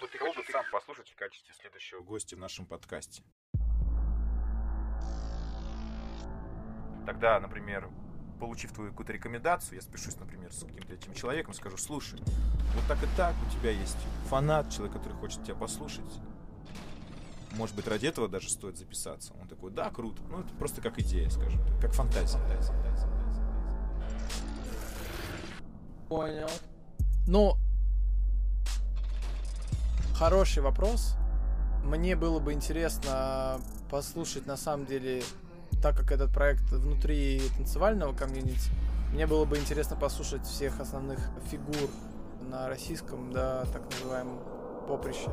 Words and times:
Бы 0.00 0.08
ты 0.08 0.18
хотел 0.18 0.42
сам 0.52 0.64
послушать 0.70 1.08
в 1.08 1.16
качестве 1.16 1.54
следующего 1.54 2.02
гостя 2.02 2.36
в 2.36 2.38
нашем 2.38 2.66
подкасте? 2.66 3.22
Тогда, 7.06 7.40
например, 7.40 7.88
получив 8.38 8.72
твою 8.72 8.90
какую-то 8.90 9.14
рекомендацию, 9.14 9.76
я 9.76 9.80
спешусь, 9.80 10.16
например, 10.16 10.52
с 10.52 10.64
каким-то 10.64 10.92
этим 10.92 11.14
человеком, 11.14 11.54
скажу, 11.54 11.78
слушай, 11.78 12.20
вот 12.74 12.84
так 12.88 13.02
и 13.02 13.06
так, 13.16 13.34
у 13.46 13.50
тебя 13.58 13.70
есть 13.70 13.96
фанат, 14.28 14.70
человек, 14.70 14.96
который 14.96 15.14
хочет 15.14 15.42
тебя 15.44 15.54
послушать. 15.54 16.04
Может 17.52 17.74
быть, 17.74 17.88
ради 17.88 18.06
этого 18.06 18.28
даже 18.28 18.50
стоит 18.50 18.76
записаться. 18.76 19.32
Он 19.40 19.48
такой, 19.48 19.70
да, 19.70 19.88
круто. 19.90 20.22
Ну, 20.24 20.40
это 20.40 20.54
просто 20.56 20.82
как 20.82 20.98
идея, 20.98 21.30
скажем 21.30 21.58
как 21.80 21.92
фантазия. 21.92 22.38
Понял. 26.08 26.50
Ну, 27.26 27.56
хороший 30.18 30.62
вопрос. 30.62 31.14
Мне 31.84 32.16
было 32.16 32.40
бы 32.40 32.52
интересно 32.52 33.60
послушать, 33.90 34.46
на 34.46 34.56
самом 34.56 34.86
деле, 34.86 35.22
так 35.82 35.96
как 35.96 36.10
этот 36.10 36.32
проект 36.32 36.62
внутри 36.72 37.40
танцевального 37.56 38.12
комьюнити, 38.14 38.70
мне 39.12 39.26
было 39.26 39.44
бы 39.44 39.56
интересно 39.58 39.94
послушать 39.96 40.44
всех 40.44 40.80
основных 40.80 41.18
фигур 41.50 41.90
на 42.40 42.68
российском, 42.68 43.32
да, 43.32 43.64
так 43.72 43.82
называемом 43.92 44.40
поприще. 44.88 45.30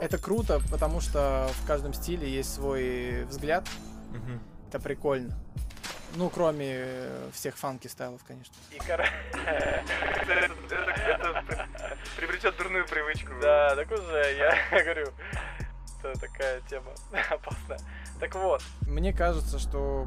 Это 0.00 0.18
круто, 0.18 0.60
потому 0.70 1.00
что 1.00 1.48
в 1.62 1.66
каждом 1.66 1.92
стиле 1.94 2.28
есть 2.28 2.52
свой 2.54 3.24
взгляд. 3.24 3.66
Мгм. 4.10 4.40
Это 4.68 4.80
прикольно. 4.80 5.34
Ну, 6.16 6.30
кроме 6.30 6.86
всех 7.32 7.56
фанки 7.56 7.88
стайлов, 7.88 8.22
конечно. 8.26 8.54
И 8.72 8.78
кор- 8.78 9.00
это, 9.32 10.32
это- 10.32 10.54
это 11.44 11.65
приобретет 12.16 12.56
дурную 12.56 12.86
привычку. 12.86 13.32
Да, 13.40 13.74
так 13.76 13.90
уже, 13.90 14.36
я 14.36 14.54
говорю, 14.84 15.08
это 16.02 16.18
такая 16.20 16.60
тема 16.62 16.92
опасная. 17.30 17.78
Так 18.20 18.34
вот. 18.34 18.62
Мне 18.82 19.12
кажется, 19.12 19.58
что 19.58 20.06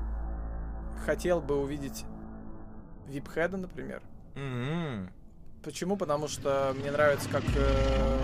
хотел 1.05 1.41
бы 1.41 1.57
увидеть 1.61 2.05
Випхеда, 3.07 3.57
например. 3.57 4.01
М-м. 4.35 5.11
Почему? 5.63 5.97
Потому 5.97 6.27
что 6.27 6.73
мне 6.77 6.91
нравится, 6.91 7.29
как, 7.29 7.43
э, 7.55 8.17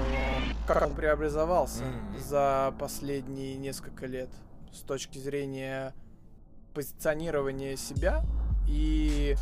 как 0.68 0.82
он 0.88 0.96
преобразовался 0.96 1.84
Мгм. 1.84 2.20
за 2.20 2.74
последние 2.80 3.56
несколько 3.58 4.06
лет 4.06 4.30
с 4.72 4.80
точки 4.82 5.18
зрения 5.18 5.94
позиционирования 6.74 7.76
себя 7.78 8.24
и 8.68 9.36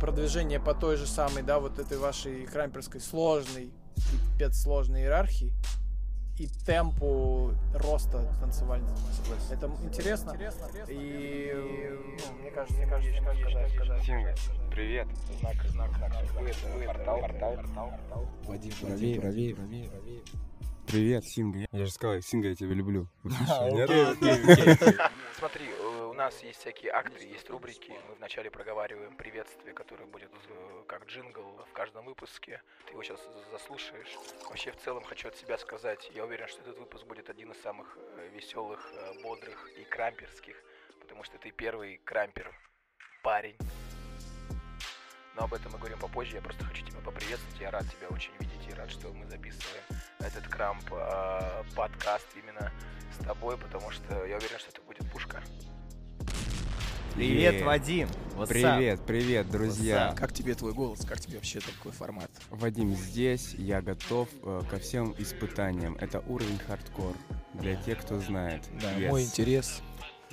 продвижения 0.00 0.60
по 0.60 0.74
той 0.74 0.96
же 0.96 1.06
самой, 1.06 1.42
да, 1.42 1.58
вот 1.58 1.78
этой 1.78 1.96
вашей 1.98 2.46
крамперской 2.46 3.00
сложной, 3.00 3.70
пипец 3.96 4.60
сложной 4.60 5.02
иерархии 5.02 5.52
и 6.38 6.46
темпу 6.66 7.54
роста 7.72 8.28
танцевального. 8.40 8.96
Это 9.50 9.70
интересно. 9.82 10.36
И, 10.88 11.52
ну, 11.54 12.40
мне 12.40 12.50
кажется, 12.50 12.76
мне 12.76 12.86
кажется, 12.86 13.14
что 13.14 13.34
сказать, 13.34 13.72
сказать. 13.74 14.04
Синга, 14.04 14.34
привет. 14.70 15.08
Знак, 15.40 15.56
знак, 15.68 15.90
знак. 15.96 16.12
Портал, 16.86 17.20
портал, 17.20 17.56
портал. 17.56 18.28
Вадим, 18.44 18.72
правее, 18.80 19.20
правее, 19.20 19.54
правее. 19.54 19.90
Привет, 20.86 21.24
Синга. 21.24 21.66
Я 21.72 21.84
же 21.84 21.90
сказал, 21.90 22.20
Синга, 22.20 22.48
я 22.48 22.54
тебя 22.54 22.72
люблю. 22.74 23.08
Смотри, 25.34 25.66
э, 25.66 26.06
у 26.08 26.12
нас 26.12 26.42
есть 26.42 26.60
всякие 26.60 26.92
акты, 26.92 27.26
есть 27.26 27.50
рубрики. 27.50 27.92
Мы 28.08 28.14
вначале 28.14 28.50
проговариваем 28.50 29.16
приветствие, 29.16 29.74
которое 29.74 30.06
будет 30.06 30.30
э, 30.48 30.82
как 30.86 31.06
джингл 31.06 31.42
в 31.68 31.72
каждом 31.72 32.04
выпуске. 32.06 32.62
Ты 32.86 32.92
его 32.92 33.02
сейчас 33.02 33.20
заслушаешь. 33.50 34.16
Вообще, 34.48 34.70
в 34.70 34.76
целом, 34.76 35.02
хочу 35.02 35.28
от 35.28 35.36
себя 35.36 35.58
сказать, 35.58 36.10
я 36.14 36.24
уверен, 36.24 36.46
что 36.46 36.62
этот 36.62 36.78
выпуск 36.78 37.04
будет 37.06 37.28
один 37.30 37.50
из 37.50 37.60
самых 37.60 37.98
веселых, 38.32 38.92
бодрых 39.22 39.68
и 39.78 39.84
крамперских, 39.84 40.56
потому 41.00 41.24
что 41.24 41.36
ты 41.38 41.50
первый 41.50 42.00
крампер 42.04 42.54
парень. 43.22 43.56
Но 45.36 45.44
об 45.44 45.52
этом 45.54 45.70
мы 45.72 45.78
говорим 45.78 45.98
попозже. 45.98 46.36
Я 46.36 46.40
просто 46.40 46.64
хочу 46.64 46.84
тебя 46.84 46.98
поприветствовать. 47.04 47.60
Я 47.60 47.70
рад 47.70 47.84
тебя 47.84 48.08
очень 48.08 48.30
видеть 48.40 48.68
и 48.68 48.72
рад, 48.72 48.90
что 48.90 49.08
мы 49.12 49.26
записываем 49.26 49.82
этот 50.20 50.48
крамп 50.48 50.82
э, 50.90 51.62
подкаст 51.74 52.26
именно 52.42 52.72
с 53.18 53.22
тобой, 53.22 53.58
потому 53.58 53.90
что 53.90 54.14
я 54.24 54.36
уверен, 54.38 54.58
что 54.58 54.70
это 54.70 54.80
будет 54.82 55.10
пушка. 55.12 55.42
Привет. 57.14 57.62
Вадим. 57.62 58.08
What's 58.34 58.44
up? 58.44 58.48
Привет, 58.48 59.00
привет, 59.06 59.50
друзья. 59.50 60.14
Как 60.16 60.32
тебе 60.32 60.54
твой 60.54 60.72
голос? 60.72 61.04
Как 61.04 61.20
тебе 61.20 61.36
вообще 61.36 61.60
такой 61.60 61.92
формат? 61.92 62.30
Вадим 62.50 62.94
здесь, 62.94 63.54
я 63.54 63.80
готов 63.82 64.28
э, 64.42 64.62
ко 64.70 64.78
всем 64.78 65.14
испытаниям. 65.18 65.96
Это 65.96 66.20
уровень 66.20 66.58
хардкор. 66.58 67.14
Для 67.54 67.76
тех, 67.76 68.00
кто 68.00 68.18
знает. 68.20 68.64
Да, 68.80 68.92
Yes. 68.94 69.08
мой 69.08 69.24
интерес. 69.24 69.82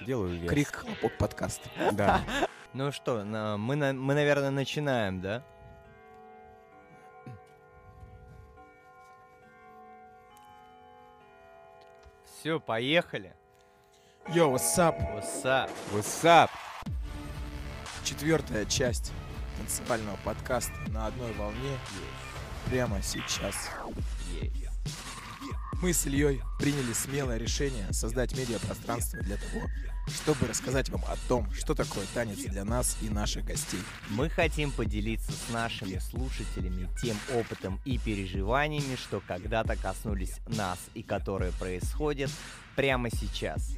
Делаю 0.05 0.39
вес. 0.39 0.49
Крик, 0.49 0.73
хлопок, 0.75 1.17
подкаст. 1.17 1.61
Да. 1.93 2.21
Ну 2.73 2.91
что, 2.91 3.23
на- 3.23 3.57
мы, 3.57 3.75
на- 3.75 3.93
мы, 3.93 4.13
наверное, 4.13 4.49
начинаем, 4.51 5.21
да? 5.21 5.43
Все, 12.25 12.59
поехали. 12.59 13.33
Йо, 14.29 14.51
what's 14.53 14.77
up? 14.77 14.97
What's 15.15 15.43
up? 15.43 15.69
What's 15.91 16.23
up? 16.23 16.49
Четвертая 18.03 18.65
часть 18.65 19.11
танцевального 19.57 20.17
подкаста 20.23 20.73
на 20.89 21.07
одной 21.07 21.31
волне 21.33 21.77
прямо 22.69 23.01
сейчас. 23.01 23.69
Мы 25.81 25.93
с 25.93 26.05
Ильей 26.05 26.41
приняли 26.59 26.93
смелое 26.93 27.37
решение 27.37 27.91
создать 27.91 28.37
медиапространство 28.37 29.19
для 29.19 29.35
того, 29.37 29.67
чтобы 30.07 30.47
рассказать 30.47 30.89
вам 30.89 31.01
о 31.05 31.15
том, 31.27 31.51
что 31.53 31.75
такое 31.75 32.05
танец 32.13 32.39
для 32.39 32.63
нас 32.65 32.97
и 33.01 33.09
наших 33.09 33.45
гостей. 33.45 33.79
Мы 34.09 34.29
хотим 34.29 34.71
поделиться 34.71 35.31
с 35.31 35.49
нашими 35.51 35.97
слушателями 35.99 36.89
тем 37.01 37.17
опытом 37.33 37.79
и 37.85 37.97
переживаниями, 37.97 38.95
что 38.95 39.21
когда-то 39.25 39.75
коснулись 39.75 40.37
нас 40.47 40.79
и 40.93 41.03
которые 41.03 41.51
происходят 41.53 42.29
прямо 42.75 43.09
сейчас. 43.09 43.77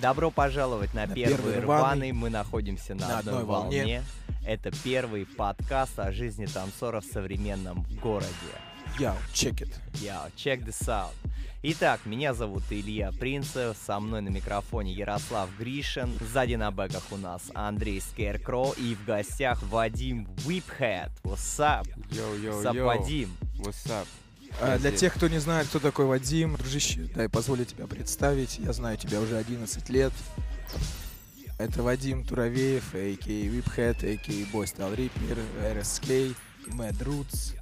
Добро 0.00 0.30
пожаловать 0.30 0.92
на, 0.94 1.06
На 1.06 1.14
первый, 1.14 1.36
первый 1.36 1.60
рваный. 1.60 2.12
Мы 2.12 2.30
находимся 2.30 2.94
на, 2.94 3.08
На 3.08 3.18
одной, 3.18 3.34
одной 3.34 3.44
волне. 3.46 3.78
волне. 3.80 4.02
Это 4.44 4.70
первый 4.82 5.24
подкаст 5.26 5.98
о 5.98 6.12
жизни 6.12 6.46
танцора 6.46 7.00
в 7.00 7.04
современном 7.04 7.84
городе. 8.02 8.28
Yo, 8.98 9.16
check 9.32 9.60
it. 9.60 9.70
Yo, 10.00 10.30
check 10.36 10.64
this 10.64 10.88
out. 10.88 11.12
Итак, 11.62 12.00
меня 12.04 12.32
зовут 12.32 12.62
Илья 12.70 13.10
Принцев, 13.10 13.76
со 13.84 13.98
мной 13.98 14.20
на 14.20 14.28
микрофоне 14.28 14.92
Ярослав 14.92 15.48
Гришин, 15.58 16.16
сзади 16.20 16.54
на 16.54 16.70
бэках 16.70 17.02
у 17.10 17.16
нас 17.16 17.42
Андрей 17.54 18.00
Скеркро 18.00 18.72
и 18.76 18.94
в 18.94 19.04
гостях 19.04 19.62
Вадим 19.64 20.28
Whiphead. 20.46 21.10
What's 21.24 21.58
up? 21.58 21.88
Yo, 22.12 22.36
yo, 22.36 22.62
What's 22.62 22.66
up, 22.66 22.76
yo. 22.76 22.86
Вадим? 22.86 23.36
What's 23.58 23.88
up? 23.88 24.06
А, 24.60 24.78
для 24.78 24.92
тех, 24.92 25.12
кто 25.14 25.26
не 25.26 25.38
знает, 25.38 25.66
кто 25.66 25.80
такой 25.80 26.06
Вадим, 26.06 26.54
дружище, 26.56 27.08
дай 27.14 27.28
позволю 27.28 27.64
тебя 27.64 27.86
представить. 27.88 28.58
Я 28.58 28.72
знаю 28.72 28.96
тебя 28.96 29.20
уже 29.20 29.36
11 29.36 29.88
лет. 29.88 30.12
Это 31.58 31.82
Вадим 31.82 32.24
Туравеев, 32.24 32.94
а.к.а. 32.94 33.28
Whiphead, 33.28 33.96
а.к.а. 34.04 34.56
Boy 34.56 34.66
Style 34.66 34.94
Reaper, 34.96 35.38
RSK, 35.74 36.36
Mad 36.68 36.98
Roots. 36.98 37.54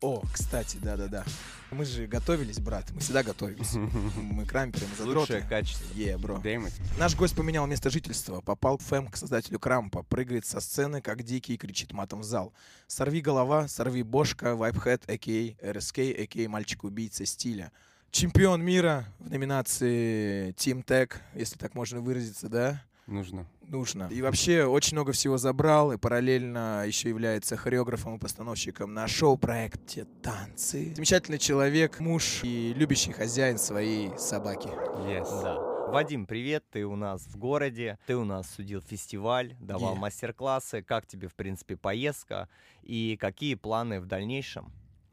О, 0.00 0.22
кстати, 0.32 0.78
да-да-да. 0.78 1.24
Мы 1.70 1.84
же 1.84 2.06
готовились, 2.06 2.58
брат, 2.58 2.90
мы 2.92 3.00
всегда 3.00 3.22
готовимся. 3.22 3.78
Мы 4.16 4.46
крамперы, 4.46 4.86
мы 4.90 4.96
задроты. 4.96 5.34
Лучшее 5.34 5.48
качество. 5.48 5.86
Е, 5.94 6.16
бро. 6.16 6.36
Damn 6.36 6.66
it. 6.66 6.72
Наш 6.98 7.14
гость 7.14 7.36
поменял 7.36 7.66
место 7.66 7.90
жительства, 7.90 8.40
попал 8.40 8.78
в 8.78 8.82
ФЭМ 8.82 9.08
к 9.08 9.16
создателю 9.16 9.58
Крампа, 9.58 10.02
прыгает 10.02 10.46
со 10.46 10.60
сцены, 10.60 11.02
как 11.02 11.22
дикий, 11.22 11.54
и 11.54 11.56
кричит 11.58 11.92
матом 11.92 12.20
в 12.20 12.24
зал. 12.24 12.54
Сорви 12.86 13.20
голова, 13.20 13.68
сорви 13.68 14.02
бошка, 14.02 14.56
вайпхэт, 14.56 15.08
а.к.а. 15.08 15.72
РСК, 15.72 15.98
а.к.а. 15.98 16.48
мальчик-убийца 16.48 17.26
стиля. 17.26 17.70
Чемпион 18.10 18.62
мира 18.64 19.04
в 19.18 19.30
номинации 19.30 20.52
Team 20.54 20.84
Tech, 20.84 21.12
если 21.34 21.58
так 21.58 21.74
можно 21.74 22.00
выразиться, 22.00 22.48
да? 22.48 22.82
Нужно. 23.10 23.46
Нужно. 23.62 24.08
И 24.10 24.22
вообще 24.22 24.64
очень 24.64 24.96
много 24.96 25.10
всего 25.12 25.36
забрал, 25.36 25.90
и 25.92 25.96
параллельно 25.98 26.84
еще 26.86 27.08
является 27.08 27.56
хореографом 27.56 28.14
и 28.16 28.18
постановщиком 28.18 28.94
на 28.94 29.08
шоу-проекте 29.08 30.04
«Танцы». 30.22 30.94
Замечательный 30.94 31.38
человек, 31.38 31.98
муж 31.98 32.40
и 32.44 32.72
любящий 32.74 33.10
хозяин 33.12 33.58
своей 33.58 34.16
собаки. 34.16 34.68
Yes. 35.08 35.28
Да. 35.42 35.58
Вадим, 35.90 36.24
привет, 36.24 36.64
ты 36.70 36.86
у 36.86 36.94
нас 36.94 37.22
в 37.26 37.36
городе, 37.36 37.98
ты 38.06 38.16
у 38.16 38.24
нас 38.24 38.48
судил 38.48 38.80
фестиваль, 38.80 39.56
давал 39.58 39.94
Е. 39.94 39.98
мастер-классы, 39.98 40.82
как 40.82 41.04
тебе, 41.06 41.26
в 41.26 41.34
принципе, 41.34 41.76
поездка 41.76 42.48
и 42.82 43.16
какие 43.20 43.56
планы 43.56 44.00
в 44.00 44.06
дальнейшем? 44.06 44.72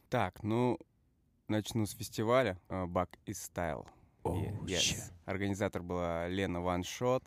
Так, 0.09 0.43
ну, 0.43 0.77
начну 1.47 1.87
с 1.87 1.93
фестиваля 1.95 2.59
э, 2.69 2.85
Back 2.85 3.09
is 3.25 3.37
Style. 3.51 3.87
Оу, 4.21 4.35
Е- 4.35 4.53
yes. 4.67 4.77
ща. 4.79 4.97
Организатор 5.25 5.81
была 5.81 6.27
Лена 6.27 6.61
Ван 6.61 6.83
Шот. 6.83 7.23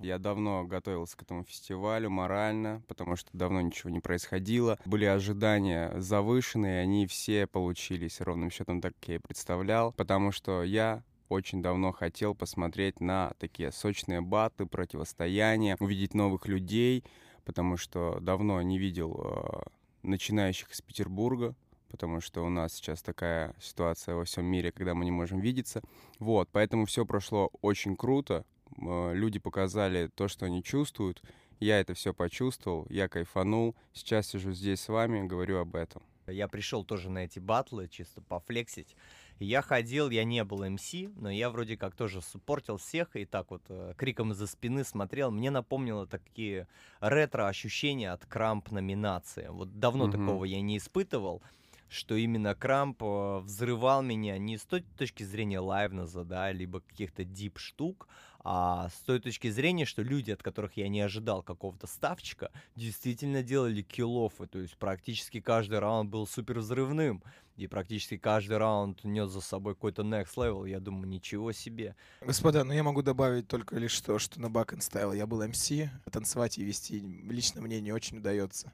Я 0.00 0.18
давно 0.18 0.64
готовился 0.64 1.14
к 1.16 1.22
этому 1.22 1.44
фестивалю 1.44 2.08
морально, 2.08 2.82
потому 2.88 3.16
что 3.16 3.28
давно 3.34 3.60
ничего 3.60 3.90
не 3.90 4.00
происходило. 4.00 4.78
Были 4.86 5.04
ожидания 5.04 5.92
завышенные, 6.00 6.80
они 6.80 7.06
все 7.06 7.46
получились 7.46 8.20
ровным 8.22 8.50
счетом 8.50 8.80
так, 8.80 8.94
как 8.94 9.08
я 9.08 9.14
и 9.16 9.18
представлял, 9.18 9.92
потому 9.92 10.32
что 10.32 10.62
я 10.62 11.02
очень 11.28 11.62
давно 11.62 11.92
хотел 11.92 12.34
посмотреть 12.34 13.00
на 13.00 13.34
такие 13.38 13.72
сочные 13.72 14.22
баты, 14.22 14.64
противостояния, 14.64 15.76
увидеть 15.80 16.14
новых 16.14 16.48
людей, 16.48 17.04
потому 17.44 17.76
что 17.76 18.18
давно 18.20 18.60
не 18.62 18.78
видел 18.78 19.20
э, 19.22 19.60
начинающих 20.02 20.72
из 20.72 20.80
Петербурга, 20.80 21.54
потому 21.90 22.20
что 22.20 22.44
у 22.44 22.48
нас 22.48 22.72
сейчас 22.72 23.02
такая 23.02 23.54
ситуация 23.60 24.14
во 24.14 24.24
всем 24.24 24.46
мире, 24.46 24.72
когда 24.72 24.94
мы 24.94 25.04
не 25.04 25.10
можем 25.10 25.40
видеться. 25.40 25.82
Вот, 26.18 26.48
поэтому 26.52 26.86
все 26.86 27.04
прошло 27.04 27.50
очень 27.60 27.96
круто. 27.96 28.46
Э, 28.80 29.12
люди 29.14 29.38
показали 29.38 30.08
то, 30.14 30.28
что 30.28 30.46
они 30.46 30.62
чувствуют. 30.62 31.22
Я 31.58 31.78
это 31.80 31.94
все 31.94 32.14
почувствовал, 32.14 32.86
я 32.88 33.08
кайфанул. 33.08 33.76
Сейчас 33.92 34.28
сижу 34.28 34.52
здесь 34.52 34.80
с 34.80 34.88
вами, 34.88 35.26
говорю 35.26 35.58
об 35.58 35.76
этом. 35.76 36.02
Я 36.26 36.48
пришел 36.48 36.84
тоже 36.84 37.10
на 37.10 37.24
эти 37.24 37.38
батлы, 37.38 37.88
чисто 37.88 38.22
пофлексить. 38.22 38.94
Я 39.38 39.62
ходил, 39.62 40.10
я 40.10 40.24
не 40.24 40.44
был 40.44 40.68
МС, 40.68 40.92
но 41.16 41.30
я 41.30 41.50
вроде 41.50 41.76
как 41.76 41.94
тоже 41.94 42.20
суппортил 42.20 42.76
всех 42.76 43.16
и 43.16 43.24
так 43.24 43.50
вот 43.50 43.62
э, 43.68 43.94
криком 43.96 44.32
из-за 44.32 44.46
спины 44.46 44.84
смотрел. 44.84 45.30
Мне 45.30 45.50
напомнило 45.50 46.06
такие 46.06 46.68
ретро-ощущения 47.00 48.12
от 48.12 48.26
Крамп 48.26 48.70
номинации. 48.70 49.48
Вот 49.48 49.78
давно 49.80 50.06
Мгм. 50.06 50.12
такого 50.12 50.44
я 50.44 50.60
не 50.60 50.78
испытывал 50.78 51.42
что 51.90 52.14
именно 52.14 52.54
Крамп 52.54 53.02
э, 53.02 53.38
взрывал 53.40 54.00
меня 54.02 54.38
не 54.38 54.56
с 54.56 54.62
той 54.62 54.82
точки 54.96 55.24
зрения 55.24 55.58
лайвноза, 55.58 56.24
да, 56.24 56.52
либо 56.52 56.80
каких-то 56.80 57.24
дип 57.24 57.58
штук, 57.58 58.06
а 58.42 58.88
с 58.88 59.00
той 59.02 59.20
точки 59.20 59.50
зрения, 59.50 59.84
что 59.84 60.02
люди, 60.02 60.30
от 60.30 60.42
которых 60.42 60.76
я 60.76 60.88
не 60.88 61.00
ожидал 61.00 61.42
какого-то 61.42 61.86
ставчика, 61.86 62.50
действительно 62.76 63.42
делали 63.42 63.82
киллофы, 63.82 64.46
то 64.46 64.58
есть 64.58 64.76
практически 64.76 65.40
каждый 65.40 65.78
раунд 65.78 66.10
был 66.10 66.26
супер 66.26 66.60
взрывным, 66.60 67.22
и 67.56 67.66
практически 67.66 68.16
каждый 68.16 68.56
раунд 68.56 69.04
нес 69.04 69.30
за 69.30 69.42
собой 69.42 69.74
какой-то 69.74 70.02
next 70.02 70.36
level, 70.36 70.66
я 70.66 70.80
думаю, 70.80 71.08
ничего 71.08 71.52
себе. 71.52 71.94
Господа, 72.22 72.64
ну 72.64 72.72
я 72.72 72.82
могу 72.82 73.02
добавить 73.02 73.48
только 73.48 73.76
лишь 73.76 74.00
то, 74.00 74.18
что 74.18 74.40
на 74.40 74.46
and 74.46 74.78
Style 74.78 75.16
я 75.16 75.26
был 75.26 75.46
МС, 75.46 75.70
танцевать 76.10 76.56
и 76.56 76.64
вести 76.64 76.98
лично 76.98 77.60
мне 77.60 77.80
не 77.80 77.92
очень 77.92 78.18
удается. 78.18 78.72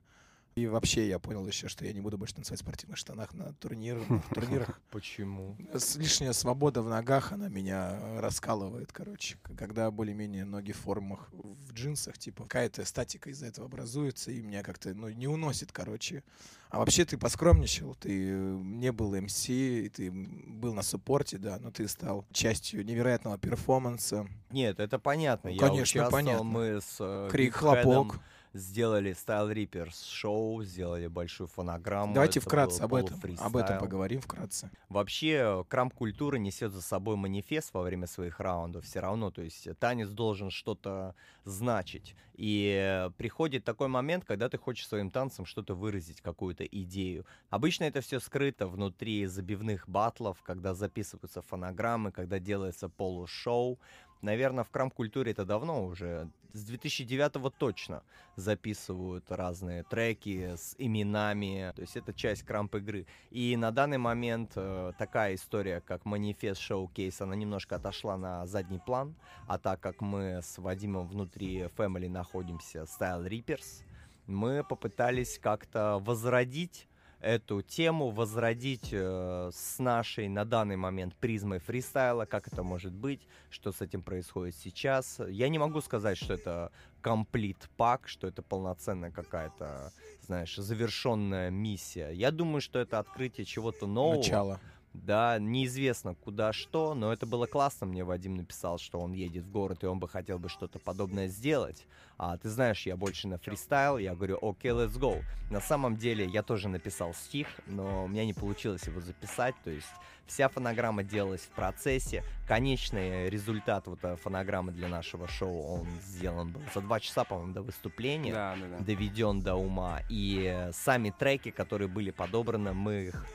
И 0.57 0.67
вообще 0.67 1.07
я 1.07 1.19
понял 1.19 1.47
еще, 1.47 1.69
что 1.69 1.85
я 1.85 1.93
не 1.93 2.01
буду 2.01 2.17
больше 2.17 2.35
танцевать 2.35 2.61
в 2.61 2.63
спортивных 2.63 2.97
штанах 2.97 3.35
на 3.35 3.53
турнир, 3.53 3.99
в 4.09 4.35
турнирах. 4.35 4.81
Почему? 4.91 5.55
Лишняя 5.97 6.33
свобода 6.33 6.81
в 6.81 6.89
ногах, 6.89 7.33
она 7.33 7.49
меня 7.49 8.01
раскалывает, 8.23 8.91
короче. 8.91 9.37
Когда 9.59 9.91
более-менее 9.91 10.47
ноги 10.47 10.73
в 10.73 10.79
формах, 10.79 11.29
в 11.33 11.75
джинсах, 11.75 12.17
типа, 12.17 12.45
какая-то 12.45 12.87
статика 12.87 13.29
из-за 13.29 13.49
этого 13.49 13.67
образуется, 13.67 14.31
и 14.31 14.41
меня 14.41 14.63
как-то, 14.63 14.95
ну, 14.95 15.11
не 15.11 15.29
уносит, 15.29 15.73
короче. 15.73 16.25
А 16.71 16.79
вообще 16.79 17.05
ты 17.05 17.19
поскромничал, 17.19 17.95
ты 17.95 18.31
э, 18.31 18.59
не 18.63 18.93
был 18.93 19.15
МС, 19.15 19.45
ты 19.45 20.11
был 20.11 20.73
на 20.73 20.83
суппорте, 20.83 21.37
да, 21.37 21.59
но 21.61 21.71
ты 21.71 21.87
стал 21.87 22.25
частью 22.33 22.83
невероятного 22.83 23.37
перформанса. 23.37 24.27
Нет, 24.51 24.81
это 24.81 24.99
понятно. 24.99 25.51
Ну, 25.51 25.55
я 25.55 25.61
конечно, 25.61 25.83
участвовал, 25.83 26.11
понятно. 26.11 26.45
мы 26.45 26.81
с 26.81 26.97
э, 26.99 27.29
Крик, 27.31 27.57
хлопок. 27.57 28.21
Сделали 28.57 29.13
Style 29.13 29.53
Reapers 29.53 30.11
шоу, 30.11 30.63
сделали 30.65 31.07
большую 31.07 31.47
фонограмму. 31.47 32.15
Давайте 32.15 32.41
это 32.41 32.49
вкратце 32.49 32.81
об 32.81 32.95
этом, 32.95 33.21
об 33.39 33.57
этом 33.57 33.79
поговорим 33.79 34.21
вкратце. 34.21 34.71
Вообще, 34.89 35.65
крамп-культура 35.69 36.37
несет 36.37 36.73
за 36.73 36.83
собой 36.83 37.17
манифест 37.17 37.73
во 37.73 37.83
время 37.83 38.07
своих 38.07 38.41
раундов 38.41 38.85
все 38.85 39.01
равно. 39.01 39.31
То 39.31 39.43
есть 39.43 39.69
танец 39.79 40.09
должен 40.09 40.51
что-то 40.51 41.15
значить. 41.45 42.15
И 42.35 43.09
приходит 43.17 43.65
такой 43.65 43.89
момент, 43.89 44.25
когда 44.25 44.49
ты 44.49 44.59
хочешь 44.59 44.87
своим 44.87 45.11
танцем 45.11 45.47
что-то 45.47 45.75
выразить, 45.75 46.21
какую-то 46.21 46.65
идею. 46.65 47.25
Обычно 47.49 47.85
это 47.85 48.01
все 48.03 48.21
скрыто 48.21 48.67
внутри 48.67 49.25
забивных 49.27 49.89
батлов, 49.89 50.43
когда 50.43 50.75
записываются 50.75 51.41
фонограммы, 51.41 52.13
когда 52.13 52.39
делается 52.39 52.89
полушоу. 52.89 53.79
Наверное, 54.23 54.65
в 54.65 54.71
крам-культуре 54.71 55.33
это 55.33 55.45
давно 55.45 55.85
уже, 55.85 56.31
с 56.53 56.65
2009 56.65 57.55
точно 57.57 58.03
записывают 58.35 59.31
разные 59.31 59.83
треки 59.83 60.55
с 60.57 60.75
именами, 60.79 61.73
то 61.77 61.83
есть 61.83 61.97
это 61.97 62.13
часть 62.13 62.43
крамп-игры. 62.43 63.07
И 63.31 63.57
на 63.57 63.71
данный 63.71 63.99
момент 63.99 64.53
э, 64.57 64.93
такая 64.99 65.35
история, 65.35 65.81
как 65.81 66.05
манифест 66.05 66.61
шоу-кейс, 66.61 67.21
она 67.21 67.35
немножко 67.35 67.77
отошла 67.77 68.17
на 68.17 68.47
задний 68.47 68.79
план, 68.79 69.15
а 69.47 69.59
так 69.59 69.81
как 69.81 70.01
мы 70.01 70.41
с 70.43 70.59
Вадимом 70.59 71.07
внутри 71.07 71.65
Family 71.77 72.09
находимся 72.09 72.81
Style 72.85 73.29
Reapers, 73.29 73.85
мы 74.27 74.65
попытались 74.65 75.39
как-то 75.39 75.99
возродить 76.01 76.89
эту 77.21 77.63
тему, 77.63 78.11
возродить 78.11 78.91
э, 78.93 79.51
с 79.53 79.79
нашей 79.79 80.29
на 80.29 80.45
данный 80.45 80.77
момент 80.77 81.15
призмой 81.17 81.59
фристайла, 81.59 82.25
как 82.27 82.49
это 82.49 82.63
может 82.63 82.93
быть, 82.93 83.27
что 83.51 83.73
с 83.73 83.81
этим 83.81 84.03
происходит 84.03 84.55
сейчас. 84.57 85.21
Я 85.29 85.49
не 85.49 85.59
могу 85.59 85.81
сказать, 85.81 86.19
что 86.19 86.35
это 86.35 86.73
комплит 87.03 87.69
пак, 87.77 88.09
что 88.09 88.27
это 88.27 88.43
полноценная 88.43 89.11
какая-то, 89.11 89.93
знаешь, 90.23 90.57
завершенная 90.57 91.51
миссия. 91.51 92.11
Я 92.11 92.31
думаю, 92.31 92.61
что 92.61 92.79
это 92.79 92.99
открытие 92.99 93.45
чего-то 93.45 93.87
нового. 93.87 94.17
Начало. 94.17 94.61
Да, 95.05 95.39
неизвестно 95.39 96.15
куда 96.15 96.53
что, 96.53 96.95
но 96.95 97.13
это 97.13 97.27
было 97.27 97.47
классно. 97.47 97.87
Мне 97.87 98.05
Вадим 98.05 98.35
написал, 98.37 98.79
что 98.79 98.99
он 98.99 99.13
едет 99.13 99.45
в 99.45 99.51
город, 99.51 99.85
и 99.85 99.87
он 99.87 99.99
бы 99.99 100.09
хотел 100.09 100.39
бы 100.39 100.49
что-то 100.49 100.79
подобное 100.79 101.29
сделать. 101.29 101.87
А 102.19 102.39
ты 102.39 102.49
знаешь, 102.49 102.87
я 102.87 102.97
больше 102.97 103.29
на 103.29 103.39
фристайл, 103.39 103.99
я 103.99 104.15
говорю, 104.15 104.39
окей, 104.41 104.71
let's 104.71 104.99
go. 104.99 105.23
На 105.51 105.61
самом 105.61 105.97
деле, 105.97 106.25
я 106.25 106.43
тоже 106.43 106.69
написал 106.69 107.13
стих, 107.13 107.47
но 107.67 108.05
у 108.05 108.09
меня 108.09 108.25
не 108.25 108.33
получилось 108.33 108.87
его 108.87 109.01
записать, 109.01 109.55
то 109.65 109.71
есть 109.71 109.87
вся 110.27 110.49
фонограмма 110.49 111.05
делалась 111.05 111.43
в 111.43 111.51
процессе. 111.51 112.25
Конечный 112.49 113.29
результат 113.29 113.87
вот 113.87 113.99
э, 114.03 114.17
фонограммы 114.17 114.73
для 114.73 114.89
нашего 114.89 115.29
шоу, 115.29 115.81
он 115.81 115.87
сделан 116.01 116.53
был 116.53 116.63
за 116.75 116.81
два 116.81 117.01
часа, 117.01 117.25
по-моему, 117.25 117.53
до 117.53 117.63
выступления 117.63 118.33
Да, 118.33 118.57
да, 118.61 118.79
да. 118.79 118.85
доведен 118.85 119.41
до 119.41 119.55
ума. 119.55 120.01
И 120.09 120.43
э, 120.53 120.73
сами 120.73 121.11
треки, 121.17 121.51
которые 121.51 121.89
были 121.89 122.11
подобраны, 122.11 122.73
мы 122.73 123.09
их 123.09 123.27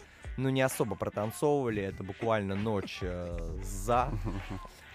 ну, 0.41 0.49
не 0.49 0.61
особо 0.61 0.95
протанцовывали. 0.95 1.81
Это 1.83 2.03
буквально 2.03 2.55
ночь 2.55 2.99
э, 3.01 3.59
за. 3.63 4.11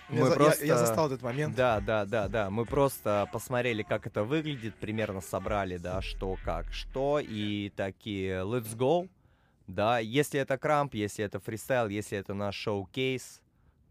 Я, 0.09 0.21
Мы 0.23 0.29
я- 0.29 0.35
просто- 0.35 0.67
я 0.67 0.77
застал 0.79 1.07
этот 1.07 1.23
момент. 1.23 1.55
Да, 1.55 1.81
да, 1.81 2.05
да, 2.05 2.29
да. 2.29 2.51
Мы 2.51 2.65
просто 2.65 3.29
посмотрели, 3.33 3.83
как 3.83 4.07
это 4.07 4.25
выглядит, 4.25 4.75
примерно 4.77 5.21
собрали, 5.21 5.77
да, 5.79 6.03
что, 6.03 6.37
как, 6.45 6.73
что, 6.73 7.21
и 7.21 7.71
такие, 7.77 8.43
let's 8.45 8.77
go. 8.77 9.09
Да, 9.67 9.99
если 9.99 10.39
это 10.39 10.59
крамп, 10.59 10.95
если 10.95 11.25
это 11.25 11.41
фристайл, 11.41 11.89
если 11.89 12.17
это 12.19 12.35
наш 12.35 12.55
showcase, 12.57 13.43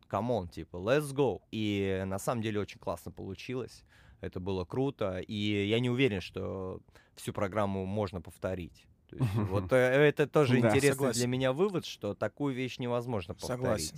come 0.08 0.30
on, 0.30 0.48
типа, 0.48 0.78
let's 0.78 1.14
go. 1.14 1.42
И 1.52 2.04
на 2.06 2.20
самом 2.20 2.42
деле 2.42 2.60
очень 2.62 2.80
классно 2.80 3.12
получилось. 3.12 3.84
Это 4.22 4.40
было 4.40 4.64
круто. 4.64 5.20
И 5.20 5.68
я 5.68 5.80
не 5.82 5.90
уверен, 5.90 6.22
что 6.22 6.80
всю 7.16 7.34
программу 7.34 7.86
можно 7.86 8.22
повторить. 8.22 8.86
То 9.10 9.18
есть 9.18 9.34
вот 9.36 9.72
э, 9.72 9.76
это 9.78 10.28
тоже 10.28 10.60
Да, 10.60 10.68
интересный 10.70 10.92
согласен. 10.96 11.20
для 11.20 11.28
меня 11.28 11.54
вывод, 11.54 11.86
что 11.86 12.14
такую 12.14 12.54
вещь 12.56 12.80
невозможно 12.80 13.34
повторить. 13.34 13.62
Согласен. 13.62 13.98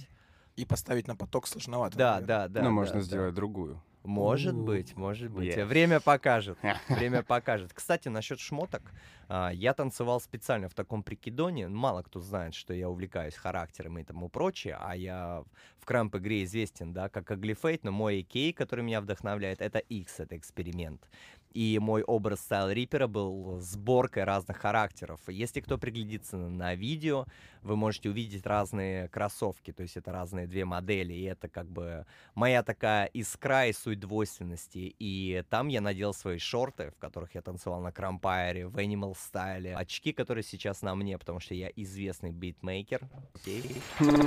И 0.55 0.65
поставить 0.65 1.07
на 1.07 1.15
поток 1.15 1.47
сложновато. 1.47 1.97
Да, 1.97 2.13
наверное. 2.15 2.27
да, 2.27 2.47
да. 2.47 2.59
Но 2.61 2.65
да, 2.67 2.71
можно 2.71 2.95
да. 2.95 3.01
сделать 3.01 3.33
другую. 3.35 3.81
Может 4.03 4.55
быть, 4.55 4.95
может 4.95 5.29
быть. 5.29 5.53
Время 5.57 5.99
покажет. 5.99 6.57
Время 6.87 7.23
покажет. 7.23 7.73
Кстати, 7.73 8.07
насчет 8.07 8.39
шмоток. 8.39 8.81
а, 9.27 9.49
Я 9.49 9.73
танцевал 9.73 10.21
специально 10.21 10.69
в 10.69 10.73
таком 10.73 11.03
прикидоне. 11.03 11.67
Мало 11.67 12.03
кто 12.03 12.21
знает, 12.21 12.53
что 12.55 12.73
я 12.73 12.89
увлекаюсь 12.89 13.35
характером 13.35 13.99
и 13.99 14.03
тому 14.05 14.29
прочее. 14.29 14.77
А 14.79 14.95
я 14.95 15.43
в 15.77 15.85
крамп-игре 15.85 16.45
известен, 16.45 16.93
да, 16.93 17.09
как 17.09 17.29
Аглифейт, 17.31 17.83
но 17.83 17.91
мой 17.91 18.21
AK, 18.21 18.53
который 18.53 18.85
меня 18.85 19.01
вдохновляет, 19.01 19.61
это 19.61 19.79
X, 19.79 20.21
это 20.21 20.37
эксперимент. 20.37 21.09
И 21.53 21.79
мой 21.79 22.03
образ 22.03 22.41
Стайл 22.41 22.69
Риппера 22.69 23.07
был 23.07 23.59
сборкой 23.59 24.23
разных 24.23 24.57
характеров. 24.57 25.19
Если 25.27 25.61
кто 25.61 25.77
приглядится 25.77 26.37
на 26.37 26.75
видео, 26.75 27.25
вы 27.61 27.75
можете 27.75 28.09
увидеть 28.09 28.45
разные 28.45 29.09
кроссовки. 29.09 29.73
То 29.73 29.83
есть 29.83 29.97
это 29.97 30.11
разные 30.11 30.47
две 30.47 30.65
модели. 30.65 31.13
И 31.13 31.23
это 31.23 31.49
как 31.49 31.67
бы 31.67 32.05
моя 32.35 32.63
такая 32.63 33.05
искра 33.07 33.67
и 33.67 33.73
суть 33.73 33.99
двойственности. 33.99 34.95
И 34.99 35.43
там 35.49 35.67
я 35.67 35.81
надел 35.81 36.13
свои 36.13 36.37
шорты, 36.37 36.91
в 36.91 36.99
которых 36.99 37.35
я 37.35 37.41
танцевал 37.41 37.81
на 37.81 37.91
крампайре, 37.91 38.67
в 38.67 38.77
Animal 38.77 39.15
стайле, 39.17 39.75
очки, 39.75 40.13
которые 40.13 40.43
сейчас 40.43 40.81
на 40.81 40.95
мне, 40.95 41.17
потому 41.17 41.39
что 41.39 41.53
я 41.55 41.69
известный 41.75 42.31
битмейкер. 42.31 43.01
Окей. 43.35 43.63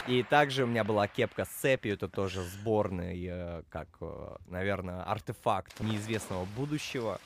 И 0.06 0.22
также 0.22 0.64
у 0.64 0.66
меня 0.66 0.84
была 0.84 1.06
кепка 1.06 1.44
с 1.44 1.48
цепью, 1.48 1.94
это 1.94 2.08
тоже 2.08 2.42
сборный, 2.42 3.24
э, 3.24 3.62
как, 3.68 3.88
наверное, 4.46 5.02
артефакт 5.02 5.80
неизвестного 5.80 6.44
будущего. 6.56 7.19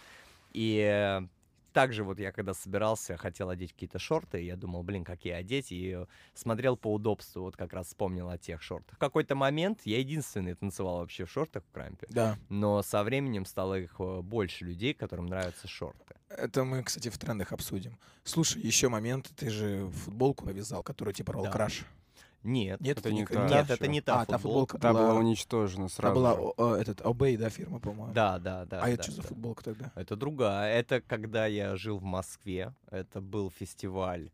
И 0.55 0.79
э, 0.81 1.27
также 1.73 2.05
вот 2.05 2.19
я 2.21 2.31
когда 2.33 2.55
собирался, 2.55 3.17
хотел 3.17 3.51
одеть 3.51 3.73
какие-то 3.73 3.99
шорты, 3.99 4.41
я 4.43 4.57
думал, 4.57 4.83
блин, 4.85 5.05
какие 5.05 5.33
одеть, 5.33 5.73
и 5.73 5.99
смотрел 6.33 6.77
по 6.77 6.93
удобству, 6.95 7.43
вот 7.43 7.57
как 7.57 7.73
раз 7.73 7.89
вспомнил 7.89 8.29
о 8.31 8.39
тех 8.39 8.63
шортах. 8.63 8.95
В 8.97 8.99
какой-то 8.99 9.35
момент 9.35 9.81
я 9.85 9.99
единственный 9.99 10.55
танцевал 10.55 10.99
вообще 10.99 11.25
в 11.25 11.31
шортах 11.31 11.65
в 11.65 11.71
крампе, 11.73 12.07
Да. 12.11 12.39
но 12.49 12.83
со 12.83 13.03
временем 13.03 13.45
стало 13.45 13.81
их 13.81 13.97
э, 13.99 14.21
больше 14.23 14.65
людей, 14.65 14.95
которым 14.95 15.27
нравятся 15.27 15.67
шорты. 15.69 16.15
Это 16.29 16.65
мы, 16.65 16.83
кстати, 16.83 17.09
в 17.11 17.19
трендах 17.19 17.53
обсудим. 17.53 17.99
Слушай, 18.25 18.63
еще 18.63 18.89
момент. 18.89 19.31
Ты 19.37 19.51
же 19.51 19.89
футболку 19.91 20.45
повязал, 20.47 20.83
которую 20.83 21.15
типа 21.15 21.33
порвал 21.33 21.45
Да. 21.47 21.53
Нет, 22.45 22.81
Нет, 22.81 22.99
Это 22.99 23.11
не 23.11 23.21
не 23.21 23.27
та. 23.27 23.35
та? 23.35 23.49
нет, 23.49 23.71
это 23.71 23.87
не 23.89 24.01
та 24.01 24.21
А, 24.21 24.25
та 24.27 24.39
футболка. 24.39 24.75
футболка 24.75 24.79
Та 24.79 24.93
была 24.93 25.09
была... 25.13 25.19
уничтожена 25.19 25.89
Та 25.89 25.95
сразу. 25.95 26.15
была 26.21 26.35
же. 26.35 26.41
о, 26.41 26.55
о, 26.59 26.77
этот 26.77 27.01
Obey, 27.03 27.37
да, 27.39 27.49
фирма, 27.51 27.79
по-моему? 27.81 28.13
Да, 28.15 28.39
да, 28.39 28.65
да. 28.67 28.81
А 28.83 28.89
это 28.89 28.99
да, 28.99 29.03
что 29.03 29.13
за 29.13 29.23
да. 29.23 29.29
футболка 29.29 29.65
тогда? 29.65 29.93
Это 29.97 30.17
другая. 30.17 30.79
Это 30.79 31.01
когда 31.01 31.47
я 31.47 31.75
жил 31.77 31.99
в 31.99 32.05
Москве. 32.05 32.73
Это 32.91 33.21
был 33.23 33.51
фестиваль, 33.51 34.31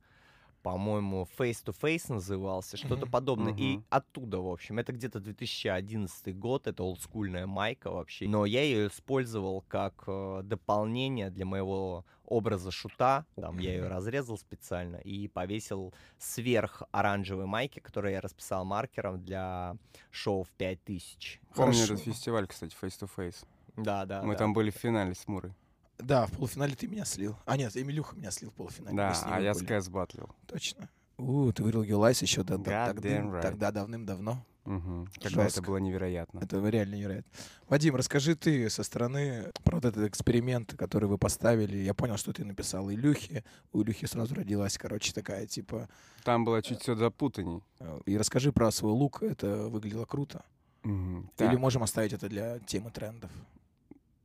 по-моему, 0.62 1.26
Face 1.38 1.64
to 1.64 1.75
Face 1.81 2.12
назывался, 2.12 2.76
что-то 2.76 3.02
Мгм. 3.07 3.11
подобное. 3.11 3.55
И 3.55 3.76
Мгм. 3.76 3.85
оттуда, 3.90 4.40
в 4.40 4.49
общем, 4.49 4.79
это 4.79 4.93
где-то 4.93 5.21
2011 5.21 6.33
год, 6.38 6.67
это 6.67 6.83
олдскульная 6.83 7.47
майка 7.47 7.90
вообще. 7.90 8.29
Но 8.29 8.45
я 8.45 8.62
ее 8.62 8.88
использовал 8.88 9.64
как 9.69 9.95
э, 10.07 10.40
дополнение 10.45 11.31
для 11.31 11.47
моего 11.47 12.05
образа 12.30 12.70
шута. 12.70 13.26
Там 13.37 13.58
я 13.58 13.75
ее 13.75 13.88
разрезал 13.88 14.38
специально 14.38 14.96
и 14.96 15.28
повесил 15.28 15.92
сверх 16.18 16.82
оранжевой 16.92 17.44
майки, 17.44 17.80
которую 17.80 18.12
я 18.12 18.22
расписал 18.22 18.64
маркером 18.64 19.22
для 19.22 19.76
шоу 20.10 20.44
в 20.44 20.49
5000. 20.52 21.40
Помню 21.54 21.75
Хорошо. 21.75 21.94
этот 21.94 22.04
фестиваль, 22.06 22.46
кстати, 22.46 22.75
Face 22.80 22.99
to 23.00 23.10
Face. 23.14 23.44
Да, 23.76 24.06
да. 24.06 24.22
Мы 24.22 24.32
да. 24.32 24.38
там 24.38 24.52
были 24.54 24.70
в 24.70 24.76
финале 24.76 25.14
с 25.14 25.28
Мурой. 25.28 25.52
Да, 25.99 26.26
в 26.26 26.32
полуфинале 26.32 26.75
ты 26.75 26.87
меня 26.87 27.04
слил. 27.04 27.37
А 27.44 27.56
нет, 27.56 27.76
Эмилюха 27.76 28.16
меня 28.16 28.30
слил 28.30 28.50
в 28.50 28.54
полуфинале. 28.54 28.96
Да, 28.96 29.14
а 29.26 29.40
я 29.40 29.52
были. 29.52 29.64
с 29.64 29.66
Кэс 29.66 29.88
батлил. 29.88 30.30
Точно. 30.46 30.88
У, 31.18 31.52
ты 31.52 31.62
выиграл 31.62 31.84
Гелайс 31.84 32.22
еще 32.22 32.40
God 32.40 32.64
тогда, 32.64 32.92
right. 32.92 33.42
тогда 33.42 33.70
давным-давно. 33.70 34.42
Мгм. 34.64 35.07
Когда 35.14 35.43
это 35.43 35.50
Жестко. 35.55 35.62
было 35.62 35.79
невероятно. 35.79 36.40
Это 36.40 36.64
реально 36.69 36.95
невероятно. 36.97 37.31
Вадим, 37.69 37.97
расскажи 37.97 38.35
ты 38.37 38.69
со 38.71 38.83
стороны 38.83 39.50
про 39.64 39.76
вот 39.76 39.85
этот 39.85 40.05
эксперимент, 40.09 40.75
который 40.76 41.09
вы 41.09 41.19
поставили. 41.19 41.79
Я 41.79 41.95
понял, 41.95 42.17
что 42.17 42.33
ты 42.33 42.45
написал 42.45 42.90
Илюхе. 42.90 43.45
У 43.73 43.83
Илюхи 43.83 44.07
сразу 44.07 44.35
родилась, 44.35 44.76
короче, 44.79 45.12
такая, 45.12 45.47
типа... 45.47 45.88
Там 46.25 46.45
было 46.45 46.62
чуть 46.62 46.81
все 46.83 46.95
запутанней. 46.95 47.62
э, 47.79 48.00
И 48.07 48.19
расскажи 48.19 48.52
про 48.52 48.71
свой 48.71 48.93
лук. 48.93 49.23
Это 49.23 49.69
выглядело 49.69 50.05
круто. 50.05 50.45
Мгм. 50.83 51.21
Или 51.38 51.49
Так, 51.49 51.59
можем 51.59 51.83
оставить 51.83 52.12
это 52.12 52.29
для 52.29 52.59
темы 52.61 52.90
трендов? 52.90 53.31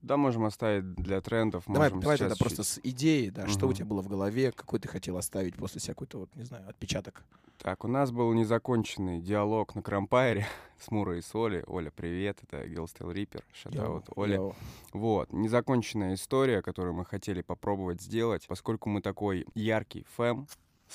Да, 0.06 0.18
можем 0.18 0.46
оставить 0.46 0.94
для 0.94 1.20
трендов. 1.20 1.64
Давай, 1.66 1.90
можем 1.90 2.02
давай 2.02 2.18
тогда 2.20 2.36
просто 2.36 2.64
с 2.64 2.80
идеей, 2.84 3.32
да, 3.32 3.48
что 3.48 3.68
у 3.68 3.74
тебя 3.74 3.86
было 3.86 4.04
в 4.04 4.08
голове, 4.08 4.52
какой 4.52 4.80
ты 4.80 4.88
хотел 4.88 5.18
оставить 5.18 5.56
после 5.56 5.82
себя 5.82 5.96
какой-то, 5.96 6.20
вот, 6.20 6.36
не 6.36 6.44
знаю, 6.44 6.70
отпечаток. 6.70 7.24
Так, 7.58 7.84
у 7.84 7.88
нас 7.88 8.12
был 8.12 8.32
незаконченный 8.34 9.20
диалог 9.20 9.74
на 9.74 9.82
Крампайре 9.82 10.46
с 10.80 10.92
Мурой 10.92 11.20
и 11.20 11.22
с 11.24 11.34
Олей. 11.34 11.64
Оля, 11.66 11.90
привет, 11.90 12.38
это 12.44 12.64
Tale 12.66 13.14
Reaper. 13.14 13.44
Шатаут, 13.52 14.06
Оля. 14.16 14.36
Йоу. 14.36 14.56
Вот, 14.94 15.34
незаконченная 15.34 16.14
история, 16.14 16.62
которую 16.62 16.94
мы 16.94 17.04
хотели 17.04 17.42
попробовать 17.42 18.00
сделать, 18.00 18.46
поскольку 18.48 18.90
мы 18.90 19.02
такой 19.02 19.48
яркий 19.56 20.06
фэм, 20.16 20.48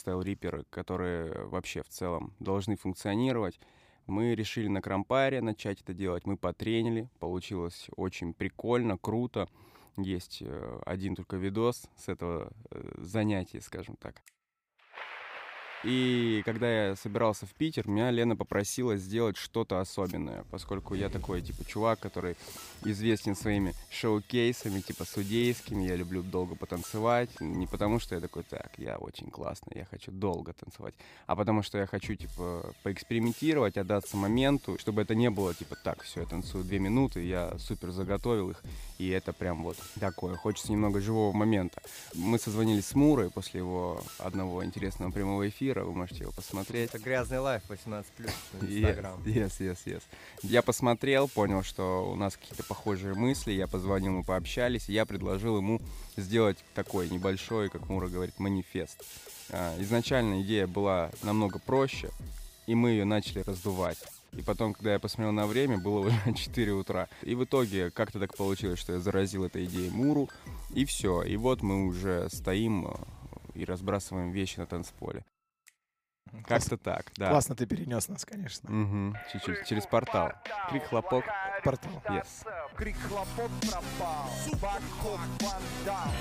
Reaper, 0.04 0.66
которые 0.70 1.46
вообще 1.46 1.82
в 1.82 1.88
целом 1.88 2.32
должны 2.38 2.76
функционировать, 2.76 3.58
мы 4.10 4.34
решили 4.34 4.68
на 4.68 4.82
Крампаре 4.82 5.40
начать 5.40 5.80
это 5.80 5.94
делать, 5.94 6.26
мы 6.26 6.36
потренили, 6.36 7.08
получилось 7.18 7.88
очень 7.96 8.34
прикольно, 8.34 8.98
круто. 8.98 9.48
Есть 9.96 10.38
э, 10.40 10.80
один 10.86 11.16
только 11.16 11.36
видос 11.36 11.88
с 11.96 12.08
этого 12.08 12.52
э, 12.70 12.92
занятия, 12.98 13.60
скажем 13.60 13.96
так. 13.96 14.22
И 15.82 16.42
когда 16.44 16.88
я 16.88 16.96
собирался 16.96 17.46
в 17.46 17.54
Питер, 17.54 17.88
меня 17.88 18.10
Лена 18.10 18.36
попросила 18.36 18.98
сделать 18.98 19.38
что-то 19.38 19.80
особенное, 19.80 20.44
поскольку 20.50 20.94
я 20.94 21.08
такой, 21.08 21.40
типа, 21.40 21.64
чувак, 21.64 22.00
который 22.00 22.36
известен 22.84 23.34
своими 23.34 23.74
шоу-кейсами, 23.90 24.80
типа, 24.80 25.06
судейскими, 25.06 25.84
я 25.84 25.96
люблю 25.96 26.22
долго 26.22 26.54
потанцевать, 26.54 27.30
не 27.40 27.66
потому 27.66 27.98
что 27.98 28.14
я 28.14 28.20
такой, 28.20 28.42
так, 28.42 28.72
я 28.76 28.98
очень 28.98 29.30
классный, 29.30 29.78
я 29.78 29.84
хочу 29.86 30.12
долго 30.12 30.52
танцевать, 30.52 30.94
а 31.26 31.34
потому 31.34 31.62
что 31.62 31.78
я 31.78 31.86
хочу, 31.86 32.14
типа, 32.14 32.74
поэкспериментировать, 32.82 33.78
отдаться 33.78 34.18
моменту, 34.18 34.76
чтобы 34.78 35.00
это 35.00 35.14
не 35.14 35.30
было, 35.30 35.54
типа, 35.54 35.76
так, 35.82 36.02
все, 36.02 36.20
я 36.20 36.26
танцую 36.26 36.64
две 36.64 36.78
минуты, 36.78 37.24
я 37.24 37.58
супер 37.58 37.90
заготовил 37.90 38.50
их, 38.50 38.62
и 38.98 39.08
это 39.08 39.32
прям 39.32 39.62
вот 39.62 39.78
такое, 39.98 40.36
хочется 40.36 40.72
немного 40.72 41.00
живого 41.00 41.34
момента. 41.34 41.80
Мы 42.14 42.38
созвонились 42.38 42.86
с 42.86 42.94
Мурой 42.94 43.30
после 43.30 43.60
его 43.60 44.02
одного 44.18 44.62
интересного 44.62 45.10
прямого 45.10 45.48
эфира, 45.48 45.69
вы 45.78 45.92
можете 45.92 46.22
его 46.24 46.32
посмотреть. 46.32 46.90
Это 46.90 46.98
грязный 46.98 47.38
лайф 47.38 47.62
18 47.68 48.12
плюс 48.12 48.30
Инстаграм. 48.60 49.20
yes, 49.24 49.52
yes, 49.60 49.78
yes. 49.86 50.02
Я 50.42 50.62
посмотрел, 50.62 51.28
понял, 51.28 51.62
что 51.62 52.10
у 52.10 52.16
нас 52.16 52.36
какие-то 52.36 52.64
похожие 52.64 53.14
мысли, 53.14 53.52
я 53.52 53.66
позвонил, 53.66 54.12
мы 54.12 54.24
пообщались, 54.24 54.88
и 54.88 54.92
я 54.92 55.06
предложил 55.06 55.56
ему 55.58 55.80
сделать 56.16 56.58
такой 56.74 57.08
небольшой, 57.08 57.68
как 57.70 57.88
Мура 57.88 58.08
говорит, 58.08 58.38
манифест. 58.38 59.02
А, 59.50 59.74
Изначально 59.80 60.42
идея 60.42 60.66
была 60.66 61.10
намного 61.22 61.58
проще, 61.58 62.10
и 62.66 62.74
мы 62.74 62.90
ее 62.90 63.04
начали 63.04 63.40
раздувать. 63.40 63.98
И 64.32 64.42
потом, 64.42 64.74
когда 64.74 64.92
я 64.92 65.00
посмотрел 65.00 65.32
на 65.32 65.46
время, 65.46 65.78
было 65.78 66.06
уже 66.06 66.16
4 66.36 66.72
утра. 66.72 67.08
И 67.22 67.34
в 67.34 67.42
итоге 67.44 67.90
как-то 67.90 68.20
так 68.20 68.36
получилось, 68.36 68.78
что 68.78 68.92
я 68.92 69.00
заразил 69.00 69.44
этой 69.44 69.64
идеей 69.64 69.90
Муру, 69.90 70.28
и 70.72 70.84
все. 70.84 71.22
И 71.22 71.36
вот 71.36 71.62
мы 71.62 71.84
уже 71.86 72.28
стоим 72.30 72.86
э, 72.86 72.94
и 73.54 73.64
разбрасываем 73.64 74.30
вещи 74.30 74.60
на 74.60 74.66
танцполе. 74.66 75.24
Как-то 76.46 76.76
так, 76.76 77.06
да. 77.16 77.30
Классно 77.30 77.54
ты 77.54 77.66
перенес 77.66 78.08
нас, 78.08 78.24
конечно. 78.24 78.70
Мгм, 78.70 79.16
Чуть-чуть. 79.32 79.66
Через 79.66 79.86
портал. 79.86 80.32
Крик, 80.70 80.84
хлопок. 80.84 81.24
Портал. 81.64 81.92
Yes. 82.08 82.26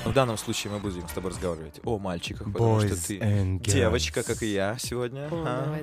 В 0.05 0.13
данном 0.13 0.37
случае 0.37 0.73
мы 0.73 0.79
будем 0.79 1.07
с 1.07 1.11
тобой 1.13 1.31
разговаривать 1.31 1.79
о 1.83 1.97
мальчиках, 1.97 2.51
потому 2.51 2.81
что 2.81 2.95
ты 3.07 3.19
девочка, 3.61 4.23
как 4.23 4.43
и 4.43 4.47
я 4.47 4.77
сегодня. 4.77 5.27
О, 5.31 5.43
Ага. 5.45 5.79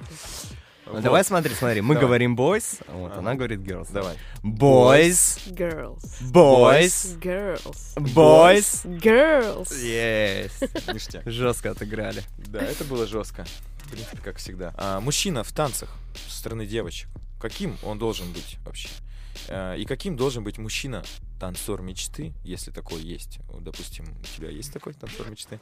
Ну, 0.86 0.92
Вот. 0.92 1.02
Давай 1.02 1.24
смотри, 1.24 1.52
смотри. 1.54 1.80
Мы 1.80 1.94
Давай. 1.94 2.06
говорим 2.06 2.36
boys, 2.36 2.80
вот, 2.88 3.10
Ага. 3.10 3.18
она 3.18 3.34
говорит 3.34 3.60
girls. 3.60 3.88
Давай. 3.92 4.16
Boys, 4.44 5.38
Girls. 5.52 6.00
boys, 6.32 7.18
Girls. 7.20 7.96
boys. 7.96 8.84
Girls. 9.00 9.68
Yes. 9.82 10.94
Ништяк. 10.94 11.22
Жестко 11.26 11.72
отыграли. 11.72 12.22
Да, 12.38 12.60
это 12.60 12.84
было 12.84 13.06
жестко. 13.06 13.44
В 13.78 13.90
принципе, 13.90 14.18
как 14.22 14.36
всегда. 14.38 14.72
А, 14.76 15.00
мужчина 15.00 15.42
в 15.44 15.52
танцах 15.52 15.90
со 16.28 16.38
стороны 16.38 16.66
девочек. 16.66 17.08
Каким 17.40 17.76
он 17.82 17.98
должен 17.98 18.32
быть 18.32 18.56
вообще? 18.64 18.88
А, 19.48 19.74
и 19.74 19.84
каким 19.84 20.16
должен 20.16 20.44
быть 20.44 20.58
мужчина 20.58 21.02
танцор 21.40 21.82
мечты, 21.82 22.32
если 22.44 22.70
такой 22.70 23.02
есть? 23.02 23.38
Вот, 23.48 23.62
Допустим, 23.64 24.06
у 24.20 24.36
тебя 24.36 24.50
есть 24.50 24.72
такой 24.72 24.94
танцор 24.94 25.28
мечты? 25.30 25.58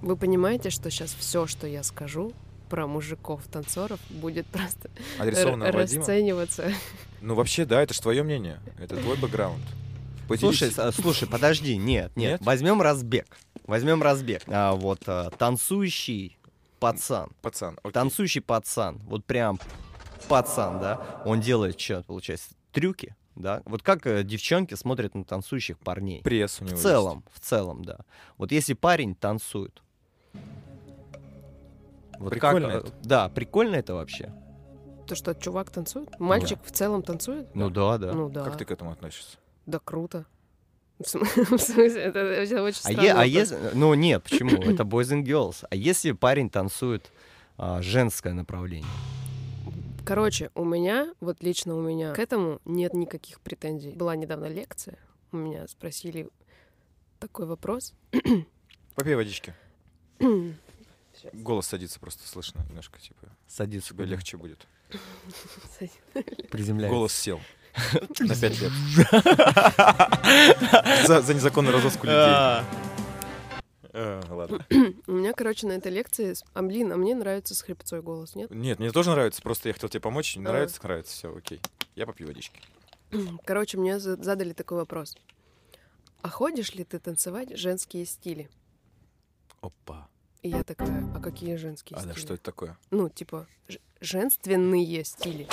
Вы 0.00 0.16
понимаете, 0.16 0.70
что 0.70 0.90
сейчас 0.90 1.12
все, 1.12 1.46
что 1.46 1.66
я 1.66 1.82
скажу 1.82 2.32
про 2.68 2.86
мужиков-танцоров, 2.86 3.98
будет 4.10 4.46
просто 4.46 4.90
Адресовано 5.18 5.70
расцениваться. 5.72 6.72
Ну, 7.20 7.34
вообще, 7.34 7.64
да, 7.64 7.82
это 7.82 7.94
же 7.94 8.00
твое 8.00 8.22
мнение. 8.22 8.60
Это 8.78 8.96
твой 8.96 9.16
бэкграунд. 9.16 9.60
Поделись. 10.28 10.58
Слушай, 10.58 10.70
с- 10.70 10.92
слушай, 10.94 11.26
подожди, 11.28 11.76
нет, 11.76 12.12
нет. 12.14 12.32
Нет? 12.32 12.40
Возьмем 12.42 12.80
разбег. 12.80 13.26
Возьмем 13.66 14.02
разбег. 14.04 14.42
А, 14.46 14.74
вот 14.74 15.00
а, 15.06 15.28
танцующий 15.30 16.38
пацан. 16.78 17.30
пацан, 17.42 17.76
окей. 17.82 17.92
Танцующий 17.92 18.40
пацан. 18.40 18.98
Вот 19.08 19.24
прям 19.24 19.58
пацан, 20.28 20.78
да. 20.80 21.22
Он 21.24 21.40
делает 21.40 21.80
что, 21.80 22.02
получается, 22.04 22.50
трюки, 22.70 23.16
да. 23.34 23.62
Вот 23.64 23.82
как 23.82 24.06
э, 24.06 24.22
девчонки 24.22 24.74
смотрят 24.74 25.16
на 25.16 25.24
танцующих 25.24 25.76
парней. 25.78 26.22
пресс 26.22 26.58
у 26.60 26.64
него 26.64 26.76
В 26.76 26.78
есть. 26.78 26.82
целом, 26.84 27.24
в 27.32 27.40
целом, 27.40 27.84
да. 27.84 27.98
Вот 28.36 28.52
если 28.52 28.74
парень 28.74 29.16
танцует. 29.16 29.82
Вот 32.18 32.32
как, 32.34 32.54
Прикольно 32.54 32.66
э, 32.66 32.78
это. 32.78 32.92
Да, 33.02 33.28
прикольно 33.28 33.76
это 33.76 33.94
вообще. 33.94 34.32
То, 35.06 35.14
что 35.14 35.34
чувак 35.34 35.70
танцует? 35.70 36.18
Мальчик 36.18 36.58
в 36.64 36.70
целом 36.70 37.02
танцует? 37.02 37.54
Ну 37.54 37.70
да, 37.70 37.98
да. 37.98 38.12
Ну 38.12 38.28
да. 38.28 38.44
Как 38.44 38.58
ты 38.58 38.64
к 38.64 38.70
этому 38.70 38.90
относишься? 38.90 39.38
Да 39.66 39.78
круто. 39.82 40.26
В 40.98 41.08
см- 41.08 41.26
в 41.56 41.60
смысле, 41.60 42.02
это 42.02 42.18
это 42.18 42.62
очень 42.62 42.80
А, 42.84 42.92
странный 42.92 43.04
е- 43.04 43.12
а 43.12 43.24
если... 43.24 43.56
Ну 43.74 43.94
нет, 43.94 44.22
почему? 44.24 44.50
Это 44.62 44.82
boys 44.82 45.10
and 45.12 45.24
girls. 45.24 45.64
А 45.70 45.76
если 45.76 46.12
парень 46.12 46.50
танцует 46.50 47.12
а, 47.56 47.80
женское 47.82 48.32
направление? 48.32 48.90
Короче, 50.04 50.50
у 50.54 50.64
меня, 50.64 51.12
вот 51.20 51.42
лично 51.42 51.76
у 51.76 51.82
меня, 51.82 52.14
к 52.14 52.18
этому 52.18 52.60
нет 52.64 52.94
никаких 52.94 53.40
претензий. 53.40 53.92
Была 53.92 54.16
недавно 54.16 54.46
лекция, 54.46 54.98
у 55.32 55.36
меня 55.36 55.68
спросили 55.68 56.28
такой 57.20 57.46
вопрос. 57.46 57.94
Попей 58.94 59.14
водички. 59.14 59.54
Голос 61.32 61.66
садится 61.66 61.98
просто 62.00 62.26
слышно 62.28 62.64
немножко, 62.68 63.00
типа, 63.00 63.28
Садится 63.46 63.94
тебе 63.94 64.04
легче 64.04 64.36
будет. 64.36 64.66
приземляется. 66.50 66.94
Голос 66.94 67.12
сел. 67.12 67.40
На 68.20 68.34
пять 68.34 68.60
лет. 68.60 68.72
За 71.06 71.20
за 71.22 71.34
незаконную 71.34 71.74
развозку 71.74 72.06
людей. 72.06 72.18
А, 72.18 72.64
Э, 73.92 74.20
Ладно. 74.28 74.64
У 75.06 75.12
меня, 75.12 75.32
короче, 75.32 75.66
на 75.66 75.72
этой 75.72 75.90
лекции... 75.90 76.34
А, 76.54 76.62
блин, 76.62 76.92
а 76.92 76.96
мне 76.96 77.14
нравится 77.14 77.54
с 77.54 77.62
хрипцой 77.62 78.02
голос, 78.02 78.34
нет? 78.36 78.50
Нет, 78.50 78.78
мне 78.78 78.92
тоже 78.92 79.10
нравится, 79.10 79.42
просто 79.42 79.68
я 79.70 79.72
хотел 79.72 79.88
тебе 79.88 80.00
помочь. 80.00 80.36
А. 80.36 80.40
нравится, 80.40 80.78
нравится, 80.82 81.12
все, 81.14 81.34
окей. 81.36 81.60
Я 81.96 82.06
попью 82.06 82.28
водички. 82.28 82.60
Короче, 83.44 83.78
мне 83.78 83.98
за- 83.98 84.22
задали 84.22 84.52
такой 84.52 84.78
вопрос. 84.78 85.16
А 86.22 86.28
ходишь 86.28 86.74
ли 86.74 86.84
ты 86.84 86.98
танцевать 86.98 87.56
женские 87.56 88.04
стили? 88.04 88.48
Опа. 89.62 90.08
И 90.42 90.50
я 90.50 90.62
такая, 90.62 91.04
а 91.14 91.20
какие 91.20 91.56
женские 91.56 91.96
А 91.96 92.00
стили? 92.00 92.12
да, 92.14 92.18
что 92.18 92.34
это 92.34 92.42
такое? 92.42 92.78
Ну, 92.90 93.08
типа, 93.08 93.46
женственные 94.00 95.04
стили. 95.04 95.48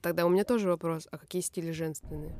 Тогда 0.00 0.24
у 0.24 0.28
меня 0.28 0.44
тоже 0.44 0.68
вопрос, 0.68 1.08
а 1.10 1.18
какие 1.18 1.42
стили 1.42 1.72
женственные? 1.72 2.34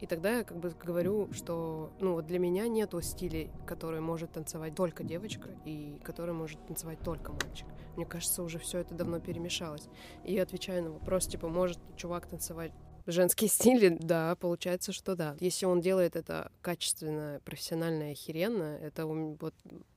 И 0.00 0.06
тогда 0.06 0.38
я 0.38 0.44
как 0.44 0.58
бы 0.58 0.70
говорю, 0.70 1.32
что 1.32 1.92
ну 2.00 2.14
вот 2.14 2.26
для 2.26 2.38
меня 2.38 2.66
нету 2.66 3.00
стилей, 3.00 3.50
которые 3.66 4.00
может 4.00 4.32
танцевать 4.32 4.74
только 4.74 5.04
девочка 5.04 5.48
и 5.64 6.00
которые 6.02 6.34
может 6.34 6.64
танцевать 6.66 6.98
только 7.00 7.32
мальчик. 7.32 7.66
Мне 7.96 8.04
кажется, 8.04 8.42
уже 8.42 8.58
все 8.58 8.78
это 8.78 8.94
давно 8.94 9.20
перемешалось. 9.20 9.88
И 10.24 10.34
я 10.34 10.42
отвечаю 10.42 10.82
на 10.82 10.90
вопрос, 10.90 11.26
типа, 11.26 11.48
может 11.48 11.78
чувак 11.96 12.26
танцевать 12.26 12.72
женские 13.06 13.48
стили? 13.50 13.96
Да, 14.00 14.34
получается, 14.36 14.92
что 14.92 15.14
да. 15.14 15.36
Если 15.40 15.66
он 15.66 15.80
делает 15.80 16.16
это 16.16 16.50
качественно, 16.62 17.40
профессионально 17.44 18.10
и 18.10 18.12
охеренно, 18.12 18.78
это 18.80 19.06
вот 19.06 19.54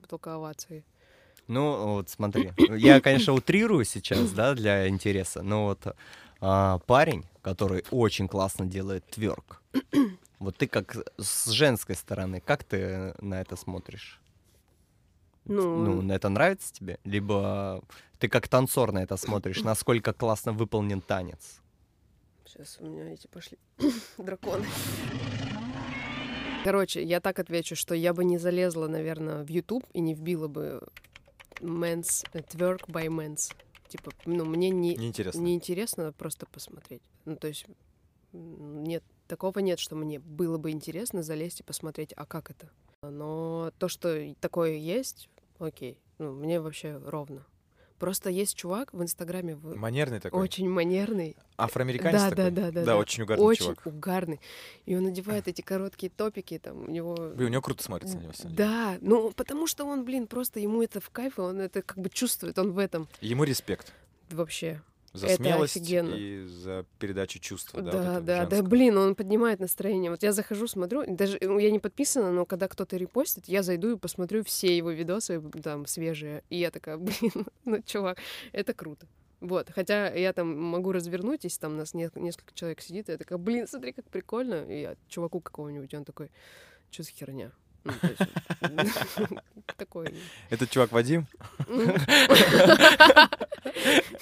только 0.07 0.35
овации. 0.35 0.83
Ну, 1.47 1.93
вот 1.93 2.09
смотри, 2.09 2.51
я, 2.57 2.99
конечно, 2.99 3.33
утрирую 3.33 3.85
сейчас, 3.85 4.31
да, 4.31 4.53
для 4.53 4.89
интереса, 4.89 5.43
но 5.43 5.65
вот 5.65 5.95
а, 6.41 6.79
парень, 6.79 7.25
который 7.41 7.85
очень 7.89 8.27
классно 8.27 8.65
делает 8.65 9.05
тверк, 9.09 9.61
вот 10.39 10.57
ты 10.57 10.67
как 10.67 10.97
с 11.17 11.49
женской 11.49 11.95
стороны, 11.95 12.41
как 12.41 12.65
ты 12.65 13.13
на 13.21 13.39
это 13.39 13.55
смотришь? 13.55 14.19
Ну, 15.45 15.77
Ну, 15.77 16.01
на 16.01 16.11
это 16.11 16.27
нравится 16.27 16.73
тебе? 16.73 16.99
Либо 17.05 17.81
ты 18.19 18.27
как 18.27 18.49
танцор 18.49 18.91
на 18.91 18.99
это 18.99 19.15
смотришь, 19.15 19.63
насколько 19.63 20.11
классно 20.11 20.51
выполнен 20.51 20.99
танец? 20.99 21.61
Сейчас 22.57 22.77
у 22.79 22.87
меня 22.87 23.13
эти 23.13 23.27
пошли 23.27 23.59
драконы. 24.17 24.65
Короче, 26.63 27.03
я 27.03 27.21
так 27.21 27.37
отвечу, 27.37 27.75
что 27.75 27.93
я 27.93 28.15
бы 28.15 28.25
не 28.25 28.39
залезла, 28.39 28.87
наверное, 28.87 29.43
в 29.43 29.47
YouTube 29.47 29.85
и 29.93 29.99
не 29.99 30.15
вбила 30.15 30.47
бы 30.47 30.81
men's 31.59 32.25
twerk 32.33 32.87
by 32.87 33.07
men's. 33.09 33.53
Типа, 33.89 34.11
ну, 34.25 34.43
мне 34.43 34.71
не, 34.71 34.95
Неинтересно. 34.95 35.39
не 35.39 35.53
интересно 35.53 36.11
просто 36.13 36.47
посмотреть. 36.47 37.03
Ну, 37.25 37.35
то 37.35 37.47
есть, 37.47 37.67
нет, 38.33 39.03
такого 39.27 39.59
нет, 39.59 39.77
что 39.79 39.95
мне 39.95 40.17
было 40.17 40.57
бы 40.57 40.71
интересно 40.71 41.21
залезть 41.21 41.59
и 41.59 41.63
посмотреть, 41.63 42.11
а 42.17 42.25
как 42.25 42.49
это. 42.49 42.71
Но 43.03 43.71
то, 43.77 43.87
что 43.87 44.33
такое 44.39 44.77
есть, 44.77 45.29
окей. 45.59 46.01
Ну, 46.17 46.33
мне 46.33 46.59
вообще 46.59 46.97
ровно. 46.97 47.45
Просто 47.99 48.29
есть 48.29 48.55
чувак 48.55 48.93
в 48.93 49.01
Инстаграме 49.01 49.55
Манерный 49.55 50.19
такой. 50.19 50.39
очень 50.39 50.69
манерный, 50.69 51.35
Афроамериканец 51.57 52.21
Да, 52.21 52.29
такой? 52.29 52.43
да, 52.45 52.49
да, 52.51 52.61
да, 52.65 52.71
Да, 52.71 52.85
да. 52.85 52.97
очень 52.97 53.23
угарный 53.23 53.43
очень 53.45 53.63
чувак. 53.63 53.85
угарный. 53.85 54.39
И 54.85 54.95
он 54.95 55.03
надевает 55.03 55.47
эти 55.47 55.61
короткие 55.61 56.11
топики, 56.11 56.59
там 56.59 56.83
у 56.83 56.87
него... 56.91 57.15
Блин, 57.35 57.47
у 57.47 57.51
него 57.53 57.61
круто 57.63 57.83
смотрится 57.83 58.17
на 58.17 58.21
него. 58.21 58.33
деле. 58.37 58.53
Да, 58.55 58.97
ну 59.01 59.31
потому 59.31 59.65
что 59.65 59.85
он, 59.85 60.05
блин, 60.05 60.27
просто 60.27 60.59
ему 60.59 60.83
это 60.83 60.99
в 61.01 61.09
кайф, 61.09 61.39
он 61.39 61.59
это 61.59 61.81
как 61.81 61.97
бы 61.97 62.09
чувствует, 62.09 62.59
он 62.59 62.71
в 62.71 62.77
этом 62.77 63.09
Ему 63.21 63.43
респект 63.43 63.91
вообще. 64.29 64.81
За 65.13 65.27
Это 65.27 65.43
смелость 65.43 65.77
офигенно. 65.77 66.13
и 66.13 66.45
за 66.45 66.85
передачу 66.99 67.39
чувства. 67.39 67.81
Да, 67.81 67.91
Да, 67.91 68.13
вот 68.15 68.25
да, 68.25 68.45
да, 68.45 68.63
блин, 68.63 68.97
он 68.97 69.15
поднимает 69.15 69.59
настроение. 69.59 70.11
Вот 70.11 70.23
я 70.23 70.31
захожу, 70.31 70.67
смотрю, 70.67 71.03
даже 71.07 71.37
ну, 71.41 71.57
я 71.59 71.71
не 71.71 71.79
подписана, 71.79 72.31
но 72.31 72.45
когда 72.45 72.67
кто-то 72.67 72.97
репостит, 72.97 73.45
я 73.47 73.63
зайду 73.63 73.95
и 73.95 73.97
посмотрю 73.97 74.43
все 74.43 74.75
его 74.75 74.91
видосы, 74.91 75.41
там, 75.63 75.85
свежие. 75.85 76.43
И 76.49 76.57
я 76.57 76.71
такая, 76.71 76.97
блин, 76.97 77.47
ну, 77.65 77.81
чувак, 77.83 78.17
это 78.51 78.73
круто. 78.73 79.07
Вот, 79.39 79.69
хотя 79.73 80.11
я 80.13 80.33
там 80.33 80.59
могу 80.59 80.91
развернуть, 80.91 81.43
если 81.43 81.59
там 81.59 81.77
нас 81.77 81.93
не- 81.93 82.09
несколько 82.15 82.53
человек 82.55 82.81
сидит, 82.81 83.07
и 83.09 83.11
я 83.11 83.17
такая, 83.19 83.37
блин, 83.37 83.67
смотри, 83.67 83.91
как 83.93 84.05
прикольно. 84.05 84.65
И 84.67 84.81
я 84.81 84.95
чуваку 85.07 85.39
какого-нибудь, 85.41 85.93
он 85.93 86.05
такой, 86.05 86.31
что 86.89 87.03
за 87.03 87.11
херня? 87.11 87.51
Ну, 87.87 89.37
Такой. 89.77 90.13
Этот 90.49 90.69
чувак 90.69 90.91
Вадим? 90.91 91.27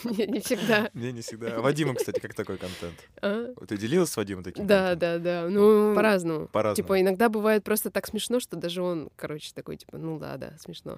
Не 0.04 0.28
не 0.28 0.40
всегда. 0.40 0.90
Не, 0.94 1.12
не 1.12 1.22
всегда. 1.22 1.56
А 1.58 1.62
Вадима, 1.62 1.94
кстати, 1.96 2.20
как 2.20 2.34
такой 2.34 2.58
контент? 2.58 2.96
А? 3.22 3.54
Ты 3.68 3.78
делилась 3.78 4.10
с 4.12 4.18
Вадимом 4.18 4.44
таким 4.44 4.68
Да, 4.68 4.90
контентом? 4.92 5.24
да, 5.24 5.42
да. 5.44 5.50
Ну, 5.50 5.96
по-разному. 5.96 6.48
По-разному. 6.48 6.76
Типа, 6.76 7.00
иногда 7.02 7.30
бывает 7.30 7.64
просто 7.64 7.90
так 7.92 8.08
смешно, 8.08 8.40
что 8.40 8.56
даже 8.56 8.82
он, 8.82 9.10
короче, 9.16 9.52
такой, 9.54 9.78
типа, 9.78 9.98
ну 9.98 10.20
да, 10.20 10.38
да, 10.38 10.54
смешно. 10.60 10.98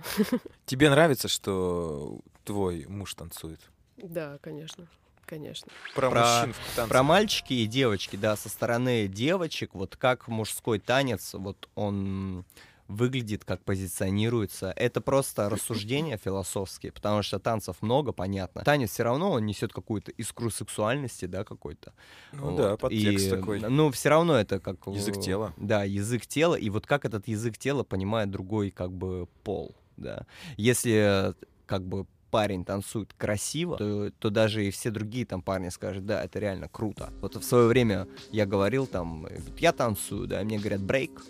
Тебе 0.65 0.89
нравится, 0.89 1.27
что 1.27 2.19
твой 2.43 2.85
муж 2.87 3.13
танцует? 3.13 3.59
Да, 3.97 4.37
конечно. 4.41 4.87
Конечно. 5.27 5.67
Про, 5.93 6.09
Про- 6.09 6.19
мужчин 6.21 6.53
в 6.53 6.75
танце. 6.75 6.89
Про 6.89 7.03
мальчики 7.03 7.53
и 7.53 7.65
девочки, 7.67 8.15
да, 8.15 8.35
со 8.35 8.49
стороны 8.49 9.07
девочек, 9.07 9.75
вот 9.75 9.97
как 9.97 10.27
мужской 10.27 10.79
танец, 10.79 11.33
вот 11.33 11.69
он 11.75 12.45
выглядит, 12.87 13.43
как 13.43 13.61
позиционируется. 13.65 14.71
Это 14.75 15.01
просто 15.01 15.49
рассуждения 15.49 16.17
философские, 16.17 16.93
потому 16.93 17.21
что 17.21 17.37
танцев 17.39 17.75
много, 17.81 18.13
понятно. 18.13 18.63
Танец 18.63 18.91
все 18.91 19.03
равно 19.03 19.31
он 19.31 19.45
несет 19.45 19.73
какую-то 19.73 20.11
искру 20.11 20.49
сексуальности, 20.49 21.25
да, 21.25 21.43
какой-то. 21.43 21.91
Ну 22.31 22.51
Вот. 22.51 22.57
да, 22.57 22.77
подтекст 22.77 23.27
И, 23.27 23.29
такой. 23.29 23.59
Ну, 23.59 23.91
все 23.91 24.07
равно 24.07 24.37
это 24.37 24.61
как... 24.61 24.87
Язык 24.87 25.19
тела. 25.19 25.53
Да, 25.57 25.83
язык 25.83 26.25
тела. 26.25 26.55
И 26.55 26.69
вот 26.69 26.87
как 26.87 27.03
этот 27.03 27.27
язык 27.27 27.57
тела 27.57 27.83
понимает 27.83 28.31
другой 28.31 28.71
как 28.71 28.93
бы 28.93 29.27
пол, 29.43 29.75
да. 29.97 30.25
Если 30.55 31.33
как 31.65 31.83
бы 31.83 32.05
парень 32.29 32.65
танцует 32.65 33.13
красиво, 33.13 33.77
то, 33.77 34.11
то 34.19 34.29
даже 34.29 34.65
и 34.65 34.71
все 34.71 34.91
другие 34.91 35.25
там 35.25 35.41
парни 35.41 35.69
скажут, 35.69 36.05
да, 36.05 36.23
это 36.23 36.39
реально 36.39 36.67
круто. 36.69 37.11
Вот 37.21 37.35
в 37.35 37.43
свое 37.43 37.67
время 37.67 38.07
я 38.31 38.45
говорил 38.45 38.87
там, 38.87 39.25
э, 39.25 39.39
я 39.57 39.71
танцую, 39.71 40.27
да, 40.27 40.41
и 40.41 40.45
мне 40.45 40.57
говорят 40.57 40.81
брейк, 40.81 41.21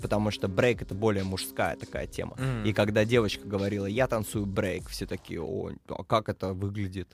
потому 0.00 0.30
что 0.30 0.48
брейк 0.48 0.82
это 0.82 0.94
более 0.94 1.24
мужская 1.24 1.76
такая 1.76 2.06
тема. 2.06 2.36
М. 2.38 2.64
И 2.64 2.72
когда 2.72 3.04
девочка 3.04 3.46
говорила, 3.46 3.86
я 3.86 4.06
танцую 4.06 4.46
брейк, 4.46 4.88
все 4.88 5.06
такие, 5.06 5.40
о, 5.40 5.70
а 5.88 6.04
как 6.04 6.28
это 6.28 6.52
выглядит? 6.52 7.08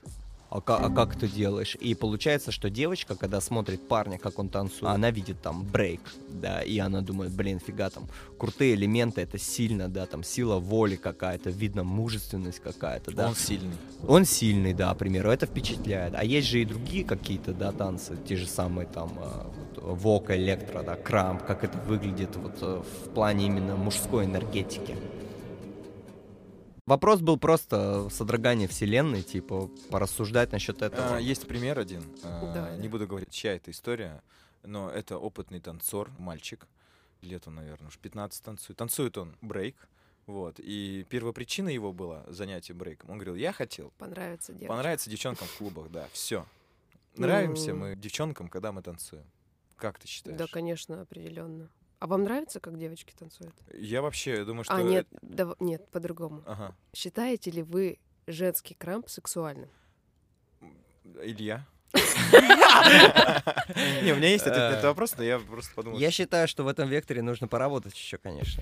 А, 0.49 0.57
а 0.59 0.89
как 0.89 1.15
ты 1.15 1.27
делаешь? 1.27 1.75
И 1.79 1.95
получается, 1.95 2.51
что 2.51 2.69
девочка, 2.69 3.15
когда 3.15 3.41
смотрит 3.41 3.87
парня, 3.87 4.17
как 4.17 4.39
он 4.39 4.49
танцует, 4.49 4.93
она 4.93 5.11
видит 5.11 5.41
там 5.41 5.63
брейк, 5.63 6.01
да, 6.29 6.61
и 6.61 6.77
она 6.79 7.01
думает, 7.01 7.31
блин, 7.31 7.59
фига 7.59 7.89
там, 7.89 8.07
крутые 8.37 8.75
элементы, 8.75 9.21
это 9.21 9.37
сильно, 9.37 9.89
да, 9.89 10.05
там 10.05 10.23
сила 10.23 10.57
воли 10.59 10.95
какая-то, 10.95 11.49
видно 11.49 11.83
мужественность 11.83 12.59
какая-то, 12.59 13.11
да. 13.11 13.27
Он 13.27 13.35
сильный. 13.35 13.75
Он 14.07 14.25
сильный, 14.25 14.73
да, 14.73 14.93
к 14.93 14.97
примеру, 14.97 15.29
это 15.29 15.45
впечатляет. 15.45 16.13
А 16.15 16.23
есть 16.23 16.47
же 16.47 16.61
и 16.61 16.65
другие 16.65 17.03
какие-то, 17.03 17.53
да, 17.53 17.71
танцы, 17.71 18.17
те 18.27 18.35
же 18.35 18.47
самые 18.47 18.87
там 18.87 19.11
а, 19.17 19.51
вот, 19.75 19.99
вок, 19.99 20.31
электро, 20.31 20.83
да, 20.83 20.95
крамп, 20.95 21.43
как 21.43 21.63
это 21.63 21.77
выглядит 21.79 22.35
вот 22.35 22.57
э, 22.61 22.81
в 22.81 23.09
плане 23.09 23.47
именно 23.47 23.75
мужской 23.75 24.25
энергетики. 24.25 24.95
Вопрос 26.85 27.19
был 27.21 27.37
просто 27.37 28.09
содрогание 28.09 28.67
вселенной, 28.67 29.23
типа, 29.23 29.69
порассуждать 29.89 30.51
насчет 30.51 30.83
этого. 30.83 31.15
А, 31.15 31.19
есть 31.19 31.47
пример 31.47 31.79
один. 31.79 32.03
а, 32.23 32.53
Давай, 32.53 32.77
не 32.77 32.83
да. 32.83 32.89
буду 32.89 33.07
говорить, 33.07 33.31
чья 33.31 33.55
это 33.55 33.71
история, 33.71 34.21
но 34.61 34.89
это 34.91 35.17
опытный 35.17 35.59
танцор, 35.59 36.11
мальчик. 36.19 36.67
Лет 37.21 37.47
он, 37.47 37.55
наверное, 37.55 37.87
уж 37.87 37.97
15 37.97 38.43
танцует. 38.43 38.77
Танцует 38.77 39.17
он 39.17 39.35
брейк. 39.41 39.75
Вот. 40.27 40.59
И 40.59 41.05
первопричина 41.09 41.69
его 41.69 41.91
была 41.91 42.23
занятие 42.27 42.73
брейком. 42.73 43.09
Он 43.09 43.17
говорил, 43.17 43.35
я 43.35 43.51
хотел 43.51 43.91
Понравится 43.97 44.53
девочка. 44.53 44.67
понравиться 44.73 45.09
девчонкам 45.09 45.47
в 45.47 45.57
клубах, 45.57 45.89
да, 45.89 46.07
все. 46.13 46.45
Нравимся 47.15 47.71
Ну. 47.73 47.77
мы 47.77 47.95
девчонкам, 47.95 48.47
когда 48.47 48.71
мы 48.71 48.83
танцуем. 48.83 49.25
Как 49.77 49.97
ты 49.97 50.07
считаешь? 50.07 50.37
Да, 50.37 50.45
конечно, 50.47 51.01
определенно. 51.01 51.67
А 51.99 52.07
вам 52.07 52.23
нравится, 52.23 52.59
как 52.59 52.77
девочки 52.77 53.13
танцуют? 53.17 53.53
Я 53.73 54.01
вообще 54.01 54.43
думаю, 54.43 54.63
что... 54.65 54.75
А, 54.75 54.81
нет, 54.83 55.07
дав- 55.21 55.59
нет, 55.59 55.89
по-другому. 55.91 56.43
Ага. 56.45 56.75
Считаете 56.93 57.51
ли 57.51 57.63
вы 57.63 57.97
женский 58.27 58.73
крамп 58.73 59.07
сексуальным? 59.09 59.69
Илья? 61.21 61.65
Не, 64.03 64.11
у 64.11 64.15
меня 64.17 64.29
есть 64.29 64.45
ответ 64.45 64.57
на 64.57 64.71
этот 64.71 64.83
вопрос, 64.83 65.15
но 65.17 65.23
я 65.23 65.39
просто 65.39 65.73
подумал, 65.73 65.97
Я 65.97 66.11
считаю, 66.11 66.47
что 66.47 66.63
в 66.63 66.67
этом 66.67 66.89
векторе 66.89 67.21
нужно 67.21 67.47
поработать 67.47 67.95
еще, 67.95 68.17
конечно. 68.17 68.61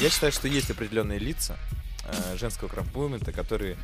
Я 0.00 0.10
считаю, 0.10 0.32
что 0.32 0.48
есть 0.48 0.70
определенные 0.70 1.18
лица 1.18 1.56
э, 2.04 2.36
женского 2.36 2.68
крампмувмента, 2.68 3.32
которые 3.32 3.76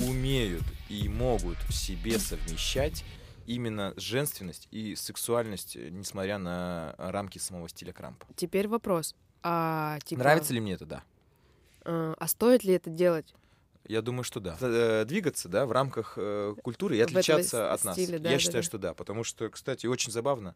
умеют 0.00 0.62
и 0.88 1.08
могут 1.08 1.56
в 1.68 1.72
себе 1.72 2.18
совмещать 2.18 3.04
именно 3.46 3.92
женственность 3.96 4.68
и 4.70 4.94
сексуальность, 4.96 5.76
э, 5.76 5.88
несмотря 5.90 6.38
на 6.38 6.94
рамки 6.98 7.38
самого 7.38 7.68
стиля 7.68 7.92
крампа. 7.92 8.26
Теперь 8.36 8.68
вопрос. 8.68 9.14
А, 9.42 9.98
типа, 10.04 10.20
Нравится 10.20 10.54
ли 10.54 10.60
мне 10.60 10.72
это? 10.74 10.86
Да. 10.86 11.02
а, 11.84 12.14
а 12.18 12.26
стоит 12.28 12.64
ли 12.64 12.72
это 12.74 12.88
делать 12.88 13.34
Я 13.86 14.00
думаю, 14.00 14.24
что 14.24 14.40
да. 14.40 14.56
Э, 14.60 15.04
Двигаться, 15.06 15.48
да, 15.50 15.66
в 15.66 15.72
рамках 15.72 16.14
э, 16.16 16.54
культуры 16.62 16.96
и 16.96 17.00
В 17.00 17.02
этом 17.02 17.16
отличаться 17.18 17.56
с- 17.58 17.72
от 17.74 17.84
нас. 17.84 17.94
стиле, 17.96 18.18
да, 18.18 18.30
Я 18.30 18.36
да, 18.36 18.40
считаю, 18.40 18.62
да. 18.62 18.66
что 18.66 18.78
да. 18.78 18.94
Потому 18.94 19.24
что, 19.24 19.50
кстати, 19.50 19.86
очень 19.86 20.10
забавно. 20.10 20.54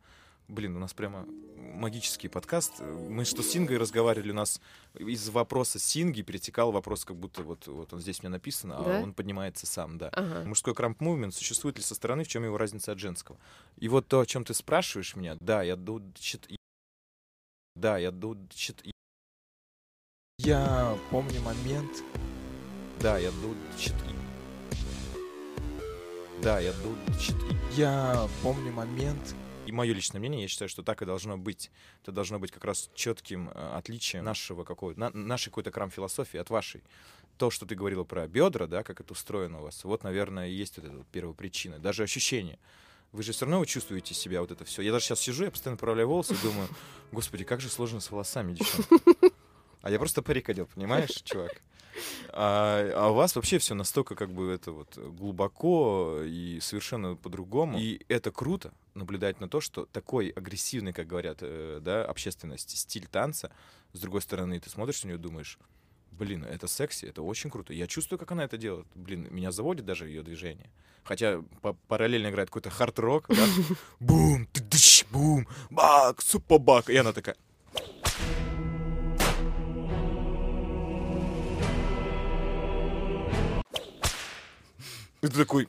Блин, 0.48 0.76
у 0.76 0.78
нас 0.78 0.94
прямо 0.94 1.26
магический 1.56 2.28
подкаст. 2.28 2.80
Мы 2.80 3.24
что 3.26 3.42
с 3.42 3.48
Сингой 3.50 3.76
разговаривали, 3.76 4.30
у 4.30 4.34
нас 4.34 4.60
из 4.98 5.28
вопроса 5.28 5.78
Синги 5.78 6.22
перетекал 6.22 6.72
вопрос, 6.72 7.04
как 7.04 7.16
будто 7.16 7.42
вот, 7.42 7.66
вот 7.66 7.92
он 7.92 8.00
здесь 8.00 8.20
у 8.20 8.22
меня 8.22 8.30
написано, 8.30 8.78
а 8.78 8.82
Да? 8.84 9.00
он 9.00 9.12
поднимается 9.12 9.66
сам, 9.66 9.98
да. 9.98 10.08
Ага. 10.08 10.44
Мужской 10.46 10.74
крамп 10.74 11.00
мувмент 11.02 11.34
существует 11.34 11.76
ли 11.76 11.82
со 11.82 11.94
стороны, 11.94 12.24
в 12.24 12.28
чем 12.28 12.44
его 12.44 12.56
разница 12.56 12.92
от 12.92 12.98
женского? 12.98 13.38
И 13.76 13.88
вот 13.88 14.08
то, 14.08 14.20
о 14.20 14.26
чем 14.26 14.44
ты 14.44 14.54
спрашиваешь 14.54 15.14
меня, 15.16 15.36
да, 15.40 15.62
я 15.62 15.76
ду- 15.76 16.02
чит- 16.14 16.48
да, 17.76 17.98
я 17.98 18.10
ду- 18.10 18.38
чит- 18.50 18.82
Я 20.38 20.96
помню 21.10 21.40
момент, 21.42 22.02
да, 23.00 23.18
я 23.18 23.30
ду- 23.32 23.54
чит- 23.76 23.94
да, 26.42 26.58
я 26.58 26.72
ду- 26.72 26.96
чит- 27.20 27.36
я 27.76 28.26
помню 28.42 28.72
момент, 28.72 29.34
И 29.68 29.72
мое 29.72 29.92
личное 29.92 30.18
мнение, 30.18 30.40
я 30.40 30.48
считаю, 30.48 30.70
что 30.70 30.82
так 30.82 31.02
и 31.02 31.04
должно 31.04 31.36
быть. 31.36 31.70
Это 32.02 32.10
должно 32.10 32.38
быть 32.38 32.50
как 32.50 32.64
раз 32.64 32.88
четким 32.94 33.50
э, 33.50 33.76
отличием 33.76 34.24
нашего 34.24 34.64
какого 34.64 34.94
на- 34.94 35.10
нашей 35.10 35.50
какой-то 35.50 35.70
крам-философии 35.70 36.38
от 36.38 36.48
вашей. 36.48 36.82
То, 37.36 37.50
что 37.50 37.66
ты 37.66 37.74
говорила 37.74 38.02
про 38.02 38.26
бедра, 38.26 38.66
да, 38.66 38.82
как 38.82 39.02
это 39.02 39.12
устроено 39.12 39.60
у 39.60 39.64
вас, 39.64 39.84
вот, 39.84 40.04
наверное, 40.04 40.48
и 40.48 40.54
есть 40.54 40.78
вот 40.78 40.86
эта 40.86 40.96
вот 40.96 41.06
первая 41.08 41.34
причина. 41.34 41.78
Даже 41.78 42.02
ощущение. 42.02 42.58
Вы 43.12 43.22
же 43.22 43.32
все 43.32 43.44
равно 43.44 43.62
чувствуете 43.66 44.14
себя 44.14 44.40
вот 44.40 44.50
это 44.52 44.64
все. 44.64 44.80
Я 44.80 44.90
даже 44.90 45.04
сейчас 45.04 45.20
сижу, 45.20 45.44
я 45.44 45.50
постоянно 45.50 45.76
поправляю 45.76 46.08
волосы 46.08 46.32
и 46.32 46.38
думаю, 46.42 46.66
господи, 47.12 47.44
как 47.44 47.60
же 47.60 47.68
сложно 47.68 48.00
с 48.00 48.10
волосами, 48.10 48.54
девчонки. 48.54 49.34
А 49.82 49.90
я 49.90 49.98
просто 49.98 50.22
парик 50.22 50.48
одел, 50.48 50.64
понимаешь, 50.64 51.10
чувак? 51.24 51.60
А, 52.30 52.90
а 52.94 53.10
у 53.10 53.14
вас 53.14 53.36
вообще 53.36 53.58
все 53.58 53.74
настолько 53.74 54.14
как 54.14 54.30
бы 54.32 54.50
это 54.50 54.72
вот 54.72 54.96
глубоко 54.96 56.20
и 56.24 56.58
совершенно 56.60 57.16
по-другому. 57.16 57.78
И 57.78 58.04
это 58.08 58.30
круто 58.30 58.72
наблюдать 58.94 59.40
на 59.40 59.48
то, 59.48 59.60
что 59.60 59.86
такой 59.86 60.28
агрессивный, 60.30 60.92
как 60.92 61.06
говорят, 61.06 61.38
э, 61.40 61.78
да, 61.80 62.04
общественности 62.04 62.76
стиль 62.76 63.06
танца, 63.06 63.50
с 63.92 64.00
другой 64.00 64.22
стороны, 64.22 64.58
ты 64.60 64.70
смотришь 64.70 65.02
на 65.04 65.08
нее 65.08 65.18
и 65.18 65.20
думаешь, 65.20 65.58
блин, 66.10 66.44
это 66.44 66.66
секси, 66.66 67.06
это 67.06 67.22
очень 67.22 67.50
круто. 67.50 67.72
Я 67.72 67.86
чувствую, 67.86 68.18
как 68.18 68.32
она 68.32 68.44
это 68.44 68.58
делает. 68.58 68.86
Блин, 68.94 69.28
меня 69.30 69.52
заводит 69.52 69.84
даже 69.84 70.08
ее 70.08 70.22
движение. 70.22 70.70
Хотя 71.04 71.42
па- 71.62 71.76
параллельно 71.86 72.28
играет 72.28 72.50
какой-то 72.50 72.70
хард-рок, 72.70 73.26
да? 73.28 73.46
Бум, 74.00 74.46
тыдыщ, 74.46 75.06
бум, 75.10 75.46
бак, 75.70 76.20
супа-бак. 76.20 76.90
И 76.90 76.96
она 76.96 77.12
такая... 77.12 77.36
И 85.22 85.26
ты 85.26 85.36
такой... 85.36 85.68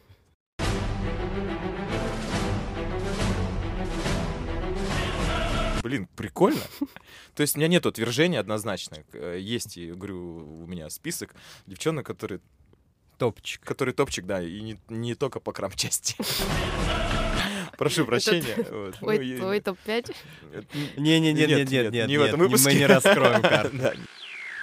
Блин, 5.82 6.08
прикольно. 6.16 6.60
То 7.36 7.42
есть 7.42 7.56
у 7.56 7.60
меня 7.60 7.68
нет 7.68 7.86
утверждения 7.86 8.40
однозначно. 8.40 8.98
Э, 9.14 9.38
Есть, 9.40 9.78
я 9.78 9.94
говорю, 9.96 10.64
у 10.64 10.68
меня 10.68 10.90
список 10.90 11.34
девчонок, 11.68 12.06
которые, 12.06 12.42
Топчик. 13.18 13.62
которые 13.64 13.96
топчик, 13.96 14.26
да, 14.26 14.42
и 14.42 14.60
не, 14.62 14.80
не 14.90 15.16
только 15.16 15.40
по 15.40 15.52
крам-части. 15.54 16.16
Прошу 17.78 18.06
прощения. 18.06 18.92
Твой, 19.00 19.26
и- 19.26 19.38
твой 19.38 19.62
топ-5? 19.62 20.16
Не-не-не, 20.98 21.32
Нет, 21.34 21.50
нет, 21.50 21.58
нет, 21.58 21.70
нет, 21.72 21.94
нет, 21.94 22.08
не 22.10 22.18
в 22.18 22.22
этом 22.22 22.40
выпуске. 22.42 22.70
мы 22.70 22.76
не 22.76 22.86
раскроем 22.86 23.42
карты. 23.42 23.78
Да, 23.80 23.94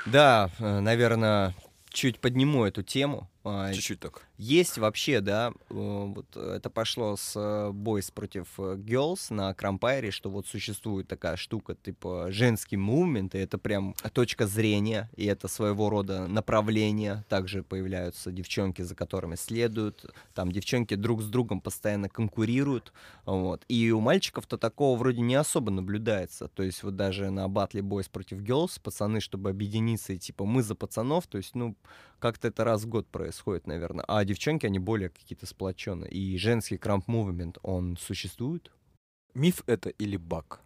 Да, 0.06 0.50
э, 0.58 0.80
наверное, 0.80 1.54
чуть 1.88 2.20
подниму 2.20 2.64
эту 2.66 2.82
тему. 2.82 3.28
А, 3.48 3.72
Чуть-чуть 3.72 4.00
так. 4.00 4.26
Есть 4.38 4.76
вообще, 4.76 5.20
да, 5.20 5.52
э, 5.70 5.74
вот 5.74 6.36
это 6.36 6.68
пошло 6.68 7.16
с 7.16 7.36
Boys 7.36 8.12
против 8.12 8.58
Girls 8.58 9.32
на 9.32 9.54
Крампайре, 9.54 10.10
что 10.10 10.30
вот 10.30 10.48
существует 10.48 11.06
такая 11.06 11.36
штука, 11.36 11.76
типа 11.76 12.26
женский 12.30 12.76
мувмент, 12.76 13.36
и 13.36 13.38
это 13.38 13.56
прям 13.56 13.94
точка 14.12 14.48
зрения, 14.48 15.08
и 15.14 15.26
это 15.26 15.46
своего 15.46 15.90
рода 15.90 16.26
направление. 16.26 17.24
Также 17.28 17.62
появляются 17.62 18.32
девчонки, 18.32 18.82
за 18.82 18.96
которыми 18.96 19.36
следуют, 19.36 20.04
там 20.34 20.50
девчонки 20.50 20.96
друг 20.96 21.22
с 21.22 21.26
другом 21.26 21.60
постоянно 21.60 22.08
конкурируют, 22.08 22.92
вот. 23.26 23.64
И 23.68 23.92
у 23.92 24.00
мальчиков-то 24.00 24.58
такого 24.58 24.98
вроде 24.98 25.20
не 25.20 25.36
особо 25.36 25.70
наблюдается, 25.70 26.48
то 26.48 26.64
есть 26.64 26.82
вот 26.82 26.96
даже 26.96 27.30
на 27.30 27.46
батле 27.46 27.82
Boys 27.82 28.10
против 28.10 28.38
Girls 28.38 28.80
пацаны, 28.82 29.20
чтобы 29.20 29.50
объединиться 29.50 30.14
и 30.14 30.18
типа 30.18 30.44
мы 30.44 30.64
за 30.64 30.74
пацанов, 30.74 31.28
то 31.28 31.38
есть, 31.38 31.54
ну, 31.54 31.76
как-то 32.26 32.48
это 32.48 32.64
раз 32.64 32.82
в 32.82 32.88
год 32.88 33.06
происходит, 33.06 33.68
наверное. 33.68 34.04
А 34.08 34.24
девчонки, 34.24 34.66
они 34.66 34.80
более 34.80 35.10
какие-то 35.10 35.46
сплоченные. 35.46 36.10
И 36.10 36.36
женский 36.38 36.76
крамп 36.76 37.06
мувмент, 37.06 37.58
он 37.62 37.96
существует? 37.96 38.72
Миф 39.34 39.62
это 39.66 39.90
или 39.90 40.16
баг? 40.16 40.60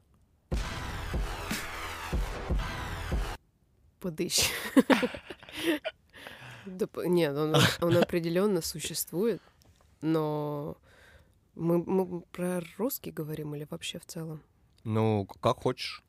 Подыщ. 4.00 4.50
Нет, 6.64 7.36
он, 7.36 7.56
он 7.82 7.96
определенно 7.98 8.62
существует, 8.62 9.42
но 10.00 10.78
мы, 11.54 11.84
мы 11.84 12.22
про 12.32 12.62
русский 12.78 13.10
говорим 13.10 13.54
или 13.54 13.66
вообще 13.68 13.98
в 13.98 14.06
целом? 14.06 14.42
Ну, 14.84 15.26
как 15.42 15.58
хочешь. 15.58 16.02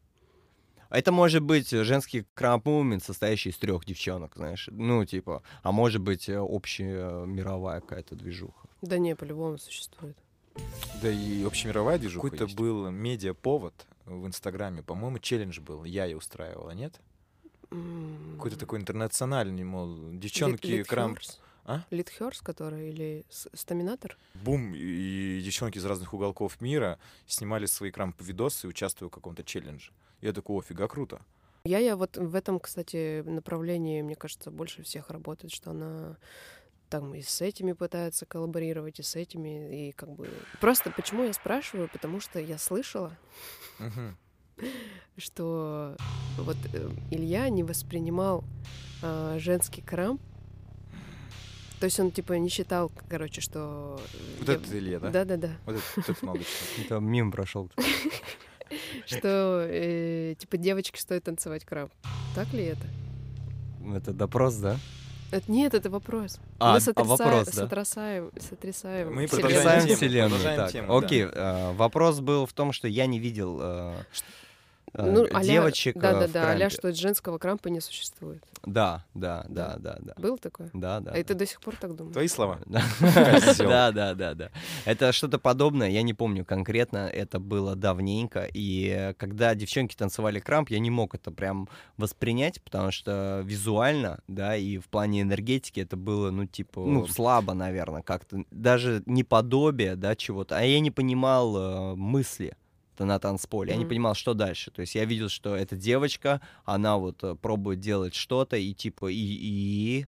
А 0.91 0.97
Это 0.99 1.13
может 1.13 1.41
быть 1.41 1.69
женский 1.69 2.25
крамп 2.33 2.65
мувмент, 2.65 3.01
состоящий 3.01 3.49
из 3.49 3.57
трех 3.57 3.85
девчонок, 3.85 4.33
знаешь. 4.35 4.67
Ну, 4.71 5.05
типа, 5.05 5.41
а 5.63 5.71
может 5.71 6.01
быть 6.01 6.27
э, 6.27 6.37
общая 6.37 7.07
э, 7.09 7.25
мировая 7.25 7.79
какая-то 7.79 8.13
движуха. 8.15 8.67
Да 8.81 8.97
не, 8.97 9.15
по-любому 9.15 9.57
существует. 9.57 10.17
Да 11.01 11.09
и 11.09 11.43
общемировая 11.45 11.97
движуха 11.97 12.27
Какой-то 12.27 12.43
есть. 12.43 12.57
был 12.57 12.91
медиаповод 12.91 13.73
в 14.05 14.27
Инстаграме, 14.27 14.83
по-моему, 14.83 15.19
челлендж 15.19 15.61
был, 15.61 15.85
я 15.85 16.07
и 16.07 16.13
устраивала, 16.13 16.71
нет? 16.71 16.99
М, 17.71 18.33
Какой-то 18.35 18.57
такой 18.59 18.79
интернациональный, 18.79 19.63
мол, 19.63 20.11
девчонки, 20.11 20.67
Лит- 20.67 20.87
крам... 20.87 21.11
Литхёрс? 21.11 21.39
А? 21.63 21.83
Литхёрс, 21.89 22.41
который, 22.41 22.89
или 22.89 23.23
Стаминатор? 23.29 24.17
Бум, 24.33 24.73
и 24.75 24.79
и 25.37 25.41
девчонки 25.41 25.77
из 25.77 25.85
разных 25.85 26.13
уголков 26.13 26.59
мира 26.59 26.99
снимали 27.27 27.65
свои 27.65 27.91
крамп-видосы, 27.91 28.67
участвуя 28.67 29.07
в 29.07 29.11
каком-то 29.13 29.43
челлендже. 29.45 29.91
Я 30.21 30.33
такой, 30.33 30.57
офига, 30.59 30.87
круто. 30.87 31.21
Я, 31.63 31.77
я 31.79 31.95
вот 31.95 32.17
в 32.17 32.35
этом, 32.35 32.59
кстати, 32.59 33.21
направлении, 33.21 34.01
мне 34.01 34.15
кажется, 34.15 34.49
больше 34.51 34.81
всех 34.83 35.09
работает, 35.09 35.53
что 35.53 35.71
она 35.71 36.17
там 36.89 37.13
и 37.15 37.21
с 37.21 37.39
этими 37.41 37.71
пытается 37.73 38.25
коллаборировать, 38.25 38.99
и 38.99 39.03
с 39.03 39.15
этими, 39.15 39.87
и 39.89 39.91
как 39.93 40.09
бы... 40.09 40.29
Просто 40.59 40.91
почему 40.91 41.23
я 41.23 41.33
спрашиваю? 41.33 41.87
Потому 41.91 42.19
что 42.19 42.39
я 42.39 42.57
слышала, 42.57 43.15
что 45.17 45.95
вот 46.37 46.57
э, 46.73 46.89
Илья 47.11 47.47
не 47.49 47.63
воспринимал 47.63 48.43
а, 49.01 49.37
женский 49.39 49.81
крамп. 49.81 50.21
То 51.79 51.85
есть 51.85 51.99
он, 51.99 52.11
типа, 52.11 52.33
не 52.33 52.49
считал, 52.49 52.91
короче, 53.09 53.41
что... 53.41 53.99
Вот 54.39 54.47
я- 54.47 54.53
это 54.55 54.77
Илья, 54.77 54.99
да? 54.99 55.09
Да-да-да. 55.11 55.51
Вот 55.65 55.75
это- 55.75 55.83
вот 55.95 56.09
этот 56.09 56.21
молодой 56.23 56.45
человек. 56.45 56.85
Это 56.91 56.99
мимо 56.99 57.31
прошел. 57.31 57.71
Что, 59.05 59.65
э, 59.69 60.35
типа, 60.37 60.57
девочке 60.57 60.99
стоит 60.99 61.23
танцевать 61.23 61.65
крамп. 61.65 61.91
Так 62.35 62.51
ли 62.53 62.63
это? 62.65 62.87
Это 63.95 64.13
допрос, 64.13 64.55
да? 64.55 64.77
Это, 65.31 65.49
нет, 65.49 65.73
это 65.73 65.89
вопрос. 65.89 66.39
А, 66.59 66.71
Мы 66.71 66.77
а 66.77 66.79
сотрясаем, 66.81 67.17
вопрос, 67.17 67.47
да? 67.47 67.51
сотрясаем, 67.53 68.31
сотрясаем. 68.37 69.13
Мы 69.15 69.27
вселенную. 69.27 69.29
продолжаем 69.29 69.81
Сотрясаем 69.81 69.87
тему, 69.87 69.95
вселенную. 69.97 70.29
продолжаем 70.29 70.59
Так, 70.59 70.71
тему, 70.71 70.87
да. 70.99 71.05
окей. 71.07 71.23
э, 71.23 71.71
вопрос 71.73 72.19
был 72.19 72.45
в 72.45 72.53
том, 72.53 72.73
что 72.73 72.87
я 72.89 73.05
не 73.05 73.17
видел 73.19 73.59
э, 73.61 73.63
э, 73.63 74.03
Ну, 74.93 75.25
а-ля- 75.31 75.43
девочек 75.43 75.95
э, 75.95 75.99
в 75.99 76.01
Да-да-да, 76.01 76.51
а 76.51 76.55
крампе. 76.55 76.69
что 76.69 76.93
женского 76.93 77.37
крампа 77.37 77.69
не 77.69 77.79
существует. 77.79 78.43
Да, 78.65 79.05
да, 79.13 79.45
да, 79.49 79.77
да, 79.79 79.97
да. 80.01 80.13
Было 80.17 80.37
такое? 80.37 80.69
Да, 80.73 80.99
да. 80.99 81.11
а 81.11 81.17
и 81.17 81.23
ты 81.23 81.33
до 81.33 81.45
сих 81.45 81.61
пор 81.61 81.75
так 81.77 81.95
думаешь? 81.95 82.13
Твои 82.13 82.27
слова. 82.27 82.59
Да, 83.01 83.91
да, 83.91 83.91
да, 83.91 84.13
да, 84.13 84.33
да. 84.33 84.49
Это 84.85 85.11
что-то 85.13 85.39
подобное, 85.39 85.89
я 85.89 86.01
не 86.01 86.13
помню 86.13 86.45
конкретно, 86.45 87.07
это 87.07 87.39
было 87.39 87.75
давненько, 87.75 88.47
и 88.53 88.87
э, 88.87 89.13
когда 89.13 89.55
девчонки 89.55 89.95
танцевали 89.95 90.39
крамп, 90.39 90.69
я 90.69 90.79
не 90.79 90.89
мог 90.89 91.15
это 91.15 91.31
прям 91.31 91.67
воспринять, 91.97 92.61
потому 92.61 92.91
что 92.91 93.41
визуально, 93.45 94.19
да, 94.27 94.55
и 94.55 94.77
в 94.77 94.87
плане 94.89 95.21
энергетики 95.21 95.79
это 95.79 95.95
было, 95.95 96.31
ну, 96.31 96.45
типа, 96.45 96.81
ну, 96.81 97.07
слабо, 97.07 97.53
наверное, 97.53 98.01
как-то, 98.01 98.43
даже 98.51 99.03
не 99.05 99.23
подобие, 99.23 99.95
да, 99.95 100.15
чего-то, 100.15 100.57
а 100.57 100.61
я 100.61 100.79
не 100.79 100.91
понимал 100.91 101.57
э, 101.57 101.95
мысли 101.95 102.55
на 102.99 103.19
танцполе. 103.19 103.71
Я 103.71 103.77
не 103.77 103.85
понимал, 103.85 104.15
что 104.15 104.33
дальше. 104.33 104.71
То 104.71 104.81
есть 104.81 104.95
я 104.95 105.05
видел, 105.05 105.29
что 105.29 105.55
эта 105.55 105.75
девочка, 105.75 106.41
она 106.65 106.97
вот 106.97 107.23
э, 107.23 107.35
пробует 107.35 107.79
делать 107.79 108.13
что-то, 108.13 108.57
и 108.57 108.73
типа, 108.73 109.11
и, 109.11 109.15
и 109.15 110.05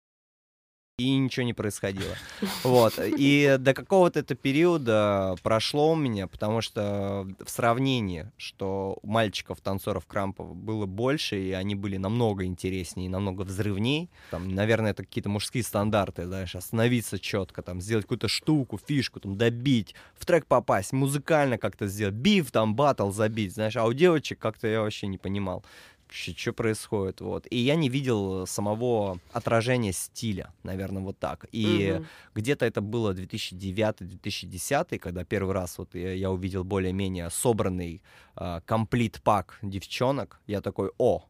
и 0.98 1.16
ничего 1.16 1.46
не 1.46 1.54
происходило. 1.54 2.14
Вот. 2.64 2.98
И 2.98 3.56
до 3.58 3.72
какого-то 3.72 4.18
это 4.20 4.34
периода 4.34 5.36
прошло 5.42 5.92
у 5.92 5.96
меня, 5.96 6.26
потому 6.26 6.60
что 6.60 7.26
в 7.44 7.48
сравнении, 7.48 8.30
что 8.36 8.98
мальчиков, 9.02 9.60
танцоров 9.60 10.06
крампов 10.06 10.56
было 10.56 10.86
больше, 10.86 11.40
и 11.40 11.52
они 11.52 11.76
были 11.76 11.96
намного 11.98 12.44
интереснее, 12.44 13.08
намного 13.08 13.42
взрывней. 13.42 14.10
Там, 14.30 14.48
наверное, 14.48 14.90
это 14.90 15.04
какие-то 15.04 15.28
мужские 15.28 15.62
стандарты, 15.62 16.26
знаешь, 16.26 16.54
остановиться 16.56 17.18
четко, 17.18 17.62
там, 17.62 17.80
сделать 17.80 18.04
какую-то 18.04 18.28
штуку, 18.28 18.78
фишку, 18.84 19.20
там, 19.20 19.36
добить, 19.36 19.94
в 20.16 20.26
трек 20.26 20.46
попасть, 20.46 20.92
музыкально 20.92 21.58
как-то 21.58 21.86
сделать, 21.86 22.14
биф, 22.14 22.50
там, 22.50 22.74
батл 22.74 23.10
забить, 23.10 23.54
знаешь, 23.54 23.76
а 23.76 23.84
у 23.84 23.92
девочек 23.92 24.40
как-то 24.40 24.66
я 24.66 24.80
вообще 24.80 25.06
не 25.06 25.18
понимал 25.18 25.64
что 26.10 26.52
происходит, 26.52 27.20
вот. 27.20 27.46
И 27.50 27.56
я 27.56 27.76
не 27.76 27.88
видел 27.88 28.46
самого 28.46 29.18
отражения 29.32 29.92
стиля, 29.92 30.52
наверное, 30.62 31.02
вот 31.02 31.18
так. 31.18 31.46
И 31.52 31.94
Мгм. 31.96 32.06
где-то 32.34 32.66
это 32.66 32.80
было 32.80 33.12
2009-2010, 33.14 34.98
когда 34.98 35.24
первый 35.24 35.54
раз 35.54 35.78
вот 35.78 35.94
я, 35.94 36.12
я 36.12 36.30
увидел 36.30 36.64
более-менее 36.64 37.30
собранный 37.30 38.02
комплит-пак 38.66 39.58
девчонок. 39.62 40.40
Я 40.46 40.60
такой, 40.60 40.90
о, 40.98 41.24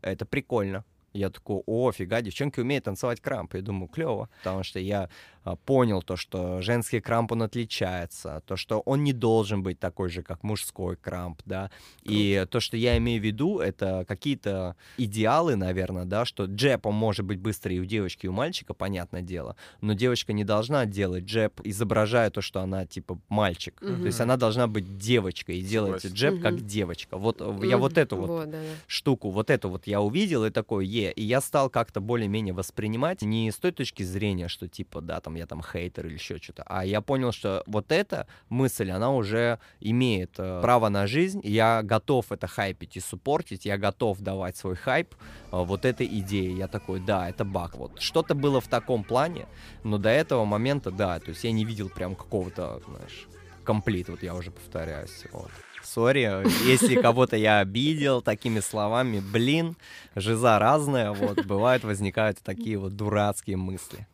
это 0.00 0.26
прикольно. 0.26 0.84
Я 1.12 1.30
такой, 1.30 1.62
о, 1.66 1.92
фига, 1.92 2.20
девчонки 2.22 2.60
умеют 2.60 2.84
танцевать 2.84 3.20
крамп. 3.20 3.54
Я 3.54 3.62
думаю, 3.62 3.88
клево, 3.88 4.28
потому 4.38 4.62
что 4.62 4.78
я 4.78 5.08
а, 5.44 5.56
понял 5.56 6.02
то, 6.02 6.16
что 6.16 6.60
женский 6.62 7.00
крамп, 7.00 7.32
он 7.32 7.42
отличается, 7.42 8.42
то, 8.46 8.56
что 8.56 8.80
он 8.80 9.02
не 9.02 9.12
должен 9.12 9.62
быть 9.62 9.78
такой 9.80 10.08
же, 10.08 10.22
как 10.22 10.42
мужской 10.44 10.96
крамп, 10.96 11.42
да, 11.44 11.70
и 12.04 12.46
то, 12.50 12.60
что 12.60 12.76
я 12.76 12.96
имею 12.98 13.20
в 13.20 13.24
виду, 13.24 13.58
это 13.58 14.04
какие-то 14.06 14.76
идеалы, 14.96 15.56
наверное, 15.56 16.04
да, 16.04 16.24
что 16.24 16.44
джеб, 16.44 16.86
он 16.86 16.94
может 16.94 17.26
быть 17.26 17.38
быстрее 17.40 17.76
и 17.76 17.80
у 17.80 17.84
девочки, 17.84 18.26
и 18.26 18.28
у 18.28 18.32
мальчика, 18.32 18.72
понятное 18.72 19.22
дело, 19.22 19.56
но 19.80 19.94
девочка 19.94 20.32
не 20.32 20.44
должна 20.44 20.86
делать 20.86 21.24
джеб, 21.24 21.60
изображая 21.64 22.30
то, 22.30 22.40
что 22.40 22.60
она, 22.60 22.86
типа, 22.86 23.18
мальчик. 23.28 23.80
То 23.80 24.06
есть 24.06 24.20
она 24.20 24.36
должна 24.36 24.66
быть 24.68 24.96
девочкой 24.98 25.58
и 25.58 25.62
делать 25.62 26.02
Согласен. 26.02 26.16
джеб 26.16 26.40
как 26.40 26.54
Мгм. 26.54 26.66
девочка. 26.66 27.16
Вот 27.16 27.40
э, 27.40 27.58
я 27.66 27.78
вот 27.78 27.98
эту 27.98 28.16
вот 28.16 28.28
Вот, 28.28 28.50
да, 28.50 28.58
да. 28.58 28.68
штуку, 28.86 29.30
вот 29.30 29.50
эту 29.50 29.68
вот 29.68 29.86
я 29.86 30.00
увидел 30.00 30.44
и 30.44 30.50
такой, 30.50 30.86
е, 30.86 31.01
и 31.10 31.22
я 31.22 31.40
стал 31.40 31.70
как-то 31.70 32.00
более-менее 32.00 32.54
воспринимать 32.54 33.22
не 33.22 33.50
с 33.50 33.56
той 33.56 33.72
точки 33.72 34.02
зрения, 34.02 34.48
что 34.48 34.68
типа, 34.68 35.00
да, 35.00 35.20
там 35.20 35.34
я 35.34 35.46
там 35.46 35.62
хейтер 35.62 36.06
или 36.06 36.14
еще 36.14 36.38
что-то, 36.38 36.62
а 36.66 36.84
я 36.84 37.00
понял, 37.00 37.32
что 37.32 37.62
вот 37.66 37.92
эта 37.92 38.26
мысль, 38.48 38.90
она 38.90 39.12
уже 39.12 39.58
имеет 39.80 40.34
э, 40.38 40.60
право 40.62 40.88
на 40.88 41.06
жизнь, 41.06 41.40
я 41.44 41.82
готов 41.82 42.30
это 42.32 42.46
хайпить 42.46 42.96
и 42.96 43.00
суппортить, 43.00 43.66
я 43.66 43.78
готов 43.78 44.20
давать 44.20 44.56
свой 44.56 44.76
хайп 44.76 45.14
э, 45.14 45.16
вот 45.52 45.84
этой 45.84 46.06
идее. 46.06 46.56
Я 46.56 46.68
такой, 46.68 47.00
да, 47.00 47.28
это 47.28 47.44
баг. 47.44 47.76
Вот 47.76 48.00
что-то 48.00 48.34
было 48.34 48.60
в 48.60 48.68
таком 48.68 49.04
плане, 49.04 49.46
но 49.84 49.98
до 49.98 50.10
этого 50.10 50.44
момента, 50.44 50.90
да, 50.90 51.18
то 51.20 51.30
есть 51.30 51.44
я 51.44 51.52
не 51.52 51.64
видел 51.64 51.88
прям 51.88 52.14
какого-то, 52.14 52.82
знаешь, 52.86 53.28
комплит, 53.64 54.08
вот 54.08 54.22
я 54.22 54.34
уже 54.34 54.50
повторяюсь. 54.50 55.24
Вот. 55.32 55.50
Сори, 55.84 56.46
если 56.66 57.00
кого-то 57.00 57.36
я 57.36 57.58
обидел 57.58 58.22
такими 58.22 58.60
словами, 58.60 59.20
блин, 59.20 59.76
жиза 60.14 60.58
разная, 60.58 61.12
вот, 61.12 61.44
бывают, 61.44 61.84
возникают 61.84 62.38
такие 62.42 62.78
вот 62.78 62.96
дурацкие 62.96 63.56
мысли. 63.56 64.06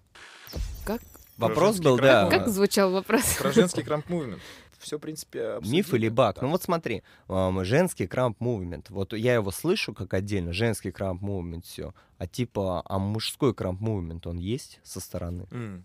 Как, 0.84 1.00
Вопрос 1.36 1.78
был, 1.78 1.96
да, 1.98 2.28
как 2.28 2.48
звучал 2.48 2.90
вопрос? 2.90 3.36
Про 3.36 3.52
женский 3.52 3.82
крамп 3.82 4.08
мувмент. 4.08 4.42
Все, 4.78 4.96
в 4.96 5.00
принципе, 5.00 5.58
миф 5.60 5.72
или 5.72 5.80
обсудили. 5.80 6.08
баг? 6.08 6.36
Да. 6.36 6.42
Ну 6.42 6.48
вот 6.50 6.62
смотри, 6.62 7.02
ам, 7.28 7.64
женский 7.64 8.06
крамп 8.06 8.40
мувмент, 8.40 8.90
вот 8.90 9.12
я 9.12 9.34
его 9.34 9.50
слышу 9.50 9.92
как 9.92 10.14
отдельно, 10.14 10.52
женский 10.52 10.92
крамп 10.92 11.20
мувмент, 11.20 11.64
все, 11.64 11.94
а 12.16 12.26
типа, 12.28 12.82
а 12.84 12.98
мужской 12.98 13.54
крамп 13.54 13.80
мувмент, 13.80 14.26
он 14.26 14.38
есть 14.38 14.78
со 14.84 15.00
стороны? 15.00 15.46
М. 15.50 15.84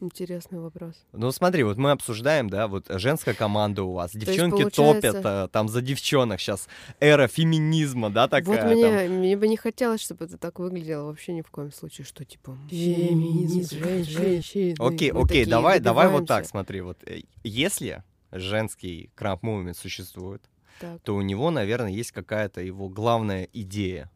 Интересный 0.00 0.58
вопрос. 0.60 0.94
Ну 1.12 1.30
смотри, 1.32 1.62
вот 1.62 1.78
мы 1.78 1.92
обсуждаем, 1.92 2.50
да, 2.50 2.68
вот 2.68 2.86
женская 2.90 3.32
команда 3.34 3.82
у 3.84 3.92
вас, 3.92 4.14
есть, 4.14 4.26
девчонки 4.26 4.62
получается- 4.62 5.12
топят 5.12 5.22
а, 5.24 5.48
там 5.48 5.68
за 5.68 5.80
девчонок 5.80 6.40
сейчас, 6.40 6.68
эра 7.00 7.26
феминизма, 7.26 8.10
да, 8.10 8.28
такая 8.28 8.66
вот 8.66 8.80
там. 8.80 8.92
мне, 8.92 9.08
мне 9.08 9.36
бы 9.36 9.48
не 9.48 9.56
хотелось, 9.56 10.02
чтобы 10.02 10.26
это 10.26 10.36
так 10.36 10.58
выглядело 10.58 11.06
вообще 11.06 11.32
ни 11.32 11.40
в 11.40 11.50
коем 11.50 11.72
случае, 11.72 12.04
что 12.04 12.24
типа 12.24 12.56
феминизм, 12.68 13.78
жен- 13.78 14.04
женщины. 14.04 14.74
Окей, 14.78 15.12
мы 15.12 15.22
окей, 15.22 15.46
давай, 15.46 15.80
давай 15.80 16.08
вот 16.08 16.26
так, 16.26 16.46
смотри, 16.46 16.80
вот 16.82 16.98
э, 17.06 17.22
если 17.42 18.02
женский 18.30 19.10
крамп 19.14 19.42
мувмент 19.42 19.76
существует, 19.76 20.42
Так. 20.80 21.00
то 21.02 21.14
у 21.14 21.22
него, 21.22 21.50
наверное, 21.50 21.90
есть 21.92 22.12
какая-то 22.12 22.60
его 22.60 22.88
главная 22.88 23.48
идея. 23.52 24.10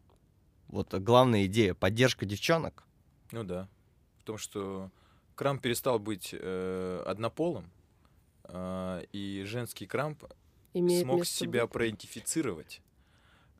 Вот 0.67 0.93
э, 0.93 0.99
главная 0.99 1.45
идея 1.45 1.73
поддержка 1.73 2.25
девчонок. 2.25 2.83
Ну 3.31 3.43
да. 3.43 3.67
В 4.19 4.23
том, 4.23 4.37
что 4.37 4.89
крамп 5.37 5.61
перестал 5.61 5.99
быть 5.99 6.31
э, 6.33 7.03
однополым, 7.05 7.71
а, 8.43 9.01
и 9.13 9.43
женский 9.45 9.85
крамп 9.85 10.23
Имеет 10.73 11.03
смог 11.03 11.25
себя 11.25 11.63
быть. 11.63 11.73
проидентифицировать. 11.73 12.81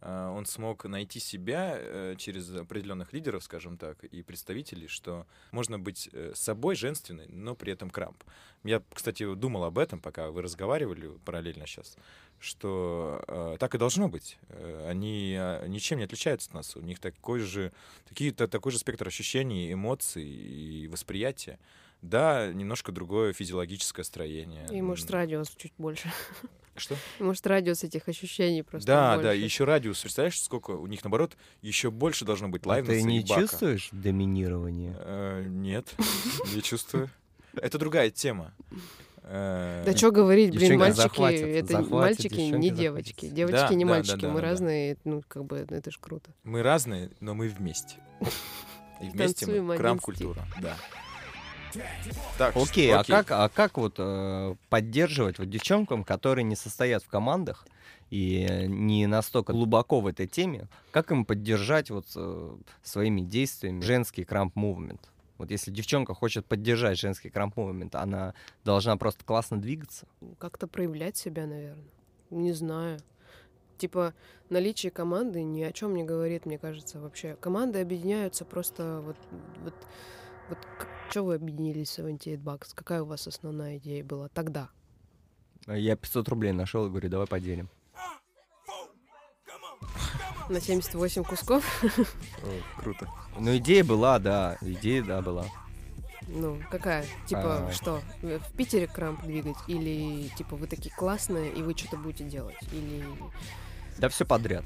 А, 0.01 0.31
Он 0.31 0.45
смог 0.45 0.85
найти 0.85 1.19
себя 1.19 1.75
э, 1.77 2.15
через 2.17 2.49
определенных 2.53 3.13
лидеров, 3.13 3.43
скажем 3.43 3.77
так, 3.77 4.03
и 4.03 4.21
представителей, 4.21 4.87
что 4.87 5.25
можно 5.51 5.79
быть 5.79 6.09
э, 6.13 6.31
собой 6.35 6.75
женственной, 6.75 7.27
но 7.27 7.55
при 7.55 7.73
этом 7.73 7.89
крамп. 7.89 8.23
Я, 8.63 8.81
кстати, 8.93 9.33
думал 9.35 9.63
об 9.63 9.77
этом, 9.77 9.99
пока 9.99 10.29
вы 10.29 10.41
разговаривали 10.41 11.09
параллельно 11.25 11.65
сейчас, 11.65 11.95
что 12.39 13.23
э, 13.27 13.57
так 13.59 13.75
и 13.75 13.77
должно 13.77 14.07
быть. 14.09 14.37
Э, 14.49 14.87
Они 14.89 15.35
э, 15.37 15.67
ничем 15.67 15.97
не 15.97 16.03
отличаются 16.05 16.49
от 16.49 16.53
нас. 16.55 16.75
У 16.75 16.81
них 16.81 16.99
такой 16.99 17.39
же, 17.39 17.71
такие, 18.07 18.31
та- 18.31 18.47
такой 18.47 18.71
же 18.71 18.79
спектр 18.79 19.07
ощущений, 19.07 19.73
эмоций 19.73 20.25
и 20.25 20.87
восприятия. 20.87 21.59
Да, 22.01 22.51
немножко 22.53 22.91
другое 22.91 23.33
физиологическое 23.33 24.03
строение. 24.05 24.67
И 24.71 24.81
может 24.81 25.09
радиус 25.11 25.49
чуть 25.57 25.73
больше. 25.77 26.11
Что? 26.75 26.95
Может 27.19 27.47
радиус 27.47 27.83
этих 27.83 28.07
ощущений 28.07 28.61
просто 28.61 28.85
Да, 28.85 29.15
больше. 29.15 29.23
да, 29.23 29.33
еще 29.33 29.63
радиус, 29.63 29.99
представляешь, 29.99 30.39
сколько 30.39 30.71
у 30.71 30.85
них, 30.85 31.03
наоборот, 31.03 31.35
еще 31.63 31.89
больше 31.89 32.23
должно 32.23 32.49
быть 32.49 32.67
А 32.67 32.69
лайвнесса 32.69 33.01
ты 33.01 33.11
не 33.11 33.25
чувствуешь 33.25 33.89
доминирование? 33.91 34.95
Э, 34.99 35.43
Нет, 35.47 35.95
не 36.53 36.61
чувствую. 36.61 37.09
Это 37.55 37.79
другая 37.79 38.11
тема. 38.11 38.53
Э, 39.23 39.81
Да 39.87 39.97
что 39.97 40.11
говорить, 40.11 40.55
блин, 40.55 40.77
мальчики, 40.77 41.33
это 41.33 41.81
мальчики, 41.81 42.41
не 42.41 42.69
девочки. 42.69 43.27
Девочки 43.27 43.73
не 43.73 43.83
мальчики, 43.83 44.25
мы 44.25 44.39
разные, 44.39 44.97
ну, 45.03 45.23
как 45.27 45.45
бы, 45.45 45.65
это 45.67 45.89
ж 45.89 45.97
круто. 45.99 46.31
Мы 46.43 46.61
разные, 46.61 47.09
но 47.19 47.33
мы 47.33 47.47
вместе. 47.49 47.95
И 49.01 49.09
вместе 49.09 49.45
мы 49.61 49.77
крам-культура. 49.77 50.45
Да. 50.61 50.75
Так, 52.37 52.55
Окей, 52.55 52.91
а 52.93 53.01
окей. 53.01 53.15
как, 53.15 53.31
а 53.31 53.49
как 53.49 53.77
вот 53.77 53.95
э, 53.97 54.55
поддерживать 54.69 55.39
вот 55.39 55.49
девчонкам, 55.49 56.03
которые 56.03 56.43
не 56.43 56.55
состоят 56.55 57.03
в 57.03 57.07
командах 57.07 57.65
и 58.09 58.45
э, 58.47 58.65
не 58.67 59.07
настолько 59.07 59.53
глубоко 59.53 59.99
в 59.99 60.07
этой 60.07 60.27
теме, 60.27 60.67
как 60.91 61.11
им 61.11 61.25
поддержать 61.25 61.89
вот 61.89 62.05
э, 62.15 62.55
своими 62.83 63.21
действиями 63.21 63.81
женский 63.81 64.23
крамп 64.23 64.55
мувмент? 64.55 65.09
Вот 65.37 65.51
если 65.51 65.71
девчонка 65.71 66.13
хочет 66.13 66.45
поддержать 66.45 66.97
женский 66.99 67.29
крамп 67.29 67.57
мувмент, 67.57 67.95
она 67.95 68.33
должна 68.63 68.97
просто 68.97 69.23
классно 69.23 69.59
двигаться. 69.59 70.07
Как-то 70.39 70.67
проявлять 70.67 71.17
себя, 71.17 71.45
наверное. 71.45 71.85
Не 72.29 72.53
знаю. 72.53 72.99
Типа, 73.77 74.15
наличие 74.49 74.91
команды 74.91 75.43
ни 75.43 75.61
о 75.61 75.71
чем 75.71 75.93
не 75.93 76.03
говорит, 76.03 76.47
мне 76.47 76.57
кажется, 76.57 76.99
вообще. 76.99 77.35
Команды 77.39 77.81
объединяются 77.81 78.45
просто 78.45 79.01
вот... 79.01 79.17
вот 79.63 79.75
вот 80.49 80.57
что 81.09 81.23
вы 81.23 81.35
объединились 81.35 81.89
в 81.89 81.93
78 81.93 82.41
Bucks? 82.41 82.71
Какая 82.73 83.01
у 83.01 83.05
вас 83.05 83.27
основная 83.27 83.77
идея 83.77 84.03
была 84.03 84.27
тогда? 84.29 84.69
Я 85.67 85.95
500 85.95 86.29
рублей 86.29 86.51
нашел 86.51 86.85
и 86.85 86.89
говорю, 86.89 87.09
давай 87.09 87.27
поделим. 87.27 87.69
На 90.49 90.61
78 90.61 91.23
кусков? 91.23 91.83
О, 91.83 92.81
круто. 92.81 93.09
Ну, 93.37 93.57
идея 93.57 93.83
была, 93.83 94.17
да, 94.17 94.57
идея, 94.61 95.03
да, 95.03 95.21
была. 95.21 95.45
Ну, 96.29 96.61
какая? 96.71 97.05
Типа, 97.25 97.67
А. 97.67 97.71
что? 97.71 98.01
В 98.21 98.51
Питере 98.53 98.87
крамп 98.87 99.23
двигать? 99.23 99.57
Или, 99.67 100.29
типа, 100.37 100.55
вы 100.55 100.67
такие 100.67 100.93
классные, 100.95 101.51
и 101.51 101.61
вы 101.61 101.75
что-то 101.75 101.97
будете 101.97 102.23
делать? 102.25 102.55
Или... 102.71 103.03
Да 103.97 104.09
все 104.09 104.25
подряд. 104.25 104.63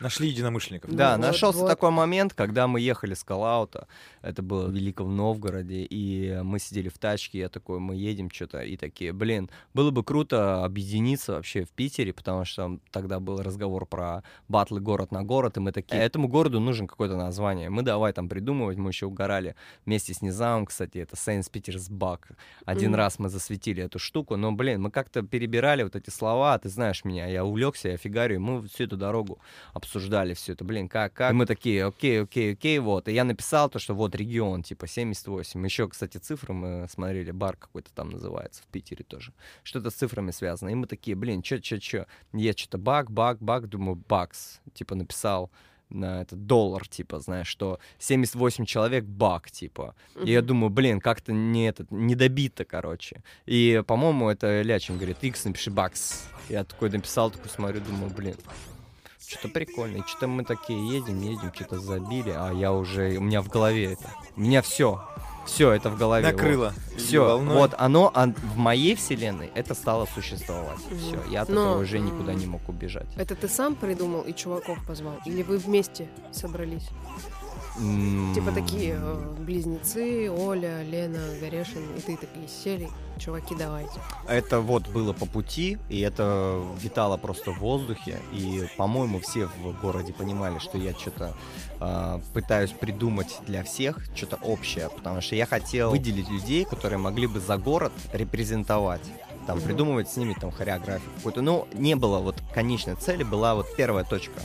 Нашли 0.00 0.28
единомышленников. 0.28 0.90
Ну, 0.90 0.96
Да, 0.96 1.12
вот, 1.16 1.22
нашелся 1.22 1.60
вот. 1.60 1.68
такой 1.68 1.90
момент, 1.90 2.34
когда 2.34 2.66
мы 2.66 2.80
ехали 2.80 3.14
с 3.14 3.24
Калаута, 3.24 3.86
это 4.22 4.42
было 4.42 4.66
в 4.66 4.72
Великом 4.72 5.16
Новгороде, 5.16 5.86
и 5.88 6.40
мы 6.42 6.58
сидели 6.58 6.88
в 6.88 6.98
тачке, 6.98 7.38
я 7.38 7.48
такой, 7.48 7.78
мы 7.78 7.96
едем 7.96 8.30
что-то, 8.30 8.60
и 8.60 8.76
такие, 8.76 9.12
блин, 9.12 9.50
было 9.74 9.90
бы 9.90 10.04
круто 10.04 10.64
объединиться 10.64 11.32
вообще 11.32 11.64
в 11.64 11.70
Питере, 11.70 12.12
потому 12.12 12.44
что 12.44 12.78
тогда 12.90 13.20
был 13.20 13.40
разговор 13.42 13.86
про 13.86 14.22
батлы 14.48 14.80
город 14.80 15.12
на 15.12 15.22
город, 15.22 15.56
и 15.56 15.60
мы 15.60 15.72
такие, 15.72 16.00
этому 16.02 16.28
городу 16.28 16.60
нужен 16.60 16.86
какое-то 16.86 17.16
название, 17.16 17.70
мы 17.70 17.82
давай 17.82 18.12
там 18.12 18.28
придумывать, 18.28 18.76
мы 18.76 18.90
еще 18.90 19.06
угорали 19.06 19.54
вместе 19.86 20.12
с 20.12 20.22
Низамом, 20.22 20.66
кстати, 20.66 20.98
это 20.98 21.16
Сейнс 21.16 21.48
Питерсбак, 21.48 22.28
один 22.64 22.90
Мгм. 22.90 22.96
раз 22.96 23.18
мы 23.18 23.28
засветили 23.28 23.82
эту 23.82 23.98
штуку, 23.98 24.36
но, 24.36 24.52
блин, 24.52 24.82
мы 24.82 24.90
как-то 24.90 25.22
перебирали 25.22 25.82
вот 25.82 25.96
эти 25.96 26.10
слова, 26.10 26.58
ты 26.58 26.68
знаешь 26.68 27.04
меня, 27.04 27.26
я 27.26 27.44
увлекся, 27.44 27.88
я 27.88 27.96
фигарю, 27.96 28.34
и 28.36 28.38
мы 28.38 28.66
всю 28.68 28.84
эту 28.84 28.96
дорогу 28.96 29.38
обсуждали 29.86 30.34
все 30.34 30.52
это, 30.52 30.64
блин, 30.64 30.88
как, 30.88 31.14
как. 31.14 31.30
И 31.30 31.34
мы 31.34 31.46
такие, 31.46 31.84
окей, 31.84 32.22
окей, 32.22 32.52
окей, 32.52 32.78
вот. 32.80 33.08
И 33.08 33.12
я 33.12 33.24
написал 33.24 33.70
то, 33.70 33.78
что 33.78 33.94
вот 33.94 34.14
регион, 34.14 34.62
типа 34.62 34.86
78. 34.86 35.64
Еще, 35.64 35.88
кстати, 35.88 36.18
цифры 36.18 36.52
мы 36.52 36.86
смотрели, 36.88 37.30
бар 37.30 37.56
какой-то 37.56 37.90
там 37.94 38.10
называется 38.10 38.62
в 38.62 38.66
Питере 38.66 39.04
тоже. 39.04 39.32
Что-то 39.62 39.90
с 39.90 39.94
цифрами 39.94 40.32
связано. 40.32 40.70
И 40.70 40.74
мы 40.74 40.86
такие, 40.86 41.16
блин, 41.16 41.42
чё, 41.42 41.58
чё, 41.58 41.78
чё. 41.78 42.06
Я 42.32 42.52
что-то 42.52 42.78
баг, 42.78 43.10
баг, 43.10 43.38
баг, 43.40 43.68
думаю, 43.68 44.02
бакс. 44.08 44.60
Типа 44.74 44.94
написал 44.94 45.50
на 45.88 46.22
этот 46.22 46.46
доллар, 46.46 46.88
типа, 46.88 47.20
знаешь, 47.20 47.46
что 47.46 47.78
78 47.98 48.64
человек 48.64 49.04
баг, 49.04 49.52
типа. 49.52 49.94
И 50.20 50.32
я 50.32 50.42
думаю, 50.42 50.70
блин, 50.70 51.00
как-то 51.00 51.32
не 51.32 51.68
этот, 51.68 51.92
не 51.92 52.16
добито, 52.16 52.64
короче. 52.64 53.22
И, 53.46 53.84
по-моему, 53.86 54.28
это 54.28 54.62
Лячин 54.62 54.96
говорит, 54.96 55.18
X 55.22 55.44
напиши 55.44 55.70
бакс. 55.70 56.28
Я 56.48 56.64
такой 56.64 56.90
написал, 56.90 57.30
такой 57.30 57.50
смотрю, 57.50 57.80
думаю, 57.80 58.12
блин, 58.12 58.34
что-то 59.26 59.48
прикольно. 59.48 59.98
И 59.98 60.02
что-то 60.06 60.28
мы 60.28 60.44
такие 60.44 60.88
едем, 60.88 61.20
едем, 61.20 61.52
что-то 61.54 61.80
забили, 61.80 62.30
а 62.30 62.52
я 62.52 62.72
уже, 62.72 63.16
у 63.18 63.22
меня 63.22 63.42
в 63.42 63.48
голове 63.48 63.92
это. 63.92 64.10
У 64.36 64.40
меня 64.40 64.62
все, 64.62 65.02
все 65.46 65.72
это 65.72 65.90
в 65.90 65.98
голове. 65.98 66.26
Накрыло. 66.26 66.74
Все, 66.96 67.38
вот 67.38 67.74
оно 67.78 68.10
а 68.14 68.26
в 68.26 68.56
моей 68.56 68.94
вселенной 68.94 69.50
это 69.54 69.74
стало 69.74 70.06
существовать. 70.06 70.78
Мгм. 70.90 70.98
Все, 70.98 71.18
я 71.30 71.42
от 71.42 71.48
Но, 71.48 71.70
этого 71.70 71.82
уже 71.82 71.98
никуда 71.98 72.34
не 72.34 72.46
мог 72.46 72.68
убежать. 72.68 73.06
Это 73.16 73.34
ты 73.34 73.48
сам 73.48 73.74
придумал 73.74 74.22
и 74.22 74.32
чуваков 74.32 74.84
позвал? 74.86 75.14
Или 75.24 75.42
вы 75.42 75.58
вместе 75.58 76.08
собрались? 76.32 76.88
Типа 78.34 78.52
такие 78.52 78.98
э, 78.98 79.34
близнецы, 79.38 80.30
Оля, 80.30 80.82
Лена, 80.82 81.20
Горешин, 81.40 81.82
и 81.96 82.00
ты 82.00 82.16
такие 82.16 82.48
сели, 82.48 82.88
чуваки, 83.18 83.54
давайте. 83.54 84.00
Это 84.26 84.60
вот 84.60 84.88
было 84.88 85.12
по 85.12 85.26
пути, 85.26 85.76
и 85.90 86.00
это 86.00 86.62
витало 86.80 87.18
просто 87.18 87.50
в 87.50 87.58
воздухе. 87.58 88.18
И, 88.32 88.66
по-моему, 88.78 89.20
все 89.20 89.46
в 89.46 89.80
городе 89.82 90.14
понимали, 90.14 90.58
что 90.58 90.78
я 90.78 90.94
что-то 90.94 91.34
пытаюсь 92.32 92.70
придумать 92.70 93.40
для 93.46 93.62
всех, 93.62 94.00
что-то 94.14 94.36
общее. 94.36 94.88
Потому 94.88 95.20
что 95.20 95.36
я 95.36 95.44
хотел 95.44 95.90
выделить 95.90 96.30
людей, 96.30 96.64
которые 96.64 96.98
могли 96.98 97.26
бы 97.26 97.40
за 97.40 97.58
город 97.58 97.92
репрезентовать. 98.12 99.02
Там 99.46 99.60
придумывать 99.60 100.10
с 100.10 100.16
ними 100.16 100.34
там 100.40 100.50
хореографию 100.50 101.10
какую-то. 101.16 101.42
Ну, 101.42 101.68
не 101.74 101.94
было 101.94 102.18
вот 102.18 102.36
конечной 102.54 102.96
цели, 102.96 103.22
была 103.22 103.54
вот 103.54 103.66
первая 103.76 104.04
точка. 104.04 104.40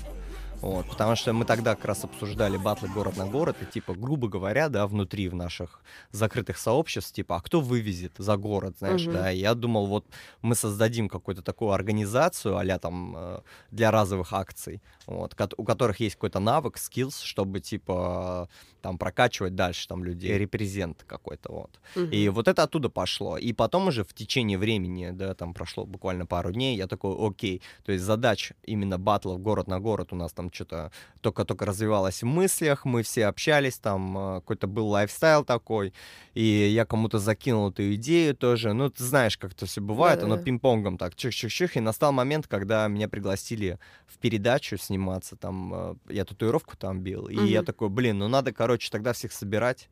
Вот, 0.62 0.86
потому 0.86 1.16
что 1.16 1.34
мы 1.34 1.46
тогда 1.46 1.76
как 1.76 1.86
раз 1.86 2.04
обсуждали 2.04 2.58
батлы 2.58 2.88
город 2.88 3.18
на 3.18 3.26
город, 3.26 3.58
и 3.62 3.66
типа, 3.66 3.96
грубо 3.96 4.28
говоря, 4.28 4.70
да, 4.70 4.86
внутри 4.86 5.28
в 5.28 5.34
наших 5.34 5.82
закрытых 6.12 6.58
сообществ, 6.58 7.14
типа, 7.14 7.38
а 7.38 7.42
кто 7.42 7.62
вывезет 7.62 8.12
за 8.18 8.38
город, 8.38 8.76
знаешь, 8.78 9.02
Мгм. 9.04 9.14
да, 9.14 9.32
и 9.32 9.40
я 9.40 9.56
думал, 9.56 9.88
вот 9.88 10.06
мы 10.44 10.56
создадим 10.56 11.10
какую-то 11.10 11.42
такую 11.42 11.72
организацию 11.72 12.58
а 12.58 12.78
там 12.78 13.16
э, 13.18 13.40
для 13.72 13.92
разовых 13.92 14.34
акций, 14.34 14.82
вот, 15.08 15.36
у 15.58 15.64
которых 15.64 16.00
есть 16.00 16.16
какой-то 16.16 16.40
навык, 16.40 16.78
skills, 16.78 17.24
чтобы, 17.24 17.60
типа, 17.60 18.50
там 18.82 18.98
прокачивать 18.98 19.56
дальше 19.56 19.88
там 19.88 20.04
людей, 20.04 20.38
репрезент. 20.38 21.04
Какой-то, 21.08 21.52
вот. 21.52 21.80
И 22.12 22.30
вот 22.30 22.48
это 22.48 22.64
оттуда 22.64 22.90
пошло. 22.90 23.38
И 23.38 23.54
потом 23.54 23.88
уже 23.88 24.04
в 24.04 24.14
течение 24.14 24.58
времени, 24.58 25.12
да, 25.12 25.34
там 25.34 25.54
прошло 25.54 25.86
буквально 25.86 26.26
пару 26.26 26.52
дней, 26.52 26.76
я 26.76 26.88
такой, 26.88 27.16
окей, 27.18 27.62
то 27.86 27.92
есть 27.92 28.04
задач 28.04 28.54
именно 28.64 28.98
батлов 28.98 29.40
город 29.40 29.68
на 29.68 29.80
город 29.80 30.10
у 30.12 30.16
нас 30.16 30.34
там 30.34 30.52
что-то 30.52 30.92
только-только 31.22 31.66
развивалось 31.66 32.24
в 32.24 32.26
мыслях, 32.26 32.86
мы 32.86 33.04
все 33.04 33.26
общались, 33.28 33.78
там 33.78 34.18
э, 34.18 34.36
какой-то 34.42 34.68
был 34.68 34.88
лайфстайл 34.88 35.44
такой, 35.44 35.94
и 36.34 36.44
я 36.44 36.86
кому-то 36.86 37.20
закинул 37.20 37.70
эту 37.70 37.94
идею 37.96 38.36
тоже, 38.36 38.74
ну, 38.74 38.90
ты 38.90 39.04
знаешь, 39.04 39.38
как 39.38 39.54
это 39.54 39.66
все 39.66 39.82
бывает, 39.82 40.20
оно 40.20 40.36
Да-да-да. 40.36 40.46
пинг-понгом 40.46 40.98
так, 40.98 41.16
чих-чих-чих, 41.16 41.78
и 41.78 41.80
настал 41.80 42.12
момент, 42.12 42.48
когда 42.48 42.88
меня 42.88 43.08
пригласили 43.08 43.80
в 44.08 44.18
передачу 44.18 44.78
сниматься, 45.02 45.36
там, 45.36 45.74
э, 45.74 45.96
я 46.10 46.26
татуировку 46.26 46.78
там 46.78 47.02
бил, 47.02 47.28
и 47.28 47.48
я 47.48 47.64
такой, 47.64 47.90
блин, 47.90 48.20
ну 48.20 48.28
надо, 48.28 48.52
короче, 48.52 48.90
тогда 48.92 49.14
всех 49.14 49.32
собирать, 49.32 49.90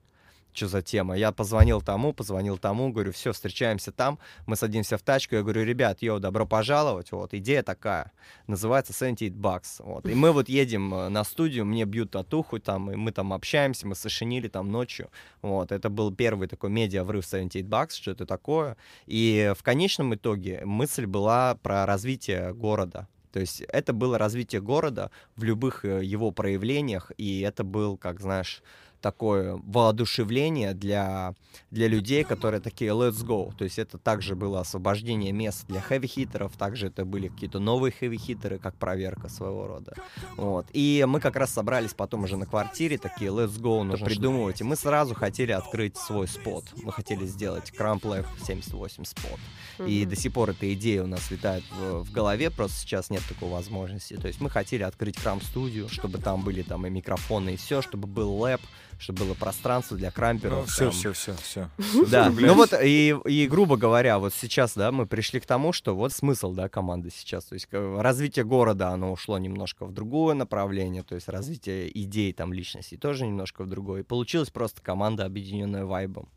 что 0.52 0.68
за 0.68 0.82
тема. 0.82 1.16
Я 1.16 1.32
позвонил 1.32 1.82
тому, 1.82 2.12
позвонил 2.14 2.58
тому, 2.58 2.92
говорю, 2.92 3.12
все, 3.12 3.32
встречаемся 3.32 3.92
там, 3.92 4.18
мы 4.48 4.56
садимся 4.56 4.98
в 4.98 5.02
тачку, 5.02 5.36
я 5.36 5.42
говорю, 5.42 5.64
ребят, 5.64 6.02
йоу, 6.02 6.20
добро 6.20 6.46
пожаловать, 6.46 7.12
вот, 7.12 7.34
идея 7.34 7.64
такая, 7.64 8.12
называется 8.48 8.94
78 8.94 9.40
Bucks, 9.40 9.84
вот, 9.86 10.06
и 10.08 10.16
мы 10.16 10.32
вот 10.32 10.50
едем 10.50 10.94
э, 10.94 11.10
на 11.10 11.24
студию, 11.24 11.66
мне 11.66 11.86
бьют 11.86 12.12
татуху 12.12 12.60
там, 12.60 12.92
и 12.92 12.96
мы 12.96 13.12
там 13.12 13.32
общаемся, 13.32 13.88
мы 13.88 13.96
сошенили 13.96 14.48
там 14.48 14.72
ночью, 14.72 15.10
вот, 15.42 15.72
это 15.72 15.90
был 15.90 16.16
первый 16.16 16.48
такой 16.48 16.70
медиа-врыв 16.70 17.26
78 17.26 17.68
Bucks, 17.68 17.96
что 17.96 18.12
это 18.12 18.26
такое, 18.26 18.76
и 19.08 19.54
в 19.56 19.64
конечном 19.64 20.14
итоге 20.16 20.62
мысль 20.66 21.06
была 21.06 21.56
про 21.56 21.86
развитие 21.86 22.54
города, 22.54 23.08
то 23.32 23.40
есть 23.40 23.62
это 23.62 23.94
было 23.94 24.18
развитие 24.18 24.62
города 24.62 25.12
в 25.36 25.44
любых 25.44 25.86
э, 25.86 26.04
его 26.04 26.32
проявлениях, 26.32 27.12
и 27.18 27.42
это 27.42 27.64
был, 27.64 27.98
как 27.98 28.20
знаешь, 28.20 28.62
такое 29.02 29.60
воодушевление 29.66 30.74
для, 30.74 31.34
для 31.72 31.88
людей, 31.88 32.24
которые 32.24 32.62
такие 32.62 32.92
let's 32.92 33.26
go. 33.26 33.54
То 33.58 33.64
есть 33.64 33.80
это 33.80 33.98
также 33.98 34.36
было 34.36 34.60
освобождение 34.62 35.32
мест 35.32 35.66
для 35.68 35.82
хэви-хитеров, 35.82 36.58
также 36.58 36.88
это 36.88 37.06
были 37.06 37.28
какие-то 37.28 37.60
новые 37.60 37.92
хэви-хитеры, 37.92 38.60
как 38.60 38.76
проверка 38.76 39.30
своего 39.30 39.68
рода. 39.68 39.94
Вот. 40.36 40.66
И 40.74 41.06
мы 41.08 41.20
как 41.20 41.36
раз 41.36 41.52
собрались 41.52 41.94
потом 41.94 42.24
уже 42.24 42.38
на 42.38 42.46
квартире, 42.46 42.98
такие 42.98 43.32
let's 43.32 43.60
go, 43.60 43.84
нужно 43.84 44.06
придумывать. 44.06 44.62
И 44.62 44.64
мы 44.64 44.76
сразу 44.76 45.16
хотели 45.16 45.52
открыть 45.52 45.98
свой 45.98 46.28
спот. 46.28 46.66
Мы 46.84 46.92
хотели 46.92 47.26
сделать 47.26 47.72
Cramp 47.78 48.02
Life 48.02 48.28
78 48.46 49.04
спот. 49.06 49.40
И 49.88 50.02
Мгм. 50.02 50.10
до 50.10 50.16
сих 50.16 50.34
пор 50.34 50.50
эта 50.52 50.74
идея 50.74 51.04
у 51.04 51.08
нас 51.08 51.32
витает 51.32 51.64
в, 51.72 52.04
в 52.04 52.12
голове, 52.12 52.50
просто 52.50 52.78
сейчас 52.80 53.10
нет 53.10 53.24
такой 53.28 53.50
возможности. 53.50 54.16
То 54.16 54.28
есть 54.28 54.42
мы 54.42 54.50
хотели 54.50 54.84
открыть 54.84 55.16
крам-студию, 55.18 55.88
чтобы 55.90 56.18
там 56.18 56.44
были 56.44 56.62
там 56.64 56.86
и 56.86 56.90
микрофоны, 56.90 57.54
и 57.54 57.58
все, 57.58 57.82
чтобы 57.82 58.08
был 58.08 58.36
лэп, 58.40 58.62
чтобы 59.00 59.24
было 59.24 59.34
пространство 59.34 59.98
для 59.98 60.12
крамперов. 60.12 60.60
Ну, 60.60 60.66
все, 60.66 60.84
там. 60.86 60.92
все, 60.92 61.14
все, 61.14 61.36
все. 61.38 61.70
Да, 62.12 62.30
ну 62.30 62.54
вот 62.54 62.74
и, 62.80 63.16
и 63.26 63.48
грубо 63.48 63.78
говоря, 63.78 64.20
вот 64.20 64.34
сейчас, 64.34 64.76
да, 64.76 64.92
мы 64.92 65.08
пришли 65.08 65.40
к 65.40 65.46
тому, 65.46 65.72
что 65.72 65.96
вот 65.96 66.12
смысл, 66.12 66.52
да, 66.52 66.68
команды 66.68 67.10
сейчас, 67.10 67.46
то 67.46 67.54
есть 67.54 67.68
э, 67.72 68.02
развитие 68.02 68.44
города, 68.44 68.90
оно 68.90 69.12
ушло 69.12 69.38
немножко 69.38 69.86
в 69.86 69.94
другое 69.94 70.36
направление, 70.36 71.04
то 71.04 71.16
есть 71.16 71.30
развитие 71.30 71.90
идей 71.98 72.34
там 72.34 72.52
личностей 72.52 72.98
тоже 72.98 73.26
немножко 73.26 73.64
в 73.64 73.68
другое. 73.68 74.02
И 74.02 74.04
получилась 74.04 74.50
просто 74.50 74.82
команда, 74.82 75.26
объединенная 75.26 75.86
вайбом 75.86 76.28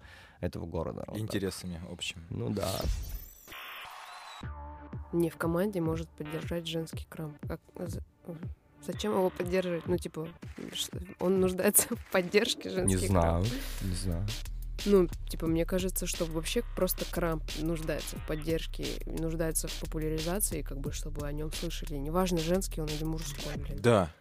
этого 0.41 0.67
города. 0.67 1.05
Вот 1.09 1.15
так. 1.15 1.23
Интересами 1.23 1.81
общими. 1.91 2.23
Ну 2.31 2.51
да. 2.51 2.71
Не 5.13 5.31
в 5.31 5.37
команде 5.37 5.81
может 5.81 6.09
поддержать 6.11 6.67
женский 6.67 7.07
крам. 7.09 7.37
Как- 7.47 7.61
Зачем 8.87 9.13
его 9.13 9.31
поддерживать? 9.31 9.87
Ну, 9.87 9.97
типа, 9.97 10.29
он 11.21 11.41
нуждается 11.41 11.95
в 11.95 12.11
поддержке 12.11 12.69
Не 12.69 12.75
женский 12.75 13.09
крамп. 13.09 13.45
знаю, 13.45 13.47
не 13.83 13.95
знаю. 13.95 14.27
Ну, 14.85 15.09
типа, 15.29 15.47
мне 15.47 15.65
кажется, 15.65 16.07
что 16.07 16.25
вообще 16.25 16.65
просто 16.75 17.05
крамп 17.05 17.45
нуждается 17.61 18.17
в 18.17 18.27
поддержке, 18.27 18.85
нуждается 19.07 19.69
в 19.69 19.81
популяризации, 19.81 20.63
как 20.63 20.79
бы, 20.79 20.93
чтобы 20.93 21.27
о 21.27 21.33
нем 21.33 21.53
слышали. 21.53 21.95
Неважно, 21.95 22.39
женский 22.39 22.81
он 22.81 22.89
или 22.89 23.05
мужской, 23.05 23.57
блин. 23.57 23.79
Да. 23.81 24.13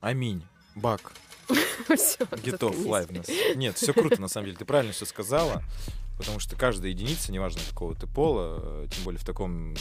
Аминь. 0.00 0.44
Buck. 0.74 1.12
Get 1.48 2.11
off 2.11 2.74
заткнись. 2.74 2.86
liveness. 2.86 3.26
Нет, 3.56 3.76
все 3.76 3.94
круто, 3.94 4.20
на 4.20 4.28
самом 4.28 4.46
деле. 4.46 4.58
Ты 4.58 4.64
правильно 4.64 4.92
все 4.92 5.06
сказала. 5.06 5.62
Потому 6.18 6.38
что 6.38 6.54
каждая 6.56 6.90
единица, 6.90 7.32
неважно 7.32 7.60
какого 7.70 7.94
ты 7.94 8.06
пола, 8.06 8.60
э, 8.62 8.86
тем 8.90 9.04
более 9.04 9.18
в 9.18 9.24
таком 9.24 9.74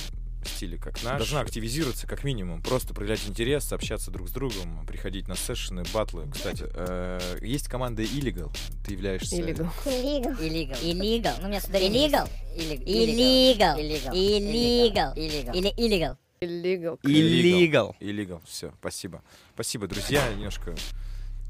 стиле, 0.47 0.77
как 0.77 1.01
наш, 1.03 1.17
должна 1.17 1.41
активизироваться 1.41 2.07
как 2.07 2.23
минимум. 2.23 2.61
Просто 2.61 2.93
проявлять 2.93 3.27
интерес, 3.27 3.71
общаться 3.73 4.11
друг 4.11 4.29
с 4.29 4.31
другом, 4.31 4.85
приходить 4.85 5.27
на 5.27 5.35
сессионы, 5.35 5.83
батлы. 5.93 6.29
Кстати, 6.31 6.65
э, 6.73 7.37
есть 7.41 7.67
команда 7.67 8.03
Illegal. 8.03 8.51
Ты 8.85 8.93
являешься... 8.93 9.35
Illegal. 9.35 9.69
Illegal. 9.85 10.39
Illegal. 10.39 10.81
Illegal. 10.83 11.35
Ну, 11.39 11.45
у 11.45 11.49
меня 11.49 11.61
сюда 11.61 11.79
Illegal. 11.79 12.29
Illegal. 12.55 13.77
Illegal. 13.77 13.77
Illegal. 13.77 15.13
Illegal. 15.15 15.53
Или 15.55 15.73
illegal. 15.77 16.17
Illegal. 16.41 16.99
Illegal. 17.03 17.95
Illegal. 18.01 18.41
Все, 18.45 18.73
спасибо. 18.79 19.21
Спасибо, 19.53 19.87
друзья. 19.87 20.27
Немножко 20.33 20.75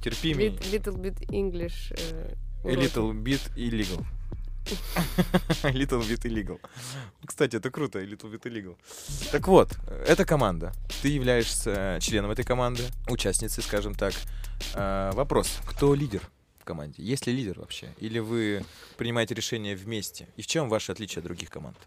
терпимее. 0.03 0.49
Lit- 0.49 0.71
Little 0.71 0.97
bit 1.01 1.25
English. 1.29 1.93
э, 1.97 2.35
A 2.65 2.71
little 2.75 3.11
bit 3.13 3.41
illegal. 3.55 4.03
little 5.63 6.01
bit 6.01 6.25
illegal. 6.25 6.59
Кстати, 7.25 7.55
это 7.57 7.69
круто, 7.69 7.99
little 8.01 8.31
bit 8.31 8.43
illegal. 8.43 8.77
Так 9.31 9.47
вот, 9.47 9.69
это 10.07 10.25
команда. 10.25 10.71
Ты 11.01 11.09
являешься 11.09 11.97
членом 12.01 12.31
этой 12.31 12.45
команды, 12.45 12.83
участницей, 13.09 13.63
скажем 13.63 13.93
так. 13.93 14.13
А, 14.75 15.11
Вопрос, 15.13 15.59
кто 15.65 15.93
лидер 15.93 16.21
в 16.59 16.65
команде? 16.65 17.03
Есть 17.03 17.27
ли 17.27 17.33
лидер 17.33 17.59
вообще? 17.59 17.93
Или 17.97 18.19
вы 18.19 18.63
принимаете 18.97 19.35
решения 19.35 19.75
вместе? 19.75 20.27
И 20.37 20.41
в 20.41 20.47
чем 20.47 20.69
ваше 20.69 20.91
отличие 20.91 21.19
от 21.19 21.25
других 21.25 21.49
команд? 21.49 21.77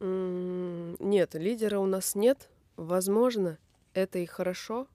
Нет, 0.00 1.34
лидера 1.34 1.78
у 1.78 1.86
нас 1.86 2.14
нет. 2.14 2.48
Возможно, 2.76 3.58
это 3.92 4.18
и 4.18 4.26
хорошо, 4.26 4.88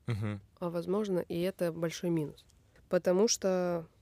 а 0.60 0.70
возможно, 0.70 1.20
и 1.20 1.40
это 1.42 1.72
большой 1.72 2.10
минус. 2.10 2.46
Потому 2.90 3.28
что 3.28 3.86
э, 3.86 3.99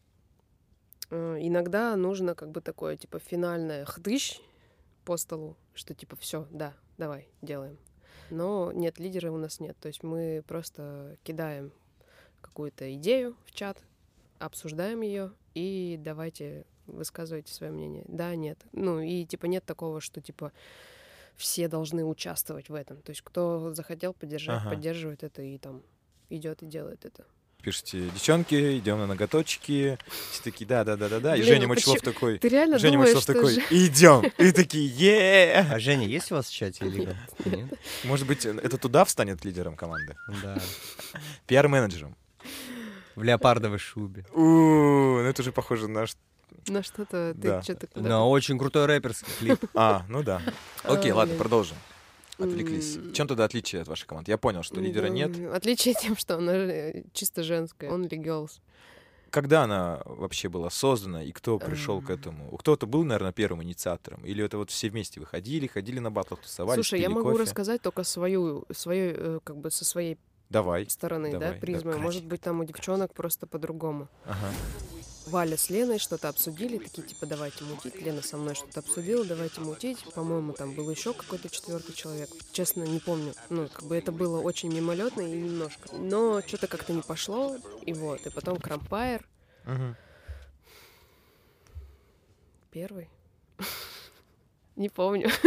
иногда 1.09 1.95
нужно 1.95 2.35
как 2.35 2.51
бы 2.51 2.61
такое, 2.61 2.97
типа, 2.97 3.19
финальное 3.19 3.85
хдыщ 3.85 4.39
по 5.05 5.17
столу, 5.17 5.55
что 5.73 5.93
типа, 5.93 6.15
все, 6.15 6.47
да, 6.51 6.73
давай, 6.97 7.27
делаем. 7.41 7.77
Но 8.29 8.71
нет, 8.73 8.99
лидера 8.99 9.31
у 9.31 9.37
нас 9.37 9.59
нет. 9.59 9.77
То 9.79 9.87
есть 9.87 10.03
мы 10.03 10.43
просто 10.47 11.17
кидаем 11.23 11.71
какую-то 12.41 12.93
идею 12.95 13.35
в 13.45 13.51
чат, 13.53 13.77
обсуждаем 14.39 15.01
ее 15.01 15.31
и 15.53 15.97
давайте 15.99 16.65
высказывайте 16.87 17.53
свое 17.53 17.71
мнение. 17.71 18.03
Да, 18.07 18.35
нет. 18.35 18.59
Ну 18.73 18.99
и 18.99 19.25
типа 19.25 19.45
нет 19.45 19.63
такого, 19.65 20.01
что 20.01 20.21
типа 20.21 20.51
все 21.35 21.67
должны 21.67 22.03
участвовать 22.03 22.69
в 22.69 22.73
этом. 22.73 23.01
То 23.01 23.11
есть 23.11 23.21
кто 23.21 23.73
захотел 23.73 24.13
поддержать, 24.13 24.61
Ага. 24.61 24.71
поддерживает 24.71 25.23
это 25.23 25.41
и 25.41 25.57
там 25.57 25.83
идет 26.29 26.63
и 26.63 26.65
делает 26.65 27.05
это. 27.05 27.25
Пишите, 27.67 27.99
девчонки, 28.13 28.77
идем 28.77 28.97
на 28.99 29.07
ноготочки. 29.07 29.97
Все 30.31 30.41
такие, 30.41 30.65
да, 30.65 30.85
да, 30.85 30.95
да, 30.95 31.09
да, 31.09 31.19
да. 31.19 31.35
И 31.35 31.39
Блин, 31.41 31.47
Женя 31.53 31.61
ну 31.63 31.67
Мочелов 31.73 31.97
почему- 31.99 32.13
такой. 32.13 32.37
Ты 32.39 32.47
реально 32.47 32.79
Женя 32.79 32.93
думаешь, 32.93 33.13
Мочелов 33.13 33.25
такой, 33.25 33.53
же- 33.55 33.61
идем. 33.71 34.23
И 34.37 34.51
такие, 34.53 34.87
е 34.87 35.67
А 35.69 35.77
Женя, 35.77 36.07
есть 36.07 36.31
у 36.31 36.35
вас 36.35 36.47
в 36.47 36.53
чате 36.53 36.85
Illegal? 36.85 37.13
Нет? 37.43 37.73
Может 38.05 38.25
быть, 38.25 38.45
это 38.45 38.77
туда 38.77 39.03
встанет 39.03 39.43
лидером 39.43 39.75
команды? 39.75 40.15
Да. 40.41 40.57
Пиар-менеджером. 41.45 42.15
В 43.17 43.23
леопардовой 43.23 43.79
шубе. 43.79 44.23
У, 44.33 44.39
ну 44.39 45.23
это 45.25 45.41
уже 45.41 45.51
похоже 45.51 45.89
на... 45.89 46.05
на 46.69 46.83
что-то 46.83 47.33
ты 47.33 47.47
Да. 47.49 47.61
что-то 47.61 47.87
На 47.95 48.25
очень 48.25 48.57
крутой 48.57 48.85
рэперский 48.85 49.27
клип. 49.39 49.59
А, 49.73 50.05
ну 50.07 50.23
да. 50.23 50.41
Окей, 50.83 51.11
А, 51.11 51.15
ладно, 51.15 51.35
продолжим. 51.35 51.75
Отвлеклись. 52.37 52.95
В 52.97 53.13
чем 53.13 53.27
тогда 53.27 53.45
отличие 53.45 53.81
от 53.81 53.87
вашей 53.87 54.05
команды? 54.05 54.31
Я 54.31 54.37
понял, 54.37 54.63
что 54.63 54.79
лидера 54.79 55.07
нет. 55.07 55.37
М, 55.37 55.51
Отличие 55.53 55.93
тем, 55.95 56.15
что 56.15 56.35
она 56.37 56.53
э, 56.55 57.03
чисто 57.13 57.43
женская. 57.43 57.89
Only 57.89 58.09
girls. 58.09 58.59
Когда 59.29 59.63
она 59.63 60.01
вообще 60.05 60.47
была 60.47 60.69
создана 60.69 61.21
и 61.21 61.31
кто 61.33 61.59
пришел 61.59 62.01
к 62.01 62.09
этому? 62.09 62.55
Кто-то 62.57 62.87
был, 62.87 63.03
наверное, 63.03 63.33
первым 63.33 63.61
инициатором? 63.61 64.23
Или 64.25 64.43
это 64.45 64.57
вот 64.57 64.69
все 64.71 64.89
вместе 64.89 65.19
выходили, 65.19 65.67
ходили 65.67 65.99
на 65.99 66.09
батлах, 66.11 66.39
тусовались, 66.41 66.75
Слушай, 66.75 67.01
я 67.01 67.09
могу 67.09 67.31
кофе? 67.31 67.43
рассказать 67.43 67.81
только 67.81 68.03
свою, 68.03 68.65
свою, 68.71 69.13
э, 69.17 69.39
как 69.43 69.57
бы 69.57 69.69
со 69.69 69.83
своей 69.83 70.17
Давай. 70.49 70.89
стороны, 70.89 71.31
Давай, 71.31 71.51
да, 71.53 71.59
призмы. 71.59 71.91
давай. 71.91 71.99
Может 72.05 72.25
быть, 72.25 72.39
там 72.41 72.61
у 72.61 72.63
девчонок 72.63 73.13
просто 73.13 73.47
по-другому. 73.47 74.07
Ага. 74.25 74.49
Валя 75.27 75.57
с 75.57 75.69
Леной 75.69 75.99
что-то 75.99 76.29
обсудили, 76.29 76.77
такие 76.77 77.07
типа 77.07 77.25
давайте 77.25 77.63
мутить. 77.63 78.01
Лена 78.01 78.21
со 78.21 78.37
мной 78.37 78.55
что-то 78.55 78.79
обсудила, 78.79 79.25
давайте 79.25 79.61
мутить. 79.61 80.03
По-моему, 80.13 80.53
там 80.53 80.73
был 80.73 80.89
еще 80.89 81.13
какой-то 81.13 81.49
четвертый 81.49 81.93
человек. 81.93 82.29
Честно, 82.51 82.83
не 82.83 82.99
помню. 82.99 83.33
Ну, 83.49 83.67
как 83.67 83.83
бы 83.83 83.95
это 83.95 84.11
было 84.11 84.41
очень 84.41 84.73
мимолетно 84.73 85.21
и 85.21 85.31
немножко. 85.31 85.95
Но 85.95 86.41
что-то 86.41 86.67
как-то 86.67 86.93
не 86.93 87.01
пошло. 87.01 87.57
И 87.85 87.93
вот. 87.93 88.25
И 88.25 88.29
потом 88.29 88.57
Крампайр 88.57 89.25
первый. 92.71 93.09
Не 94.75 94.89
помню. 94.89 95.29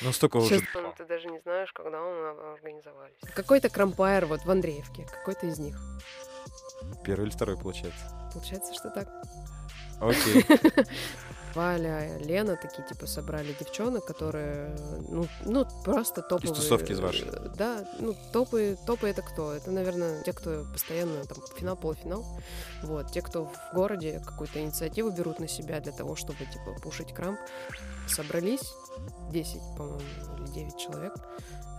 Ну, 0.00 0.10
столько 0.10 0.38
уже... 0.38 0.58
Сейчас 0.58 0.96
ты 0.96 1.04
даже 1.04 1.28
не 1.28 1.38
знаешь, 1.40 1.70
когда 1.72 2.00
мы 2.00 2.30
организовались. 2.54 3.14
Какой-то 3.36 3.68
Крампайр 3.68 4.26
вот 4.26 4.40
в 4.44 4.50
Андреевке. 4.50 5.04
Какой-то 5.04 5.46
из 5.46 5.60
них. 5.60 5.78
Первый 7.04 7.26
или 7.26 7.30
второй, 7.30 7.56
получается. 7.56 8.21
Получается, 8.32 8.74
что 8.74 8.90
так. 8.90 9.08
Окей. 10.00 10.44
Валя, 11.54 12.16
Лена 12.18 12.56
такие, 12.56 12.86
типа, 12.86 13.06
собрали 13.06 13.54
девчонок, 13.58 14.04
которые, 14.04 14.74
ну, 15.08 15.26
ну 15.44 15.66
просто 15.84 16.22
топовые. 16.22 16.54
тусовки 16.54 16.92
из 16.92 17.00
вашей? 17.00 17.26
Да, 17.56 17.84
ну, 17.98 18.16
топы, 18.32 18.78
топы 18.86 19.08
это 19.08 19.22
кто? 19.22 19.52
Это, 19.52 19.70
наверное, 19.70 20.22
те, 20.22 20.32
кто 20.32 20.64
постоянно, 20.72 21.24
там, 21.24 21.38
финал, 21.56 21.76
полуфинал. 21.76 22.24
Вот, 22.82 23.12
те, 23.12 23.20
кто 23.20 23.44
в 23.44 23.74
городе 23.74 24.20
какую-то 24.24 24.60
инициативу 24.60 25.10
берут 25.10 25.40
на 25.40 25.48
себя 25.48 25.80
для 25.80 25.92
того, 25.92 26.16
чтобы, 26.16 26.38
типа, 26.38 26.74
пушить 26.82 27.12
крамп. 27.12 27.38
Собрались 28.08 28.74
10, 29.30 29.60
по-моему, 29.76 30.00
или 30.38 30.46
9 30.52 30.78
человек. 30.78 31.14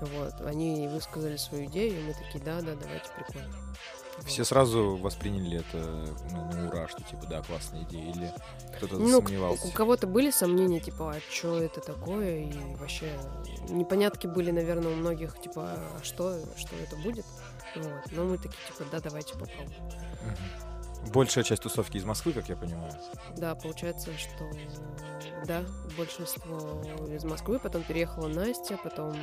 Вот, 0.02 0.42
они 0.46 0.88
высказали 0.88 1.38
свою 1.38 1.66
идею, 1.66 2.00
и 2.00 2.04
мы 2.04 2.14
такие, 2.14 2.44
да, 2.44 2.62
да, 2.62 2.76
давайте, 2.76 3.10
прикольно. 3.16 3.54
Все 4.26 4.44
сразу 4.46 4.96
восприняли 4.96 5.60
это 5.60 5.78
ну, 6.32 6.52
на 6.54 6.68
ура, 6.70 6.88
что 6.88 7.04
типа, 7.04 7.26
да, 7.30 7.42
классная 7.42 7.84
идея, 7.84 8.12
или 8.12 8.34
кто-то 8.78 8.98
Ну, 8.98 9.08
засомневался. 9.22 9.68
у 9.68 9.72
кого-то 9.72 10.08
были 10.08 10.32
сомнения, 10.32 10.80
типа, 10.80 11.12
а 11.16 11.20
что 11.32 11.58
это 11.62 11.82
такое, 11.82 12.46
и 12.46 12.76
вообще 12.76 13.12
непонятки 13.70 14.28
были, 14.28 14.52
наверное, 14.52 14.92
у 14.94 14.96
многих, 14.96 15.40
типа, 15.42 15.64
а 15.68 16.00
что, 16.04 16.40
что 16.56 16.76
это 16.78 16.96
будет. 16.98 17.26
Вот. 17.76 18.12
Но 18.12 18.24
мы 18.24 18.38
такие, 18.38 18.58
типа, 18.68 18.86
да, 18.92 19.00
давайте 19.00 19.34
попробуем. 19.34 19.74
Большая 21.14 21.44
часть 21.44 21.64
тусовки 21.64 21.98
из 21.98 22.06
Москвы, 22.06 22.32
как 22.32 22.48
я 22.48 22.56
понимаю. 22.56 22.94
Да, 23.36 23.56
получается, 23.56 24.12
что 24.18 24.50
да, 25.46 25.64
большинство 25.98 26.82
из 27.10 27.26
Москвы, 27.26 27.60
потом 27.60 27.84
переехала 27.84 28.28
Настя, 28.28 28.78
потом 28.82 29.14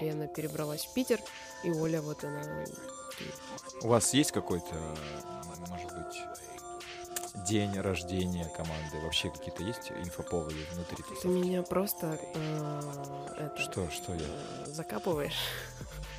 Лена 0.00 0.28
перебралась 0.28 0.84
в 0.86 0.94
Питер, 0.94 1.18
и 1.64 1.70
Оля 1.72 2.00
вот 2.00 2.22
она. 2.22 2.42
У 3.82 3.88
вас 3.88 4.12
есть 4.14 4.32
какой-то, 4.32 4.74
может 5.68 5.92
быть, 5.92 7.46
день 7.46 7.78
рождения 7.80 8.50
команды? 8.56 8.98
Вообще 9.02 9.30
какие-то 9.30 9.62
есть 9.62 9.92
инфоповоды 10.02 10.54
внутри 10.72 10.96
Ты 10.96 11.02
тусовки? 11.02 11.26
меня 11.26 11.62
просто 11.62 12.18
э, 12.34 12.80
это, 13.38 13.60
Что, 13.60 13.88
что 13.90 14.12
я? 14.14 14.20
э, 14.20 14.66
закапываешь. 14.66 15.34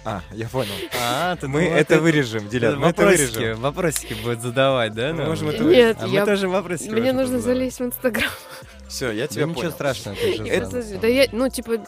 А, 0.06 0.22
я 0.32 0.48
понял. 0.48 0.72
А, 1.02 1.36
ты 1.36 1.48
Мы 1.48 1.64
думал, 1.64 1.76
это 1.76 1.96
ты- 1.96 2.02
вырежем, 2.02 2.48
Дилян, 2.48 2.80
мы 2.80 2.88
это 2.90 3.02
вопросики, 3.02 3.36
вырежем. 3.38 3.62
вопросики 3.62 4.14
будет 4.24 4.42
задавать, 4.42 4.94
да? 4.94 5.14
Мы 5.14 5.26
можем 5.26 5.50
это 5.50 5.64
Нет, 5.64 5.98
А 6.00 6.08
я... 6.08 6.22
мы 6.22 6.26
тоже 6.26 6.48
вопросики 6.48 6.90
Мне 6.92 7.12
нужно 7.12 7.40
задавать. 7.40 7.44
залезть 7.58 7.80
в 7.80 7.84
Инстаграм. 7.84 8.32
Все, 8.88 9.12
я 9.12 9.24
Да 9.24 9.28
тебя 9.28 9.44
ничего 9.46 9.62
понял. 9.62 9.72
страшного, 9.74 10.16
это 10.16 10.98
да 11.00 11.08
я, 11.08 11.28
ну, 11.34 11.50
типа, 11.50 11.86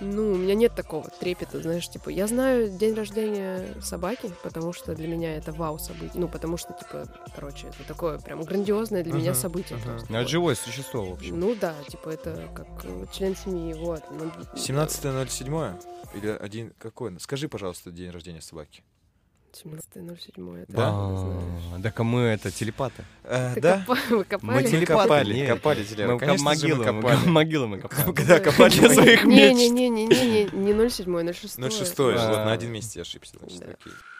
ну, 0.00 0.32
у 0.32 0.36
меня 0.36 0.54
нет 0.54 0.74
такого 0.74 1.08
трепета, 1.08 1.60
знаешь, 1.60 1.88
типа, 1.88 2.08
я 2.10 2.26
знаю 2.26 2.70
день 2.70 2.94
рождения 2.94 3.74
собаки, 3.80 4.30
потому 4.42 4.72
что 4.72 4.94
для 4.94 5.06
меня 5.08 5.36
это 5.36 5.52
вау 5.52 5.78
событие, 5.78 6.20
ну, 6.20 6.28
потому 6.28 6.56
что, 6.56 6.72
типа, 6.72 7.06
короче, 7.34 7.68
это 7.68 7.84
такое 7.86 8.18
прям 8.18 8.42
грандиозное 8.44 9.02
для 9.04 9.12
меня 9.12 9.30
Мгм, 9.32 9.40
событие. 9.40 9.78
мгм. 9.78 9.84
просто. 9.88 10.06
Ну, 10.10 10.16
это 10.16 10.24
Вот. 10.24 10.30
живое 10.30 10.54
существо, 10.54 11.04
в 11.10 11.12
общем. 11.14 11.38
Ну 11.40 11.54
да, 11.54 11.74
типа, 11.88 12.08
это 12.10 12.48
как 12.54 12.66
э, 12.84 13.06
член 13.12 13.36
семьи, 13.36 13.74
вот. 13.74 14.02
Ну, 14.10 14.30
17.07 14.54 15.80
или 16.14 16.28
один 16.28 16.72
какой? 16.78 17.18
Скажи, 17.20 17.48
пожалуйста, 17.48 17.90
день 17.90 18.10
рождения 18.10 18.40
собаки. 18.40 18.82
17.07, 19.56 20.62
это 20.62 20.72
Да? 20.72 20.88
я 20.88 21.10
не 21.10 21.18
знаю. 21.18 21.60
А, 21.78 21.82
Так 21.82 22.00
а 22.00 22.04
мы 22.04 22.20
это 22.22 22.50
телепаты. 22.50 23.04
Э, 23.24 23.58
да? 23.60 23.84
Вы 23.86 23.96
Мы 24.08 24.24
копали? 24.24 24.66
телепаты. 24.66 25.02
Копали, 25.02 25.34
нет. 25.34 25.48
копали, 25.48 25.84
Дилян. 25.84 26.12
Мы 26.12 26.18
Конечно 26.18 26.44
мы 26.44 26.50
могилы, 26.50 26.92
мы 26.92 27.02
копали. 27.02 27.28
могилы 27.28 27.66
мы 27.68 27.78
копали. 27.78 28.12
Когда 28.12 28.40
копали 28.40 28.78
Для 28.78 28.90
своих 28.90 29.24
мечт. 29.24 29.56
Не-не-не-не, 29.56 30.44
не 30.52 30.88
07, 30.90 31.32
06. 31.32 31.58
06 31.70 31.94
А. 32.00 32.28
вот 32.30 32.36
на 32.44 32.52
один 32.52 32.72
месяц 32.72 32.96
я 32.96 33.02
ошибся. 33.02 33.36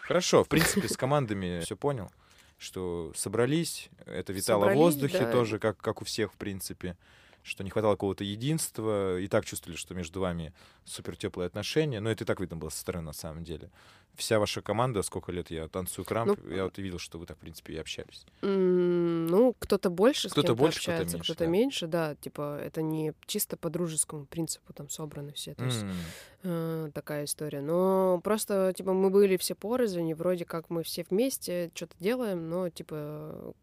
Хорошо, 0.02 0.44
в 0.44 0.48
принципе, 0.48 0.88
с 0.88 0.96
командами 0.96 1.60
все 1.62 1.76
понял, 1.76 2.10
что 2.58 3.12
собрались, 3.16 3.88
это 4.06 4.32
витало 4.32 4.68
в 4.70 4.74
воздухе 4.74 5.20
да. 5.20 5.32
тоже, 5.32 5.58
как, 5.58 5.78
как 5.78 6.02
у 6.02 6.04
всех, 6.04 6.32
в 6.32 6.36
принципе, 6.36 6.96
что 7.42 7.64
не 7.64 7.70
хватало 7.70 7.92
какого-то 7.94 8.24
единства, 8.24 9.18
и 9.18 9.26
так 9.28 9.44
чувствовали, 9.44 9.76
что 9.76 9.94
между 9.94 10.20
вами 10.20 10.52
супер 10.84 11.16
теплые 11.16 11.46
отношения, 11.46 12.00
но 12.00 12.10
это 12.10 12.24
и 12.24 12.26
так 12.26 12.40
видно 12.40 12.56
было 12.56 12.68
со 12.70 12.78
стороны, 12.80 13.06
на 13.06 13.12
самом 13.12 13.44
деле. 13.44 13.70
Вся 14.16 14.38
ваша 14.38 14.62
команда, 14.62 15.02
сколько 15.02 15.32
лет 15.32 15.50
я 15.50 15.68
танцую 15.68 16.04
крамп, 16.04 16.38
Ну, 16.42 16.54
я 16.54 16.64
вот 16.64 16.78
видел, 16.78 16.98
что 16.98 17.18
вы 17.18 17.26
так, 17.26 17.36
в 17.36 17.40
принципе, 17.40 17.74
и 17.74 17.76
общались. 17.76 18.24
Ну, 18.42 19.54
кто-то 19.58 19.90
больше 19.90 20.28
Кто-то 20.28 20.54
больше, 20.54 20.80
кто-то 20.80 20.98
меньше, 21.04 21.18
кто-то 21.18 21.44
да. 21.44 21.46
меньше, 21.46 21.86
да. 21.86 22.14
Типа, 22.16 22.58
это 22.62 22.82
не 22.82 23.12
чисто 23.26 23.56
по 23.56 23.70
дружескому 23.70 24.26
принципу 24.26 24.72
там 24.72 24.88
собраны 24.88 25.32
все. 25.32 25.54
То 25.54 25.64
есть 25.64 25.82
М, 25.82 25.92
э, 26.42 26.90
такая 26.94 27.24
история. 27.24 27.60
Но 27.60 28.20
просто, 28.22 28.72
типа, 28.76 28.92
мы 28.92 29.10
были 29.10 29.36
все 29.36 29.54
порознь, 29.54 30.08
и 30.08 30.14
вроде 30.14 30.44
как 30.44 30.70
мы 30.70 30.82
все 30.82 31.04
вместе 31.08 31.70
что-то 31.74 31.94
делаем, 31.98 32.48
но, 32.48 32.68
типа, 32.68 33.54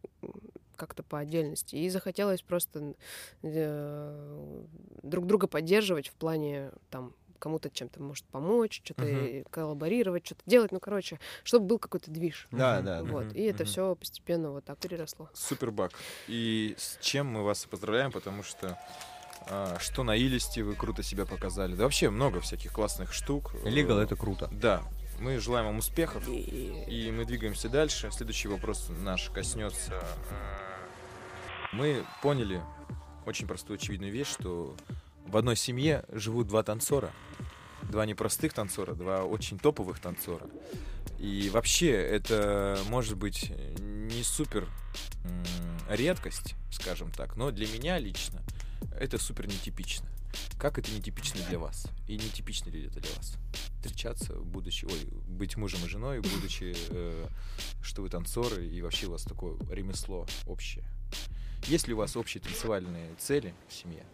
как-то 0.75 1.03
по 1.03 1.19
отдельности. 1.19 1.75
И 1.75 1.89
захотелось 1.89 2.41
просто 2.41 2.95
э, 3.43 4.63
друг 5.03 5.27
друга 5.27 5.47
поддерживать 5.47 6.07
в 6.07 6.13
плане, 6.13 6.71
там, 6.89 7.13
кому-то 7.41 7.69
чем-то 7.69 8.01
может 8.01 8.23
помочь, 8.25 8.81
что-то 8.85 9.03
Мгм. 9.03 9.43
коллаборировать, 9.49 10.25
что-то 10.25 10.41
делать. 10.45 10.71
Ну, 10.71 10.79
короче, 10.79 11.19
чтобы 11.43 11.65
был 11.65 11.79
какой-то 11.79 12.09
движ. 12.11 12.47
Да, 12.51 12.75
Мгм. 12.77 12.85
да. 12.85 13.03
Вот. 13.03 13.25
Мгм, 13.25 13.35
И 13.35 13.41
это 13.41 13.65
все 13.65 13.95
постепенно 13.95 14.51
вот 14.51 14.63
так 14.63 14.77
переросло. 14.77 15.29
Супербак. 15.33 15.91
И 16.27 16.75
с 16.77 16.97
чем 17.01 17.27
мы 17.27 17.43
вас 17.43 17.65
поздравляем, 17.65 18.11
потому 18.11 18.43
что 18.43 18.77
а, 19.49 19.77
что 19.79 20.03
на 20.03 20.15
Илисте 20.15 20.61
вы 20.61 20.75
круто 20.75 21.01
себя 21.01 21.25
показали. 21.25 21.73
Да 21.73 21.83
вообще 21.85 22.11
много 22.11 22.41
всяких 22.41 22.71
классных 22.71 23.11
штук. 23.11 23.55
Legal 23.63 23.99
Э, 23.99 24.03
это 24.03 24.15
круто. 24.15 24.47
Да. 24.51 24.83
Мы 25.19 25.39
желаем 25.39 25.65
вам 25.65 25.79
успехов. 25.79 26.27
И- 26.29 26.85
И 27.07 27.11
мы 27.11 27.25
двигаемся 27.25 27.67
дальше. 27.67 28.09
Следующий 28.11 28.47
вопрос 28.49 28.89
наш 28.89 29.29
коснется. 29.31 29.93
э, 29.93 31.75
Мы 31.75 32.03
поняли 32.21 32.61
очень 33.25 33.47
простую 33.47 33.77
очевидную 33.77 34.11
вещь, 34.11 34.27
что 34.27 34.75
в 35.31 35.37
одной 35.37 35.55
семье 35.55 36.03
живут 36.11 36.47
два 36.47 36.61
танцора. 36.63 37.11
Два 37.83 38.05
непростых 38.05 38.53
танцора, 38.53 38.93
два 38.93 39.23
очень 39.23 39.57
топовых 39.57 39.99
танцора. 39.99 40.47
И 41.19 41.49
вообще 41.49 41.91
это 41.91 42.79
может 42.89 43.17
быть 43.17 43.51
не 43.79 44.23
супер 44.23 44.67
редкость, 45.89 46.55
скажем 46.71 47.11
так, 47.11 47.35
но 47.35 47.51
для 47.51 47.67
меня 47.67 47.97
лично 47.97 48.41
это 48.99 49.17
супер 49.17 49.47
нетипично. 49.47 50.07
Как 50.59 50.77
это 50.77 50.91
нетипично 50.91 51.41
для 51.49 51.59
вас? 51.59 51.87
И 52.07 52.15
нетипично 52.15 52.69
ли 52.69 52.85
это 52.85 52.99
для 52.99 53.11
вас? 53.15 53.35
Встречаться, 53.75 54.33
будучи, 54.35 54.85
ой, 54.85 55.07
быть 55.27 55.57
мужем 55.57 55.83
и 55.85 55.89
женой, 55.89 56.19
будучи, 56.19 56.75
э, 56.89 57.27
что 57.81 58.03
вы 58.03 58.09
танцоры, 58.09 58.65
и 58.67 58.81
вообще 58.81 59.07
у 59.07 59.11
вас 59.11 59.23
такое 59.23 59.57
ремесло 59.69 60.27
общее. 60.45 60.85
Есть 61.65 61.87
ли 61.87 61.93
у 61.93 61.97
вас 61.97 62.15
общие 62.15 62.41
танцевальные 62.41 63.15
цели 63.17 63.53
в 63.67 63.73
семье? 63.73 64.05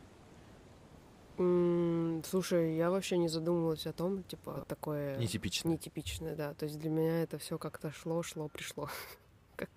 Слушай, 1.38 2.76
я 2.76 2.90
вообще 2.90 3.18
не 3.18 3.28
задумывалась 3.28 3.86
о 3.86 3.94
том, 3.94 4.24
типа, 4.24 4.66
такое 4.68 5.18
Нетипично. 5.18 5.70
нетипичное, 5.70 6.36
да. 6.36 6.54
То 6.54 6.66
есть 6.66 6.80
для 6.80 6.90
меня 6.90 7.22
это 7.24 7.38
все 7.38 7.58
как-то 7.58 7.92
шло, 7.92 8.24
шло, 8.24 8.48
пришло. 8.48 8.90
Как- 9.56 9.70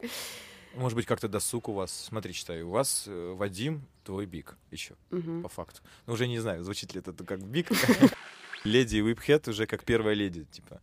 Может 0.74 0.96
быть, 0.96 1.06
как-то 1.06 1.28
досуг 1.28 1.68
у 1.68 1.72
вас. 1.72 1.90
Смотри, 1.92 2.32
читаю. 2.32 2.68
У 2.68 2.70
вас 2.70 3.04
э, 3.06 3.32
Вадим, 3.36 3.82
твой 4.04 4.26
биг 4.26 4.56
еще, 4.70 4.94
по 5.42 5.48
факту. 5.48 5.80
Ну, 6.06 6.14
уже 6.14 6.26
не 6.28 6.38
знаю, 6.38 6.62
звучит 6.64 6.94
ли 6.94 7.00
это 7.00 7.12
как 7.24 7.40
биг. 7.42 7.68
Леди 8.64 8.98
Whiphead 8.98 9.48
уже 9.50 9.66
как 9.66 9.84
первая 9.84 10.14
леди, 10.14 10.44
типа. 10.44 10.80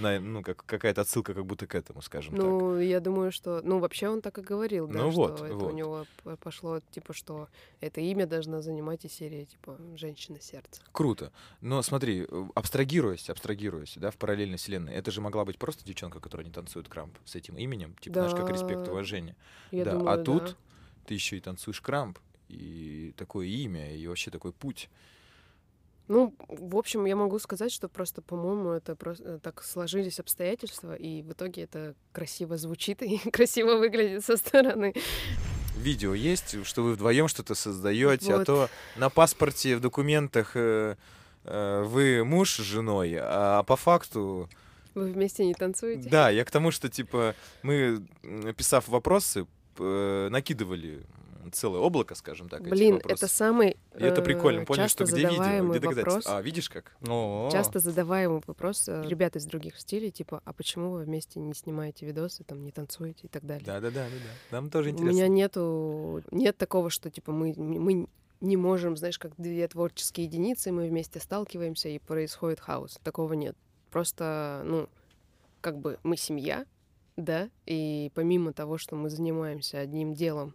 На- 0.00 0.20
ну, 0.20 0.42
как 0.42 0.64
какая-то 0.66 1.00
отсылка 1.02 1.34
как 1.34 1.44
будто 1.46 1.66
к 1.66 1.74
этому, 1.74 2.02
скажем 2.02 2.34
так. 2.34 2.44
Ну, 2.44 2.78
я 2.78 3.00
думаю, 3.00 3.32
что... 3.32 3.60
Ну, 3.62 3.78
вообще 3.78 4.08
он 4.08 4.20
так 4.20 4.38
и 4.38 4.42
говорил, 4.42 4.86
да, 4.88 4.94
Ну 5.02 5.10
что 5.12 5.20
вот, 5.20 5.40
это 5.40 5.54
у 5.54 5.58
вот. 5.58 5.74
него 5.74 6.06
п- 6.24 6.36
пошло, 6.36 6.80
типа, 6.90 7.12
что 7.14 7.48
это 7.80 8.00
имя 8.00 8.26
должна 8.26 8.62
занимать 8.62 9.04
и 9.04 9.08
серия, 9.08 9.44
типа, 9.44 9.78
«Женщина 9.96 10.40
сердца». 10.40 10.80
Круто. 10.92 11.32
Но 11.60 11.82
смотри, 11.82 12.26
абстрагируясь, 12.54 13.30
абстрагируясь, 13.30 13.94
да, 13.96 14.10
в 14.10 14.16
параллельной 14.16 14.58
вселенной, 14.58 14.94
это 14.94 15.10
же 15.10 15.20
могла 15.20 15.44
быть 15.44 15.58
просто 15.58 15.84
девчонка, 15.84 16.20
которая 16.20 16.46
не 16.46 16.52
танцует 16.52 16.88
крамп 16.88 17.16
с 17.24 17.34
этим 17.34 17.56
именем, 17.56 17.94
типа, 18.00 18.14
знаешь, 18.14 18.32
как 18.34 18.50
респект, 18.50 18.84
Да. 18.84 18.92
уважение. 18.92 19.36
Я 19.70 19.84
да, 19.84 19.92
думаю, 19.92 20.08
а 20.10 20.16
да. 20.16 20.22
тут 20.24 20.56
ты 21.06 21.14
еще 21.14 21.36
и 21.36 21.40
танцуешь 21.40 21.80
крамп, 21.80 22.18
и 22.48 23.12
такое 23.16 23.46
имя, 23.46 23.94
и 23.94 24.06
вообще 24.06 24.30
такой 24.30 24.52
путь. 24.52 24.88
Ну, 26.08 26.34
в 26.48 26.76
общем, 26.76 27.04
я 27.04 27.16
могу 27.16 27.38
сказать, 27.38 27.72
что 27.72 27.88
просто, 27.88 28.22
по-моему, 28.22 28.70
это 28.70 28.94
просто 28.94 29.38
так 29.40 29.62
сложились 29.62 30.20
обстоятельства, 30.20 30.94
и 30.94 31.22
в 31.22 31.32
итоге 31.32 31.62
это 31.62 31.94
красиво 32.12 32.56
звучит 32.56 33.02
и 33.02 33.18
красиво 33.30 33.76
выглядит 33.76 34.24
со 34.24 34.36
стороны. 34.36 34.94
Видео 35.76 36.14
есть, 36.14 36.64
что 36.64 36.82
вы 36.82 36.92
вдвоем 36.92 37.28
что-то 37.28 37.54
создаете, 37.54 38.34
а 38.34 38.38
Вот. 38.38 38.46
то 38.46 38.68
на 38.96 39.10
паспорте, 39.10 39.76
в 39.76 39.80
документах 39.80 40.52
э, 40.54 40.96
э, 41.44 41.82
вы 41.82 42.24
муж 42.24 42.54
с 42.56 42.62
женой, 42.62 43.16
а 43.20 43.62
по 43.64 43.76
факту 43.76 44.48
Вы 44.94 45.10
вместе 45.12 45.44
не 45.44 45.54
танцуете? 45.54 46.08
Да, 46.08 46.30
я 46.30 46.44
к 46.44 46.50
тому, 46.50 46.70
что, 46.70 46.88
типа, 46.88 47.34
мы, 47.62 48.06
написав 48.22 48.88
вопросы, 48.88 49.46
э, 49.78 50.28
накидывали 50.30 51.04
целое 51.52 51.80
облако, 51.80 52.14
скажем 52.14 52.48
так, 52.48 52.62
Блин, 52.62 53.00
это 53.04 53.28
самый 53.28 53.76
И 53.96 54.02
это 54.02 54.22
прикольно, 54.22 54.60
э, 54.60 54.64
поняли, 54.64 54.88
что 54.88 55.04
где 55.04 55.28
видео, 55.28 55.68
где 55.70 55.80
доказательства. 55.80 56.38
А, 56.38 56.42
видишь 56.42 56.68
как? 56.68 56.96
О, 57.06 57.48
Часто 57.52 57.78
задаваемый 57.78 58.42
вопрос 58.46 58.88
э, 58.88 59.04
ребят 59.06 59.36
из 59.36 59.46
других 59.46 59.78
стилей, 59.78 60.10
типа, 60.10 60.42
а 60.44 60.52
почему 60.52 60.90
вы 60.90 61.04
вместе 61.04 61.40
не 61.40 61.54
снимаете 61.54 62.06
видосы, 62.06 62.44
там, 62.44 62.64
не 62.64 62.72
танцуете 62.72 63.26
и 63.26 63.28
так 63.28 63.44
далее. 63.44 63.64
Да-да-да, 63.64 64.06
да. 64.06 64.56
Нам 64.56 64.70
тоже 64.70 64.90
У 64.90 64.92
интересно. 64.92 65.12
меня 65.12 65.28
нету, 65.28 66.22
нет 66.30 66.56
такого, 66.56 66.90
что, 66.90 67.10
типа, 67.10 67.32
мы, 67.32 67.54
мы 67.56 68.08
не 68.40 68.56
можем, 68.56 68.96
знаешь, 68.96 69.18
как 69.18 69.32
две 69.36 69.66
творческие 69.68 70.26
единицы, 70.26 70.72
мы 70.72 70.88
вместе 70.88 71.20
сталкиваемся, 71.20 71.88
и 71.88 71.98
происходит 71.98 72.60
хаос. 72.60 72.98
Такого 73.02 73.32
нет. 73.32 73.56
Просто, 73.90 74.62
ну, 74.64 74.88
как 75.60 75.78
бы 75.78 75.98
мы 76.02 76.16
семья, 76.16 76.66
да, 77.16 77.48
и 77.64 78.10
помимо 78.14 78.52
того, 78.52 78.78
что 78.78 78.94
мы 78.94 79.10
занимаемся 79.10 79.78
одним 79.78 80.14
делом, 80.14 80.54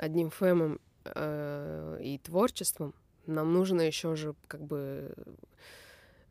одним 0.00 0.30
фэмом 0.30 0.80
э, 1.04 2.00
и 2.02 2.18
творчеством, 2.18 2.94
нам 3.26 3.52
нужно 3.52 3.82
еще 3.82 4.16
же 4.16 4.34
как 4.48 4.62
бы 4.62 5.12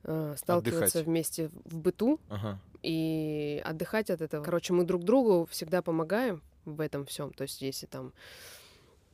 э, 0.04 0.36
сталкиваться 0.38 0.86
Отдыхать. 1.00 1.06
вместе 1.06 1.50
в 1.66 1.78
быту, 1.78 2.20
Ага. 2.30 2.60
и 2.84 3.62
отдыхать 3.66 4.10
от 4.10 4.22
этого. 4.22 4.44
Короче, 4.44 4.74
мы 4.74 4.84
друг 4.84 5.04
другу 5.04 5.46
всегда 5.50 5.82
помогаем 5.82 6.42
в 6.66 6.82
этом 6.82 7.06
всем. 7.06 7.32
То 7.34 7.44
есть, 7.44 7.62
если 7.62 7.86
там 7.86 8.14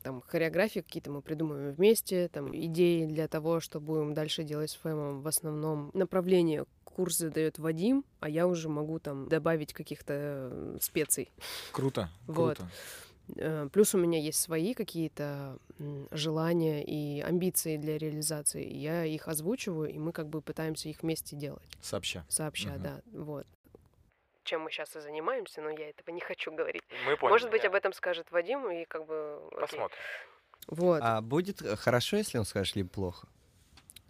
там 0.03 0.21
хореографии 0.27 0.81
какие-то 0.81 1.09
мы 1.09 1.23
придумываем 1.23 1.73
вместе, 1.73 2.27
там 2.27 2.55
идеи 2.55 3.05
для 3.07 3.27
того, 3.27 3.59
что 3.59 3.79
будем 3.79 4.13
дальше 4.13 4.43
делать 4.43 4.69
с 4.69 4.75
Фэмом, 4.75 5.21
в 5.23 5.27
основном 5.27 5.89
направление 5.95 6.65
курс 6.83 7.17
задает 7.17 7.57
Вадим, 7.57 8.05
а 8.19 8.29
я 8.29 8.45
уже 8.45 8.69
могу 8.69 8.99
там 8.99 9.27
добавить 9.27 9.73
каких-то 9.73 10.13
э, 10.13 10.77
специй. 10.79 11.31
Круто, 11.71 12.09
Вот. 12.27 12.57
круто. 12.57 12.71
Э, 13.37 13.67
Плюс 13.71 13.93
у 13.95 13.97
меня 13.97 14.19
есть 14.19 14.39
свои 14.39 14.73
какие-то 14.73 15.57
желания 16.11 16.83
и 16.83 17.21
амбиции 17.21 17.77
для 17.77 17.97
реализации. 17.97 18.65
Я 18.67 19.05
их 19.05 19.27
озвучиваю, 19.27 19.89
и 19.91 19.97
мы 19.97 20.11
как 20.11 20.27
бы 20.27 20.41
пытаемся 20.41 20.89
их 20.89 21.01
вместе 21.01 21.35
делать 21.35 21.67
Сообща. 21.81 22.23
сообща, 22.29 22.69
Мгм. 22.69 22.81
да, 22.83 23.01
вот. 23.13 23.47
Чем 24.43 24.61
мы 24.61 24.69
сейчас 24.71 24.95
и 24.95 24.99
занимаемся, 24.99 25.61
но 25.61 25.69
я 25.71 25.89
этого 25.89 26.11
не 26.13 26.21
хочу 26.21 26.51
говорить. 26.53 26.83
Мы 27.07 27.17
поняли. 27.17 27.33
Может 27.33 27.49
быть, 27.49 27.63
да. 27.63 27.69
об 27.69 27.75
этом 27.75 27.93
скажет 27.93 28.29
Вадим, 28.31 28.69
и 28.69 28.85
как 28.85 29.05
бы... 29.07 29.39
окей. 29.47 29.59
Посмотрим. 29.59 29.97
Вот. 30.67 31.01
А 31.03 31.21
будет 31.21 31.61
э, 31.61 31.75
хорошо, 31.75 32.17
если 32.17 32.37
он 32.37 32.45
скажет, 32.45 32.75
либо 32.75 32.89
плохо? 32.89 33.27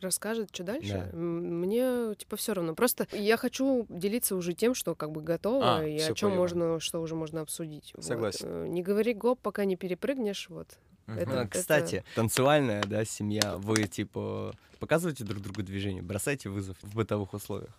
Расскажет, 0.05 0.49
что 0.53 0.63
дальше? 0.63 1.09
Да. 1.11 1.17
Мне, 1.17 2.13
типа, 2.15 2.35
все 2.37 2.53
равно. 2.53 2.75
Просто 2.75 3.07
я 3.11 3.37
хочу 3.37 3.85
делиться 3.89 4.35
уже 4.35 4.53
тем, 4.53 4.75
что 4.75 4.93
как 4.93 5.11
бы 5.11 5.21
готово, 5.21 5.79
А, 5.79 5.83
и 5.83 5.97
о 5.99 6.13
чем 6.13 6.29
поняла. 6.29 6.41
можно, 6.41 6.79
что 6.79 7.01
уже 7.01 7.15
можно 7.15 7.41
обсудить. 7.41 7.91
Вот. 7.95 8.05
Согласен. 8.05 8.47
Э, 8.47 8.67
Не 8.67 8.83
говори 8.83 9.13
гоп, 9.15 9.39
пока 9.41 9.65
не 9.65 9.75
перепрыгнешь, 9.75 10.47
вот. 10.49 10.67
Это- 11.07 11.41
А, 11.41 11.47
Кстати, 11.47 12.03
танцевальная, 12.15 12.83
да, 12.83 13.03
семья, 13.03 13.57
вы, 13.57 13.87
типа, 13.87 14.53
показываете 14.79 15.23
друг 15.23 15.41
другу 15.41 15.63
движение, 15.63 16.03
бросаете 16.03 16.49
вызов 16.49 16.77
в 16.83 16.95
бытовых 16.95 17.33
условиях? 17.33 17.73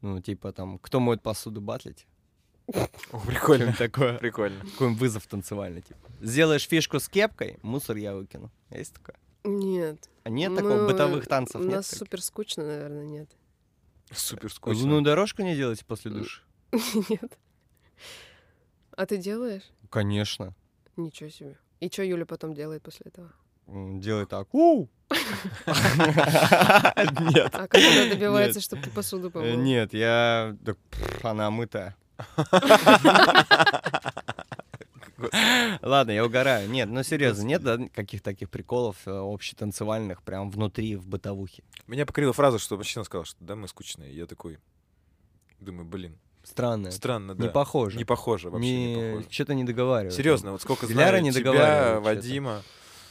Ну, 0.00 0.20
типа, 0.20 0.52
там, 0.52 0.78
кто 0.78 1.00
моет 1.00 1.20
посуду, 1.22 1.60
батлить? 1.60 2.06
О, 3.12 3.18
прикольно. 3.26 3.72
Такое. 3.76 4.18
Прикольно. 4.18 4.60
Какой 4.72 4.94
вызов 4.94 5.26
танцевальный, 5.26 5.80
типа. 5.82 5.98
Сделаешь 6.20 6.68
фишку 6.68 7.00
с 7.00 7.08
кепкой, 7.08 7.58
мусор 7.62 7.96
я 7.96 8.14
выкину. 8.14 8.50
Есть 8.70 8.94
такое? 8.94 9.16
Нет. 9.44 10.08
А 10.24 10.30
нет 10.30 10.50
Мы- 10.50 10.56
такого 10.56 10.86
бытовых 10.86 11.26
танцев? 11.26 11.60
У 11.60 11.64
нет 11.64 11.72
нас 11.76 11.86
таких? 11.86 11.98
супер 12.00 12.20
скучно, 12.22 12.64
наверное, 12.66 13.04
нет. 13.04 13.30
Супер 14.12 14.52
скучно. 14.52 14.80
Лунную 14.82 15.02
дорожку 15.02 15.42
не 15.42 15.54
делаете 15.54 15.84
после 15.84 16.10
душа? 16.10 16.42
Нет. 17.10 17.38
А 18.96 19.04
ты 19.06 19.16
делаешь? 19.18 19.62
Конечно. 19.90 20.54
Ничего 20.96 21.28
себе. 21.30 21.56
И 21.80 21.88
что 21.90 22.02
Юля 22.02 22.24
потом 22.26 22.54
делает 22.54 22.82
после 22.82 23.06
этого? 23.06 23.30
М, 23.66 24.00
Делай 24.00 24.24
так. 24.26 24.48
Нет. 24.54 24.88
А 27.54 27.68
как 27.68 27.74
она 27.74 28.06
добивается, 28.08 28.60
чтобы 28.60 28.82
ты 28.82 28.90
посуду 28.90 29.30
помыл? 29.30 29.56
Нет, 29.56 29.92
я... 29.94 30.56
Она 31.22 31.50
мытая. 31.50 31.94
Ладно, 35.82 36.10
я 36.12 36.24
угораю. 36.24 36.68
Нет, 36.70 36.88
ну 36.88 37.02
серьезно, 37.02 37.42
нет 37.42 37.62
да, 37.62 37.78
каких-то 37.94 38.30
таких 38.30 38.50
приколов 38.50 38.96
э, 39.06 39.10
общетанцевальных 39.10 40.22
прям 40.22 40.50
внутри, 40.50 40.96
в 40.96 41.06
бытовухе? 41.06 41.62
Меня 41.86 42.06
покорила 42.06 42.32
фраза, 42.32 42.58
что 42.58 42.76
мужчина 42.76 43.04
сказал, 43.04 43.24
что 43.24 43.36
да, 43.40 43.56
мы 43.56 43.68
скучные. 43.68 44.14
Я 44.14 44.26
такой 44.26 44.58
думаю, 45.60 45.84
блин, 45.86 46.18
Странно. 46.42 46.90
странно, 46.90 47.34
да. 47.34 47.44
Не 47.44 47.50
похоже. 47.50 47.98
Не 47.98 48.04
похоже, 48.04 48.50
вообще 48.50 48.70
не, 48.70 48.94
Не- 48.94 49.10
похоже. 49.10 49.26
Что-то 49.30 49.54
не 49.54 49.64
договариваю. 49.64 50.12
Серьезно, 50.12 50.52
вот 50.52 50.62
сколько 50.62 50.86
Диляра 50.86 51.18
знаю 51.18 51.22
не 51.24 51.32
тебя. 51.32 52.00
Вадима, 52.00 52.62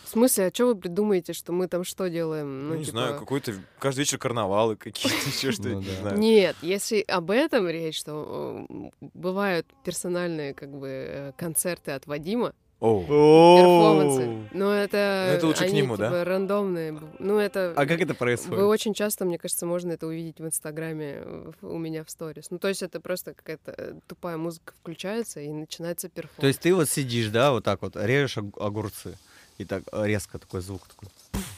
В 0.07 0.11
смысле, 0.11 0.45
а 0.47 0.51
что 0.53 0.67
вы 0.67 0.75
придумаете, 0.77 1.33
что 1.33 1.51
мы 1.51 1.67
там 1.67 1.83
что 1.83 2.07
делаем? 2.07 2.69
ну, 2.69 2.75
не 2.75 2.85
типа, 2.85 2.91
знаю, 2.97 3.19
какой-то 3.19 3.53
каждый 3.77 3.99
вечер 3.99 4.17
карнавалы 4.17 4.77
какие-то, 4.77 5.17
еще 5.29 5.51
что-то, 5.51 5.69
Ну 5.69 5.81
не 5.81 5.89
знаю. 6.01 6.17
Нет, 6.17 6.55
если 6.61 7.01
об 7.01 7.29
этом 7.29 7.67
речь, 7.67 7.99
что 7.99 8.65
э, 8.69 8.89
бывают 9.13 9.67
персональные 9.83 10.53
как 10.53 10.69
бы 10.71 10.87
э, 10.87 11.31
концерты 11.37 11.91
от 11.91 12.07
Вадима, 12.07 12.53
перформансы, 12.79 14.47
но 14.53 14.71
это, 14.73 15.25
Ну, 15.31 15.33
это 15.37 15.47
лучше 15.47 15.59
к 15.63 15.67
они, 15.67 15.81
нему, 15.81 15.97
да? 15.97 16.07
типа, 16.09 16.23
рандомные. 16.23 16.99
Ну 17.19 17.37
это 17.39 17.73
А 17.75 17.85
как 17.85 17.99
это 17.99 18.13
вы 18.13 18.15
происходит? 18.15 18.63
очень 18.63 18.93
часто, 18.93 19.25
мне 19.25 19.37
кажется, 19.37 19.65
можно 19.65 19.91
это 19.93 20.05
увидеть 20.07 20.39
в 20.39 20.45
Инстаграме 20.45 21.23
у 21.61 21.77
меня 21.77 22.03
в 22.03 22.09
сторис. 22.09 22.51
Ну 22.51 22.59
то 22.59 22.67
есть 22.67 22.83
это 22.83 22.99
просто 23.01 23.33
какая-то 23.33 23.73
э, 23.77 23.93
тупая 24.07 24.37
музыка 24.37 24.73
включается 24.79 25.39
и 25.41 25.49
начинается 25.49 26.07
перформанс. 26.07 26.39
То 26.39 26.47
есть 26.47 26.59
ты 26.61 26.73
вот 26.75 26.87
сидишь, 26.89 27.27
да, 27.29 27.51
вот 27.51 27.63
так 27.63 27.81
вот, 27.81 27.95
режешь 27.95 28.37
ог- 28.37 28.57
огурцы, 28.61 29.17
и 29.57 29.65
так 29.65 29.83
э, 29.91 30.05
резко 30.07 30.37
такой 30.39 30.61
звук 30.61 30.81
такой 30.87 31.09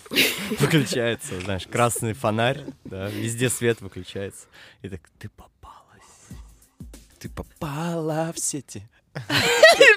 выключается, 0.59 1.39
знаешь, 1.41 1.67
красный 1.67 2.13
фонарь, 2.13 2.63
да, 2.83 3.09
везде 3.09 3.49
свет 3.49 3.81
выключается. 3.81 4.47
И 4.81 4.89
так, 4.89 5.01
ты 5.19 5.29
попалась. 5.29 6.29
Ты 7.19 7.29
попала 7.29 8.31
в 8.33 8.39
сети. 8.39 8.87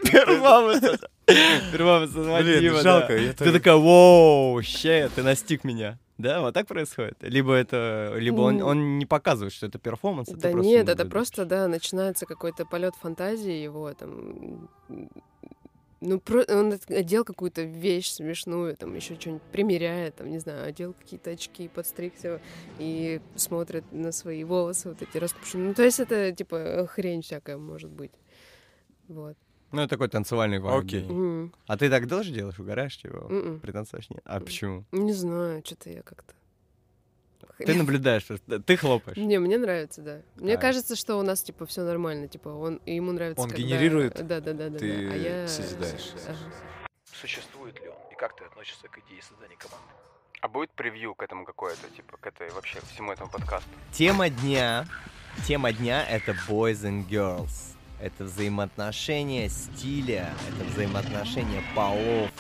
Перформанс. 0.03 0.83
это- 0.83 1.09
Перформанс 1.27 2.11
Блин, 2.13 2.83
жалко. 2.83 3.09
Ты 3.17 3.33
так- 3.33 3.53
такая, 3.53 3.77
воу, 3.77 4.61
ща, 4.63 5.09
ты 5.15 5.23
настиг 5.23 5.65
меня. 5.65 5.99
Да, 6.19 6.41
вот 6.41 6.55
так 6.55 6.67
происходит? 6.69 7.17
Либо 7.23 7.55
это, 7.55 8.15
либо 8.17 8.43
он, 8.43 8.63
он 8.63 8.99
не 8.99 9.07
показывает, 9.07 9.53
что 9.53 9.67
это 9.67 9.79
перформанс, 9.79 10.29
это 10.29 10.39
Да 10.39 10.51
просто 10.51 10.69
нет, 10.69 10.83
это 10.83 10.91
наблюдаешь. 10.91 11.11
просто, 11.11 11.45
да, 11.47 11.69
начинается 11.69 12.27
какой-то 12.27 12.65
полет 12.65 12.95
фантазии 13.01 13.63
его 13.65 13.93
там. 13.95 14.69
Ну, 16.05 16.19
про- 16.19 16.45
он 16.49 16.75
одел 16.89 17.25
какую-то 17.25 17.63
вещь 17.63 18.11
смешную, 18.11 18.77
там 18.77 18.93
еще 18.97 19.15
что-нибудь 19.15 19.43
примеряет, 19.53 20.17
там, 20.17 20.31
не 20.31 20.41
знаю, 20.41 20.67
одел 20.67 20.95
какие-то 20.95 21.31
очки, 21.31 21.69
подстригся 21.69 22.41
и 22.81 23.21
смотрит 23.37 23.85
на 23.93 24.11
свои 24.11 24.43
волосы 24.43 24.89
вот 24.89 25.01
эти 25.01 25.17
распущенные. 25.19 25.69
Ну, 25.69 25.75
то 25.75 25.85
есть 25.85 26.01
это, 26.01 26.33
типа, 26.33 26.89
хрень 26.91 27.23
всякая 27.23 27.57
может 27.57 27.91
быть. 27.91 28.11
Вот. 29.07 29.37
Ну, 29.71 29.81
это 29.81 29.91
такой 29.91 30.09
танцевальный 30.09 30.59
вайб. 30.59 30.85
Окей. 30.85 31.03
да. 31.07 31.13
Мгм. 31.15 31.55
А 31.69 31.77
ты 31.79 31.89
так 31.89 32.09
тоже 32.09 32.33
делаешь? 32.33 32.59
Угораешь 32.59 32.95
чего? 32.97 33.29
М-м. 33.31 33.61
Пританцуешь? 33.61 34.11
Нет? 34.11 34.23
А 34.25 34.41
почему? 34.41 34.85
Не 34.91 35.13
знаю, 35.13 35.63
что-то 35.65 35.89
я 35.91 36.03
как-то... 36.03 36.35
Ты 37.65 37.75
наблюдаешь, 37.75 38.25
просто. 38.27 38.61
ты 38.61 38.77
хлопаешь. 38.77 39.17
Не, 39.17 39.39
мне 39.39 39.59
нравится, 39.59 40.03
да. 40.03 40.23
Мне 40.37 40.57
кажется, 40.57 40.97
что 40.97 41.17
у 41.17 41.23
нас, 41.23 41.43
типа, 41.43 41.67
все 41.67 41.83
нормально. 41.83 42.29
Типа, 42.29 42.49
он, 42.49 42.81
ему 42.87 43.13
нравится, 43.13 43.43
Он 43.43 43.51
генерирует, 43.51 44.15
Да, 44.27 44.41
да, 44.41 44.53
да, 44.53 44.69
да. 44.69 44.79
ты 44.79 45.09
да. 45.09 45.15
А 45.15 45.17
я... 45.17 45.49
созидаешь. 45.49 46.13
Существует 47.13 47.81
ли 47.81 47.89
он? 47.89 47.97
И 48.11 48.15
как 48.17 48.35
ты 48.37 48.45
относишься 48.45 48.89
к 48.89 48.99
идее 48.99 49.23
создания 49.23 49.57
команды? 49.57 49.87
А 50.41 50.49
будет 50.49 50.71
превью 50.71 51.15
к 51.15 51.23
этому 51.23 51.45
какое-то, 51.45 51.89
типа, 51.97 52.17
к 52.17 52.27
этой 52.27 52.51
вообще, 52.51 52.81
к 52.81 52.85
всему 52.87 53.13
этому 53.13 53.31
подкасту? 53.31 53.69
Тема 53.93 54.29
дня. 54.29 54.87
Тема 55.47 55.73
дня— 55.73 56.05
это 56.11 56.33
boys 56.49 56.83
and 56.83 57.09
girls. 57.09 57.77
Это 58.01 58.25
взаимоотношения 58.25 59.49
стиля, 59.49 60.35
это 60.49 60.69
взаимоотношения 60.71 61.63
полов 61.77 62.31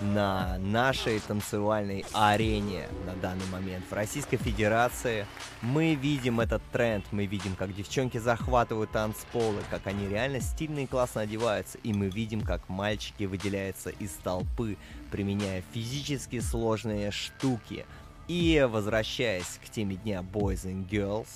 на 0.00 0.58
нашей 0.58 1.20
танцевальной 1.20 2.04
арене 2.12 2.88
на 3.06 3.14
данный 3.14 3.46
момент. 3.46 3.84
В 3.88 3.92
Российской 3.92 4.36
Федерации 4.36 5.26
мы 5.62 5.94
видим 5.94 6.40
этот 6.40 6.62
тренд, 6.72 7.04
мы 7.10 7.26
видим, 7.26 7.54
как 7.56 7.74
девчонки 7.74 8.18
захватывают 8.18 8.90
танцполы, 8.90 9.60
как 9.70 9.86
они 9.86 10.08
реально 10.08 10.40
стильно 10.40 10.80
и 10.80 10.86
классно 10.86 11.22
одеваются, 11.22 11.78
и 11.78 11.92
мы 11.92 12.08
видим, 12.08 12.40
как 12.42 12.68
мальчики 12.68 13.24
выделяются 13.24 13.90
из 13.90 14.10
толпы, 14.22 14.76
применяя 15.10 15.62
физически 15.72 16.40
сложные 16.40 17.10
штуки. 17.10 17.86
И 18.26 18.66
возвращаясь 18.70 19.60
к 19.64 19.68
теме 19.68 19.96
дня 19.96 20.20
Boys 20.20 20.64
and 20.64 20.88
Girls, 20.88 21.28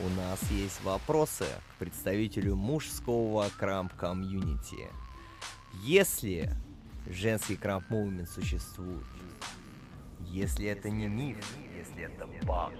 у 0.00 0.08
нас 0.10 0.40
есть 0.50 0.82
вопросы 0.82 1.46
к 1.72 1.78
представителю 1.78 2.56
мужского 2.56 3.48
крамп-комьюнити. 3.58 4.88
Если 5.84 6.50
женский 7.08 7.56
krump 7.56 7.84
movement 7.84 8.28
существует, 8.28 9.04
если 10.20 10.66
это 10.66 10.90
не 10.90 11.06
миф, 11.06 11.36
если 11.76 12.04
это 12.04 12.26
buck, 12.46 12.72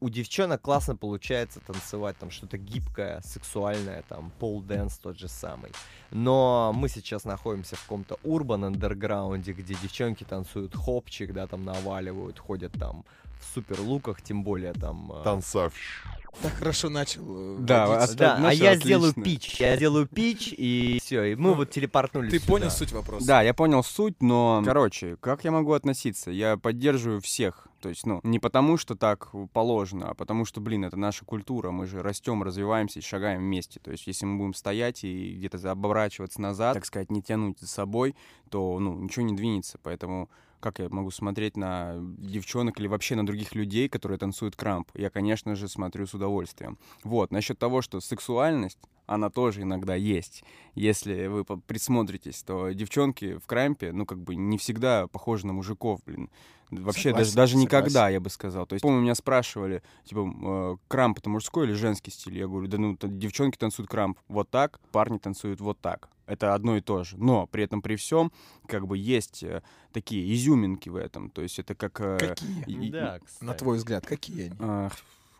у 0.00 0.08
девчонок 0.10 0.60
классно 0.62 0.94
получается 0.96 1.60
танцевать, 1.60 2.16
там 2.18 2.30
что-то 2.30 2.56
гибкое, 2.56 3.20
сексуальное, 3.22 4.02
там 4.08 4.30
pole 4.38 4.62
dance 4.62 4.96
тот 4.98 5.18
же 5.18 5.28
самый. 5.28 5.72
Но 6.10 6.72
мы 6.72 6.88
сейчас 6.88 7.24
находимся 7.24 7.74
в 7.74 7.82
каком-то 7.82 8.16
урбан 8.22 8.64
андерграунде, 8.64 9.52
где 9.52 9.74
девчонки 9.74 10.22
танцуют 10.22 10.76
хопчик, 10.76 11.32
да, 11.32 11.46
там 11.46 11.64
наваливают, 11.64 12.38
ходят 12.38 12.72
там 12.78 13.04
в 13.40 13.54
супер 13.54 13.80
луках, 13.80 14.22
тем 14.22 14.44
более 14.44 14.72
там... 14.72 15.10
э, 15.12 15.22
Танцовщик. 15.24 16.27
Так 16.42 16.52
хорошо 16.52 16.88
начал. 16.88 17.22
э, 17.26 17.56
Да, 17.60 18.02
а- 18.04 18.14
Да, 18.14 18.36
а 18.48 18.52
я 18.54 18.76
сделаю 18.76 19.10
отлично. 19.10 19.24
пич, 19.24 19.60
я 19.60 19.76
сделаю 19.76 20.06
пич, 20.06 20.54
и 20.56 21.00
все, 21.02 21.24
и 21.24 21.34
мы 21.34 21.48
Ну, 21.50 21.54
вот 21.54 21.70
телепортнулись 21.70 22.30
Ты 22.30 22.38
сюда. 22.38 22.52
понял 22.52 22.70
суть 22.70 22.92
вопроса? 22.92 23.26
Да, 23.26 23.42
я 23.42 23.52
понял 23.54 23.82
суть, 23.82 24.22
но, 24.22 24.62
короче, 24.64 25.16
как 25.16 25.42
я 25.44 25.50
могу 25.50 25.72
относиться? 25.72 26.30
Я 26.30 26.56
поддерживаю 26.56 27.20
всех. 27.20 27.66
То 27.80 27.88
есть, 27.88 28.06
ну, 28.06 28.20
не 28.24 28.38
потому, 28.40 28.76
что 28.76 28.94
так 28.96 29.28
положено, 29.52 30.10
а 30.10 30.14
потому 30.14 30.44
что, 30.44 30.60
блин, 30.60 30.84
это 30.84 30.96
наша 30.96 31.24
культура. 31.24 31.70
Мы 31.70 31.86
же 31.86 32.02
растем, 32.02 32.42
развиваемся 32.42 32.98
и 32.98 33.02
шагаем 33.02 33.40
вместе. 33.40 33.78
То 33.80 33.90
есть, 33.92 34.06
если 34.06 34.24
мы 34.26 34.38
будем 34.38 34.54
стоять 34.54 35.04
и 35.04 35.34
где-то 35.36 35.70
оборачиваться 35.70 36.40
назад, 36.40 36.74
так 36.74 36.84
сказать, 36.86 37.10
не 37.10 37.22
тянуть 37.22 37.58
за 37.60 37.66
собой, 37.68 38.14
то, 38.50 38.78
ну, 38.80 38.94
ничего 38.98 39.24
не 39.24 39.34
двинется. 39.34 39.78
Поэтому 39.82 40.28
как 40.60 40.78
я 40.78 40.88
могу 40.88 41.10
смотреть 41.10 41.56
на 41.56 41.96
девчонок 41.98 42.80
или 42.80 42.86
вообще 42.86 43.14
на 43.14 43.26
других 43.26 43.54
людей, 43.54 43.88
которые 43.88 44.18
танцуют 44.18 44.56
крамп? 44.56 44.90
Я, 44.94 45.10
конечно 45.10 45.54
же, 45.54 45.68
смотрю 45.68 46.06
с 46.06 46.14
удовольствием. 46.14 46.78
Вот, 47.04 47.30
насчет 47.30 47.58
того, 47.58 47.82
что 47.82 48.00
сексуальность, 48.00 48.78
она 49.06 49.30
тоже 49.30 49.62
иногда 49.62 49.94
есть. 49.94 50.44
Если 50.74 51.26
вы 51.26 51.44
присмотритесь, 51.44 52.42
то 52.42 52.70
девчонки 52.70 53.38
в 53.38 53.46
крампе, 53.46 53.92
ну, 53.92 54.04
как 54.04 54.18
бы 54.18 54.36
не 54.36 54.58
всегда 54.58 55.06
похожи 55.06 55.46
на 55.46 55.52
мужиков, 55.52 56.00
блин. 56.04 56.30
Вообще, 56.70 57.12
даже, 57.12 57.30
Согласен, 57.30 57.36
даже 57.36 57.52
согласен. 57.52 57.60
никогда, 57.60 58.08
я 58.10 58.20
бы 58.20 58.28
сказал. 58.30 58.66
То 58.66 58.74
есть, 58.74 58.82
помню, 58.82 59.00
меня 59.00 59.14
спрашивали, 59.14 59.82
типа, 60.04 60.30
э, 60.42 60.76
крамп 60.88 61.18
это 61.18 61.30
мужской 61.30 61.66
или 61.66 61.72
женский 61.72 62.10
стиль? 62.10 62.36
Я 62.38 62.46
говорю, 62.46 62.68
да 62.68 62.76
ну, 62.78 62.96
девчонки 63.00 63.56
танцуют 63.56 63.90
крамп 63.90 64.18
вот 64.28 64.50
так, 64.50 64.78
парни 64.92 65.18
танцуют 65.18 65.60
вот 65.60 65.80
так. 65.80 66.08
Это 66.26 66.52
одно 66.52 66.76
и 66.76 66.82
то 66.82 67.04
же. 67.04 67.16
Но 67.16 67.46
при 67.46 67.64
этом, 67.64 67.80
при 67.80 67.96
всем, 67.96 68.30
как 68.66 68.86
бы 68.86 68.98
есть 68.98 69.42
э, 69.42 69.62
такие 69.92 70.30
изюминки 70.34 70.90
в 70.90 70.96
этом. 70.96 71.30
То 71.30 71.40
есть 71.40 71.58
это 71.58 71.74
как... 71.74 71.98
э, 72.02 72.18
Какие? 72.18 72.64
и- 72.88 72.90
Да, 72.90 73.12
На 73.14 73.18
кстати. 73.20 73.58
твой 73.58 73.76
взгляд, 73.78 74.06
какие 74.06 74.50
они? 74.60 74.90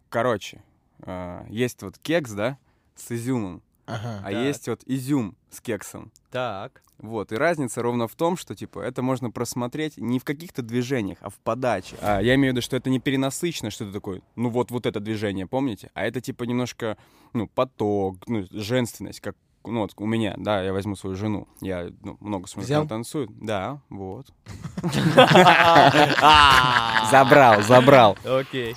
Короче, 0.09 0.62
есть 1.51 1.83
вот 1.83 1.99
кекс, 1.99 2.31
да, 2.33 2.57
с 2.97 3.12
изюмом, 3.12 3.62
Ага. 3.89 4.20
а 4.24 4.30
Так. 4.30 4.32
есть 4.32 4.68
вот 4.68 4.82
изюм 4.86 5.34
с 5.51 5.61
кексом. 5.61 6.12
Так. 6.30 6.82
Вот, 6.99 7.32
и 7.32 7.36
разница 7.36 7.80
ровно 7.80 8.09
в 8.09 8.14
том, 8.16 8.36
что, 8.36 8.57
типа, 8.57 8.80
это 8.80 9.03
можно 9.03 9.30
просмотреть 9.30 9.99
не 9.99 10.18
в 10.18 10.24
каких-то 10.24 10.62
движениях, 10.62 11.18
а 11.20 11.30
в 11.30 11.36
подаче. 11.36 11.97
А, 12.03 12.20
я 12.20 12.34
имею 12.34 12.53
в 12.53 12.57
виду, 12.57 12.62
что 12.62 12.76
это 12.76 12.91
не 12.91 12.99
перенасыщенно, 12.99 13.70
что 13.70 13.84
это 13.84 13.93
такое, 13.93 14.20
ну 14.34 14.51
вот, 14.51 14.70
вот 14.70 14.84
это 14.84 15.01
движение, 15.01 15.47
помните? 15.47 15.91
А 15.95 16.05
это, 16.05 16.20
типа, 16.20 16.45
немножко, 16.45 16.99
ну, 17.32 17.47
поток, 17.47 18.16
ну, 18.26 18.45
женственность, 18.51 19.20
как 19.20 19.36
ну, 19.64 19.80
вот 19.80 19.93
у 19.97 20.07
меня, 20.07 20.34
да, 20.39 20.62
я 20.62 20.72
возьму 20.72 20.97
свою 20.97 21.16
жену. 21.16 21.47
Я 21.61 21.91
ну, 22.03 22.16
много 22.20 22.49
смотрю, 22.49 22.78
она 22.78 22.89
танцует. 22.89 23.30
Да, 23.39 23.80
вот. 23.91 24.26
Забрал, 27.11 27.62
забрал. 27.62 28.16
Окей. 28.24 28.76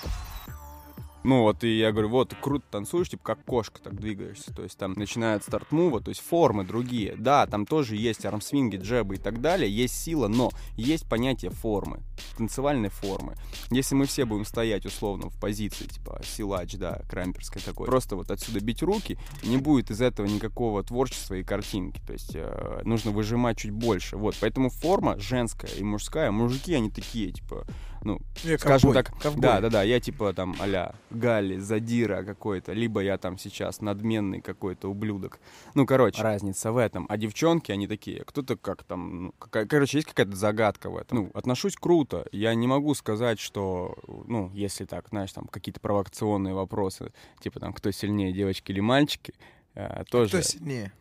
Ну 1.24 1.42
вот, 1.42 1.62
и 1.62 1.78
я 1.78 1.92
говорю, 1.92 2.08
вот, 2.08 2.30
ты 2.30 2.36
круто 2.36 2.64
танцуешь, 2.70 3.08
типа, 3.08 3.22
как 3.22 3.44
кошка 3.44 3.80
так 3.80 3.94
двигаешься. 3.94 4.52
То 4.52 4.62
есть 4.62 4.76
там 4.76 4.94
начинает 4.94 5.44
старт 5.44 5.70
мува, 5.70 6.00
то 6.00 6.08
есть 6.08 6.20
формы 6.20 6.64
другие. 6.64 7.14
Да, 7.16 7.46
там 7.46 7.64
тоже 7.64 7.96
есть 7.96 8.24
армсвинги, 8.24 8.76
джебы 8.76 9.14
и 9.14 9.18
так 9.18 9.40
далее, 9.40 9.70
есть 9.70 9.94
сила, 9.94 10.28
но 10.28 10.50
есть 10.76 11.08
понятие 11.08 11.50
формы, 11.50 12.00
танцевальной 12.36 12.88
формы. 12.88 13.34
Если 13.70 13.94
мы 13.94 14.06
все 14.06 14.24
будем 14.24 14.44
стоять, 14.44 14.84
условно, 14.84 15.30
в 15.30 15.38
позиции, 15.38 15.86
типа, 15.86 16.20
силач, 16.24 16.74
да, 16.74 17.02
крамперской 17.08 17.62
такой, 17.62 17.86
просто 17.86 18.16
вот 18.16 18.30
отсюда 18.30 18.60
бить 18.60 18.82
руки, 18.82 19.16
не 19.44 19.58
будет 19.58 19.90
из 19.90 20.00
этого 20.00 20.26
никакого 20.26 20.82
творчества 20.82 21.34
и 21.34 21.44
картинки. 21.44 22.00
То 22.06 22.12
есть 22.12 22.32
э, 22.34 22.82
нужно 22.84 23.12
выжимать 23.12 23.58
чуть 23.58 23.70
больше. 23.70 24.16
Вот, 24.16 24.36
поэтому 24.40 24.70
форма 24.70 25.18
женская 25.18 25.70
и 25.70 25.84
мужская, 25.84 26.30
мужики, 26.32 26.74
они 26.74 26.90
такие, 26.90 27.30
типа, 27.30 27.64
ну, 28.04 28.20
Я 28.44 28.58
скажем 28.58 28.92
ковбой, 28.92 29.02
так, 29.04 29.18
ковбой. 29.22 29.42
да, 29.42 29.60
да, 29.60 29.70
да, 29.70 29.82
я 29.82 30.00
типа 30.00 30.32
там 30.32 30.54
а-ля 30.58 30.94
Галли, 31.10 31.58
Задира 31.58 32.22
какой-то, 32.22 32.72
либо 32.72 33.00
я 33.00 33.18
там 33.18 33.38
сейчас 33.38 33.80
надменный 33.80 34.40
какой-то 34.40 34.88
ублюдок. 34.88 35.38
Ну, 35.74 35.86
короче, 35.86 36.22
разница 36.22 36.72
в 36.72 36.76
этом. 36.76 37.06
А 37.08 37.16
девчонки, 37.16 37.72
они 37.72 37.86
такие, 37.86 38.24
кто-то 38.24 38.56
как 38.56 38.82
там, 38.84 39.24
ну, 39.24 39.32
какая- 39.38 39.66
короче, 39.66 39.98
есть 39.98 40.08
какая-то 40.08 40.36
загадка 40.36 40.90
в 40.90 40.96
этом. 40.96 41.18
Ну, 41.18 41.30
отношусь 41.34 41.76
круто. 41.76 42.26
Я 42.32 42.54
не 42.54 42.66
могу 42.66 42.94
сказать, 42.94 43.38
что, 43.40 43.96
ну, 44.26 44.50
если 44.54 44.84
так, 44.84 45.08
знаешь, 45.10 45.32
там 45.32 45.46
какие-то 45.46 45.80
провокационные 45.80 46.54
вопросы, 46.54 47.12
типа 47.40 47.60
там, 47.60 47.72
кто 47.72 47.90
сильнее, 47.90 48.32
девочки 48.32 48.72
или 48.72 48.80
мальчики, 48.80 49.34
э, 49.74 50.04
тоже, 50.10 50.28
Кто 50.38 50.42
сильнее? 50.42 50.92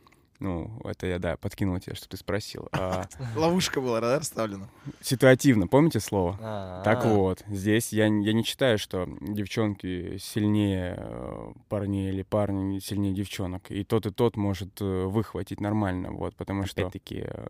Ну, 0.42 0.82
это 0.84 1.06
я, 1.06 1.20
да, 1.20 1.38
подкинул 1.38 1.80
тебе, 1.80 1.96
что 1.96 2.10
ты 2.10 2.18
спросил. 2.18 2.68
А, 2.82 3.06
Ловушка 3.36 3.80
была, 3.80 4.02
да, 4.02 4.18
расставлена? 4.18 4.68
ситуативно, 5.02 5.68
помните 5.68 6.00
слово? 6.00 6.38
А, 6.42 6.84
Так 6.84 7.06
вот, 7.06 7.44
здесь 7.48 7.94
я, 7.94 8.06
я 8.06 8.34
не 8.34 8.44
считаю, 8.44 8.80
что 8.80 9.08
девчонки 9.22 10.18
сильнее 10.18 10.96
э, 10.98 11.54
парней 11.70 12.10
или 12.10 12.24
парни 12.24 12.80
сильнее 12.80 13.14
девчонок. 13.14 13.70
И 13.70 13.84
тот, 13.84 14.08
и 14.08 14.12
тот 14.12 14.36
может 14.36 14.82
э, 14.82 15.06
выхватить 15.06 15.62
нормально, 15.62 16.12
вот, 16.12 16.36
потому 16.36 16.66
что, 16.66 16.82
опять-таки, 16.82 17.24
э, 17.28 17.48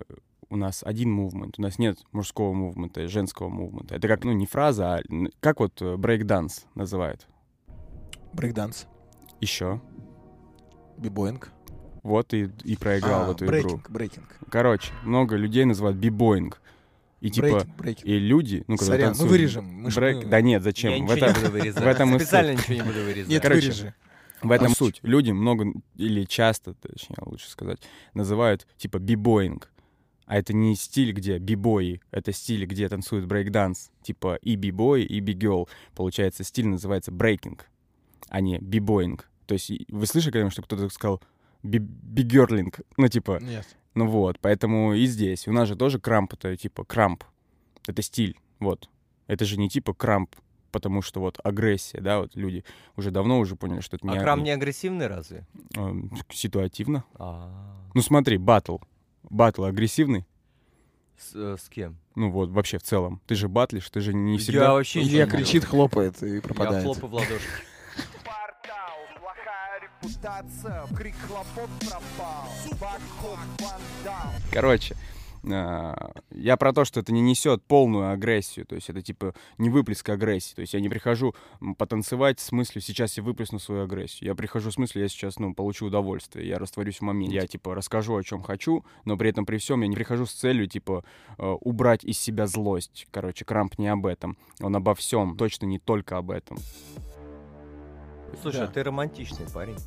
у 0.50 0.58
нас 0.58 0.84
один 0.84 1.12
мувмент, 1.12 1.58
у 1.60 1.62
нас 1.62 1.80
нет 1.80 1.98
мужского 2.12 2.52
мувмента 2.54 3.08
женского 3.08 3.48
мувмента. 3.48 3.96
Это 3.96 4.10
как, 4.10 4.26
ну, 4.26 4.34
не 4.34 4.46
фраза, 4.46 4.96
а 4.96 5.02
как 5.40 5.62
вот 5.62 5.82
брейкданс 5.82 6.66
называют. 6.76 7.26
Брейкданс, 8.34 8.88
Еще. 9.40 9.82
b-boying. 10.98 11.52
Вот 12.04 12.34
и, 12.34 12.50
и 12.64 12.76
проиграл 12.76 13.24
А, 13.24 13.28
в 13.28 13.32
эту 13.32 13.46
игру. 13.46 13.52
брейкинг, 13.52 13.90
брейкинг. 13.92 14.38
Короче, 14.50 14.92
много 15.04 15.36
людей 15.36 15.66
называют 15.66 15.98
b-boying. 15.98 16.60
И 17.20 17.30
типа, 17.30 17.48
Брейкинг, 17.48 17.76
брейкинг. 17.78 18.08
и 18.08 18.18
люди, 18.20 18.64
ну, 18.68 18.76
когда 18.78 18.94
Сорян, 18.94 19.10
мы 19.10 19.16
танцуют 19.16 19.32
вырежем. 19.32 19.66
Мы 19.66 19.90
брейк- 19.90 20.16
мы- 20.24 20.26
Да 20.26 20.42
нет, 20.42 20.62
Я 20.62 20.64
зачем? 20.64 20.94
В 20.94 20.96
ничего 21.02 21.14
этом- 21.14 21.28
не 21.28 21.34
буду 21.36 21.52
вырезать. 21.52 21.84
в 21.84 21.88
этом 21.88 22.16
и 22.16 22.20
Специально 22.20 22.58
суть. 22.58 22.70
ничего 22.70 22.84
не 22.84 22.92
буду 22.92 23.06
вырезать. 23.06 23.30
Нет, 23.30 23.42
короче, 23.44 23.62
вырежи. 23.62 23.94
В 24.42 24.52
этом 24.52 24.72
А 24.72 24.76
суть. 24.76 25.00
Люди 25.04 25.30
много 25.30 25.66
или 25.98 26.24
часто, 26.24 26.74
точнее, 26.74 27.18
лучше 27.24 27.48
сказать, 27.48 27.78
называют 28.16 28.66
типа 28.78 28.98
b-boying. 28.98 29.72
А 30.26 30.38
это 30.38 30.54
не 30.54 30.76
стиль, 30.76 31.12
где 31.12 31.38
b-boy 31.38 31.84
и, 31.84 32.02
это 32.10 32.32
стиль, 32.32 32.66
где 32.66 32.90
танцуют 32.90 33.26
брейкданс. 33.28 33.92
Типа 34.02 34.40
и 34.42 34.56
b-boy, 34.56 35.04
и 35.04 35.20
b-girl. 35.20 35.70
Получается, 35.94 36.44
стиль 36.44 36.66
называется 36.68 37.12
брейкинг, 37.12 37.68
а 38.30 38.42
не 38.42 38.58
бибоинг. 38.58 39.30
То 39.46 39.54
есть 39.54 39.72
вы 39.90 40.08
слышали 40.08 40.32
когда-нибудь, 40.32 40.54
что 40.54 40.62
кто-то 40.64 40.90
сказал 40.90 41.22
бигерлинг. 41.64 42.82
Ну, 42.98 43.08
типа, 43.08 43.40
Нет. 43.42 43.66
ну 43.94 44.08
вот, 44.08 44.40
поэтому 44.40 44.94
и 44.94 45.06
здесь. 45.06 45.48
У 45.48 45.52
нас 45.52 45.68
же 45.68 45.76
тоже 45.76 46.00
крамп, 46.00 46.34
это 46.34 46.56
типа 46.56 46.84
крамп. 46.86 47.24
Это 47.88 48.02
стиль, 48.02 48.38
вот. 48.60 48.90
Это 49.28 49.46
же 49.46 49.58
не 49.58 49.70
типа 49.70 49.94
крамп, 49.94 50.36
потому 50.72 51.02
что 51.02 51.20
вот 51.20 51.40
агрессия, 51.44 52.02
да, 52.02 52.20
вот 52.20 52.36
люди 52.36 52.64
уже 52.96 53.12
давно 53.12 53.40
уже 53.40 53.56
поняли, 53.56 53.82
что 53.82 53.96
это 53.96 54.08
не... 54.08 54.18
А 54.18 54.22
крам 54.22 54.44
не 54.44 54.52
агрессивный 54.52 55.08
разве? 55.08 55.46
эм, 55.76 56.12
ситуативно. 56.30 57.04
А, 57.16 57.78
Ну 57.94 58.02
смотри, 58.02 58.38
батл. 58.38 58.78
Батл 59.24 59.64
агрессивный. 59.64 60.26
С, 61.18 61.36
э, 61.36 61.56
с 61.60 61.70
кем? 61.70 61.98
Ну 62.16 62.32
вот, 62.32 62.50
вообще 62.50 62.78
в 62.80 62.84
целом. 62.84 63.22
Ты 63.28 63.36
же 63.36 63.48
батлишь, 63.48 63.90
ты 63.90 64.02
же 64.02 64.14
не 64.14 64.38
всегда... 64.38 64.66
Я 64.66 64.74
вообще 64.74 65.02
Илья 65.02 65.28
кричит, 65.28 65.64
хлопает 65.66 66.16
и 66.18 66.20
делаю. 66.20 66.36
Я 66.36 66.42
пропадает. 66.42 66.84
хлопаю 66.84 67.08
в 67.08 67.14
ладоши. 67.14 67.48
Репутация, 70.02 70.84
крик 70.98 71.16
хлопот 71.28 71.70
пропал, 71.80 72.50
бак-хоп, 72.80 73.38
вандал. 73.60 74.32
Короче, 74.52 74.96
а, 75.50 76.12
я 76.32 76.58
про 76.58 76.74
то, 76.74 76.86
что 76.86 77.00
это 77.00 77.12
не 77.14 77.22
несет 77.22 77.64
полную 77.64 78.12
агрессию, 78.12 78.66
то 78.66 78.76
есть 78.76 78.90
это 78.90 79.02
типа 79.02 79.36
не 79.60 79.70
выплеск 79.70 80.08
агрессии, 80.10 80.56
то 80.56 80.62
есть 80.62 80.74
я 80.74 80.80
не 80.80 80.90
прихожу 80.90 81.36
потанцевать 81.78 82.40
с 82.40 82.52
мыслью, 82.52 82.82
сейчас 82.82 83.18
я 83.18 83.24
выплесну 83.24 83.60
свою 83.60 83.84
агрессию, 83.84 84.28
я 84.28 84.36
прихожу 84.36 84.72
с 84.72 84.78
мыслью, 84.78 85.04
я 85.04 85.10
сейчас, 85.10 85.38
ну, 85.38 85.54
получу 85.54 85.86
удовольствие, 85.88 86.48
я 86.48 86.58
растворюсь 86.58 86.98
в 86.98 87.02
моменте, 87.02 87.36
я 87.36 87.48
типа 87.48 87.76
расскажу, 87.76 88.16
о 88.16 88.24
чем 88.24 88.42
хочу, 88.42 88.86
но 89.06 89.18
при 89.18 89.30
этом 89.30 89.46
при 89.46 89.58
всем 89.58 89.82
я 89.82 89.88
не 89.88 89.96
прихожу 89.96 90.26
с 90.26 90.34
целью, 90.34 90.68
типа, 90.68 91.04
э, 91.38 91.46
убрать 91.62 92.04
из 92.04 92.20
себя 92.20 92.48
злость, 92.48 93.08
короче, 93.12 93.46
Крамп 93.46 93.78
не 93.78 93.88
об 93.88 94.06
этом, 94.06 94.38
он 94.60 94.76
обо 94.76 94.96
всем, 94.96 95.38
точно 95.38 95.66
не 95.66 95.80
только 95.80 96.18
об 96.18 96.32
этом, 96.32 96.58
Слушай, 98.42 98.58
Да. 98.58 98.64
а 98.66 98.68
ты 98.68 98.84
романтичный 98.84 99.46
парень. 99.54 99.78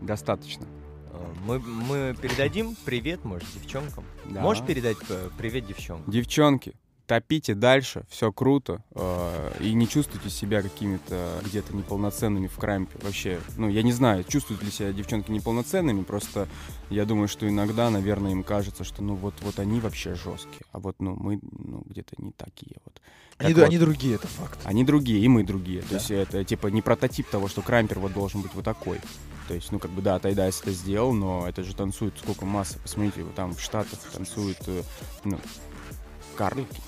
достаточно. 0.00 0.66
А, 1.12 1.32
Мы, 1.46 1.58
мы 1.60 2.16
передадим 2.20 2.76
привет, 2.84 3.24
может, 3.24 3.46
девчонкам. 3.54 4.04
Да. 4.24 4.40
Можешь 4.40 4.64
передать 4.64 4.96
э, 5.08 5.28
привет 5.38 5.66
девчонкам? 5.66 6.10
Девчонки, 6.10 6.74
топите 7.06 7.54
дальше, 7.54 8.04
все 8.08 8.32
круто, 8.32 8.82
э, 8.94 9.52
и 9.60 9.74
не 9.74 9.86
чувствуйте 9.88 10.28
себя 10.30 10.62
какими-то 10.62 11.38
где-то 11.44 11.76
неполноценными 11.76 12.48
в 12.48 12.56
крампе. 12.56 12.98
Вообще, 13.02 13.38
ну, 13.56 13.68
я 13.68 13.82
не 13.82 13.92
знаю, 13.92 14.24
чувствуют 14.24 14.62
ли 14.64 14.70
себя 14.70 14.92
девчонки 14.92 15.30
неполноценными, 15.30 16.02
просто 16.02 16.48
я 16.90 17.04
думаю, 17.04 17.28
что 17.28 17.48
иногда, 17.48 17.90
наверное, 17.90 18.32
им 18.32 18.42
кажется, 18.42 18.82
что, 18.82 19.02
ну, 19.04 19.14
вот, 19.14 19.34
вот 19.42 19.58
они 19.60 19.78
вообще 19.80 20.14
жесткие, 20.16 20.62
а 20.72 20.80
вот, 20.80 20.96
ну, 21.00 21.14
мы, 21.14 21.38
ну, 21.42 21.82
где-то 21.86 22.14
не 22.18 22.32
такие 22.32 22.76
вот. 22.84 23.00
Они, 23.38 23.54
вот. 23.54 23.64
они 23.64 23.78
другие, 23.78 24.14
это 24.16 24.26
факт. 24.28 24.58
Они 24.64 24.84
другие, 24.84 25.20
и 25.20 25.28
мы 25.28 25.44
другие. 25.44 25.82
То 25.82 25.94
есть 25.94 26.10
это, 26.10 26.44
типа, 26.44 26.68
не 26.68 26.82
прототип 26.82 27.28
того, 27.28 27.48
что 27.48 27.62
крампер 27.62 27.98
вот 27.98 28.12
должен 28.12 28.42
быть 28.42 28.54
вот 28.54 28.64
такой. 28.64 29.00
То 29.48 29.54
есть, 29.54 29.72
ну, 29.72 29.78
как 29.78 29.90
бы, 29.90 30.02
да, 30.02 30.18
Тайдайс 30.18 30.60
это 30.60 30.70
сделал, 30.70 31.12
но 31.12 31.48
это 31.48 31.64
же 31.64 31.74
танцует 31.74 32.14
сколько 32.18 32.44
массы. 32.44 32.78
Посмотрите, 32.78 33.22
вот 33.22 33.34
там 33.34 33.54
в 33.54 33.60
Штатах 33.60 33.98
танцуют, 34.12 34.58
э, 34.66 34.82
ну, 35.24 35.38
карлики 36.36 36.80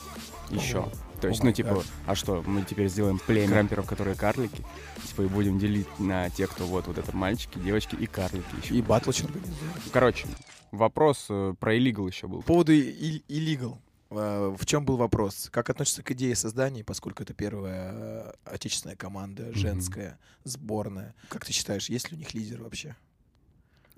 еще. 0.51 0.89
То 1.21 1.29
есть, 1.29 1.41
О 1.41 1.47
ну, 1.47 1.53
типа, 1.53 1.75
гад. 1.75 1.85
а 2.07 2.15
что, 2.15 2.43
мы 2.47 2.63
теперь 2.63 2.89
сделаем 2.89 3.19
племя 3.19 3.49
крамперов, 3.49 3.87
которые 3.87 4.15
карлики, 4.15 4.63
типа, 5.09 5.23
и 5.23 5.27
будем 5.27 5.59
делить 5.59 5.87
на 5.99 6.29
тех, 6.31 6.51
кто 6.51 6.65
вот, 6.67 6.87
вот 6.87 6.99
это 6.99 7.17
мальчики, 7.17 7.59
девочки 7.59 7.97
и 7.97 8.07
карлики 8.07 8.45
еще. 8.63 8.75
И 8.75 8.83
батл 8.83 9.11
организуем. 9.11 9.73
Короче, 9.93 10.27
вопрос 10.71 11.27
э, 11.31 11.55
про 11.59 11.77
illegal 11.77 12.07
еще 12.07 12.27
был. 12.27 12.41
По 12.41 12.49
поводу 12.49 12.73
illegal. 12.73 13.79
Э, 14.19 14.57
В 14.57 14.67
чем 14.67 14.85
был 14.85 14.97
вопрос? 14.97 15.49
Как 15.53 15.71
относится 15.71 16.03
к 16.03 16.11
идее 16.11 16.35
создания, 16.35 16.85
поскольку 16.85 17.23
это 17.23 17.35
первая 17.35 17.93
э, 17.93 18.33
отечественная 18.45 18.97
команда, 18.97 19.53
женская, 19.55 20.19
сборная? 20.45 21.15
Как 21.29 21.45
ты 21.45 21.53
считаешь, 21.53 21.89
есть 21.89 22.11
ли 22.11 22.17
у 22.17 22.19
них 22.19 22.35
лидер 22.35 22.63
вообще? 22.63 22.97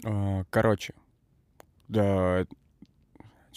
А, 0.05 0.45
Короче, 0.51 0.95
да, 1.89 2.47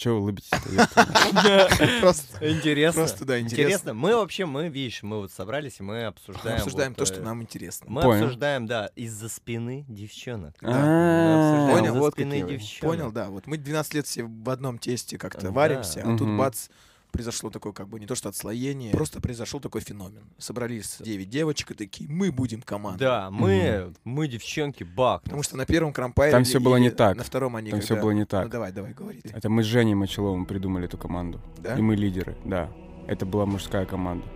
че 0.00 0.10
вы 0.10 0.20
улыбитесь 0.20 0.48
Просто 2.00 2.50
Интересно. 2.50 3.02
Просто, 3.02 3.24
да, 3.26 3.38
интересно. 3.38 3.62
Интересно. 3.62 3.94
Мы 3.94 4.16
вообще, 4.16 4.46
мы, 4.46 4.68
видишь, 4.68 5.02
мы 5.02 5.18
вот 5.18 5.30
собрались, 5.30 5.78
и 5.78 5.82
мы 5.82 6.04
обсуждаем... 6.04 6.56
обсуждаем 6.56 6.94
то, 6.94 7.04
что 7.04 7.20
э, 7.20 7.22
нам 7.22 7.42
интересно. 7.42 7.86
Мы 7.90 8.02
обсуждаем, 8.02 8.66
да, 8.66 8.86
из-за 8.96 9.28
спины 9.28 9.84
девчонок. 9.88 10.56
А, 10.62 11.68
Понял, 11.70 11.92
из-за 11.92 11.98
вот 11.98 12.14
спины 12.14 12.40
девчонок. 12.42 12.96
Понял, 12.96 13.12
да. 13.12 13.28
Вот 13.28 13.46
мы 13.46 13.58
12 13.58 13.94
лет 13.94 14.06
все 14.06 14.24
в 14.24 14.48
одном 14.48 14.78
тесте 14.78 15.18
как-то 15.18 15.50
варимся, 15.50 16.02
а 16.02 16.16
тут 16.16 16.28
бац, 16.36 16.68
произошло 17.10 17.50
такое 17.50 17.72
как 17.72 17.88
бы 17.88 18.00
не 18.00 18.06
то 18.06 18.14
что 18.14 18.28
отслоение, 18.28 18.92
просто 18.92 19.20
произошел 19.20 19.60
такой 19.60 19.80
феномен. 19.80 20.22
Собрались 20.38 20.96
9 21.00 21.28
девочек 21.28 21.72
и 21.72 21.74
такие, 21.74 22.08
мы 22.10 22.32
будем 22.32 22.62
командой. 22.62 23.00
Да, 23.00 23.30
мы, 23.30 23.92
мы 24.04 24.28
девчонки, 24.28 24.84
бак. 24.84 25.22
Потому 25.22 25.42
что 25.42 25.56
на 25.56 25.66
первом 25.66 25.92
крампайре... 25.92 26.32
Там 26.32 26.44
всё 26.44 26.60
было 26.60 26.76
не 26.76 26.90
так. 26.90 27.16
На 27.16 27.24
втором 27.24 27.56
они 27.56 27.70
Там 27.70 27.80
все 27.80 27.88
когда- 27.88 28.02
было 28.02 28.10
не 28.12 28.20
Ну 28.20 28.26
так. 28.26 28.50
давай, 28.50 28.72
давай, 28.72 28.92
говори 28.92 29.20
ты. 29.20 29.30
Это 29.30 29.48
мы 29.48 29.62
с 29.62 29.66
Женей 29.66 29.94
Мочеловым 29.94 30.46
придумали 30.46 30.86
эту 30.86 30.98
команду. 30.98 31.40
Да? 31.58 31.76
И 31.76 31.80
мы 31.82 31.96
лидеры, 31.96 32.36
да. 32.44 32.70
Это 33.06 33.26
была 33.26 33.46
мужская 33.46 33.86
команда. 33.86 34.26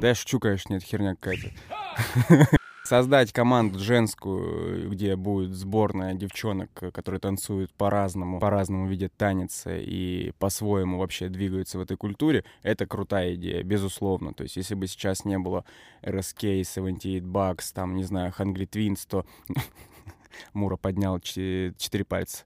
Да 0.00 0.08
я 0.08 0.14
шучу, 0.14 0.38
конечно, 0.40 0.74
это 0.74 0.84
херня 0.84 1.14
какая-то. 1.16 2.48
Создать 2.88 3.34
команду 3.34 3.78
женскую, 3.80 4.88
где 4.88 5.14
будет 5.14 5.50
сборная 5.50 6.14
девчонок, 6.14 6.70
которые 6.72 7.20
танцуют 7.20 7.70
по-разному, 7.74 8.40
по-разному 8.40 8.88
видят 8.88 9.12
танец 9.14 9.64
и 9.66 10.32
по-своему 10.38 10.98
вообще 10.98 11.28
двигаются 11.28 11.76
в 11.76 11.82
этой 11.82 11.98
культуре, 11.98 12.44
это 12.62 12.86
крутая 12.86 13.34
идея, 13.34 13.62
безусловно. 13.62 14.32
То 14.32 14.44
есть 14.44 14.56
если 14.56 14.74
бы 14.74 14.86
сейчас 14.86 15.26
не 15.26 15.38
было 15.38 15.66
RSK, 16.00 16.64
78 16.64 17.30
Bucks, 17.30 17.72
там, 17.74 17.94
не 17.94 18.04
знаю, 18.04 18.32
Hungry 18.38 18.66
Twins, 18.66 19.00
то 19.06 19.26
Мура 20.54 20.78
поднял 20.78 21.20
че- 21.20 21.74
четыре 21.76 22.06
пальца. 22.06 22.44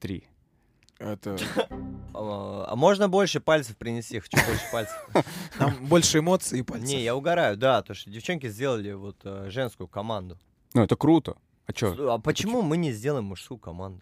Три. 0.00 0.24
Это... 0.98 1.36
А 2.18 2.64
а 2.68 2.76
можно 2.76 3.10
больше 3.10 3.40
пальцев 3.40 3.76
принести? 3.76 4.18
Хочу 4.20 4.38
больше 4.46 4.64
пальцев. 4.72 4.96
Там 5.58 5.74
больше 5.86 6.20
эмоций 6.20 6.60
и 6.60 6.62
пальцев. 6.62 6.88
Не, 6.88 7.02
я 7.04 7.14
угораю, 7.14 7.58
да, 7.58 7.82
то 7.82 7.92
что 7.92 8.08
девчонки 8.10 8.48
сделали 8.48 8.92
вот 8.92 9.16
э, 9.24 9.50
женскую 9.50 9.86
команду. 9.86 10.38
Ну, 10.72 10.82
это 10.82 10.96
круто. 10.96 11.36
А 11.66 11.74
чё? 11.74 12.10
А 12.10 12.18
почему 12.18 12.62
мы 12.62 12.78
не 12.78 12.92
сделаем 12.92 13.26
мужскую 13.26 13.58
команду? 13.58 14.00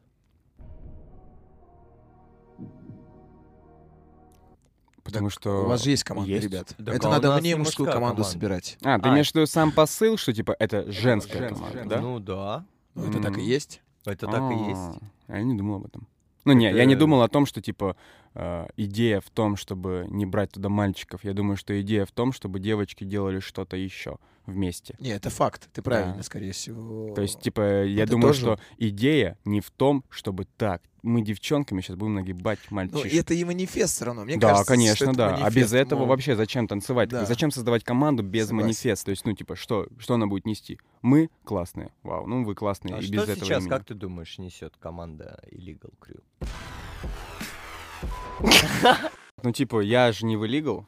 Потому 5.03 5.29
что... 5.29 5.65
У 5.65 5.69
вас 5.69 5.83
же 5.83 5.91
есть 5.91 6.05
команда, 6.05 6.31
Есть. 6.31 6.45
ребят. 6.45 6.75
Так 6.79 6.95
Это 6.95 7.09
а 7.09 7.11
надо 7.11 7.37
мне 7.39 7.51
не 7.51 7.55
мужскую 7.57 7.87
команду 7.91 8.17
команда. 8.23 8.25
собирать. 8.25 8.79
А, 8.83 8.99
ты 8.99 9.09
А. 9.09 9.13
имеешь 9.13 9.31
в 9.31 9.35
виду 9.35 9.47
сам 9.47 9.71
посыл, 9.71 10.17
что, 10.17 10.33
типа, 10.33 10.57
это 10.59 10.91
женская 10.91 11.51
команда, 11.51 11.85
да? 11.85 12.01
Ну 12.01 12.19
да, 12.21 12.65
Ну, 12.95 13.11
это 13.11 13.21
так 13.21 13.37
и 13.39 13.43
есть. 13.43 13.83
это 14.07 14.27
так 14.27 14.41
и 14.51 14.55
А, 14.55 14.69
есть. 14.69 15.03
Я 15.29 15.43
не 15.43 15.55
думал 15.57 15.77
об 15.77 15.87
этом. 15.87 16.09
Ну, 16.45 16.53
не, 16.53 16.67
я 16.73 16.85
не 16.85 16.95
Это- 16.95 17.01
думал 17.01 17.23
о 17.23 17.29
том, 17.29 17.47
что, 17.47 17.61
типа, 17.61 17.97
э, 18.35 18.67
идея 18.77 19.21
в 19.21 19.31
том, 19.31 19.57
чтобы 19.57 20.07
не 20.11 20.27
брать 20.27 20.53
туда 20.53 20.69
мальчиков. 20.69 21.25
Я 21.25 21.33
думаю, 21.33 21.57
что 21.57 21.81
идея 21.81 22.05
в 22.05 22.13
том, 22.13 22.33
чтобы 22.33 22.59
девочки 22.61 23.05
делали 23.05 23.41
что-то 23.41 23.77
еще 23.77 24.19
вместе. 24.47 24.97
Не, 25.01 25.11
это 25.11 25.31
факт. 25.31 25.69
Ты 25.73 25.83
правильно, 25.83 26.17
Да. 26.17 26.23
скорее 26.23 26.53
всего. 26.53 27.15
То 27.15 27.23
есть, 27.23 27.41
типа, 27.41 27.85
я 27.85 28.03
Это 28.05 28.13
думаю, 28.13 28.29
тоже- 28.35 28.41
что 28.41 28.59
идея 28.79 29.39
не 29.45 29.61
в 29.61 29.71
том, 29.71 30.05
чтобы 30.11 30.47
так, 30.57 30.83
мы 31.03 31.21
девчонками 31.23 31.81
сейчас 31.83 31.97
будем 31.97 32.15
нагибать 32.15 32.59
Ну, 32.71 32.77
мальчишек. 32.77 33.13
и 33.13 33.17
это 33.17 33.35
и 33.35 33.45
манифест 33.45 33.95
все 33.97 34.05
равно. 34.07 34.25
Мне 34.25 34.37
да, 34.39 34.49
кажется, 34.49 34.65
что 34.65 34.73
конечно, 34.75 35.05
это 35.11 35.15
да. 35.15 35.35
а 35.37 35.51
без 35.51 35.73
этого 35.75 36.01
мол, 36.01 36.09
вообще 36.09 36.35
зачем 36.35 36.67
танцевать? 36.67 37.11
Да. 37.11 37.27
Зачем 37.27 37.51
создавать 37.51 37.85
команду 37.85 38.23
без 38.23 38.47
Согласен. 38.47 38.67
манифеста? 38.67 39.05
То 39.07 39.11
есть, 39.11 39.25
ну, 39.27 39.33
типа, 39.35 39.55
что, 39.57 39.87
что 39.99 40.15
она 40.15 40.27
будет 40.27 40.47
нести? 40.47 40.79
Мы 41.03 41.29
классные. 41.45 41.93
Вау, 42.03 42.27
ну 42.27 42.45
вы 42.45 42.55
классные 42.55 42.95
А 42.95 42.99
и 42.99 43.03
что 43.03 43.13
без 43.13 43.23
этого 43.25 43.37
сейчас, 43.45 43.61
имени. 43.63 43.71
как 43.71 43.85
ты 43.85 43.95
думаешь, 43.95 44.39
несет 44.39 44.77
команда 44.79 45.43
Illegal 45.53 45.93
Crew? 46.01 46.21
Ну, 49.43 49.53
типа, 49.53 49.81
я 49.81 50.11
же 50.13 50.25
не 50.25 50.37
в 50.37 50.45
illegal, 50.45 50.87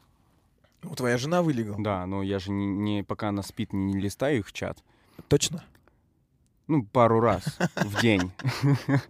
Ну, 0.89 0.95
твоя 0.95 1.17
жена 1.17 1.41
вылегла. 1.41 1.75
да, 1.79 2.05
но 2.05 2.23
я 2.23 2.39
же 2.39 2.51
не, 2.51 2.65
не- 2.65 3.03
пока 3.03 3.29
она 3.29 3.43
спит, 3.43 3.73
не, 3.73 3.93
не 3.93 3.99
листаю 3.99 4.39
их 4.39 4.51
чат. 4.53 4.83
Точно? 5.27 5.63
Ну, 6.67 6.83
пару 6.83 7.19
раз 7.19 7.43
в 7.75 8.01
день. 8.01 8.31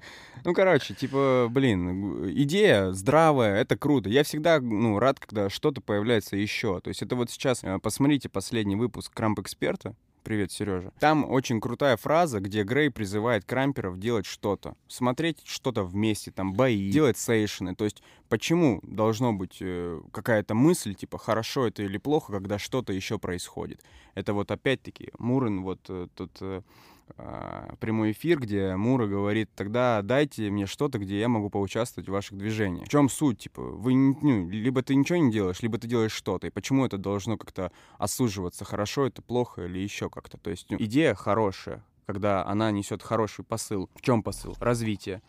Ну, 0.43 0.53
короче, 0.53 0.93
типа, 0.93 1.47
блин, 1.49 2.29
идея 2.43 2.91
здравая, 2.93 3.59
это 3.59 3.75
круто. 3.75 4.07
Я 4.07 4.23
всегда, 4.23 4.61
ну, 4.61 4.97
рад, 4.97 5.19
когда 5.19 5.49
что-то 5.49 5.81
появляется 5.81 6.37
еще. 6.37 6.79
То 6.79 6.87
есть 6.89 7.01
это 7.01 7.17
вот 7.17 7.29
сейчас, 7.31 7.63
э, 7.65 7.79
посмотрите 7.79 8.29
последний 8.29 8.77
выпуск 8.77 9.11
Крамп 9.13 9.39
Эксперта. 9.39 9.93
Привет, 10.27 10.51
Сережа. 10.51 10.91
Там 10.99 11.23
очень 11.23 11.61
крутая 11.61 11.95
фраза, 11.95 12.41
где 12.41 12.63
Грей 12.63 12.91
призывает 12.91 13.45
крамперов 13.45 13.97
делать 13.97 14.25
что-то. 14.25 14.75
Смотреть 14.89 15.39
что-то 15.45 15.85
вместе, 15.85 16.31
там, 16.31 16.51
бои, 16.51 16.91
делать 16.91 17.17
сейшены. 17.17 17.75
То 17.75 17.85
есть 17.85 18.03
почему 18.27 18.81
должно 18.83 19.31
быть 19.31 19.59
э, 19.61 20.01
какая-то 20.11 20.53
мысль, 20.53 20.95
типа, 20.95 21.17
хорошо 21.17 21.67
это 21.67 21.83
или 21.83 21.97
плохо, 21.97 22.33
когда 22.33 22.59
что-то 22.59 22.91
еще 22.91 23.19
происходит. 23.19 23.79
Это 24.15 24.33
вот 24.33 24.51
опять-таки 24.51 25.13
Мурин, 25.17 25.63
вот 25.63 25.79
э, 25.87 26.09
тут 26.13 26.31
э, 26.41 26.61
прямой 27.79 28.11
эфир, 28.11 28.39
где 28.39 28.75
Мура 28.75 29.07
говорит, 29.07 29.49
тогда 29.55 30.01
дайте 30.01 30.49
мне 30.49 30.65
что-то, 30.65 30.99
где 30.99 31.19
я 31.19 31.27
могу 31.27 31.49
поучаствовать 31.49 32.09
в 32.09 32.11
ваших 32.11 32.37
движениях. 32.37 32.85
В 32.85 32.89
чем 32.89 33.09
суть? 33.09 33.39
Типа, 33.39 33.61
вы, 33.61 33.95
ну, 33.95 34.49
либо 34.49 34.81
ты 34.83 34.95
ничего 34.95 35.17
не 35.17 35.31
делаешь, 35.31 35.61
либо 35.61 35.77
ты 35.77 35.87
делаешь 35.87 36.11
что-то. 36.11 36.47
И 36.47 36.49
почему 36.51 36.85
это 36.85 36.97
должно 36.97 37.37
как-то 37.37 37.71
осуживаться? 37.97 38.65
Хорошо 38.65 39.07
это, 39.07 39.21
плохо 39.21 39.63
или 39.65 39.79
еще 39.79 40.09
как-то? 40.09 40.37
То 40.37 40.49
есть 40.49 40.67
ну, 40.69 40.77
идея 40.79 41.15
хорошая, 41.15 41.83
когда 42.05 42.45
она 42.45 42.71
несет 42.71 43.01
хороший 43.01 43.43
посыл. 43.43 43.89
В 43.95 44.01
чем 44.01 44.21
посыл? 44.21 44.55
Развитие. 44.59 45.21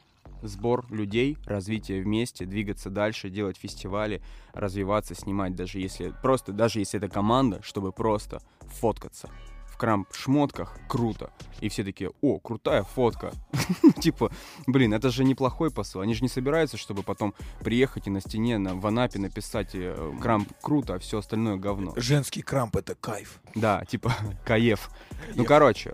Сбор 0.43 0.87
людей, 0.91 1.37
развитие 1.47 2.03
вместе, 2.03 2.45
двигаться 2.45 2.91
дальше, 2.91 3.31
делать 3.31 3.57
фестивали, 3.57 4.23
развиваться, 4.53 5.15
снимать, 5.15 5.57
даже 5.57 5.81
если 5.81 6.15
просто, 6.23 6.53
даже 6.53 6.79
если 6.81 6.99
это 6.99 7.09
команда, 7.09 7.61
чтобы 7.63 7.93
просто 7.93 8.41
фоткаться 8.61 9.31
крамп-шмотках, 9.79 10.77
круто. 10.89 11.31
И 11.61 11.69
все 11.69 11.85
такие, 11.85 12.11
о, 12.21 12.39
крутая 12.39 12.83
фотка. 12.83 13.33
Типа, 14.01 14.31
блин, 14.67 14.95
это 14.95 15.11
же 15.11 15.25
неплохой 15.25 15.71
посыл. 15.71 16.01
Они 16.01 16.15
же 16.15 16.23
не 16.23 16.29
собираются, 16.29 16.77
чтобы 16.77 17.03
потом 17.03 17.35
приехать 17.61 18.07
и 18.07 18.11
на 18.11 18.21
стене 18.21 18.59
на, 18.59 18.75
в 18.75 18.87
Анапе 18.87 19.19
написать 19.19 19.71
э, 19.75 20.13
крамп 20.21 20.49
круто, 20.61 20.95
а 20.95 20.99
все 20.99 21.19
остальное 21.19 21.57
говно. 21.57 21.93
Женский 21.97 22.43
крамп— 22.43 22.77
это 22.79 22.95
кайф. 22.95 23.41
Да, 23.55 23.85
типа 23.85 24.15
каев. 24.45 24.91
Ну, 25.35 25.45
короче, 25.45 25.93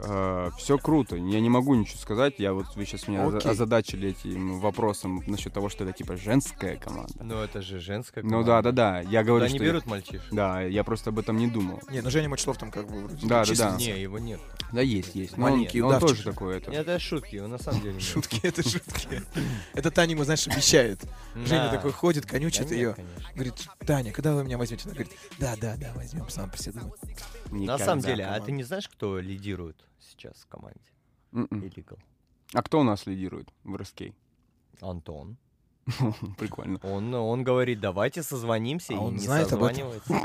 все 0.58 0.78
круто. 0.78 1.16
Я 1.16 1.40
не 1.40 1.48
могу 1.48 1.74
ничего 1.74 1.98
сказать. 1.98 2.34
Я 2.38 2.52
вот 2.52 2.66
вы 2.76 2.84
сейчас 2.84 3.08
меня 3.08 3.26
озадачили 3.26 4.10
этим 4.10 4.60
вопросом 4.60 5.22
насчет 5.26 5.52
того, 5.52 5.68
что 5.68 5.84
это 5.84 5.92
типа 5.92 6.16
женская 6.16 6.76
команда. 6.76 7.12
Ну, 7.20 7.36
это 7.36 7.62
же 7.62 7.80
женская 7.80 8.22
Ну 8.22 8.42
да, 8.44 8.62
да, 8.62 8.72
да. 8.72 9.00
Я 9.00 9.24
говорю, 9.24 9.48
что 9.48 9.58
берут 9.58 9.86
мальчишек? 9.86 10.22
да, 10.30 10.60
я 10.62 10.84
просто 10.84 11.10
об 11.10 11.18
этом 11.18 11.36
не 11.38 11.46
думал. 11.46 11.80
Не, 11.90 12.00
ну 12.00 12.10
Женя 12.10 12.28
Мачлов 12.28 12.58
там 12.58 12.70
как 12.70 12.86
бы 12.86 13.04
вроде 13.04 13.26
Да, 13.26 13.44
да, 13.44 13.73
да. 13.74 13.84
Не, 13.84 14.00
его 14.00 14.18
нет. 14.18 14.40
Да, 14.72 14.80
есть, 14.80 15.14
есть. 15.14 15.36
Но 15.36 15.46
он, 15.46 15.52
Маленький 15.52 15.80
он 15.82 15.88
удавчик 15.88 16.08
тоже 16.08 16.22
же. 16.22 16.30
такой 16.32 16.56
это. 16.56 16.70
Это 16.72 16.98
шутки, 16.98 17.36
его 17.36 17.46
на 17.46 17.58
самом 17.58 17.80
деле 17.80 17.94
нет. 17.94 18.02
Шутки, 18.02 18.40
это 18.42 18.68
шутки. 18.68 19.22
Это 19.72 19.90
Таня 19.90 20.12
ему, 20.12 20.24
знаешь, 20.24 20.46
обещает. 20.48 21.00
Женя 21.34 21.70
такой 21.70 21.92
ходит, 21.92 22.26
конючит 22.26 22.70
ее. 22.70 22.96
Говорит, 23.34 23.54
Таня, 23.86 24.12
когда 24.12 24.34
вы 24.34 24.42
меня 24.44 24.58
возьмете? 24.58 24.84
Она 24.86 24.94
говорит, 24.94 25.12
да, 25.38 25.54
да, 25.60 25.76
да, 25.76 25.92
возьмем, 25.94 26.28
сам 26.28 26.50
думает. 26.72 27.00
На 27.50 27.78
самом 27.78 28.02
деле, 28.02 28.24
а 28.24 28.40
ты 28.40 28.52
не 28.52 28.64
знаешь, 28.64 28.88
кто 28.88 29.18
лидирует 29.18 29.84
сейчас 30.00 30.34
в 30.42 30.46
команде? 30.48 30.80
Illegal. 31.32 31.98
А 32.52 32.62
кто 32.62 32.80
у 32.80 32.82
нас 32.84 33.06
лидирует 33.06 33.52
в 33.64 33.76
РСК? 33.76 34.02
Антон. 34.80 35.36
Прикольно. 36.38 36.78
Он, 36.82 37.14
он 37.14 37.44
говорит, 37.44 37.80
давайте 37.80 38.22
созвонимся, 38.22 38.92
А 38.92 38.96
и 38.96 38.98
он 38.98 39.14
не 39.14 39.20
знает 39.20 39.48
созванивается. 39.48 40.14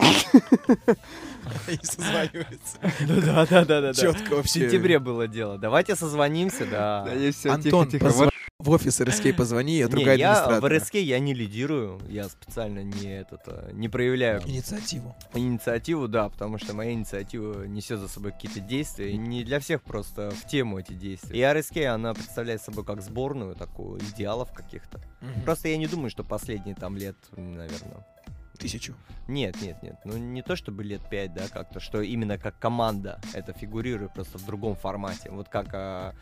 И 1.67 1.77
созванивается. 1.85 2.77
Да, 3.25 3.45
да, 3.45 3.65
да, 3.65 3.81
да. 3.81 3.93
Четко 3.93 4.33
В 4.33 4.37
вообще. 4.37 4.61
сентябре 4.61 4.99
было 4.99 5.27
дело. 5.27 5.57
Давайте 5.57 5.95
созвонимся, 5.95 6.65
да. 6.65 7.03
Антон, 7.45 7.87
позва- 7.87 8.28
в 8.59 8.71
офис 8.71 8.99
РСК 8.99 9.33
позвони 9.35 9.77
и 9.77 9.81
отругай 9.81 10.17
Не, 10.17 10.21
я 10.21 10.59
в. 10.59 10.67
РСК 10.67 10.95
я 10.95 11.17
не 11.19 11.33
лидирую, 11.33 11.99
я 12.09 12.27
специально 12.27 12.83
не 12.83 13.19
этот, 13.19 13.41
а, 13.47 13.71
не 13.71 13.87
проявляю 13.87 14.41
Инициативу. 14.45 15.15
инициативу, 15.33 16.09
да, 16.09 16.27
потому 16.27 16.57
что 16.57 16.75
моя 16.75 16.91
инициатива 16.91 17.63
несет 17.63 17.99
за 17.99 18.09
собой 18.09 18.33
какие-то 18.33 18.59
действия, 18.59 19.15
не 19.15 19.45
для 19.45 19.61
всех 19.61 19.81
просто 19.81 20.31
в 20.31 20.45
тему 20.45 20.77
эти 20.77 20.91
действия. 20.91 21.39
И 21.39 21.59
РСК, 21.59 21.77
она 21.77 22.13
представляет 22.13 22.61
собой 22.61 22.83
как 22.83 23.01
сборную 23.01 23.55
такую 23.55 24.01
идеалов 24.01 24.51
каких-то. 24.51 24.99
Мгм. 25.21 25.41
Просто 25.43 25.69
я 25.69 25.77
не 25.77 25.87
думаю, 25.87 26.09
что 26.09 26.25
последние 26.25 26.75
там 26.75 26.97
лет, 26.97 27.15
наверное, 27.37 28.05
Тысячу. 28.59 28.93
нет, 29.27 29.61
нет, 29.61 29.81
нет. 29.81 29.95
Ну, 30.05 30.17
не 30.17 30.41
то 30.41 30.55
чтобы 30.55 30.83
лет 30.83 31.01
пять, 31.09 31.33
да, 31.33 31.47
как-то, 31.47 31.79
что 31.79 32.01
именно 32.01 32.37
как 32.37 32.59
команда 32.59 33.19
это 33.33 33.53
фигурирует 33.53 34.13
просто 34.13 34.37
в 34.37 34.45
другом 34.45 34.75
формате. 34.75 35.29
Вот 35.31 35.49
как 35.49 35.67
а, 35.73 36.13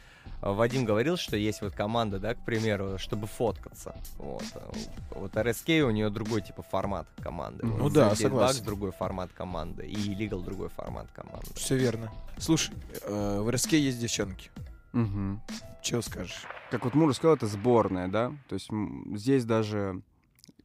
Вадим 0.42 0.86
говорил, 0.86 1.18
что 1.18 1.36
есть 1.36 1.62
вот 1.62 1.74
команда, 1.74 2.20
да, 2.20 2.36
к 2.36 2.46
примеру, 2.46 2.98
чтобы 2.98 3.28
фоткаться. 3.28 3.96
Вот. 4.18 4.44
а, 4.56 4.72
Вот 5.16 5.36
РСК 5.36 5.70
у 5.70 5.90
нее 5.90 6.10
другой 6.10 6.42
типа 6.42 6.62
формат 6.62 7.08
команды. 7.22 7.66
Ну 7.66 7.78
Вот 7.78 7.94
да, 7.94 8.16
согласен. 8.16 8.62
Bucks 8.62 8.66
другой 8.66 8.92
формат 8.92 9.32
команды. 9.34 9.88
И 9.88 9.96
Legal 10.14 10.44
другой 10.44 10.70
формат 10.70 11.08
команды. 11.12 11.48
Все 11.56 11.76
верно. 11.76 12.12
Слушай, 12.38 12.76
э, 13.04 13.40
в 13.42 13.50
РСК 13.50 13.74
есть 13.74 14.00
девчонки. 14.00 14.52
Мгм. 14.94 15.42
Чего 15.82 16.02
скажешь? 16.02 16.44
Как 16.72 16.84
вот 16.84 16.94
Мур 16.96 17.14
сказал, 17.16 17.36
это 17.36 17.48
сборная, 17.48 18.08
да? 18.08 18.32
То 18.50 18.56
есть 18.56 18.70
здесь 19.16 19.46
даже... 19.46 20.02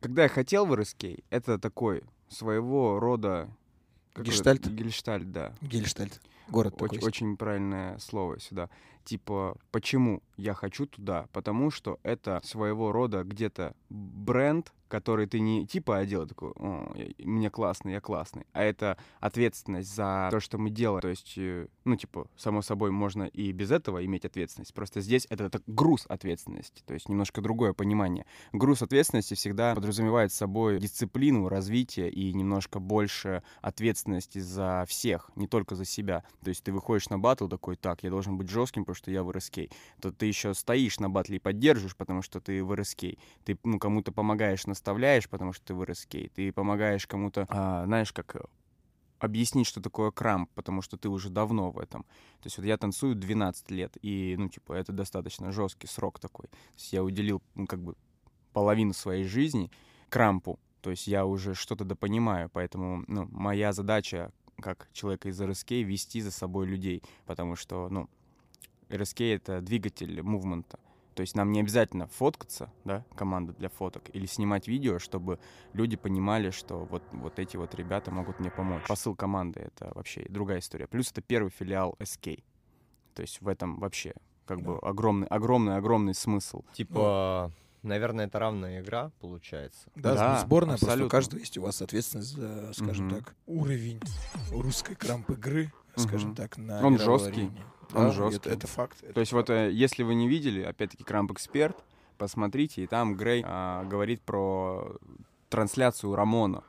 Когда 0.02 0.24
я 0.24 0.28
хотел 0.28 0.66
в 0.66 0.74
РСК, 0.74 1.04
это 1.30 1.60
такой 1.60 2.02
своего 2.28 2.98
рода... 2.98 3.48
Гештальт? 4.16 4.66
Гельштальт, 4.66 5.30
да. 5.30 5.54
Гельштальт. 5.62 6.20
Город 6.48 6.74
Очень, 6.74 6.96
такой. 6.96 7.08
очень 7.08 7.36
правильное 7.36 7.98
слово 7.98 8.40
сюда. 8.40 8.68
Типа, 9.04 9.56
почему 9.70 10.22
я 10.36 10.54
хочу 10.54 10.86
туда? 10.86 11.26
Потому 11.32 11.70
что 11.70 11.98
это 12.02 12.40
своего 12.44 12.92
рода 12.92 13.24
где-то 13.24 13.74
бренд, 13.88 14.72
который 14.92 15.26
ты 15.26 15.40
не 15.40 15.66
типа 15.66 15.98
одел, 15.98 16.26
такой, 16.26 16.50
о, 16.50 16.94
мне 17.18 17.48
классный, 17.48 17.92
я 17.92 18.00
классный, 18.02 18.46
а 18.52 18.62
это 18.62 18.98
ответственность 19.20 19.94
за 19.94 20.28
то, 20.30 20.38
что 20.38 20.58
мы 20.58 20.68
делаем. 20.68 21.00
То 21.00 21.08
есть, 21.08 21.32
э, 21.38 21.66
ну, 21.84 21.96
типа, 21.96 22.26
само 22.36 22.60
собой, 22.60 22.90
можно 22.90 23.22
и 23.22 23.52
без 23.52 23.70
этого 23.70 24.04
иметь 24.04 24.26
ответственность. 24.26 24.74
Просто 24.74 25.00
здесь 25.00 25.26
это, 25.30 25.48
так 25.48 25.62
груз 25.66 26.04
ответственности, 26.10 26.82
то 26.84 26.92
есть 26.92 27.08
немножко 27.08 27.40
другое 27.40 27.72
понимание. 27.72 28.26
Груз 28.52 28.82
ответственности 28.82 29.32
всегда 29.32 29.74
подразумевает 29.74 30.30
собой 30.30 30.78
дисциплину, 30.78 31.48
развитие 31.48 32.10
и 32.10 32.30
немножко 32.34 32.78
больше 32.78 33.42
ответственности 33.62 34.40
за 34.40 34.84
всех, 34.86 35.30
не 35.36 35.46
только 35.46 35.74
за 35.74 35.86
себя. 35.86 36.22
То 36.44 36.50
есть 36.50 36.62
ты 36.62 36.70
выходишь 36.70 37.08
на 37.08 37.18
батл 37.18 37.48
такой, 37.48 37.76
так, 37.76 38.02
я 38.02 38.10
должен 38.10 38.36
быть 38.36 38.50
жестким, 38.50 38.84
потому 38.92 38.94
что 38.94 39.10
я 39.10 39.22
в 39.22 39.30
РСК. 39.30 39.72
То 40.00 40.12
ты 40.12 40.26
еще 40.26 40.54
стоишь 40.54 41.00
на 41.00 41.08
батле 41.08 41.36
и 41.36 41.40
поддерживаешь, 41.40 41.96
потому 41.96 42.22
что 42.22 42.40
ты 42.40 42.62
в 42.62 42.74
РСК. 42.74 43.04
Ты 43.44 43.58
ну, 43.64 43.78
кому-то 43.78 44.12
помогаешь, 44.12 44.66
наставляешь, 44.66 45.28
потому 45.28 45.52
что 45.52 45.66
ты 45.66 45.74
в 45.74 45.84
РСК. 45.84 46.16
Ты 46.34 46.52
помогаешь 46.52 47.06
кому-то, 47.06 47.46
а, 47.48 47.84
знаешь, 47.86 48.12
как 48.12 48.36
э, 48.36 48.40
объяснить, 49.18 49.66
что 49.66 49.80
такое 49.80 50.10
крамп, 50.10 50.50
потому 50.54 50.82
что 50.82 50.96
ты 50.96 51.08
уже 51.08 51.30
давно 51.30 51.70
в 51.70 51.78
этом. 51.78 52.02
То 52.42 52.46
есть 52.46 52.58
вот 52.58 52.66
я 52.66 52.76
танцую 52.76 53.14
12 53.14 53.70
лет, 53.70 53.96
и, 54.02 54.36
ну, 54.38 54.48
типа, 54.48 54.74
это 54.74 54.92
достаточно 54.92 55.52
жесткий 55.52 55.86
срок 55.86 56.18
такой. 56.18 56.46
То 56.48 56.56
есть 56.76 56.92
я 56.92 57.02
уделил, 57.02 57.40
ну, 57.54 57.66
как 57.66 57.80
бы, 57.80 57.94
половину 58.52 58.92
своей 58.92 59.24
жизни 59.24 59.70
крампу. 60.10 60.58
То 60.82 60.90
есть 60.90 61.06
я 61.06 61.24
уже 61.24 61.54
что-то 61.54 61.84
допонимаю, 61.84 62.50
поэтому, 62.50 63.04
ну, 63.06 63.26
моя 63.30 63.72
задача 63.72 64.32
как 64.60 64.88
человека 64.92 65.28
из 65.28 65.40
РСК 65.40 65.70
вести 65.70 66.20
за 66.20 66.30
собой 66.30 66.66
людей, 66.66 67.02
потому 67.24 67.56
что, 67.56 67.88
ну, 67.88 68.08
РСК— 68.92 69.20
это 69.22 69.60
двигатель 69.60 70.22
мувмента. 70.22 70.78
То 71.14 71.20
есть 71.20 71.36
нам 71.36 71.52
не 71.52 71.60
обязательно 71.60 72.06
фоткаться, 72.06 72.72
да, 72.84 73.04
команда 73.14 73.52
для 73.52 73.68
фоток, 73.68 74.04
или 74.14 74.24
снимать 74.24 74.66
видео, 74.66 74.98
чтобы 74.98 75.38
люди 75.74 75.96
понимали, 75.96 76.50
что 76.50 76.84
вот, 76.86 77.02
вот 77.12 77.38
эти 77.38 77.58
вот 77.58 77.74
ребята 77.74 78.10
могут 78.10 78.40
мне 78.40 78.50
помочь. 78.50 78.86
Посыл 78.88 79.14
команды— 79.14 79.60
это 79.76 79.92
вообще 79.94 80.24
другая 80.30 80.60
история. 80.60 80.86
Плюс 80.86 81.10
это 81.10 81.20
первый 81.20 81.50
филиал 81.50 81.96
SK. 81.98 82.42
То 83.14 83.20
есть 83.22 83.42
в 83.42 83.48
этом 83.48 83.78
вообще 83.78 84.14
как 84.46 84.62
бы 84.62 84.78
огромный, 84.78 85.26
огромный, 85.26 85.76
огромный 85.76 86.14
смысл. 86.14 86.62
Типа, 86.72 87.52
наверное, 87.82 88.26
это 88.26 88.38
равная 88.38 88.80
игра, 88.80 89.10
получается. 89.20 89.90
Да, 89.94 90.14
Да, 90.14 90.40
сборная, 90.40 90.76
просто 90.78 90.84
у 90.86 90.88
абсолютно. 90.88 91.10
каждого 91.10 91.40
есть 91.40 91.58
у 91.58 91.62
вас 91.62 91.82
ответственность 91.82 92.30
за, 92.30 92.72
скажем 92.72 93.08
Мгм. 93.08 93.16
так, 93.18 93.36
уровень 93.46 94.00
русской 94.50 94.94
крамп 94.94 95.30
игры, 95.32 95.70
скажем 95.94 96.30
Мгм. 96.30 96.36
так, 96.36 96.56
на 96.56 96.84
Он 96.86 96.98
жесткий. 96.98 97.42
арене. 97.42 97.66
Он 97.94 98.06
Да, 98.06 98.10
жесткий. 98.12 98.36
Это, 98.48 98.50
это 98.50 98.66
факт. 98.66 98.96
это 99.02 99.12
То 99.14 99.20
есть 99.20 99.32
вот 99.32 99.48
факт. 99.48 99.58
э, 99.58 99.70
если 99.72 100.02
вы 100.02 100.14
не 100.14 100.28
видели, 100.28 100.62
опять-таки 100.62 101.04
Крамп 101.04 101.32
Эксперт, 101.32 101.76
посмотрите, 102.18 102.82
и 102.82 102.86
там 102.86 103.14
Грей 103.16 103.42
а, 103.46 103.84
говорит 103.84 104.22
про 104.22 104.96
трансляцию 105.48 106.14
Рамона, 106.14 106.64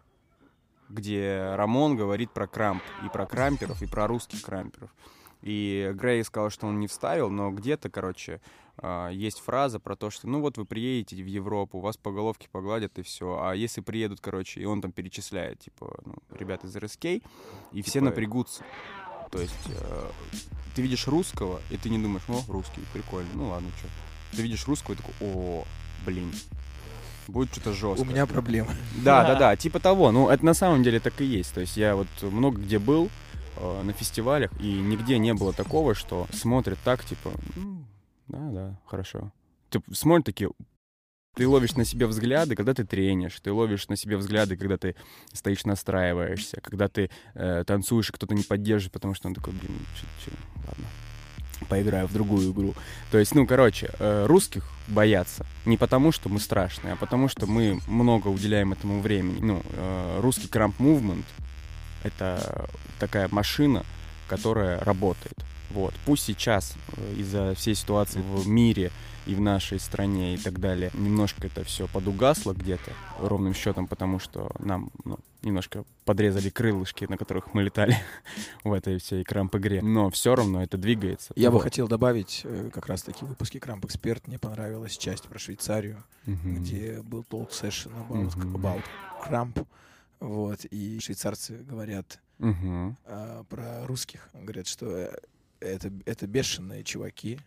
где 0.90 1.54
Рамон 1.56 1.96
говорит 1.96 2.32
про 2.32 2.48
крамп, 2.48 2.84
и 3.06 3.10
про 3.10 3.26
крамперов, 3.26 3.82
и 3.82 3.88
про 3.88 4.08
русских 4.08 4.42
крамперов. 4.42 4.94
И 5.42 5.92
Грей 5.96 6.24
сказал, 6.24 6.50
что 6.50 6.68
он 6.68 6.80
не 6.80 6.88
вставил, 6.88 7.30
но 7.30 7.52
где-то, 7.52 7.90
короче, 7.90 8.40
а, 8.78 9.10
есть 9.10 9.40
фраза 9.42 9.80
про 9.80 9.96
то, 9.96 10.10
что 10.10 10.28
ну 10.28 10.40
вот 10.42 10.58
вы 10.58 10.66
приедете 10.66 11.22
в 11.22 11.28
Европу, 11.28 11.80
вас 11.80 11.98
по 11.98 12.12
головке 12.12 12.48
погладят 12.52 12.98
и 12.98 13.02
все. 13.02 13.40
А 13.42 13.54
если 13.54 13.82
приедут, 13.82 14.20
короче, 14.22 14.62
и 14.62 14.66
он 14.66 14.82
там 14.82 14.92
перечисляет, 14.92 15.60
типа, 15.60 16.00
ну, 16.06 16.16
ребят 16.32 16.64
из 16.64 16.76
РСК, 16.76 17.06
и 17.06 17.22
все 17.82 17.94
Типа- 18.00 18.06
напрягутся. 18.06 18.64
То 19.34 19.42
есть 19.42 19.56
э, 19.68 20.10
ты 20.76 20.84
видишь 20.84 21.08
русского, 21.08 21.60
и 21.72 21.78
ты 21.78 21.90
не 21.90 21.98
думаешь, 21.98 22.22
о, 22.28 22.40
русский, 22.48 22.82
прикольно, 22.94 23.30
ну 23.34 23.50
ладно, 23.50 23.70
что. 23.80 23.88
Ты 24.38 24.44
видишь 24.44 24.68
русского 24.68 24.94
и 24.94 24.98
такой, 24.98 25.14
о, 25.22 25.66
блин, 26.06 26.32
будет 27.28 27.52
что-то 27.52 27.74
жестко. 27.74 28.04
У 28.04 28.06
меня 28.06 28.28
проблемы. 28.28 28.70
Да, 29.04 29.26
да, 29.26 29.34
да, 29.34 29.56
типа 29.56 29.80
того. 29.80 30.12
Ну, 30.12 30.30
это 30.30 30.46
на 30.46 30.54
самом 30.54 30.84
деле 30.84 31.00
так 31.00 31.20
и 31.20 31.26
есть. 31.26 31.52
То 31.52 31.62
есть 31.62 31.78
я 31.78 31.96
вот 31.96 32.08
много 32.22 32.62
где 32.62 32.78
был 32.78 33.10
э, 33.58 33.82
на 33.82 33.92
фестивалях, 33.94 34.52
и 34.62 34.72
нигде 34.72 35.18
не 35.18 35.34
было 35.34 35.52
такого, 35.52 35.96
что 35.96 36.28
смотрят 36.32 36.78
так, 36.84 37.04
типа, 37.04 37.32
«Ну, 37.56 37.86
да, 38.28 38.38
да, 38.52 38.80
хорошо. 38.86 39.32
Ты 39.72 39.82
смотрят 39.92 40.28
такие, 40.28 40.52
ты 41.36 41.48
ловишь 41.48 41.76
на 41.76 41.86
себе 41.86 42.06
взгляды, 42.06 42.56
когда 42.56 42.74
ты 42.74 42.84
тренишь, 42.84 43.40
ты 43.42 43.52
ловишь 43.52 43.88
на 43.88 43.96
себе 43.96 44.18
взгляды, 44.18 44.56
когда 44.56 44.78
ты 44.78 44.96
стоишь, 45.34 45.66
настраиваешься, 45.66 46.62
когда 46.62 46.88
ты 46.88 47.10
э, 47.34 47.64
танцуешь, 47.66 48.10
и 48.10 48.14
кто-то 48.14 48.36
не 48.36 48.44
поддерживает, 48.44 48.94
потому 48.94 49.14
что 49.14 49.28
он 49.28 49.36
такой, 49.36 49.54
блин, 49.54 49.78
чё, 50.00 50.08
чё, 50.26 50.32
ладно, 50.68 50.86
поиграю 51.70 52.08
в 52.08 52.14
другую 52.14 52.52
игру. 52.52 52.76
То 53.12 53.18
есть, 53.18 53.34
ну, 53.34 53.48
короче, 53.48 53.90
э, 54.00 54.26
русских 54.28 54.70
боятся 54.88 55.46
не 55.66 55.78
потому, 55.78 56.12
что 56.12 56.30
мы 56.30 56.40
страшные, 56.40 56.94
а 56.94 56.98
потому, 56.98 57.28
что 57.28 57.48
мы 57.48 57.80
много 57.88 58.28
уделяем 58.28 58.74
этому 58.74 59.02
времени. 59.02 59.40
Ну, 59.42 59.64
э, 59.72 60.20
русский 60.22 60.48
крамп 60.48 60.80
мувмент— 60.80 61.26
это 62.04 62.70
такая 63.00 63.28
машина, 63.30 63.84
которая 64.28 64.80
работает. 64.82 65.38
Вот. 65.74 65.94
Пусть 66.06 66.24
сейчас 66.24 66.76
э, 66.98 67.14
из-за 67.18 67.54
всей 67.56 67.76
ситуации 67.76 68.22
в 68.22 68.48
мире 68.48 68.92
и 69.26 69.36
в 69.36 69.42
нашей 69.42 69.80
стране 69.80 70.34
и 70.36 70.38
так 70.38 70.60
далее 70.60 70.92
немножко 70.94 71.48
это 71.48 71.64
все 71.64 71.88
подугасло 71.88 72.52
где-то 72.54 72.92
ровным 73.20 73.54
счетом, 73.54 73.88
потому 73.88 74.20
что 74.20 74.52
нам 74.60 74.92
ну, 75.06 75.18
немножко 75.42 75.86
подрезали 76.04 76.50
крылышки, 76.50 77.06
на 77.10 77.18
которых 77.18 77.54
мы 77.54 77.64
летали 77.64 77.96
в 78.66 78.74
этой 78.74 79.00
всей 79.00 79.24
крамп-игре. 79.24 79.82
Но 79.82 80.10
все 80.10 80.36
равно 80.36 80.62
это 80.62 80.78
двигается. 80.78 81.32
Я 81.38 81.50
бы 81.52 81.56
Вот. 81.58 81.64
хотел 81.64 81.88
добавить 81.88 82.42
э, 82.44 82.70
как 82.74 82.88
раз 82.88 83.02
таки 83.04 83.24
выпуски 83.26 83.60
Крамп 83.60 83.86
Эксперт. 83.86 84.28
Мне 84.28 84.38
понравилась 84.40 84.98
часть 84.98 85.24
про 85.24 85.40
Швейцарию, 85.40 86.04
Мгм. 86.26 86.56
где 86.58 87.02
был 87.02 87.22
talk 87.30 87.50
session 87.52 87.92
about, 88.08 88.36
Мгм. 88.38 88.56
about 88.58 88.84
Крамп. 89.24 89.60
Вот, 90.20 90.66
и 90.66 91.00
швейцарцы 91.02 91.58
говорят 91.58 92.20
Мгм. 92.40 92.98
а, 93.06 93.44
про 93.46 93.86
русских. 93.88 94.30
Говорят, 94.34 94.68
что 94.68 95.10
это, 95.66 95.92
это 96.06 96.28
бешеные 96.28 96.84
чуваки 96.84 97.40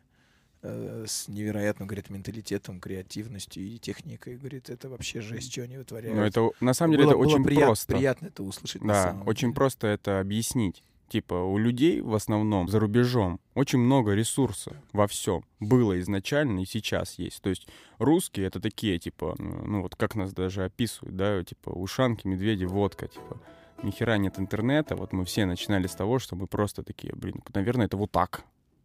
э, 0.62 1.04
с 1.06 1.28
невероятным, 1.28 1.86
говорит, 1.86 2.10
менталитетом, 2.10 2.80
креативностью 2.80 3.62
и 3.62 3.78
техникой. 3.78 4.36
Говорит, 4.36 4.70
это 4.70 4.88
вообще 4.88 5.20
жесть, 5.20 5.52
что 5.52 5.62
они 5.62 5.76
вытворяют. 5.78 6.16
Ну, 6.16 6.22
это 6.22 6.50
на 6.60 6.74
самом 6.74 6.92
деле 6.92 7.04
Было- 7.04 7.10
это 7.12 7.18
было 7.18 7.26
очень 7.34 7.44
прият- 7.44 7.66
просто. 7.66 7.94
Приятно 7.94 8.26
это 8.26 8.42
услышать. 8.42 8.82
Да, 8.82 9.16
очень 9.26 9.48
деле. 9.48 9.54
просто 9.54 9.86
это 9.88 10.20
объяснить. 10.20 10.82
Типа, 11.08 11.34
у 11.34 11.56
людей 11.56 12.00
в 12.00 12.16
основном 12.16 12.68
за 12.68 12.80
рубежом 12.80 13.38
очень 13.54 13.78
много 13.78 14.12
ресурсов 14.14 14.76
во 14.92 15.06
всем. 15.06 15.44
Было 15.60 16.00
изначально 16.00 16.58
и 16.60 16.64
сейчас 16.66 17.16
есть. 17.16 17.40
То 17.42 17.48
есть 17.48 17.68
русские 17.98 18.46
это 18.48 18.58
такие, 18.58 18.98
типа, 18.98 19.36
ну 19.38 19.82
вот 19.82 19.94
как 19.94 20.16
нас 20.16 20.32
даже 20.32 20.64
описывают, 20.64 21.14
да, 21.16 21.44
типа 21.44 21.70
ушанки, 21.70 22.26
медведи, 22.26 22.64
водка, 22.64 23.06
типа. 23.06 23.40
Ни 23.82 23.90
хера 23.90 24.16
нет 24.16 24.38
интернета. 24.38 24.96
Вот 24.96 25.12
мы 25.12 25.24
все 25.24 25.46
начинали 25.46 25.86
с 25.86 25.94
того, 25.94 26.18
что 26.18 26.36
мы 26.36 26.46
просто 26.46 26.82
такие, 26.82 27.12
блин, 27.14 27.42
наверное, 27.54 27.86
это 27.86 27.96
вот 27.96 28.10
так. 28.10 28.42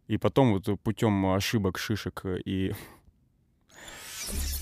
И 0.08 0.18
потом 0.18 0.52
вот 0.52 0.80
путем 0.80 1.26
ошибок, 1.26 1.78
шишек 1.78 2.24
и, 2.44 2.74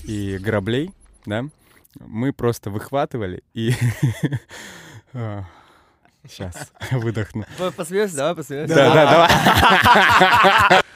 и 0.03 0.37
граблей, 0.37 0.91
да, 1.25 1.45
мы 1.99 2.31
просто 2.33 2.69
выхватывали 2.69 3.43
и... 3.53 3.73
Сейчас, 6.27 6.71
выдохну. 6.91 7.45
Посмеешься, 7.75 8.17
давай 8.17 8.35
посмеешься. 8.35 8.75
Да, 8.75 8.93
да, 8.93 9.11
давай. 9.11 10.81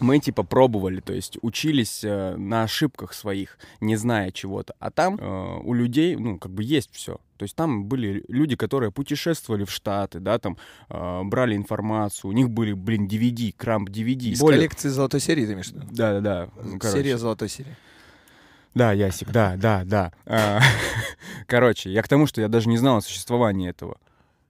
Мы 0.00 0.18
типа 0.18 0.42
пробовали, 0.42 1.00
то 1.00 1.12
есть 1.12 1.38
учились 1.42 2.02
э, 2.02 2.36
на 2.36 2.64
ошибках 2.64 3.12
своих, 3.14 3.58
не 3.80 3.96
зная 3.96 4.32
чего-то. 4.32 4.74
А 4.80 4.90
там 4.90 5.16
э, 5.20 5.60
у 5.62 5.72
людей, 5.72 6.16
ну, 6.16 6.38
как 6.38 6.52
бы 6.52 6.62
есть 6.64 6.90
все. 6.92 7.20
То 7.36 7.44
есть 7.44 7.54
там 7.56 7.84
были 7.84 8.24
люди, 8.28 8.56
которые 8.56 8.90
путешествовали 8.90 9.64
в 9.64 9.70
Штаты, 9.70 10.20
да, 10.20 10.38
там 10.38 10.56
э, 10.88 11.22
брали 11.24 11.56
информацию, 11.56 12.30
у 12.30 12.32
них 12.34 12.50
были, 12.50 12.72
блин, 12.72 13.06
DVD, 13.06 13.52
крамп 13.56 13.88
DVD. 13.88 14.30
Из 14.30 14.40
Более- 14.40 14.58
коллекции 14.58 14.88
золотой 14.88 15.20
серии, 15.20 15.46
ты 15.46 15.52
имеешь 15.52 15.68
в 15.68 15.72
виду? 15.74 15.86
Да, 15.90 16.12
да, 16.14 16.20
да. 16.20 16.48
Ну, 16.62 16.78
короче. 16.78 16.98
Серия 16.98 17.18
золотой 17.18 17.48
серии. 17.48 17.76
Да, 18.74 18.92
Ясик, 18.92 19.30
да, 19.30 19.54
да, 19.56 19.84
да. 19.84 20.12
А, 20.26 20.60
Короче, 21.46 21.90
я 21.92 22.02
к 22.02 22.08
тому, 22.08 22.26
что 22.26 22.40
я 22.40 22.48
даже 22.48 22.68
не 22.68 22.76
знал 22.76 22.96
о 22.96 23.00
существовании 23.00 23.70
этого. 23.70 23.98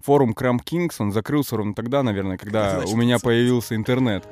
Форум 0.00 0.32
Крам 0.34 0.60
Кингс, 0.60 1.00
он 1.00 1.12
закрылся 1.12 1.56
ровно 1.56 1.74
тогда, 1.74 2.02
наверное, 2.02 2.36
когда 2.38 2.82
у 2.86 2.96
меня 2.96 3.18
появился 3.18 3.74
интернет. 3.74 4.24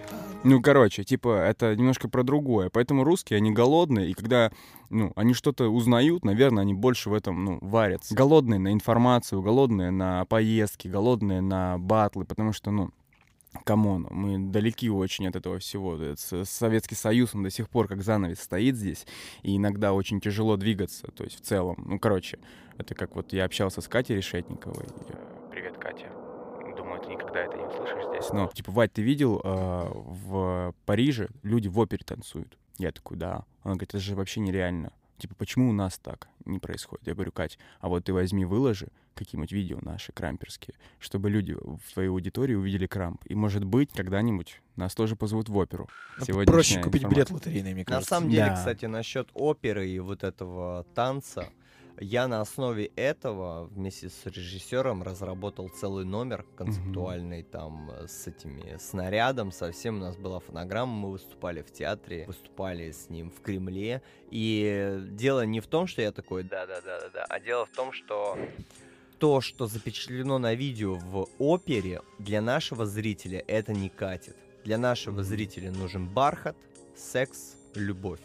Ну, 0.44 0.60
короче, 0.60 1.04
типа, 1.04 1.44
это 1.44 1.76
немножко 1.76 2.08
про 2.08 2.24
другое. 2.24 2.68
Поэтому 2.68 3.04
русские, 3.04 3.36
они 3.36 3.52
голодные, 3.52 4.10
и 4.10 4.14
когда, 4.14 4.50
ну, 4.90 5.12
они 5.14 5.34
что-то 5.34 5.68
узнают, 5.68 6.24
наверное, 6.24 6.62
они 6.62 6.74
больше 6.74 7.10
в 7.10 7.14
этом, 7.14 7.44
ну, 7.44 7.58
варятся. 7.60 8.14
Голодные 8.14 8.58
на 8.58 8.72
информацию, 8.72 9.40
голодные 9.40 9.92
на 9.92 10.24
поездки, 10.24 10.88
голодные 10.88 11.40
на 11.40 11.78
батлы, 11.78 12.24
потому 12.24 12.52
что, 12.52 12.72
ну, 12.72 12.90
come 13.64 13.89
on, 13.89 14.08
мы 14.10 14.38
далеки 14.38 14.90
очень 14.90 15.28
от 15.28 15.36
этого 15.36 15.60
всего. 15.60 15.96
Советский 16.16 16.96
Союз, 16.96 17.34
он 17.34 17.44
до 17.44 17.50
сих 17.50 17.68
пор 17.68 17.86
как 17.86 18.02
занавес 18.02 18.40
стоит 18.40 18.74
здесь, 18.76 19.06
и 19.42 19.56
иногда 19.56 19.92
очень 19.92 20.20
тяжело 20.20 20.56
двигаться, 20.56 21.06
то 21.08 21.22
есть 21.22 21.38
в 21.38 21.42
целом. 21.42 21.76
Ну, 21.86 21.98
короче, 22.00 22.40
это 22.78 22.96
как 22.96 23.14
вот 23.14 23.32
я 23.32 23.44
общался 23.44 23.80
с 23.80 23.86
Катей 23.86 24.16
Решетниковой. 24.16 24.86
Привет, 25.52 25.76
Катя. 25.78 26.10
Думаю, 26.82 27.00
ты 27.00 27.08
никогда 27.10 27.40
это 27.40 27.56
не 27.56 27.64
услышишь 27.64 28.04
здесь. 28.08 28.32
Но, 28.32 28.48
типа, 28.48 28.72
Вать, 28.72 28.92
ты 28.92 29.02
видел, 29.02 29.40
э, 29.42 29.90
в 29.94 30.74
Париже 30.84 31.28
люди 31.42 31.68
в 31.68 31.78
опере 31.78 32.02
танцуют? 32.04 32.58
Я 32.78 32.90
такой, 32.92 33.16
да. 33.16 33.44
Она 33.62 33.74
говорит, 33.74 33.90
это 33.90 33.98
же 34.00 34.14
вообще 34.16 34.40
нереально. 34.40 34.92
Типа, 35.18 35.34
почему 35.36 35.70
у 35.70 35.72
нас 35.72 35.98
так 35.98 36.28
не 36.44 36.58
происходит? 36.58 37.06
Я 37.06 37.14
говорю, 37.14 37.30
Кать, 37.30 37.58
а 37.80 37.88
вот 37.88 38.04
ты 38.04 38.12
возьми, 38.12 38.44
выложи 38.44 38.88
какие-нибудь 39.14 39.52
видео 39.52 39.78
наши 39.82 40.10
крамперские, 40.10 40.74
чтобы 40.98 41.30
люди 41.30 41.52
в 41.54 41.92
твоей 41.92 42.08
аудитории 42.08 42.54
увидели 42.54 42.86
крамп. 42.86 43.22
И, 43.26 43.34
может 43.36 43.62
быть, 43.64 43.92
когда-нибудь 43.92 44.60
нас 44.74 44.94
тоже 44.94 45.14
позовут 45.14 45.48
в 45.48 45.56
оперу. 45.56 45.88
Ну, 46.18 46.24
Сегодняшняя 46.24 46.52
Проще 46.52 46.82
купить 46.82 47.02
билет 47.04 47.28
информация. 47.30 47.34
лотерейный, 47.34 47.72
мне 47.74 47.82
На 47.82 47.86
кажется. 47.86 48.08
самом 48.08 48.30
деле, 48.30 48.46
Да. 48.46 48.54
кстати, 48.56 48.86
насчет 48.86 49.28
оперы 49.34 49.86
и 49.88 49.98
вот 50.00 50.24
этого 50.24 50.84
танца, 50.94 51.50
я 51.98 52.28
на 52.28 52.40
основе 52.40 52.90
этого 52.96 53.64
вместе 53.66 54.08
с 54.08 54.26
режиссером 54.26 55.02
разработал 55.02 55.68
целый 55.68 56.04
номер 56.04 56.44
концептуальный 56.56 57.42
там 57.42 57.90
э, 57.90 58.08
с 58.08 58.26
этими 58.26 58.76
снарядом. 58.78 59.52
Совсем 59.52 59.96
у 59.96 60.00
нас 60.00 60.16
была 60.16 60.40
фонограмма, 60.40 60.92
мы 60.92 61.10
выступали 61.12 61.62
в 61.62 61.72
театре, 61.72 62.24
выступали 62.26 62.90
с 62.90 63.08
ним 63.10 63.30
в 63.30 63.40
Кремле. 63.40 64.02
И 64.30 64.98
дело 65.10 65.44
не 65.44 65.60
в 65.60 65.66
том, 65.66 65.86
что 65.86 66.02
я 66.02 66.12
такой, 66.12 66.42
да-да-да-да, 66.44 67.24
а 67.28 67.40
дело 67.40 67.66
в 67.66 67.70
том, 67.70 67.92
что 67.92 68.36
то, 69.18 69.40
что 69.40 69.66
запечатлено 69.66 70.38
на 70.38 70.54
видео 70.54 70.94
в 70.94 71.28
опере, 71.38 72.02
для 72.18 72.40
нашего 72.40 72.86
зрителя 72.86 73.44
это 73.46 73.72
не 73.72 73.88
катит. 73.88 74.36
Для 74.64 74.78
нашего 74.78 75.22
зрителя 75.22 75.70
нужен 75.70 76.08
бархат, 76.08 76.56
секс, 76.96 77.56
любовь. 77.74 78.20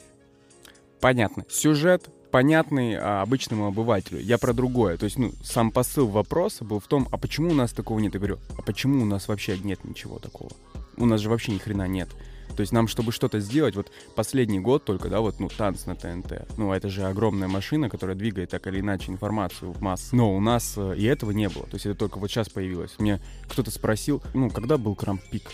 Понятно. 1.00 1.46
Сюжет 1.50 2.10
понятный 2.32 2.96
а, 2.96 3.22
обычному 3.22 3.68
обывателю. 3.68 4.20
Я 4.20 4.38
про 4.38 4.54
другое. 4.54 4.98
То 4.98 5.06
есть, 5.06 5.18
ну, 5.18 5.32
сам 5.44 5.72
посыл 5.72 6.08
вопроса 6.08 6.64
был 6.64 6.80
в 6.80 6.88
том, 6.88 7.08
а 7.12 7.18
почему 7.18 7.52
у 7.52 7.54
нас 7.54 7.72
такого 7.72 8.00
нет? 8.00 8.14
Я 8.14 8.20
говорю, 8.20 8.40
а 8.58 8.62
почему 8.62 9.02
у 9.02 9.06
нас 9.06 9.28
вообще 9.28 9.58
нет 9.58 9.84
ничего 9.84 10.20
такого? 10.20 10.52
У 10.98 11.06
нас 11.06 11.22
же 11.22 11.30
вообще 11.30 11.52
ни 11.52 11.58
хрена 11.58 11.88
нет. 11.88 12.10
То 12.56 12.62
есть 12.62 12.74
нам, 12.74 12.88
чтобы 12.88 13.12
что-то 13.12 13.40
сделать, 13.40 13.76
вот 13.76 13.92
последний 14.16 14.60
год 14.60 14.84
только, 14.84 15.10
да, 15.10 15.20
вот, 15.20 15.40
ну, 15.40 15.48
танц 15.48 15.86
на 15.86 15.96
ТНТ. 15.96 16.58
Ну, 16.58 16.74
это 16.74 16.90
же 16.90 17.04
огромная 17.04 17.48
машина, 17.48 17.88
которая 17.88 18.16
двигает 18.16 18.50
так 18.50 18.66
или 18.66 18.80
иначе 18.80 19.12
информацию 19.12 19.72
в 19.72 19.82
массы. 19.82 20.16
Но 20.16 20.36
у 20.36 20.40
нас 20.40 20.74
э, 20.76 20.96
и 20.98 21.04
этого 21.04 21.32
не 21.32 21.50
было. 21.50 21.66
То 21.66 21.76
есть 21.76 21.86
это 21.86 21.96
только 21.96 22.18
вот 22.18 22.32
сейчас 22.32 22.50
появилось. 22.50 22.96
Мне 22.98 23.22
кто-то 23.48 23.70
спросил, 23.70 24.24
ну, 24.34 24.50
когда 24.50 24.78
был 24.78 24.96
крамп-пик? 24.96 25.52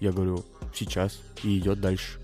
Я 0.00 0.12
говорю, 0.12 0.44
сейчас. 0.74 1.18
И 1.42 1.58
идет 1.58 1.80
дальше. 1.80 2.20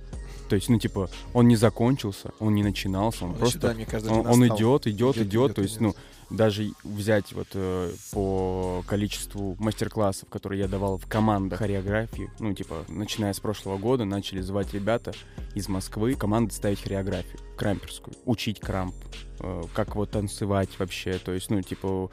То 0.50 0.56
есть, 0.56 0.68
ну, 0.68 0.80
типа, 0.80 1.08
он 1.32 1.46
не 1.46 1.54
закончился, 1.54 2.32
он 2.40 2.56
не 2.56 2.64
начинался, 2.64 3.24
он 3.24 3.30
Он 3.30 3.36
просто... 3.36 3.58
сюда, 3.58 3.72
мне 3.72 3.86
кажется, 3.86 4.12
Он, 4.12 4.26
он 4.26 4.46
идет, 4.48 4.88
идет, 4.88 5.16
Идет, 5.16 5.16
идет. 5.16 5.26
идет, 5.28 5.54
То 5.54 5.62
есть, 5.62 5.76
идет. 5.76 5.80
ну, 6.28 6.36
даже 6.36 6.72
взять 6.82 7.32
вот 7.32 7.46
э, 7.54 7.92
по 8.10 8.82
количеству 8.88 9.54
мастер-классов, 9.60 10.28
которые 10.28 10.62
я 10.62 10.66
давал 10.66 10.98
в 10.98 11.06
командах 11.06 11.60
хореографии, 11.60 12.28
ну, 12.40 12.52
типа, 12.52 12.84
начиная 12.88 13.32
с 13.32 13.38
прошлого 13.38 13.78
года, 13.78 14.04
начали 14.04 14.40
звать 14.40 14.74
ребята 14.74 15.12
из 15.54 15.68
Москвы, 15.68 16.14
команды 16.14 16.52
ставить 16.52 16.82
хореографию, 16.82 17.38
крамперскую, 17.56 18.16
учить 18.24 18.58
крамп, 18.58 18.96
э, 19.38 19.62
как 19.72 19.94
вот 19.94 20.10
танцевать 20.10 20.70
вообще, 20.80 21.12
то 21.24 21.30
есть, 21.30 21.48
ну, 21.50 21.62
типа, 21.62 22.10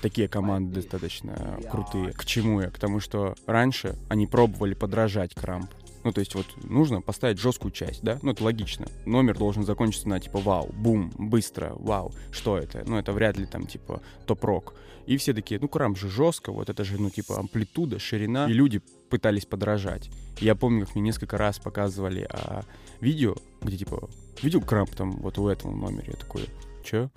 такие 0.00 0.28
команды 0.28 0.76
достаточно 0.80 1.58
крутые. 1.72 2.12
К 2.12 2.24
чему 2.24 2.60
я? 2.60 2.70
К 2.70 2.78
тому, 2.78 3.00
что 3.00 3.34
раньше 3.46 3.96
они 4.08 4.28
пробовали 4.28 4.74
подражать 4.74 5.34
крамп. 5.34 5.70
Ну, 6.04 6.12
то 6.12 6.20
есть 6.20 6.34
вот 6.34 6.46
нужно 6.62 7.00
поставить 7.00 7.38
жесткую 7.38 7.72
часть, 7.72 8.02
да? 8.02 8.18
Ну, 8.22 8.32
это 8.32 8.44
логично. 8.44 8.86
Номер 9.06 9.38
должен 9.38 9.64
закончиться 9.64 10.08
на 10.08 10.20
типа 10.20 10.38
вау, 10.38 10.70
бум, 10.72 11.10
быстро, 11.18 11.72
вау. 11.76 12.12
Что 12.30 12.58
это? 12.58 12.84
Ну, 12.86 12.98
это 12.98 13.12
вряд 13.12 13.38
ли 13.38 13.46
там 13.46 13.66
типа 13.66 14.02
топ-рок. 14.26 14.74
И 15.06 15.16
все 15.16 15.34
такие, 15.34 15.58
ну, 15.60 15.68
крамп 15.68 15.98
же 15.98 16.08
жестко, 16.08 16.52
вот 16.52 16.68
это 16.70 16.84
же, 16.84 17.00
ну, 17.00 17.10
типа 17.10 17.38
амплитуда, 17.38 17.98
ширина. 17.98 18.46
И 18.48 18.52
люди 18.52 18.80
пытались 19.10 19.46
подражать. 19.46 20.10
Я 20.40 20.54
помню, 20.54 20.86
как 20.86 20.94
мне 20.94 21.04
несколько 21.04 21.36
раз 21.38 21.58
показывали 21.58 22.26
а, 22.30 22.64
видео, 23.00 23.36
где 23.62 23.78
типа, 23.78 24.08
видел 24.42 24.60
крамп 24.60 24.90
там 24.94 25.12
вот 25.12 25.38
у 25.38 25.48
этого 25.48 25.74
номера? 25.74 26.06
Я 26.06 26.16
такой, 26.16 26.44
чё? 26.84 27.10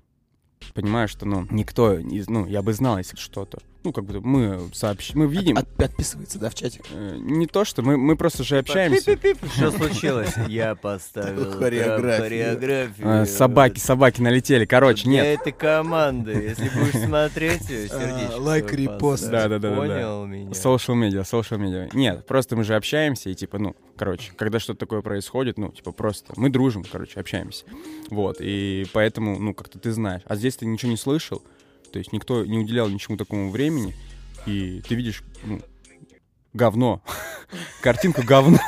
Понимаю, 0.73 1.07
что, 1.07 1.25
ну, 1.25 1.45
никто, 1.49 1.93
из, 1.93 2.27
ну, 2.29 2.45
я 2.45 2.61
бы 2.61 2.73
знал, 2.73 2.97
если 2.97 3.17
что-то. 3.17 3.59
Ну, 3.87 3.93
как 3.93 4.03
бы 4.03 4.19
мы 4.19 4.59
сообщ... 4.73 5.13
мы 5.13 5.27
видим, 5.27 5.57
От- 5.57 5.81
отписывается, 5.81 6.37
да, 6.39 6.49
в 6.49 6.55
чатик? 6.55 6.81
Э, 6.91 7.15
Не 7.17 7.47
то, 7.47 7.63
что 7.63 7.81
мы, 7.83 7.95
мы 7.95 8.17
просто 8.17 8.43
же 8.43 8.57
общаемся. 8.57 9.17
Что 9.55 9.71
случилось? 9.71 10.33
Я 10.49 10.75
поставил 10.81 11.49
Хореографию. 11.53 12.59
Э, 12.99 13.25
Собаки, 13.25 13.79
собаки 13.79 14.19
налетели. 14.21 14.65
Короче, 14.65 15.03
Для 15.05 15.23
нет. 15.23 15.39
этой 15.39 15.53
команды. 15.53 16.33
Если 16.33 16.67
будешь 16.67 17.01
смотреть, 17.07 17.69
её, 17.69 17.87
сердечко 17.87 18.35
лайк, 18.41 18.73
репост. 18.73 19.23
поставь. 19.23 19.31
Да-да-да-да-да. 19.31 19.77
Понял 19.77 20.25
меня? 20.25 20.51
Social 20.51 20.95
media, 21.01 21.21
social 21.23 21.57
media. 21.57 21.89
Нет, 21.93 22.25
просто 22.25 22.57
мы 22.57 22.65
же 22.65 22.75
общаемся, 22.75 23.29
и 23.29 23.35
типа, 23.35 23.57
ну, 23.57 23.73
короче, 23.95 24.33
когда 24.35 24.59
что-то 24.59 24.79
такое 24.79 25.01
происходит, 25.01 25.57
ну, 25.57 25.71
типа, 25.71 25.93
просто 25.93 26.33
мы 26.35 26.49
дружим, 26.49 26.83
короче, 26.83 27.21
общаемся. 27.21 27.63
Вот, 28.09 28.37
и 28.41 28.85
поэтому, 28.91 29.39
ну, 29.39 29.53
как-то 29.53 29.79
ты 29.79 29.93
знаешь. 29.93 30.23
А 30.25 30.35
здесь 30.35 30.57
ты 30.57 30.65
ничего 30.65 30.91
не 30.91 30.97
слышал, 30.97 31.41
то 31.91 31.99
есть 31.99 32.13
никто 32.13 32.45
не 32.45 32.57
уделял 32.57 32.89
ничему 32.89 33.17
такому 33.17 33.51
времени, 33.51 33.95
и 34.45 34.81
ты 34.87 34.95
видишь, 34.95 35.23
ну, 35.43 35.61
говно. 36.53 37.01
картинку 37.81 38.23
говно. 38.23 38.59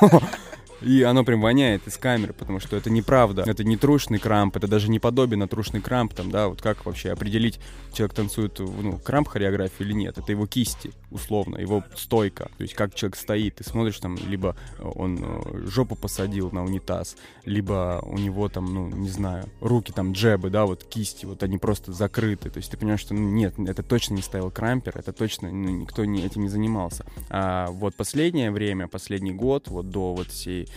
И 0.81 1.03
оно 1.03 1.23
прям 1.23 1.41
воняет 1.41 1.87
из 1.87 1.97
камеры, 1.97 2.33
потому 2.33 2.59
что 2.59 2.75
это 2.75 2.89
неправда. 2.89 3.43
Это 3.45 3.63
не 3.63 3.77
трушный 3.77 4.19
крамп, 4.19 4.57
это 4.57 4.67
даже 4.67 4.89
не 4.89 4.99
подобие 4.99 5.37
на 5.37 5.47
трушный 5.47 5.81
крамп. 5.81 6.13
Там, 6.13 6.31
да, 6.31 6.47
вот 6.47 6.61
как 6.61 6.85
вообще 6.85 7.11
определить, 7.11 7.59
человек 7.93 8.15
танцует 8.15 8.59
ну, 8.59 8.97
крамп 8.97 9.27
хореографии 9.27 9.83
или 9.83 9.93
нет? 9.93 10.17
Это 10.17 10.31
его 10.31 10.47
кисти, 10.47 10.91
условно, 11.11 11.57
его 11.57 11.83
стойка. 11.95 12.49
То 12.57 12.63
есть 12.63 12.73
как 12.73 12.95
человек 12.95 13.15
стоит, 13.15 13.55
ты 13.55 13.63
смотришь 13.63 13.99
там, 13.99 14.17
либо 14.27 14.55
он 14.79 15.19
э, 15.21 15.67
жопу 15.67 15.95
посадил 15.95 16.51
на 16.51 16.63
унитаз, 16.63 17.15
либо 17.45 18.01
у 18.03 18.17
него 18.17 18.47
там, 18.49 18.73
ну, 18.73 18.87
не 18.89 19.09
знаю, 19.09 19.45
руки 19.59 19.91
там 19.91 20.13
джебы, 20.13 20.49
да, 20.49 20.65
вот 20.65 20.83
кисти, 20.83 21.25
вот 21.25 21.43
они 21.43 21.57
просто 21.57 21.91
закрыты. 21.91 22.49
То 22.49 22.57
есть 22.57 22.71
ты 22.71 22.77
понимаешь, 22.77 23.01
что 23.01 23.13
ну, 23.13 23.29
нет, 23.29 23.55
это 23.59 23.83
точно 23.83 24.15
не 24.15 24.21
стоял 24.21 24.49
крампер, 24.51 24.97
это 24.97 25.11
точно 25.11 25.51
ну, 25.51 25.69
никто 25.69 26.05
не, 26.05 26.23
этим 26.23 26.43
не 26.43 26.49
занимался. 26.49 27.05
А 27.29 27.67
вот 27.71 27.95
последнее 27.95 28.51
время, 28.51 28.87
последний 28.87 29.31
год, 29.31 29.67
вот 29.67 29.89
до 29.89 30.13
вот 30.13 30.27
всей 30.27 30.68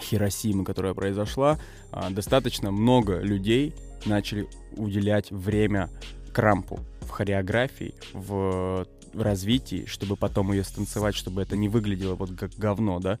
Хиросимы, 0.00 0.64
которая 0.64 0.94
произошла, 0.94 1.58
а, 1.92 2.10
достаточно 2.10 2.70
много 2.70 3.20
людей 3.20 3.74
начали 4.06 4.48
уделять 4.76 5.30
время 5.30 5.88
крампу 6.32 6.80
в 7.02 7.10
хореографии, 7.10 7.94
в 8.12 8.86
развитии, 9.14 9.84
чтобы 9.86 10.16
потом 10.16 10.52
ее 10.52 10.64
станцевать, 10.64 11.14
чтобы 11.14 11.42
это 11.42 11.56
не 11.56 11.68
выглядело 11.68 12.16
вот 12.16 12.30
как 12.36 12.52
говно, 12.56 12.98
да. 12.98 13.18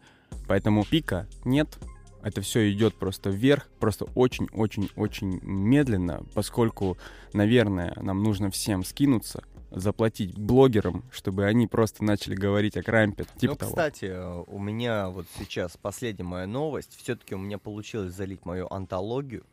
Поэтому 0.48 0.84
пика 0.84 1.28
нет, 1.44 1.78
это 2.22 2.40
все 2.40 2.70
идет 2.72 2.96
просто 2.96 3.30
вверх, 3.30 3.68
просто 3.78 4.06
очень-очень-очень 4.14 5.40
медленно, 5.42 6.24
поскольку, 6.34 6.98
наверное, 7.32 7.92
нам 8.00 8.22
нужно 8.22 8.50
всем 8.50 8.82
скинуться, 8.82 9.44
заплатить 9.74 10.38
блогерам, 10.38 11.04
чтобы 11.10 11.44
они 11.44 11.66
просто 11.66 12.04
начали 12.04 12.34
говорить 12.34 12.76
о 12.76 12.82
крампе. 12.82 13.24
Типа 13.38 13.52
ну, 13.52 13.56
того. 13.56 13.70
кстати, 13.70 14.12
у 14.46 14.58
меня 14.58 15.08
вот 15.08 15.26
сейчас 15.38 15.76
последняя 15.76 16.24
моя 16.24 16.46
новость. 16.46 16.96
Все-таки 16.96 17.34
у 17.34 17.38
меня 17.38 17.58
получилось 17.58 18.14
залить 18.14 18.44
мою 18.44 18.72
антологию. 18.72 19.44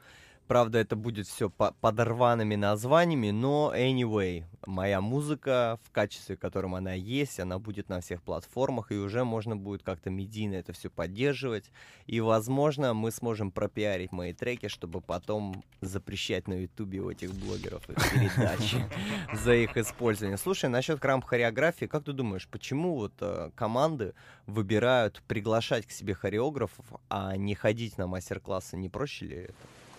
Правда, 0.47 0.79
это 0.79 0.95
будет 0.95 1.27
все 1.27 1.49
по 1.49 1.73
подорванными 1.79 2.55
названиями, 2.55 3.31
но 3.31 3.73
anyway, 3.75 4.43
моя 4.65 5.01
музыка 5.01 5.79
в 5.83 5.91
качестве, 5.91 6.35
в 6.35 6.39
котором 6.39 6.75
она 6.75 6.93
есть, 6.93 7.39
она 7.39 7.57
будет 7.59 7.89
на 7.89 8.01
всех 8.01 8.21
платформах, 8.21 8.91
и 8.91 8.95
уже 8.95 9.23
можно 9.23 9.55
будет 9.55 9.83
как-то 9.83 10.09
медийно 10.09 10.55
это 10.55 10.73
все 10.73 10.89
поддерживать. 10.89 11.71
И, 12.05 12.19
возможно, 12.19 12.93
мы 12.93 13.11
сможем 13.11 13.51
пропиарить 13.51 14.11
мои 14.11 14.33
треки, 14.33 14.67
чтобы 14.67 15.01
потом 15.01 15.63
запрещать 15.81 16.47
на 16.47 16.53
ютубе 16.53 16.99
у 16.99 17.09
этих 17.09 17.33
блогеров 17.33 17.89
их 17.89 18.11
передачи 18.11 18.85
за 19.33 19.55
их 19.55 19.77
использование. 19.77 20.37
Слушай, 20.37 20.69
насчет 20.69 20.99
крамп 20.99 21.25
хореографии, 21.25 21.85
как 21.85 22.03
ты 22.03 22.13
думаешь, 22.13 22.47
почему 22.47 22.95
вот 22.95 23.13
э, 23.21 23.51
команды 23.55 24.13
выбирают 24.47 25.21
приглашать 25.27 25.85
к 25.85 25.91
себе 25.91 26.13
хореографов, 26.13 26.85
а 27.09 27.35
не 27.37 27.55
ходить 27.55 27.97
на 27.97 28.07
мастер-классы? 28.07 28.77
Не 28.77 28.89
проще 28.89 29.25
ли 29.25 29.35
это? 29.37 29.53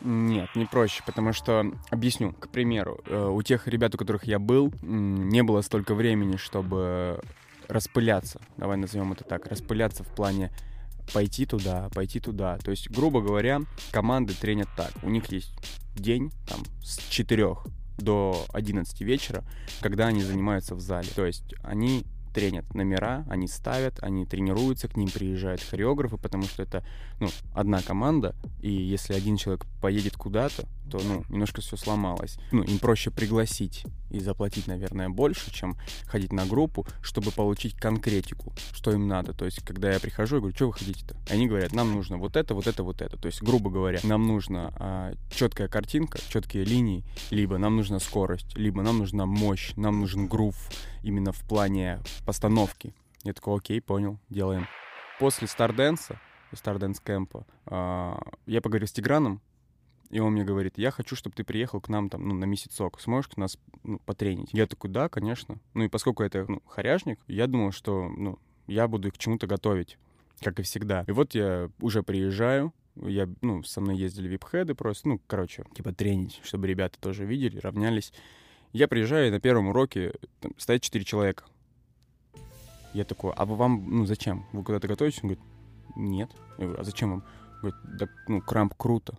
Нет, 0.05 0.49
не 0.57 0.67
проще, 0.67 1.03
потому 1.07 1.33
что, 1.33 1.65
объясню, 1.91 2.33
к 2.33 2.49
примеру, 2.49 3.01
э, 3.07 3.29
у 3.29 3.41
тех 3.43 3.69
ребят, 3.69 3.95
у 3.95 3.99
которых 3.99 4.25
я 4.25 4.39
был, 4.39 4.73
не 4.83 5.43
было 5.43 5.61
столько 5.61 5.95
времени, 5.95 6.37
чтобы 6.37 7.21
распыляться, 7.69 8.41
давай 8.57 8.77
назовем 8.77 9.13
это 9.13 9.25
так, 9.25 9.47
распыляться 9.47 10.03
в 10.03 10.09
плане 10.09 10.51
пойти 11.13 11.47
туда, 11.47 11.89
пойти 11.95 12.21
туда. 12.21 12.59
То 12.59 12.71
есть, 12.71 12.91
грубо 12.91 13.21
говоря, 13.21 13.61
команды 13.91 14.35
тренят 14.35 14.69
так. 14.77 14.93
У 15.03 15.11
них 15.11 15.31
есть 15.31 15.53
день 15.95 16.33
там 16.49 16.61
с 16.83 16.99
4 17.09 17.57
до 17.99 18.45
11 18.53 19.01
вечера, 19.03 19.45
когда 19.81 20.07
они 20.07 20.23
занимаются 20.23 20.75
в 20.75 20.81
зале. 20.81 21.09
То 21.15 21.27
есть 21.27 21.55
они 21.63 22.05
тренят 22.33 22.75
номера, 22.75 23.25
они 23.29 23.49
ставят, 23.49 24.03
они 24.03 24.27
тренируются, 24.27 24.89
к 24.89 24.97
ним 24.97 25.09
приезжают 25.09 25.63
хореографы, 25.63 26.17
потому 26.17 26.45
что 26.45 26.63
это, 26.63 26.85
ну, 27.21 27.29
одна 27.55 27.83
команда, 27.83 28.35
и 28.61 28.71
если 28.71 29.15
один 29.15 29.37
человек 29.37 29.67
поедет 29.81 30.17
куда-то, 30.17 30.67
то, 30.93 31.01
ну, 31.03 31.25
немножко 31.31 31.63
все 31.63 31.77
сломалось. 31.77 32.37
Ну, 32.51 32.63
им 32.63 32.79
проще 32.79 33.11
пригласить 33.11 33.85
и 34.11 34.21
заплатить, 34.21 34.67
наверное, 34.67 35.09
больше, 35.09 35.51
чем 35.51 35.77
ходить 36.05 36.33
на 36.33 36.45
группу, 36.45 36.87
чтобы 37.01 37.31
получить 37.31 37.75
конкретику, 37.75 38.53
что 38.75 38.93
им 38.93 39.09
надо. 39.09 39.33
То 39.33 39.47
есть, 39.47 39.65
когда 39.65 39.91
я 39.91 40.01
прихожу, 40.01 40.37
я 40.37 40.41
говорю, 40.41 40.55
что 40.55 40.67
вы 40.67 40.75
хотите-то? 40.75 41.17
Они 41.31 41.47
говорят, 41.47 41.73
нам 41.73 41.93
нужно 41.95 42.19
вот 42.19 42.37
это, 42.37 42.55
вот 42.55 42.67
это, 42.67 42.83
вот 42.83 43.01
это. 43.01 43.17
То 43.17 43.27
есть, 43.27 43.43
грубо 43.43 43.71
говоря, 43.71 44.01
нам 44.03 44.27
нужна 44.27 44.71
а, 44.77 45.15
четкая 45.31 45.69
картинка, 45.69 46.19
четкие 46.29 46.65
линии, 46.65 47.05
либо 47.31 47.57
нам 47.57 47.77
нужна 47.77 47.99
скорость, 47.99 48.55
либо 48.55 48.83
нам 48.83 48.99
нужна 48.99 49.25
мощь, 49.25 49.73
нам 49.77 50.01
нужен 50.01 50.27
грув 50.27 50.57
именно 51.03 51.33
в 51.33 51.41
плане 51.41 52.01
постановки. 52.25 52.95
Я 53.25 53.33
такой, 53.33 53.57
окей, 53.59 53.81
понял, 53.81 54.19
делаем. 54.29 54.67
После 55.19 55.47
Старденса, 55.47 56.21
Старденс 56.53 57.01
Кэмпа, 57.01 57.47
я 58.47 58.61
поговорил 58.61 58.89
с 58.89 58.93
Тиграном, 58.93 59.41
и 60.13 60.21
он 60.21 60.35
мне 60.35 60.45
говорит, 60.45 60.75
я 60.77 60.91
хочу, 60.91 61.17
чтобы 61.17 61.35
ты 61.35 61.43
приехал 61.43 61.81
к 61.81 61.89
нам 61.89 62.11
там, 62.11 62.29
ну, 62.29 62.35
на 62.35 62.45
месяцок. 62.45 63.01
Сможешь 63.01 63.35
нас 63.37 63.59
ну, 63.83 63.99
потренить? 64.01 64.51
Я 64.53 64.67
такой, 64.67 64.91
да, 64.91 65.09
конечно. 65.09 65.59
Ну 65.73 65.85
и 65.85 65.89
поскольку 65.89 66.23
это 66.23 66.45
ну, 66.47 66.63
хоряжник, 66.67 67.19
я 67.29 67.47
думал, 67.47 67.73
что 67.73 68.11
ну, 68.11 68.39
я 68.67 68.89
буду 68.89 69.09
их 69.09 69.15
к 69.15 69.19
чему-то 69.19 69.47
готовить, 69.47 69.97
как 70.41 70.61
и 70.61 70.63
всегда. 70.63 71.05
И 71.09 71.13
вот 71.13 71.35
я 71.35 71.71
уже 71.81 72.03
приезжаю, 72.03 72.75
я, 72.97 73.27
ну, 73.41 73.63
со 73.63 73.81
мной 73.81 73.97
ездили 73.97 74.29
вип-хеды 74.29 74.75
просто, 74.75 75.09
ну, 75.09 75.21
короче, 75.27 75.65
типа 75.75 75.95
тренить, 75.95 76.41
чтобы 76.45 76.67
ребята 76.67 77.01
тоже 77.01 77.25
видели, 77.25 77.59
равнялись. 77.59 78.13
Я 78.75 78.89
приезжаю, 78.89 79.29
и 79.29 79.31
на 79.31 79.41
первом 79.41 79.69
уроке 79.69 80.13
там, 80.41 80.53
стоит 80.59 80.83
четыре 80.83 81.07
человека. 81.07 81.45
Я 82.95 83.05
такой, 83.05 83.33
а 83.37 83.45
вам, 83.45 83.87
ну, 83.89 84.07
зачем? 84.07 84.47
Вы 84.53 84.65
куда-то 84.65 84.89
готовитесь? 84.89 85.21
Он 85.23 85.31
говорит, 85.31 85.45
нет. 85.97 86.31
Я 86.59 86.65
говорю, 86.65 86.81
а 86.81 86.85
зачем 86.85 87.11
вам? 87.11 87.25
Он 87.55 87.61
говорит, 87.61 87.99
да, 87.99 88.09
ну, 88.29 88.41
крамп 88.41 88.75
круто 88.75 89.19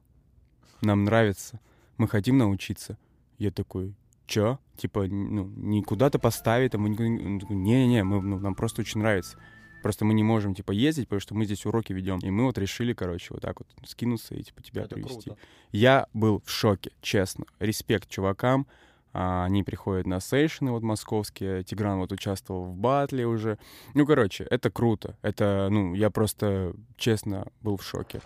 нам 0.83 1.03
нравится, 1.03 1.59
мы 1.97 2.07
хотим 2.07 2.37
научиться. 2.37 2.97
Я 3.37 3.51
такой, 3.51 3.95
чё? 4.25 4.59
Типа, 4.77 5.05
ну, 5.07 5.45
не 5.55 5.81
куда-то 5.83 6.19
поставить, 6.19 6.71
там, 6.71 6.85
не-не-не, 6.85 8.03
мы, 8.03 8.21
ну, 8.21 8.39
нам 8.39 8.55
просто 8.55 8.81
очень 8.81 8.99
нравится. 8.99 9.37
Просто 9.81 10.05
мы 10.05 10.13
не 10.13 10.23
можем, 10.23 10.55
типа, 10.55 10.71
ездить, 10.71 11.07
потому 11.07 11.19
что 11.19 11.35
мы 11.35 11.45
здесь 11.45 11.65
уроки 11.65 11.91
ведем. 11.91 12.19
И 12.19 12.29
мы 12.29 12.45
вот 12.45 12.57
решили, 12.57 12.93
короче, 12.93 13.27
вот 13.31 13.41
так 13.41 13.59
вот 13.59 13.67
скинуться 13.85 14.33
и, 14.33 14.43
типа, 14.43 14.61
тебя 14.61 14.83
Это 14.83 14.95
привести. 14.95 15.29
круто. 15.29 15.37
Я 15.71 16.07
был 16.13 16.41
в 16.45 16.49
шоке, 16.49 16.91
честно. 17.01 17.45
Респект 17.59 18.09
чувакам. 18.09 18.65
А, 19.13 19.45
Они 19.45 19.63
приходят 19.63 20.07
на 20.07 20.19
сейшины 20.19 20.71
вот 20.71 20.83
московские. 20.83 21.63
Тигран 21.63 21.99
вот 21.99 22.11
участвовал 22.11 22.65
в 22.65 22.75
батле 22.75 23.25
уже. 23.25 23.57
Ну, 23.93 24.05
короче, 24.05 24.45
это 24.49 24.69
круто. 24.69 25.17
Это, 25.21 25.67
ну, 25.71 25.93
я 25.93 26.09
просто, 26.09 26.73
честно, 26.97 27.47
был 27.61 27.77
в 27.77 27.83
шоке 27.83 28.21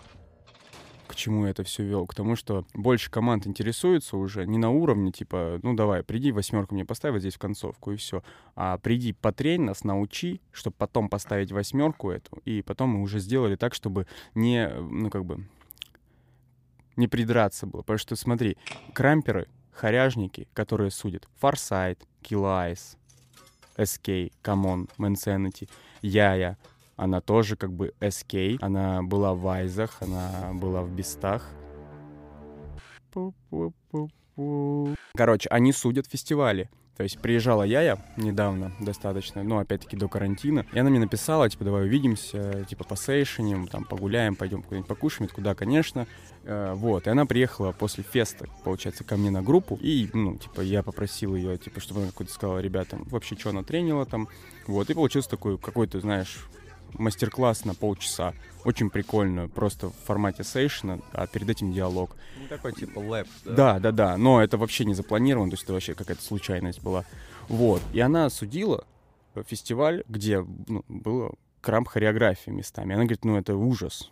к 1.08 1.14
чему 1.14 1.46
я 1.46 1.50
это 1.50 1.64
все 1.64 1.82
вел? 1.82 2.06
К 2.06 2.14
тому, 2.14 2.36
что 2.36 2.64
больше 2.74 3.10
команд 3.10 3.46
интересуются 3.46 4.16
уже 4.16 4.46
не 4.46 4.58
на 4.58 4.70
уровне, 4.70 5.10
типа, 5.10 5.58
ну 5.62 5.74
давай, 5.74 6.04
приди 6.04 6.30
восьмерку 6.30 6.74
мне 6.74 6.84
поставь 6.84 7.12
вот 7.12 7.20
здесь 7.20 7.34
в 7.34 7.38
концовку, 7.38 7.90
и 7.92 7.96
все. 7.96 8.22
А 8.54 8.78
приди, 8.78 9.14
потрень 9.14 9.62
нас, 9.62 9.84
научи, 9.84 10.40
чтобы 10.52 10.76
потом 10.76 11.08
поставить 11.08 11.50
восьмерку 11.50 12.10
эту, 12.10 12.36
и 12.44 12.62
потом 12.62 12.90
мы 12.90 13.02
уже 13.02 13.18
сделали 13.18 13.56
так, 13.56 13.74
чтобы 13.74 14.06
не, 14.34 14.68
ну 14.68 15.10
как 15.10 15.24
бы, 15.24 15.48
не 16.96 17.08
придраться 17.08 17.66
было. 17.66 17.80
Потому 17.80 17.98
что, 17.98 18.14
смотри, 18.14 18.58
крамперы, 18.92 19.48
хоряжники, 19.78 20.48
которые 20.54 20.90
судят, 20.90 21.28
Фарсайт, 21.36 22.04
Киллайс, 22.20 22.96
SK, 23.76 24.32
Камон, 24.42 24.88
Мэнсенити, 24.98 25.68
Яя, 26.02 26.58
она 26.96 27.20
тоже 27.20 27.56
как 27.56 27.72
бы 27.72 27.94
SK, 28.00 28.58
она 28.60 29.02
была 29.02 29.34
в 29.34 29.40
Вайзах, 29.40 29.98
она 30.00 30.50
была 30.54 30.82
в 30.82 30.90
Бестах. 30.90 31.48
Короче, 35.14 35.48
они 35.48 35.72
судят 35.72 36.06
фестивали. 36.06 36.68
То 36.98 37.04
есть 37.04 37.20
приезжала 37.20 37.62
Яя 37.62 37.96
недавно 38.16 38.72
достаточно, 38.80 39.44
ну, 39.44 39.58
опять-таки, 39.60 39.96
до 39.96 40.08
карантина, 40.08 40.66
и 40.72 40.78
она 40.80 40.90
мне 40.90 40.98
написала, 40.98 41.48
типа, 41.48 41.64
давай 41.64 41.84
увидимся, 41.84 42.64
типа, 42.68 42.82
по 42.82 42.96
сейшеням, 42.96 43.68
там, 43.68 43.84
погуляем, 43.84 44.34
пойдем 44.34 44.62
куда-нибудь 44.62 44.88
покушаем, 44.88 45.26
Я 45.26 45.28
такой, 45.28 45.44
да, 45.44 45.54
конечно. 45.54 46.08
Э, 46.42 46.72
вот, 46.74 47.06
и 47.06 47.10
она 47.10 47.24
приехала 47.24 47.70
после 47.70 48.02
феста, 48.02 48.48
получается, 48.64 49.04
ко 49.04 49.16
мне 49.16 49.30
на 49.30 49.42
группу, 49.42 49.78
и, 49.80 50.10
ну, 50.12 50.38
типа, 50.38 50.60
я 50.60 50.82
попросил 50.82 51.36
ее, 51.36 51.56
типа, 51.56 51.78
чтобы 51.78 52.00
она 52.00 52.10
какой-то 52.10 52.32
сказала 52.32 52.58
ребятам, 52.58 53.04
вообще, 53.04 53.36
что 53.36 53.50
она 53.50 53.62
тренила 53.62 54.04
там, 54.04 54.28
вот, 54.66 54.90
и 54.90 54.94
получился 54.94 55.30
такой 55.30 55.56
какой-то, 55.56 56.00
знаешь, 56.00 56.48
мастер-класс 56.98 57.64
на 57.64 57.74
полчаса. 57.74 58.34
Очень 58.64 58.90
прикольно, 58.90 59.48
просто 59.48 59.88
в 59.88 59.94
формате 60.04 60.44
сейшена, 60.44 60.98
а 61.12 61.26
перед 61.26 61.48
этим 61.48 61.72
диалог. 61.72 62.16
Ну, 62.40 62.48
такой 62.48 62.72
типа 62.72 62.98
лэп, 62.98 63.28
да? 63.44 63.52
Да, 63.54 63.78
да, 63.78 63.92
да, 63.92 64.16
но 64.16 64.42
это 64.42 64.58
вообще 64.58 64.84
не 64.84 64.94
запланировано, 64.94 65.50
то 65.50 65.54
есть 65.54 65.64
это 65.64 65.72
вообще 65.72 65.94
какая-то 65.94 66.22
случайность 66.22 66.82
была. 66.82 67.04
Вот, 67.48 67.82
и 67.92 68.00
она 68.00 68.28
судила 68.30 68.84
фестиваль, 69.46 70.04
где 70.08 70.44
ну, 70.66 70.84
было 70.88 71.34
крамп 71.60 71.88
хореографии 71.88 72.50
местами. 72.50 72.94
Она 72.94 73.04
говорит, 73.04 73.24
ну 73.24 73.36
это 73.36 73.54
ужас. 73.54 74.10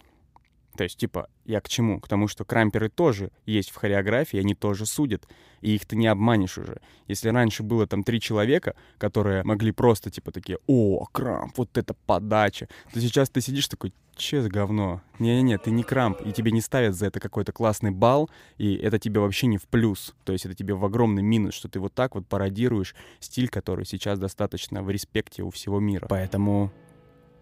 То 0.77 0.85
есть, 0.85 0.99
типа, 0.99 1.29
я 1.45 1.61
к 1.61 1.69
чему? 1.69 2.01
К 2.01 2.09
тому, 2.09 2.29
что 2.29 2.45
крамперы 2.45 2.89
тоже 2.89 3.31
есть 3.47 3.71
в 3.71 3.77
хореографии, 3.77 4.39
они 4.39 4.55
тоже 4.55 4.87
судят, 4.87 5.27
и 5.61 5.75
их 5.75 5.87
ты 5.87 5.97
не 5.97 6.07
обманешь 6.07 6.59
уже. 6.59 6.81
Если 7.09 7.29
раньше 7.31 7.63
было 7.63 7.87
там 7.87 8.05
три 8.05 8.21
человека, 8.21 8.75
которые 8.99 9.43
могли 9.43 9.73
просто, 9.73 10.11
типа, 10.11 10.33
такие, 10.33 10.59
о, 10.67 11.07
крамп, 11.07 11.59
вот 11.59 11.77
это 11.77 11.95
подача, 12.07 12.69
то 12.93 13.01
сейчас 13.01 13.31
ты 13.31 13.41
сидишь 13.41 13.69
такой, 13.69 13.93
че 14.17 14.43
за 14.43 14.49
говно? 14.49 15.03
Не-не-не, 15.19 15.59
ты 15.59 15.71
не 15.71 15.83
крамп, 15.83 16.21
и 16.23 16.33
тебе 16.33 16.51
не 16.51 16.61
ставят 16.61 16.95
за 16.95 17.07
это 17.07 17.21
какой-то 17.21 17.53
классный 17.53 17.91
балл, 17.91 18.31
и 18.57 18.75
это 18.75 18.99
тебе 18.99 19.21
вообще 19.21 19.47
не 19.47 19.59
в 19.59 19.65
плюс. 19.65 20.15
То 20.25 20.33
есть 20.33 20.47
это 20.47 20.55
тебе 20.55 20.75
в 20.75 20.85
огромный 20.85 21.23
минус, 21.23 21.55
что 21.55 21.69
ты 21.69 21.81
вот 21.81 21.95
так 21.95 22.15
вот 22.15 22.27
пародируешь 22.27 22.95
стиль, 23.21 23.49
который 23.49 23.85
сейчас 23.85 24.19
достаточно 24.19 24.83
в 24.83 24.91
респекте 24.91 25.43
у 25.43 25.51
всего 25.51 25.81
мира. 25.81 26.07
Поэтому, 26.09 26.73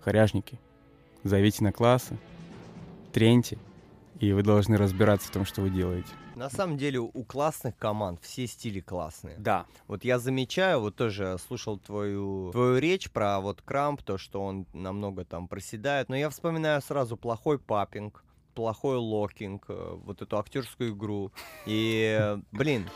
хоряжники, 0.01 0.61
зовите 1.23 1.63
на 1.65 1.73
классы, 1.73 2.19
треньте, 3.15 3.59
и 4.19 4.33
вы 4.33 4.43
должны 4.43 4.77
разбираться 4.77 5.29
в 5.29 5.31
том, 5.31 5.45
что 5.47 5.63
вы 5.63 5.71
делаете. 5.71 6.09
На 6.35 6.51
самом 6.51 6.77
деле 6.77 6.99
у 6.99 7.25
классных 7.25 7.77
команд 7.79 8.21
все 8.21 8.49
стили 8.49 8.81
классные. 8.81 9.37
Да. 9.39 9.67
Вот 9.87 10.05
я 10.05 10.19
замечаю, 10.19 10.81
вот 10.81 10.97
тоже 10.97 11.37
слушал 11.47 11.79
твою, 11.79 12.51
твою 12.51 12.79
речь 12.79 13.09
про 13.11 13.41
вот 13.41 13.63
Крамп, 13.63 14.03
то, 14.03 14.19
что 14.19 14.45
он 14.45 14.67
намного 14.73 15.25
там 15.25 15.47
проседает, 15.47 16.09
но 16.09 16.17
я 16.17 16.29
вспоминаю 16.29 16.83
сразу 16.83 17.17
плохой 17.17 17.61
папинг, 17.61 18.25
плохой 18.55 18.97
локинг, 18.97 19.65
э, 19.69 19.97
вот 20.05 20.21
эту 20.21 20.37
актерскую 20.37 20.93
игру. 20.93 21.31
И, 21.67 22.37
блин, 22.51 22.89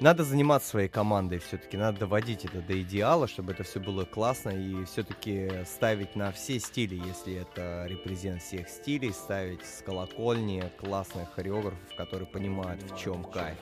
надо 0.00 0.24
заниматься 0.24 0.70
своей 0.70 0.88
командой 0.88 1.38
все-таки, 1.38 1.76
надо 1.76 2.00
доводить 2.00 2.44
это 2.44 2.60
до 2.62 2.80
идеала, 2.80 3.28
чтобы 3.28 3.52
это 3.52 3.62
все 3.62 3.80
было 3.80 4.04
классно 4.04 4.50
и 4.50 4.84
все-таки 4.84 5.64
ставить 5.66 6.16
на 6.16 6.32
все 6.32 6.58
стили, 6.58 6.94
если 7.06 7.34
это 7.34 7.86
репрезент 7.86 8.42
всех 8.42 8.68
стилей, 8.68 9.12
ставить 9.12 9.64
с 9.64 9.82
колокольни 9.82 10.72
классных 10.78 11.32
хореографов, 11.34 11.78
которые 11.96 12.26
понимают, 12.26 12.82
в 12.82 12.98
чем 12.98 13.24
кайф. 13.24 13.58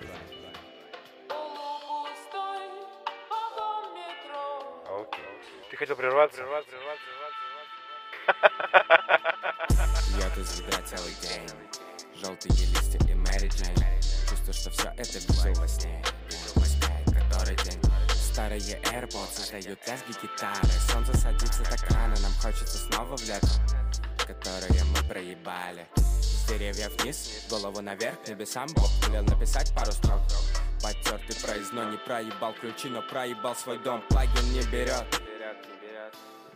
Ты 5.70 5.76
хотел 5.76 5.96
прерваться? 5.96 6.42
Бьет 10.16 10.38
из 10.38 10.60
ведра 10.60 10.82
целый 10.82 11.14
день 11.22 11.48
Желтые 12.14 12.50
листья 12.50 12.98
и 13.08 13.14
Мэри 13.14 13.48
Джейн 13.48 13.97
Чувствую, 14.48 14.54
что 14.54 14.70
все 14.70 14.88
это 14.96 15.18
вижу 15.18 15.60
во 15.60 15.68
сне 15.68 16.02
Вижу 16.30 16.52
во 16.54 16.64
сне, 16.64 17.04
который 17.04 17.54
день. 17.64 17.80
Старые 18.08 18.60
AirPods 18.60 19.34
создают 19.34 19.78
лязги 19.86 20.12
гитары. 20.22 20.68
Солнце 20.90 21.14
садится 21.18 21.62
так 21.64 21.90
рано, 21.90 22.14
нам 22.22 22.32
хочется 22.40 22.78
снова 22.78 23.14
в 23.14 23.28
лето 23.28 23.46
Которое 24.26 24.84
мы 24.84 25.06
проебали. 25.06 25.86
С 25.96 26.48
деревьев 26.48 26.92
вниз, 27.02 27.44
голову 27.50 27.82
наверх, 27.82 28.26
небесам 28.26 28.68
Бог 28.74 28.90
велел 29.06 29.24
написать 29.24 29.74
пару 29.74 29.92
строк. 29.92 30.22
Потертый 30.82 31.36
проездной, 31.42 31.90
не 31.90 31.98
проебал 31.98 32.54
ключи, 32.54 32.88
но 32.88 33.02
проебал 33.02 33.54
свой 33.54 33.78
дом. 33.80 34.02
Плагин 34.08 34.50
не 34.54 34.62
берет 34.70 35.27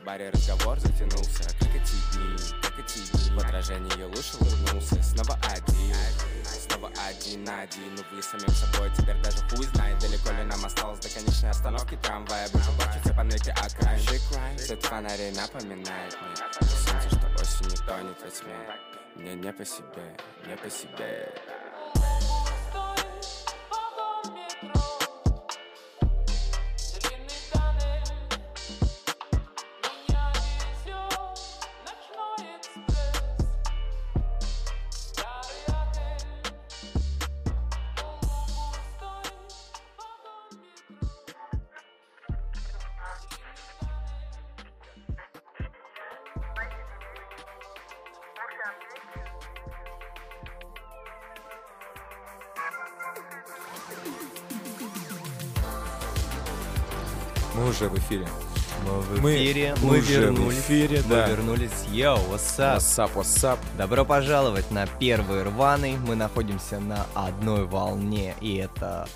баре 0.05 0.31
разговор 0.31 0.79
затянулся, 0.81 1.45
как 1.59 1.69
эти 1.75 1.95
дни, 2.13 2.37
как 2.61 2.79
эти 2.79 2.99
дни. 2.99 3.31
В 3.37 3.39
отражении 3.39 3.93
ее 3.97 4.07
лучше 4.07 4.37
улыбнулся, 4.39 5.03
снова 5.03 5.39
один 5.51 5.95
Снова 6.45 6.91
один 7.09 7.45
на 7.45 7.63
один, 7.63 7.93
увы, 7.93 8.23
самим 8.23 8.49
собой 8.49 8.91
Теперь 8.97 9.21
даже 9.23 9.39
хуй 9.49 9.65
знает, 9.67 9.99
далеко 10.01 10.31
ли 10.31 10.45
нам 10.45 10.65
осталось 10.65 11.01
до 11.01 11.09
конечной 11.09 11.51
остановки 11.51 11.99
трамвая. 12.03 12.49
Больше 12.51 12.71
плачутся 12.73 13.15
панельки 13.15 13.51
окраин 13.51 14.59
Свет 14.59 14.83
фонарей 14.85 15.33
напоминает 15.33 16.17
мне. 16.21 16.37
Солнце, 16.61 17.09
что 17.09 17.27
осенью 17.41 17.77
тонет 17.87 18.21
во 18.23 18.31
тьме. 18.31 18.57
Мне 19.17 19.35
не 19.35 19.53
по 19.53 19.65
себе, 19.65 20.17
не 20.47 20.57
по 20.57 20.71
себе. 20.71 21.33
Мы 24.63 24.92
уже 57.83 57.89
в 57.89 57.99
эфире. 57.99 58.29
Мы 58.87 59.01
в 59.01 59.23
Мы 59.23 59.35
эфире, 59.37 59.75
мы, 59.83 59.99
уже 59.99 60.03
в 60.03 60.11
вернулись. 60.11 60.59
эфире, 60.59 61.03
мы 61.03 61.09
да. 61.09 61.29
вернулись. 61.29 61.71
Йоу, 61.91 62.17
what's 62.31 62.59
up? 62.59 62.77
What's 62.79 62.99
up, 62.99 63.15
what's 63.15 63.45
up? 63.45 63.59
Добро 63.77 64.05
пожаловать 64.05 64.71
на 64.71 64.87
первый 64.87 65.43
рваный. 65.43 65.97
Мы 65.97 66.15
находимся 66.15 66.79
на 66.79 67.07
одной 67.15 67.65
волне, 67.67 68.35
и 68.41 68.57
это 68.57 69.09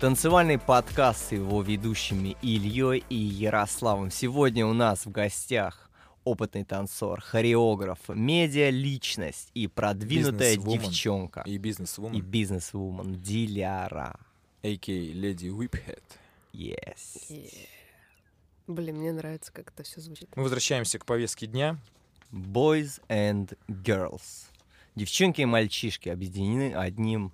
танцевальный 0.00 0.58
подкаст 0.58 1.28
с 1.28 1.32
его 1.32 1.60
ведущими 1.62 2.36
Ильей 2.42 3.04
и 3.10 3.16
Ярославом. 3.16 4.10
Сегодня 4.10 4.66
у 4.66 4.72
нас 4.72 5.04
в 5.04 5.10
гостях 5.10 5.90
опытный 6.24 6.64
танцор, 6.64 7.20
хореограф, 7.20 7.98
медиа-личность 8.08 9.50
и 9.54 9.66
продвинутая 9.66 10.56
девчонка. 10.56 11.42
И 11.46 11.58
бизнес-вумен, 11.58 12.16
И 12.16 12.20
бизнес-вумен 12.22 13.20
Диляра. 13.20 14.16
а.к.а. 14.62 14.90
Леди 14.90 15.48
Whiphead. 15.48 16.00
Yes. 16.54 17.28
Е. 17.28 17.50
Блин, 18.66 18.96
мне 18.96 19.12
нравится, 19.12 19.52
как 19.52 19.70
это 19.70 19.82
все 19.84 20.00
звучит. 20.00 20.28
Мы 20.34 20.42
возвращаемся 20.42 20.98
к 20.98 21.06
повестке 21.06 21.46
дня. 21.46 21.78
Boys 22.32 23.00
and 23.08 23.56
Girls. 23.68 24.50
Девчонки 24.96 25.42
и 25.42 25.44
мальчишки 25.44 26.08
объединены 26.08 26.74
одним 26.74 27.32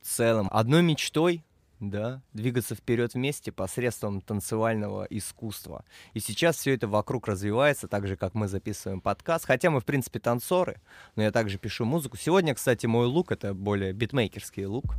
целым, 0.00 0.48
одной 0.50 0.82
мечтой, 0.82 1.44
да, 1.78 2.22
двигаться 2.32 2.74
вперед 2.74 3.14
вместе 3.14 3.52
посредством 3.52 4.20
танцевального 4.20 5.06
искусства. 5.10 5.84
И 6.14 6.20
сейчас 6.20 6.56
все 6.56 6.74
это 6.74 6.88
вокруг 6.88 7.28
развивается, 7.28 7.86
так 7.86 8.06
же, 8.06 8.16
как 8.16 8.34
мы 8.34 8.48
записываем 8.48 9.00
подкаст. 9.00 9.46
Хотя 9.46 9.70
мы, 9.70 9.80
в 9.80 9.84
принципе, 9.84 10.18
танцоры, 10.18 10.80
но 11.16 11.22
я 11.22 11.30
также 11.30 11.58
пишу 11.58 11.84
музыку. 11.84 12.16
Сегодня, 12.16 12.54
кстати, 12.54 12.86
мой 12.86 13.06
лук— 13.06 13.30
это 13.32 13.54
более 13.54 13.92
битмейкерский 13.92 14.64
лук. 14.64 14.94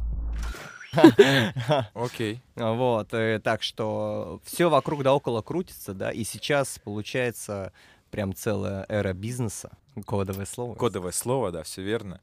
Окей. 1.94 2.42
Вот, 2.56 3.14
э, 3.14 3.40
так 3.44 3.64
что 3.64 4.40
все 4.46 4.70
вокруг 4.70 5.04
да 5.04 5.14
около 5.14 5.42
крутится, 5.42 5.94
да, 5.94 6.12
и 6.12 6.24
сейчас 6.24 6.80
получается 6.84 7.72
прям 8.12 8.34
целая 8.36 8.86
эра 8.90 9.14
бизнеса. 9.14 9.72
Кодовое 10.06 10.46
слово. 10.46 10.76
Кодовое 10.76 11.12
слово, 11.12 11.52
да, 11.52 11.64
все 11.64 11.82
верно. 11.82 12.20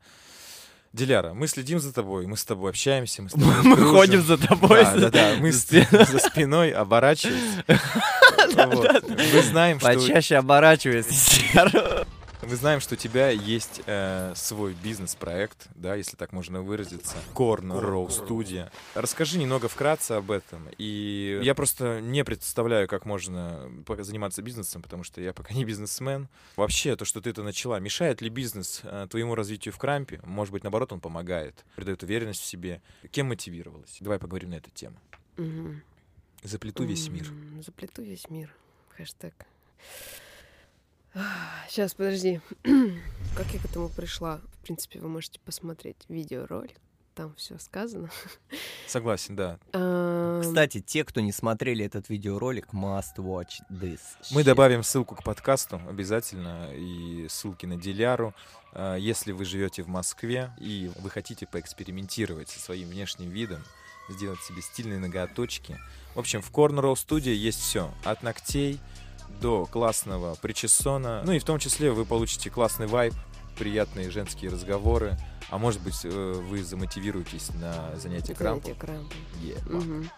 Диляра, 0.93 1.35
мы 1.35 1.47
следим 1.47 1.79
за 1.79 1.93
тобой, 1.93 2.27
мы 2.27 2.37
с 2.37 2.45
тобой 2.45 2.71
общаемся, 2.71 3.23
мы 3.23 3.29
с 3.29 3.33
тобой 3.35 3.55
Мы 3.63 3.77
дружим. 3.77 3.95
ходим 3.97 4.23
за 4.23 4.39
тобой. 4.39 4.83
Да, 4.85 4.97
да, 4.97 5.11
да, 5.11 5.35
мы 5.39 5.53
за 5.53 5.59
с- 5.59 5.63
спиной. 5.63 6.05
за 6.07 6.19
спиной 6.19 6.71
оборачиваемся. 6.73 7.65
Мы 8.57 9.43
знаем, 9.43 9.79
что 9.79 9.95
Почаще 9.95 10.37
оборачивайся. 10.37 11.15
Мы 12.51 12.57
знаем, 12.57 12.81
что 12.81 12.95
у 12.95 12.99
тебя 12.99 13.31
есть 13.31 13.81
э, 13.87 14.33
свой 14.35 14.75
бизнес-проект, 14.75 15.69
да, 15.77 15.95
если 15.95 16.17
так 16.17 16.33
можно 16.33 16.63
выразиться. 16.63 17.17
Corn 17.33 17.69
Row 17.81 18.09
Studio. 18.09 18.69
Расскажи 18.97 19.39
немного 19.39 19.69
вкратце 19.69 20.13
об 20.13 20.33
этом. 20.33 20.67
И 20.77 21.39
я 21.45 21.55
просто 21.55 22.01
не 22.01 22.25
представляю, 22.25 22.89
как 22.89 23.07
можно 23.07 23.71
заниматься 24.01 24.43
бизнесом, 24.43 24.83
потому 24.83 25.05
что 25.05 25.21
я 25.21 25.33
пока 25.33 25.55
не 25.55 25.65
бизнесмен. 25.65 26.27
Вообще, 26.57 26.97
то, 26.97 27.05
что 27.05 27.21
ты 27.21 27.31
это 27.31 27.45
начала, 27.45 27.79
мешает 27.79 28.21
ли 28.21 28.29
бизнес 28.29 28.81
э, 28.83 29.07
твоему 29.09 29.37
развитию 29.37 29.73
в 29.73 29.79
Крампе? 29.79 30.21
Может 30.25 30.51
быть, 30.51 30.65
наоборот, 30.65 30.93
он 30.93 30.99
помогает, 30.99 31.65
придает 31.77 32.03
уверенность 32.03 32.41
в 32.41 32.45
себе. 32.45 32.83
Кем 33.13 33.29
мотивировалась? 33.29 33.99
Давай 34.01 34.19
поговорим 34.19 34.51
на 34.51 34.57
эту 34.57 34.73
тему. 34.73 34.97
Мгм. 35.37 35.85
Заплету 36.43 36.83
весь 36.83 37.09
мир. 37.11 37.29
Заплету 37.65 38.03
весь 38.03 38.29
мир. 38.29 38.53
Хэштег. 38.97 39.35
Сейчас, 41.69 41.95
подожди. 41.95 42.41
как 43.37 43.47
я 43.53 43.61
к 43.61 43.65
этому 43.65 43.89
пришла? 43.89 44.41
В 44.61 44.65
принципе, 44.65 45.01
вы 45.01 45.09
можете 45.09 45.41
посмотреть 45.41 45.97
видеоролик. 46.09 46.77
Там 47.15 47.35
все 47.35 47.59
сказано. 47.59 48.09
Согласен, 48.87 49.37
да. 49.37 49.59
Кстати, 50.43 50.81
те, 50.81 51.05
кто 51.05 51.21
не 51.21 51.33
смотрели 51.33 51.85
этот 51.85 52.09
видеоролик, 52.09 52.69
must 52.73 53.17
watch 53.17 53.61
this. 53.69 54.01
Мы 54.31 54.45
добавим 54.45 54.83
ссылку 54.83 55.17
к 55.17 55.25
подкасту 55.25 55.81
обязательно 55.89 56.73
и 56.73 57.27
ссылки 57.29 57.67
на 57.67 57.77
Диляру. 57.77 58.35
А, 58.73 58.97
Если 58.97 59.33
вы 59.33 59.45
живете 59.45 59.83
в 59.83 59.89
Москве 59.89 60.53
и 60.59 60.91
вы 61.01 61.11
хотите 61.11 61.47
поэкспериментировать 61.47 62.49
со 62.49 62.61
своим 62.61 62.89
внешним 62.89 63.31
видом, 63.31 63.63
сделать 64.09 64.41
себе 64.41 64.63
стильные 64.63 64.99
ноготочки. 64.99 65.79
В 66.15 66.19
общем, 66.19 66.43
в 66.43 66.51
Corner 66.51 66.81
Row 66.81 66.95
Studio 66.95 67.33
есть 67.33 67.61
все. 67.61 67.93
От 68.05 68.23
ногтей 68.23 68.81
до 69.41 69.67
классного 69.67 70.35
причесона. 70.37 71.23
Ну 71.25 71.33
и 71.33 71.39
в 71.39 71.45
том 71.45 71.59
числе 71.59 71.91
вы 71.91 72.05
получите 72.05 72.51
классный 72.51 72.87
вайб 72.87 73.15
приятные 73.59 74.11
женские 74.11 74.51
разговоры. 74.51 75.17
А 75.51 75.59
может 75.59 75.81
быть, 75.83 76.01
э, 76.05 76.09
вы 76.09 76.63
замотивируетесь 76.63 77.51
на 77.55 77.97
занятие 77.97 78.35
крампом. 78.35 78.63
Занятие 78.63 78.81
крампом. 78.81 79.17
Е, 79.43 79.57
Мгм. 79.67 80.11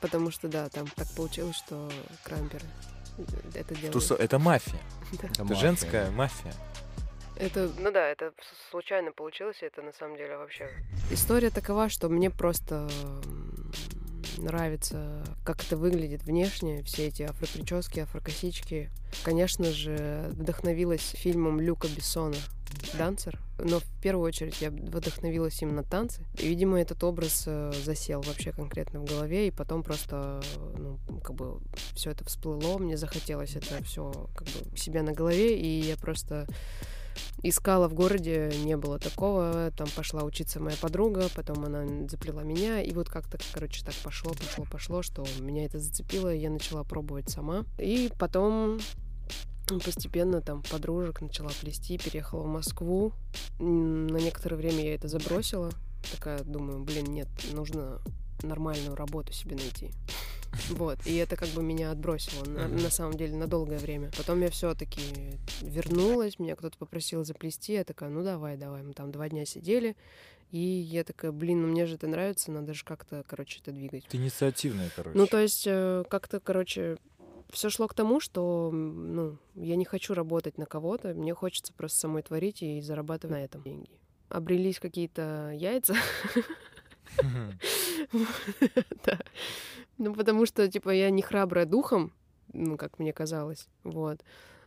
Потому 0.00 0.30
что, 0.30 0.48
да, 0.48 0.68
там 0.68 0.86
так 0.88 1.08
получилось, 1.16 1.56
что 1.56 1.90
крамперы 2.24 2.64
это 3.54 3.74
делают. 3.74 3.94
Тусо- 3.96 4.16
Это 4.16 4.38
мафия. 4.38 4.80
Да. 5.12 5.28
Это 5.28 5.44
мафия. 5.44 5.56
женская 5.60 6.10
мафия. 6.10 6.54
Это, 7.36 7.70
ну 7.78 7.90
да, 7.90 8.06
это 8.06 8.32
случайно 8.70 9.12
получилось, 9.12 9.56
и 9.62 9.64
это 9.66 9.80
на 9.82 9.92
самом 9.92 10.16
деле 10.18 10.36
вообще... 10.36 10.68
История 11.10 11.48
такова, 11.50 11.88
что 11.88 12.08
мне 12.10 12.30
просто 12.30 12.88
нравится, 14.38 15.24
как 15.44 15.62
это 15.64 15.76
выглядит 15.76 16.24
внешне, 16.24 16.82
все 16.82 17.08
эти 17.08 17.22
афропрически, 17.22 18.00
афрокосички. 18.00 18.90
Конечно 19.22 19.72
же, 19.72 20.30
вдохновилась 20.32 21.14
фильмом 21.16 21.60
Люка 21.60 21.88
Бессона 21.88 22.36
«Дансер», 22.96 23.38
но 23.58 23.80
в 23.80 23.84
первую 24.00 24.26
очередь 24.26 24.60
я 24.60 24.70
вдохновилась 24.70 25.60
именно 25.62 25.82
танцы. 25.82 26.24
И, 26.38 26.48
видимо, 26.48 26.80
этот 26.80 27.02
образ 27.04 27.44
э, 27.46 27.72
засел 27.84 28.22
вообще 28.22 28.52
конкретно 28.52 29.00
в 29.00 29.04
голове, 29.04 29.48
и 29.48 29.50
потом 29.50 29.82
просто, 29.82 30.42
ну, 30.76 30.98
как 31.22 31.34
бы 31.34 31.60
все 31.94 32.10
это 32.10 32.24
всплыло, 32.24 32.78
мне 32.78 32.96
захотелось 32.96 33.56
это 33.56 33.82
все 33.84 34.28
как 34.34 34.46
бы 34.48 34.72
у 34.72 34.76
себя 34.76 35.02
на 35.02 35.12
голове, 35.12 35.58
и 35.58 35.80
я 35.80 35.96
просто 35.96 36.46
искала 37.42 37.88
в 37.88 37.94
городе, 37.94 38.52
не 38.64 38.76
было 38.76 38.98
такого. 38.98 39.72
Там 39.76 39.88
пошла 39.94 40.22
учиться 40.24 40.60
моя 40.60 40.76
подруга, 40.80 41.28
потом 41.34 41.64
она 41.64 42.08
заплела 42.08 42.42
меня. 42.42 42.80
И 42.80 42.92
вот 42.92 43.08
как-то, 43.08 43.38
короче, 43.52 43.84
так 43.84 43.94
пошло, 44.02 44.32
пошло, 44.32 44.64
пошло, 44.70 45.02
что 45.02 45.24
меня 45.40 45.64
это 45.64 45.78
зацепило, 45.78 46.32
я 46.34 46.50
начала 46.50 46.84
пробовать 46.84 47.30
сама. 47.30 47.64
И 47.78 48.10
потом 48.18 48.78
постепенно 49.84 50.40
там 50.40 50.62
подружек 50.62 51.20
начала 51.20 51.50
плести, 51.60 51.98
переехала 51.98 52.42
в 52.42 52.48
Москву. 52.48 53.12
На 53.58 54.18
некоторое 54.18 54.56
время 54.56 54.84
я 54.84 54.94
это 54.94 55.08
забросила. 55.08 55.70
Такая, 56.12 56.42
думаю, 56.42 56.82
блин, 56.82 57.06
нет, 57.06 57.28
нужно 57.52 58.00
нормальную 58.42 58.96
работу 58.96 59.32
себе 59.32 59.56
найти. 59.56 59.92
Вот, 60.70 60.98
и 61.06 61.16
это 61.16 61.36
как 61.36 61.48
бы 61.50 61.62
меня 61.62 61.90
отбросило 61.90 62.44
на, 62.44 62.68
на 62.68 62.90
самом 62.90 63.14
деле 63.14 63.36
на 63.36 63.46
долгое 63.46 63.78
время. 63.78 64.10
Потом 64.16 64.40
я 64.40 64.50
все-таки 64.50 65.00
вернулась, 65.62 66.38
меня 66.38 66.56
кто-то 66.56 66.76
попросил 66.76 67.24
заплести, 67.24 67.74
я 67.74 67.84
такая, 67.84 68.10
ну 68.10 68.22
давай, 68.22 68.56
давай. 68.56 68.82
Мы 68.82 68.92
там 68.92 69.12
два 69.12 69.28
дня 69.28 69.44
сидели, 69.44 69.96
и 70.50 70.58
я 70.58 71.04
такая, 71.04 71.30
блин, 71.32 71.62
ну 71.62 71.68
мне 71.68 71.86
же 71.86 71.94
это 71.94 72.08
нравится, 72.08 72.50
надо 72.50 72.74
же 72.74 72.84
как-то, 72.84 73.24
короче, 73.26 73.60
это 73.62 73.72
двигать. 73.72 74.06
Это 74.06 74.16
инициативная, 74.16 74.90
короче. 74.94 75.16
Ну, 75.16 75.26
то 75.26 75.38
есть, 75.40 75.64
э, 75.66 76.04
как-то, 76.08 76.40
короче, 76.40 76.96
все 77.50 77.70
шло 77.70 77.86
к 77.86 77.94
тому, 77.94 78.20
что, 78.20 78.70
ну, 78.72 79.38
я 79.54 79.76
не 79.76 79.84
хочу 79.84 80.14
работать 80.14 80.58
на 80.58 80.66
кого-то, 80.66 81.14
мне 81.14 81.34
хочется 81.34 81.72
просто 81.72 82.00
самой 82.00 82.22
творить 82.22 82.62
и 82.62 82.80
зарабатывать 82.80 83.36
на 83.36 83.44
этом 83.44 83.62
деньги. 83.62 83.90
Обрелись 84.28 84.80
какие-то 84.80 85.52
яйца, 85.54 85.94
да. 89.04 89.18
Ну, 90.00 90.14
потому 90.14 90.46
что, 90.46 90.66
типа, 90.66 90.88
я 90.88 91.10
не 91.10 91.20
храбрая 91.20 91.66
духом, 91.66 92.14
ну, 92.54 92.78
как 92.78 92.98
мне 92.98 93.12
казалось, 93.12 93.68
вот. 93.84 94.24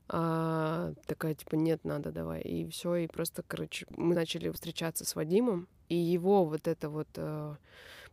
А 0.08 0.94
такая, 1.08 1.34
типа, 1.34 1.56
нет, 1.56 1.84
надо, 1.84 2.12
давай. 2.12 2.42
И 2.42 2.70
все, 2.70 2.98
и 2.98 3.08
просто, 3.08 3.42
короче, 3.42 3.88
мы 3.98 4.14
начали 4.14 4.52
встречаться 4.52 5.06
с 5.06 5.16
Вадимом, 5.16 5.68
и 5.90 5.96
его 5.96 6.46
вот 6.46 6.68
эта 6.68 6.88
вот 6.88 7.08
э, 7.16 7.56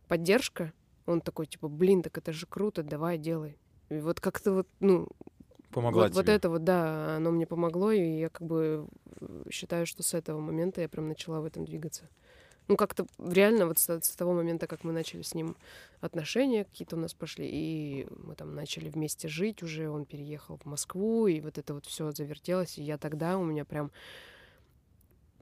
поддержка, 0.07 0.73
он 1.05 1.21
такой, 1.21 1.45
типа, 1.45 1.67
блин, 1.67 2.01
так 2.01 2.17
это 2.17 2.33
же 2.33 2.47
круто, 2.47 2.81
давай, 2.81 3.19
делай. 3.19 3.55
И 3.89 3.99
вот 3.99 4.19
как-то 4.19 4.53
вот, 4.53 4.67
ну, 4.79 5.07
Помогла 5.69 6.05
вот, 6.05 6.15
вот 6.15 6.23
тебе. 6.23 6.33
это 6.33 6.49
вот, 6.49 6.63
да, 6.63 7.17
оно 7.17 7.29
мне 7.29 7.45
помогло, 7.45 7.91
и 7.91 8.17
я 8.17 8.29
как 8.29 8.47
бы 8.47 8.87
э, 9.19 9.43
считаю, 9.51 9.85
что 9.85 10.01
с 10.01 10.15
этого 10.15 10.39
момента 10.39 10.81
я 10.81 10.89
прям 10.89 11.07
начала 11.07 11.39
в 11.39 11.45
этом 11.45 11.65
двигаться. 11.65 12.09
Ну, 12.71 12.77
как-то 12.77 13.05
реально 13.19 13.65
вот 13.65 13.79
с, 13.79 13.89
с 13.89 14.15
того 14.15 14.31
момента, 14.31 14.65
как 14.65 14.85
мы 14.85 14.93
начали 14.93 15.23
с 15.23 15.33
ним 15.33 15.57
отношения 15.99 16.63
какие-то 16.63 16.95
у 16.95 16.99
нас 16.99 17.13
пошли, 17.13 17.45
и 17.45 18.07
мы 18.11 18.33
там 18.33 18.55
начали 18.55 18.89
вместе 18.89 19.27
жить 19.27 19.61
уже, 19.61 19.89
он 19.89 20.05
переехал 20.05 20.55
в 20.55 20.63
Москву, 20.63 21.27
и 21.27 21.41
вот 21.41 21.57
это 21.57 21.73
вот 21.73 21.85
все 21.85 22.11
завертелось, 22.11 22.77
и 22.77 22.83
я 22.83 22.97
тогда 22.97 23.37
у 23.37 23.43
меня 23.43 23.65
прям, 23.65 23.91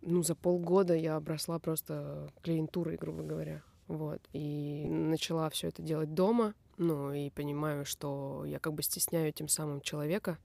ну, 0.01 0.23
за 0.23 0.33
полгода 0.33 0.95
я 0.95 1.17
обросла 1.17 1.59
просто 1.59 2.31
клиентурой, 2.41 2.97
грубо 2.97 3.21
говоря. 3.21 3.61
Вот. 3.87 4.21
И 4.33 4.87
начала 4.89 5.51
все 5.51 5.67
это 5.67 5.83
делать 5.83 6.15
дома. 6.15 6.55
Ну, 6.77 7.13
и 7.13 7.29
понимаю, 7.29 7.85
что 7.85 8.43
я 8.43 8.57
как 8.57 8.73
бы 8.73 8.81
стесняю 8.81 9.31
тем 9.33 9.49
самым 9.49 9.81
человека. 9.81 10.39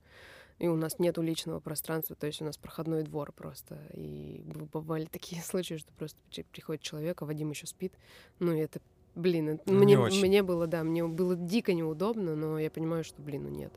И 0.60 0.68
у 0.68 0.76
нас 0.76 0.98
нету 0.98 1.20
личного 1.20 1.59
пространства, 1.60 2.14
то 2.14 2.26
есть 2.26 2.40
у 2.40 2.44
нас 2.44 2.56
проходной 2.56 3.02
двор 3.02 3.32
просто. 3.32 3.76
И 3.93 4.43
бывали 4.72 5.05
такие 5.06 5.43
случаи, 5.43 5.76
что 5.76 5.93
просто 5.94 6.18
при- 6.31 6.43
приходит 6.44 6.82
человек, 6.82 7.22
а 7.22 7.26
Вадим 7.26 7.51
еще 7.51 7.66
спит. 7.66 7.93
Ну, 8.39 8.52
и 8.52 8.59
это, 8.59 8.81
блин, 9.16 9.48
это- 9.51 9.62
Ну, 9.66 9.82
не 9.82 9.97
мне, 9.97 10.20
мне 10.20 10.43
было, 10.43 10.66
да, 10.66 10.85
мне 10.85 11.05
было 11.06 11.35
дико 11.36 11.72
неудобно, 11.74 12.36
но 12.36 12.59
я 12.59 12.70
понимаю, 12.70 13.02
что, 13.05 13.20
блин, 13.20 13.44
ну 13.44 13.48
нет. 13.51 13.72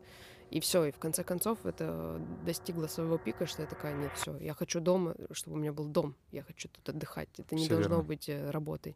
И 0.49 0.61
все, 0.61 0.85
и 0.85 0.91
в 0.91 0.97
конце 0.97 1.25
концов 1.25 1.65
это 1.65 2.21
достигло 2.45 2.87
своего 2.87 3.17
пика, 3.17 3.45
что 3.47 3.63
я 3.63 3.67
такая, 3.67 3.93
нет, 3.93 4.11
все, 4.15 4.37
я 4.37 4.53
хочу 4.53 4.79
дома, 4.79 5.13
чтобы 5.31 5.57
у 5.57 5.59
меня 5.59 5.73
был 5.73 5.87
дом, 5.89 6.15
я 6.31 6.41
хочу 6.41 6.69
тут 6.69 6.87
отдыхать, 6.87 7.27
это 7.37 7.53
не 7.53 7.63
Всё 7.65 7.73
должно 7.75 7.95
верно. 7.95 8.03
быть 8.07 8.29
э, 8.29 8.49
работой. 8.49 8.95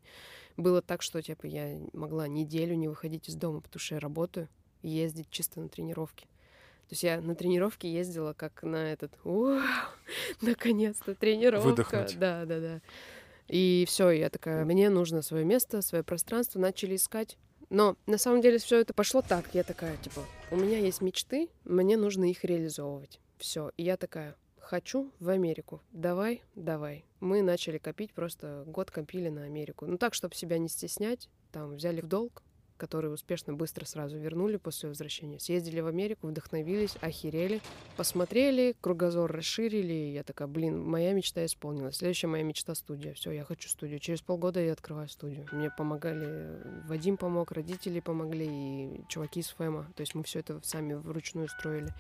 Было 0.56 0.82
так, 0.82 1.02
что 1.02 1.22
типа 1.22 1.48
я 1.48 1.78
могла 1.92 2.30
неделю 2.30 2.76
не 2.76 2.88
выходить 2.88 3.28
из 3.28 3.36
дома, 3.36 3.60
потому 3.60 3.82
что 3.82 3.96
я 3.96 4.00
работаю, 4.00 4.48
ездить 4.82 5.30
чисто 5.30 5.60
на 5.60 5.68
тренировки. 5.68 6.26
То 6.92 6.94
есть 6.94 7.04
я 7.04 7.22
на 7.22 7.36
тренировки 7.36 7.88
ездила 7.88 8.34
как 8.34 8.64
на 8.64 8.92
этот, 8.92 9.14
«Вау, 9.24 9.62
наконец-то 10.42 11.16
тренировка. 11.16 11.70
Выдохнуть. 11.70 12.20
Да, 12.20 12.44
да, 12.44 12.60
да. 12.60 12.82
И 13.48 13.86
все, 13.88 14.10
я 14.10 14.30
такая, 14.30 14.66
мне 14.66 14.90
нужно 14.90 15.22
свое 15.22 15.46
место, 15.46 15.82
свое 15.82 16.04
пространство, 16.04 16.60
начали 16.60 16.98
искать. 16.98 17.38
Но 17.70 17.96
на 18.08 18.18
самом 18.18 18.42
деле 18.42 18.58
все 18.58 18.82
это 18.82 18.94
пошло 18.94 19.22
так. 19.22 19.46
Я 19.54 19.64
такая, 19.64 19.96
типа, 19.96 20.26
у 20.52 20.58
меня 20.58 20.80
есть 20.80 21.00
мечты, 21.00 21.48
мне 21.64 21.96
нужно 21.96 22.30
их 22.30 22.44
реализовывать. 22.44 23.22
Все. 23.38 23.72
И 23.78 23.84
я 23.84 23.96
такая, 23.96 24.36
хочу 24.60 25.14
в 25.22 25.30
Америку. 25.30 25.82
Давай, 25.94 26.44
давай. 26.56 27.06
Мы 27.22 27.42
начали 27.42 27.78
копить, 27.78 28.12
просто 28.12 28.66
год 28.68 28.92
копили 28.92 29.30
на 29.30 29.44
Америку. 29.44 29.86
Ну 29.86 29.98
так, 29.98 30.14
чтобы 30.14 30.36
себя 30.36 30.58
не 30.58 30.68
стеснять, 30.68 31.30
там 31.54 31.76
взяли 31.76 32.02
в 32.02 32.08
долг, 32.08 32.44
который 32.82 33.14
успешно 33.14 33.54
быстро 33.54 33.86
сразу 33.86 34.18
вернули 34.18 34.58
после 34.58 34.90
возвращения. 34.90 35.40
Съездили 35.40 35.82
в 35.82 35.86
Америку, 35.86 36.26
вдохновились, 36.26 36.98
охерели, 37.00 37.62
посмотрели, 37.96 38.76
кругозор 38.82 39.32
расширили. 39.32 39.94
и 39.94 40.14
Я 40.14 40.24
такая, 40.24 40.48
блин, 40.48 40.84
моя 40.84 41.14
мечта 41.14 41.46
исполнилась. 41.46 41.98
Следующая 41.98 42.26
моя 42.26 42.44
мечта 42.44 42.74
студия. 42.74 43.14
Все, 43.14 43.30
я 43.30 43.44
хочу 43.44 43.70
студию. 43.70 44.00
Через 44.00 44.24
полгода 44.24 44.60
я 44.60 44.74
открываю 44.74 45.08
студию. 45.10 45.46
Мне 45.52 45.70
помогали, 45.70 46.58
Вадим 46.88 47.18
помог, 47.18 47.52
родители 47.52 48.00
помогли 48.00 48.48
и 48.50 49.06
чуваки 49.08 49.42
из 49.42 49.50
ФЭМа. 49.50 49.86
То 49.96 50.02
есть 50.02 50.16
мы 50.16 50.24
все 50.24 50.40
это 50.40 50.60
сами 50.64 50.96
вручную 50.96 51.50
строили. 51.50 51.94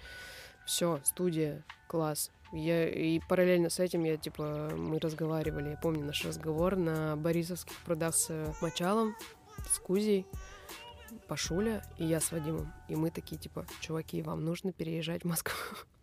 Все, 0.65 0.99
студия, 1.03 1.63
класс. 1.87 2.31
Я, 2.53 2.89
и 2.89 3.19
параллельно 3.29 3.69
с 3.69 3.79
этим 3.79 4.03
я, 4.03 4.17
типа, 4.17 4.71
мы 4.75 4.97
разговаривали, 4.97 5.69
я 5.69 5.77
помню 5.77 6.03
наш 6.05 6.25
разговор 6.25 6.75
на 6.75 7.15
Борисовских 7.17 7.77
прудах 7.85 8.15
с 8.15 8.31
э, 8.31 8.51
Мочалом, 8.61 9.15
с 9.69 9.79
Кузей, 9.79 10.25
Пашуля 11.27 11.83
и 11.97 12.05
я 12.05 12.19
с 12.19 12.31
Вадимом. 12.31 12.71
И 12.87 12.95
мы 12.95 13.11
такие, 13.11 13.37
типа, 13.37 13.65
чуваки, 13.79 14.21
вам 14.21 14.43
нужно 14.43 14.71
переезжать 14.71 15.23
в 15.23 15.27
Москву. 15.27 15.55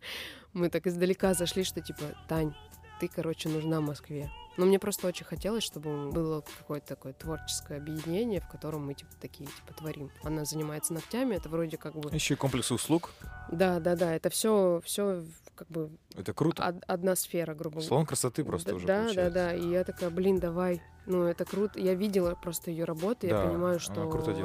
Мы 0.55 0.71
так 0.71 0.87
издалека 0.87 1.35
зашли, 1.35 1.63
что, 1.63 1.83
типа, 1.83 2.03
Тань, 2.27 2.55
ты, 2.99 3.09
короче, 3.09 3.49
нужна 3.49 3.81
Москве. 3.81 4.31
Но 4.57 4.67
мне 4.67 4.79
просто 4.81 5.07
очень 5.07 5.25
хотелось, 5.25 5.63
чтобы 5.63 6.11
было 6.11 6.43
какое-то 6.59 6.87
такое 6.89 7.13
творческое 7.13 7.77
объединение, 7.79 8.41
в 8.41 8.49
котором 8.49 8.87
мы, 8.87 8.95
типа, 8.95 9.13
такие, 9.21 9.47
типа, 9.47 9.73
творим. 9.79 10.11
Она 10.25 10.45
занимается 10.45 10.93
ногтями, 10.93 11.37
это 11.37 11.49
вроде 11.49 11.77
как 11.77 11.95
бы... 11.95 12.11
Еще 12.13 12.35
и 12.35 12.37
комплекс 12.37 12.73
услуг. 12.73 13.11
Да, 13.53 13.79
да, 13.79 13.95
да, 13.95 14.13
это 14.15 14.31
все, 14.31 14.81
все 14.85 15.23
как 15.55 15.69
бы 15.69 15.91
Это 16.17 16.33
круто. 16.33 16.67
од- 16.69 16.85
одна 16.89 17.15
сфера, 17.15 17.55
грубо 17.55 17.75
говоря. 17.77 17.89
Салон 17.89 18.07
красоты 18.07 18.45
просто 18.45 18.71
да, 18.71 18.77
уже 18.77 18.87
Да, 18.87 18.97
получается. 19.05 19.31
да, 19.35 19.47
да. 19.51 19.55
И 19.55 19.69
я 19.71 19.85
такая, 19.85 20.11
блин, 20.11 20.39
давай. 20.41 20.83
Ну, 21.07 21.23
это 21.25 21.45
круто. 21.45 21.81
Я 21.81 21.95
видела 21.95 22.35
просто 22.35 22.71
ее 22.71 22.85
работы, 22.85 23.29
Да, 23.29 23.43
я 23.43 23.49
понимаю, 23.49 23.81
что 23.81 24.05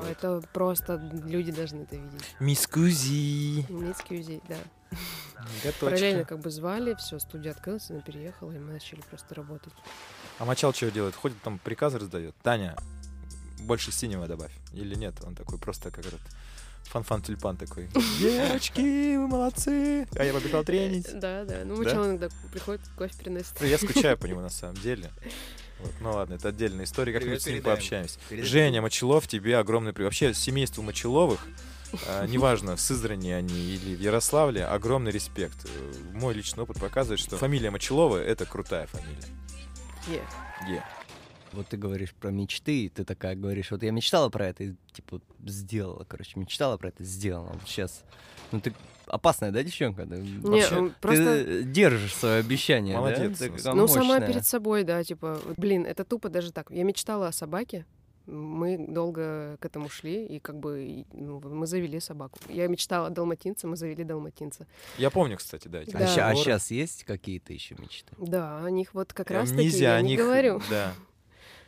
это 0.09 0.41
просто 0.53 0.95
люди 1.25 1.51
должны 1.51 1.81
это 1.83 1.97
видеть. 1.97 2.35
Мисс 2.39 2.67
Кузи. 2.67 3.65
Мисс 3.69 3.97
Кьюзи, 3.97 4.41
да. 4.47 4.55
Готовочка. 5.63 5.85
Параллельно 5.85 6.25
как 6.25 6.39
бы 6.39 6.49
звали, 6.49 6.95
все, 6.95 7.19
студия 7.19 7.51
открылась, 7.51 7.89
она 7.89 8.01
переехала, 8.01 8.51
и 8.51 8.57
мы 8.57 8.73
начали 8.73 9.01
просто 9.09 9.35
работать. 9.35 9.73
А 10.39 10.45
Мочал 10.45 10.73
что 10.73 10.89
делает? 10.91 11.15
Ходит 11.15 11.41
там 11.41 11.59
приказы 11.59 11.99
раздает. 11.99 12.35
Таня, 12.43 12.75
больше 13.59 13.91
синего 13.91 14.27
добавь. 14.27 14.51
Или 14.73 14.95
нет? 14.95 15.15
Он 15.23 15.35
такой 15.35 15.57
просто 15.57 15.91
как 15.91 16.05
этот 16.05 16.21
Фанфан-Тюльпан 16.85 17.57
такой. 17.57 17.89
Девочки, 18.19 19.15
вы 19.17 19.27
молодцы. 19.27 20.07
А 20.15 20.23
я 20.23 20.33
побежал 20.33 20.63
тренить. 20.63 21.07
Да, 21.19 21.43
да. 21.45 21.61
Ну, 21.65 21.77
Да? 21.77 21.83
сначала 21.83 22.05
иногда 22.07 22.29
приходит, 22.51 22.81
кофе 22.97 23.13
приносит. 23.17 23.61
Я 23.61 23.77
скучаю 23.77 24.17
по 24.17 24.25
нему 24.27 24.41
на 24.41 24.49
самом 24.49 24.75
деле. 24.75 25.11
Вот. 25.79 25.91
Ну 26.01 26.11
ладно, 26.11 26.35
это 26.35 26.49
отдельная 26.49 26.85
история, 26.85 27.13
как-нибудь 27.13 27.41
с 27.41 27.47
ним 27.47 27.61
пообщаемся. 27.61 28.17
Передаем. 28.29 28.49
Женя 28.49 28.81
Мочелов, 28.81 29.27
тебе 29.27 29.57
огромный 29.57 29.91
привет. 29.93 30.07
Вообще, 30.11 30.33
семейству 30.33 30.81
Мочеловых, 30.83 31.39
неважно, 32.27 32.75
в 32.75 32.81
Сызрани 32.81 33.31
они 33.31 33.55
или 33.75 33.95
в 33.95 33.99
Ярославле, 34.01 34.65
огромный 34.65 35.11
респект. 35.11 35.65
Э, 35.65 35.93
Мой 36.13 36.33
личный 36.33 36.63
опыт 36.63 36.79
показывает, 36.79 37.19
что 37.19 37.37
фамилия 37.37 37.71
Мочелова— 37.71 38.17
это 38.23 38.45
крутая 38.45 38.87
фамилия. 38.87 39.27
Yeah. 40.07 40.23
Е. 40.69 40.83
Вот 41.53 41.67
ты 41.67 41.77
говоришь 41.77 42.13
про 42.13 42.31
мечты, 42.31 42.85
и 42.85 42.89
ты 42.89 43.05
такая 43.05 43.35
говоришь, 43.35 43.69
вот 43.71 43.83
я 43.83 43.91
мечтала 43.91 44.29
про 44.29 44.47
это, 44.47 44.63
и 44.63 44.73
типа 44.91 45.21
сделала, 45.45 46.03
короче, 46.03 46.39
мечтала 46.39 46.77
про 46.77 46.89
это, 46.89 47.03
сделала. 47.03 47.49
Вот 47.53 47.61
сейчас, 47.67 48.03
ну 48.51 48.59
ты 48.59 48.73
опасная, 49.05 49.51
да, 49.51 49.61
девчонка? 49.61 50.05
Ты, 50.07 50.15
Не, 50.17 50.39
вообще- 50.39 50.75
м, 50.75 50.89
ты 50.89 50.95
просто... 50.99 51.63
держишь 51.63 52.15
свое 52.15 52.39
обещание, 52.39 52.97
Молодец, 52.97 53.37
да? 53.37 53.45
Ты 53.49 53.51
Ну, 53.75 53.87
сама 53.87 54.13
мощная. 54.15 54.27
перед 54.27 54.47
собой, 54.47 54.83
да, 54.83 55.03
типа, 55.03 55.39
блин, 55.57 55.85
это 55.85 56.03
тупо 56.03 56.29
даже 56.29 56.51
так. 56.51 56.71
Я 56.71 56.83
мечтала 56.83 57.27
о 57.27 57.31
собаке, 57.31 57.85
мы 58.25 58.77
долго 58.87 59.57
к 59.59 59.65
этому 59.65 59.89
шли, 59.89 60.25
и 60.25 60.39
как 60.39 60.57
бы 60.57 61.05
ну, 61.13 61.39
мы 61.39 61.67
завели 61.67 61.99
собаку. 61.99 62.39
Я 62.49 62.67
мечтала 62.67 63.07
о 63.07 63.09
далматинце, 63.09 63.67
мы 63.67 63.75
завели 63.75 64.03
далматинца. 64.03 64.65
Я 64.97 65.09
помню, 65.09 65.37
кстати, 65.37 65.67
да. 65.67 65.81
эти 65.81 65.91
Да. 65.91 65.99
А, 65.99 66.29
а 66.29 66.35
сейчас 66.35 66.71
есть 66.71 67.03
какие-то 67.03 67.53
еще 67.53 67.75
мечты? 67.75 68.13
Да, 68.17 68.63
о 68.63 68.69
них 68.69 68.93
вот 68.93 69.13
как 69.13 69.31
раз 69.31 69.49
таки 69.51 69.67
я 69.67 69.95
о 69.95 70.01
не 70.01 70.09
них, 70.11 70.19
говорю. 70.19 70.61
Да. 70.69 70.93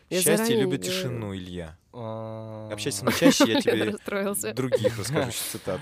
Я 0.09 0.21
Счастье 0.21 0.55
любит 0.55 0.83
тишину, 0.83 1.35
Илья. 1.35 1.79
А, 1.91 2.69
Общайся 2.71 3.05
на 3.05 3.11
чаще, 3.11 3.45
я 3.47 3.61
тебе 3.61 4.53
других 4.53 4.99
расскажу 4.99 5.31
цитат. 5.31 5.81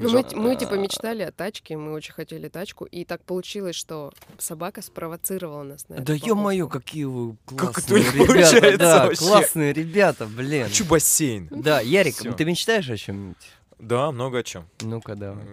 Ну, 0.00 0.10
мы, 0.10 0.24
мы, 0.36 0.56
типа 0.56 0.74
мечтали 0.74 1.22
о 1.22 1.32
тачке, 1.32 1.76
мы 1.76 1.92
очень 1.92 2.12
хотели 2.14 2.48
тачку, 2.48 2.84
и 2.84 3.04
так 3.04 3.24
получилось, 3.24 3.74
что 3.74 4.12
собака 4.38 4.80
спровоцировала 4.80 5.64
нас 5.64 5.88
на 5.88 5.94
это. 5.94 6.02
Да 6.04 6.14
ё-моё, 6.14 6.68
какие 6.68 7.04
вы 7.04 7.36
Как 7.56 7.78
это 7.78 7.88
классные 7.88 8.02
не 8.04 8.10
ребята. 8.12 8.26
получается 8.26 8.78
Да, 8.78 9.06
вообще? 9.06 9.24
классные 9.24 9.72
ребята, 9.72 10.26
блин. 10.26 10.64
Хочу 10.68 10.84
бассейн. 10.84 11.48
Да, 11.50 11.80
Ярик, 11.80 12.14
Всё. 12.14 12.32
ты 12.32 12.44
мечтаешь 12.44 12.88
о 12.88 12.96
чем-нибудь? 12.96 13.36
Да, 13.80 14.12
много 14.12 14.38
о 14.38 14.42
чем. 14.44 14.68
Ну-ка, 14.82 15.16
давай. 15.16 15.44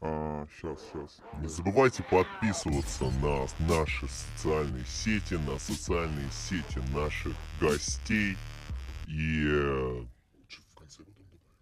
сейчас, 0.00 0.78
сейчас. 0.92 1.18
Не 1.40 1.48
забывайте 1.48 2.02
подписываться 2.04 3.04
на 3.22 3.46
наши 3.68 4.06
социальные 4.08 4.84
сети, 4.86 5.34
на 5.34 5.58
социальные 5.58 6.28
сети 6.32 6.80
наших 6.94 7.34
гостей. 7.60 8.36
И... 9.06 9.44
э, 9.48 10.04
чё 10.48 10.60
в 10.72 10.78
конце 10.78 10.98
потом 10.98 11.24
добавим? 11.24 11.56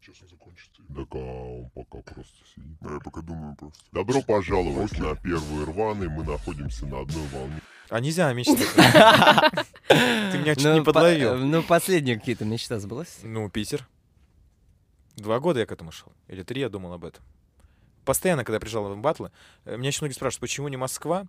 Сейчас 0.00 0.16
он 0.22 0.28
закончится. 0.28 0.82
Так 0.94 1.08
а 1.12 1.18
он 1.18 1.70
пока 1.70 1.98
просто 2.02 2.34
сидит. 2.54 2.78
Да, 2.80 2.94
я 2.94 3.00
пока 3.00 3.20
думаю 3.20 3.56
просто. 3.56 3.82
Добро 3.92 4.22
пожаловать 4.22 4.96
на 4.98 5.16
первые 5.16 5.64
рваные. 5.66 6.08
Мы 6.08 6.24
находимся 6.24 6.86
на 6.86 7.00
одной 7.00 7.26
волне. 7.28 7.60
А 7.90 8.00
нельзя 8.00 8.32
мечтать. 8.32 8.58
Ты 9.88 10.38
меня 10.38 10.54
чуть 10.54 10.64
Ну, 10.64 10.74
не 10.74 10.80
по- 10.80 10.92
подловил. 10.92 11.36
Ну, 11.36 11.62
последние 11.62 12.18
какие-то 12.18 12.44
мечта 12.44 12.78
сбылась? 12.78 13.18
Ну, 13.22 13.48
Питер. 13.50 13.86
Два 15.16 15.38
года 15.40 15.60
я 15.60 15.66
к 15.66 15.72
этому 15.72 15.92
шел. 15.92 16.12
Или 16.28 16.42
три 16.42 16.60
я 16.60 16.68
думал 16.68 16.92
об 16.92 17.04
этом. 17.04 17.22
Постоянно, 18.04 18.44
когда 18.44 18.60
приезжал 18.60 18.92
в 18.94 18.98
батлы, 19.00 19.30
э, 19.64 19.76
меня 19.76 19.88
очень 19.88 20.00
многие 20.02 20.14
спрашивают, 20.14 20.40
почему 20.42 20.68
не 20.68 20.76
Москва? 20.76 21.26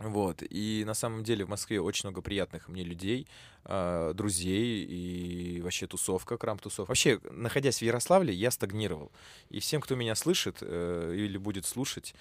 Вот. 0.00 0.42
И 0.50 0.82
на 0.86 0.94
самом 0.94 1.22
деле 1.22 1.44
в 1.44 1.48
Москве 1.48 1.80
очень 1.80 2.08
много 2.08 2.20
приятных 2.20 2.68
мне 2.68 2.82
людей, 2.82 3.28
а, 3.64 4.12
друзей 4.12 4.84
и 4.84 5.60
вообще 5.62 5.86
тусовка, 5.86 6.36
крам-тусов. 6.36 6.88
Вообще, 6.88 7.20
находясь 7.30 7.78
в 7.78 7.82
Ярославле, 7.82 8.34
я 8.34 8.50
стагнировал. 8.50 9.12
И 9.50 9.60
всем, 9.60 9.80
кто 9.80 9.94
меня 9.94 10.14
слышит 10.16 10.58
э, 10.60 11.14
или 11.16 11.38
будет 11.38 11.64
слушать, 11.64 12.14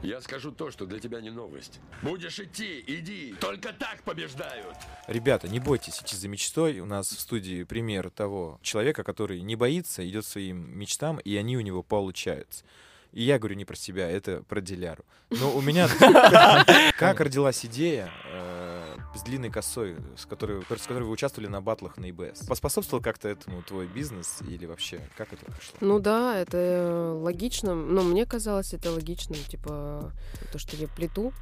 Я 0.00 0.20
скажу 0.20 0.52
то, 0.52 0.70
что 0.70 0.86
для 0.86 1.00
тебя 1.00 1.20
не 1.20 1.30
новость. 1.30 1.80
Будешь 2.02 2.38
идти, 2.38 2.84
иди. 2.86 3.34
Только 3.40 3.72
так 3.72 4.04
побеждают. 4.04 4.76
Ребята, 5.08 5.48
не 5.48 5.58
бойтесь 5.58 6.00
идти 6.00 6.14
за 6.14 6.28
мечтой. 6.28 6.78
У 6.78 6.86
нас 6.86 7.08
в 7.08 7.20
студии 7.20 7.64
пример 7.64 8.10
того 8.10 8.60
человека, 8.62 9.02
который 9.02 9.40
не 9.40 9.56
боится, 9.56 10.08
идет 10.08 10.24
своим 10.24 10.78
мечтам, 10.78 11.18
и 11.18 11.36
они 11.36 11.56
у 11.56 11.60
него 11.62 11.82
получаются. 11.82 12.64
И 13.12 13.22
я 13.22 13.38
говорю 13.38 13.56
не 13.56 13.64
про 13.64 13.76
себя, 13.76 14.08
это 14.08 14.42
про 14.42 14.60
Диляру. 14.60 15.04
Но 15.30 15.54
у 15.54 15.60
меня... 15.60 15.88
Как 16.98 17.20
родилась 17.20 17.64
идея 17.64 18.10
э, 18.30 18.96
с 19.14 19.22
длинной 19.22 19.50
косой, 19.50 19.96
с 20.16 20.26
которой, 20.26 20.62
с 20.62 20.86
которой 20.86 21.04
вы 21.04 21.10
участвовали 21.10 21.48
на 21.48 21.60
батлах 21.60 21.96
на 21.96 22.10
ИБС? 22.10 22.46
Поспособствовал 22.46 23.02
как-то 23.02 23.28
этому 23.28 23.62
твой 23.62 23.86
бизнес 23.86 24.40
или 24.46 24.66
вообще 24.66 25.00
как 25.16 25.32
это 25.32 25.44
пришло? 25.46 25.76
Ну 25.80 25.98
да, 26.00 26.36
это 26.38 27.14
логично. 27.18 27.74
Ну, 27.74 28.02
мне 28.02 28.26
казалось 28.26 28.74
это 28.74 28.90
логичным. 28.90 29.38
Типа, 29.48 30.12
то, 30.52 30.58
что 30.58 30.76
я 30.76 30.88
плету, 30.88 31.32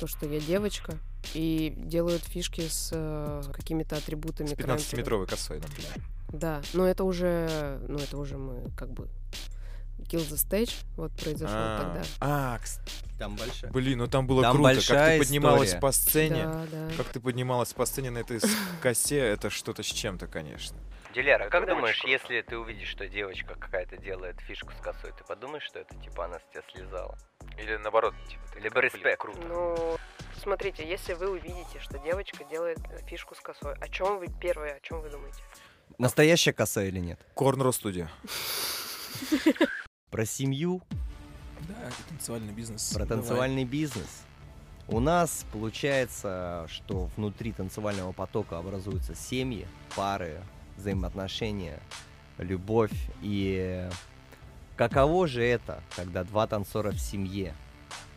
то, 0.00 0.06
что 0.06 0.26
я 0.26 0.40
девочка, 0.40 0.98
и 1.32 1.72
делают 1.76 2.22
фишки 2.22 2.68
с 2.68 2.90
э, 2.92 3.42
какими-то 3.52 3.96
атрибутами. 3.96 4.48
С 4.48 4.54
краймпера. 4.54 4.76
15-метровой 4.76 5.26
косой, 5.26 5.58
например. 5.58 5.92
Да, 6.28 6.62
но 6.72 6.86
это 6.86 7.04
уже, 7.04 7.80
ну 7.88 7.98
это 7.98 8.18
уже 8.18 8.36
мы 8.36 8.70
как 8.76 8.90
бы 8.90 9.08
Kill 10.08 10.20
the 10.28 10.36
Stage 10.36 10.72
вот 10.96 11.12
произошел 11.12 11.54
А, 11.56 11.78
тогда. 11.78 12.02
А, 12.20 12.58
Там 13.18 13.36
большая. 13.36 13.70
блин, 13.70 13.98
ну 13.98 14.06
там 14.06 14.26
было 14.26 14.42
Там 14.42 14.56
круто, 14.56 14.74
как 14.86 15.08
ты 15.08 15.18
поднималась 15.18 15.68
история. 15.68 15.80
по 15.80 15.92
сцене. 15.92 16.44
Да, 16.44 16.66
да. 16.70 16.90
Как 16.96 17.06
ты 17.08 17.20
поднималась 17.20 17.72
по 17.72 17.86
сцене 17.86 18.10
на 18.10 18.18
этой 18.18 18.40
косе, 18.82 19.18
это 19.18 19.50
что-то 19.50 19.82
с 19.82 19.86
чем-то, 19.86 20.26
конечно. 20.26 20.76
Диляра, 21.14 21.44
как 21.48 21.62
Это 21.62 21.72
очень 21.72 21.76
думаешь, 21.76 22.04
если 22.04 22.42
ты 22.42 22.58
увидишь, 22.58 22.88
что 22.88 23.06
девочка 23.08 23.54
какая-то 23.54 23.96
делает 23.98 24.40
фишку 24.40 24.72
с 24.72 24.80
косой, 24.82 25.12
ты 25.16 25.22
подумаешь, 25.24 25.62
что 25.62 25.78
это 25.78 25.94
типа 25.96 26.24
она 26.24 26.38
с 26.40 26.42
тебя 26.52 26.62
слезала? 26.74 27.16
Или 27.56 27.76
наоборот, 27.76 28.14
типа, 28.28 28.42
ты 28.52 28.58
Либо 28.60 28.80
респект. 28.80 29.20
круто. 29.20 29.38
Ну, 29.46 29.96
смотрите, 30.42 30.86
если 30.88 31.12
вы 31.14 31.30
увидите, 31.30 31.78
что 31.80 31.98
девочка 32.00 32.42
делает 32.50 32.78
э, 32.90 32.98
фишку 33.06 33.36
с 33.36 33.40
косой, 33.40 33.74
о 33.74 33.88
чем 33.88 34.18
вы 34.18 34.26
первое, 34.40 34.74
о 34.74 34.80
чем 34.80 35.00
вы 35.02 35.08
думаете? 35.08 35.38
Настоящая 35.98 36.52
коса 36.52 36.82
или 36.82 36.98
нет? 36.98 37.20
Корнро 37.34 37.70
студия. 37.70 38.10
Про 40.14 40.26
семью, 40.26 40.80
Да, 41.68 41.74
это 41.88 41.96
танцевальный 42.08 42.52
бизнес. 42.52 42.92
про 42.92 43.04
Давай. 43.04 43.18
танцевальный 43.24 43.64
бизнес. 43.64 44.22
У 44.86 45.00
нас 45.00 45.44
получается, 45.52 46.68
что 46.70 47.10
внутри 47.16 47.50
танцевального 47.50 48.12
потока 48.12 48.58
образуются 48.58 49.16
семьи, 49.16 49.66
пары, 49.96 50.40
взаимоотношения, 50.76 51.80
любовь. 52.38 52.92
И 53.22 53.88
каково 54.76 55.26
же 55.26 55.42
это, 55.42 55.82
когда 55.96 56.22
два 56.22 56.46
танцора 56.46 56.92
в 56.92 57.00
семье? 57.00 57.52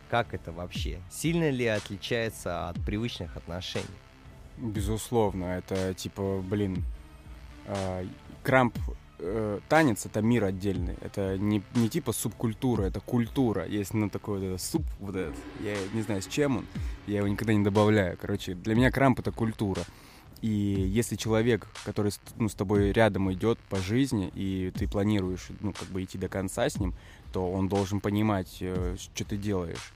Как 0.08 0.34
это 0.34 0.52
вообще? 0.52 1.00
Сильно 1.10 1.50
ли 1.50 1.66
отличается 1.66 2.68
от 2.68 2.76
привычных 2.84 3.36
отношений? 3.36 3.86
Безусловно, 4.56 5.46
это 5.46 5.94
типа, 5.94 6.44
блин, 6.48 6.84
а, 7.66 8.06
крамп 8.44 8.78
э, 9.18 9.60
танец 9.68 10.06
это 10.06 10.22
мир 10.22 10.44
отдельный. 10.44 10.96
Это 11.00 11.38
не, 11.38 11.62
не 11.74 11.88
типа 11.88 12.12
субкультура, 12.12 12.84
это 12.84 13.00
культура. 13.00 13.66
Есть 13.66 13.94
ну, 13.94 14.08
такой 14.08 14.38
вот 14.38 14.46
этот 14.46 14.62
суп, 14.62 14.82
вот 15.00 15.16
этот. 15.16 15.34
Я 15.60 15.76
не 15.92 16.02
знаю, 16.02 16.22
с 16.22 16.26
чем 16.26 16.58
он. 16.58 16.66
Я 17.06 17.18
его 17.18 17.28
никогда 17.28 17.54
не 17.54 17.64
добавляю. 17.64 18.16
Короче, 18.20 18.54
для 18.54 18.74
меня 18.74 18.90
крамп 18.90 19.20
это 19.20 19.32
культура. 19.32 19.82
И 20.40 20.48
если 20.48 21.16
человек, 21.16 21.66
который 21.84 22.12
ну, 22.36 22.48
с 22.48 22.54
тобой 22.54 22.92
рядом 22.92 23.32
идет 23.32 23.58
по 23.70 23.78
жизни, 23.78 24.30
и 24.34 24.72
ты 24.76 24.86
планируешь, 24.86 25.48
ну, 25.60 25.72
как 25.72 25.88
бы 25.88 26.04
идти 26.04 26.16
до 26.16 26.28
конца 26.28 26.68
с 26.68 26.78
ним, 26.78 26.94
то 27.32 27.50
он 27.50 27.68
должен 27.68 28.00
понимать, 28.00 28.58
э, 28.60 28.96
что 28.98 29.24
ты 29.24 29.36
делаешь. 29.36 29.92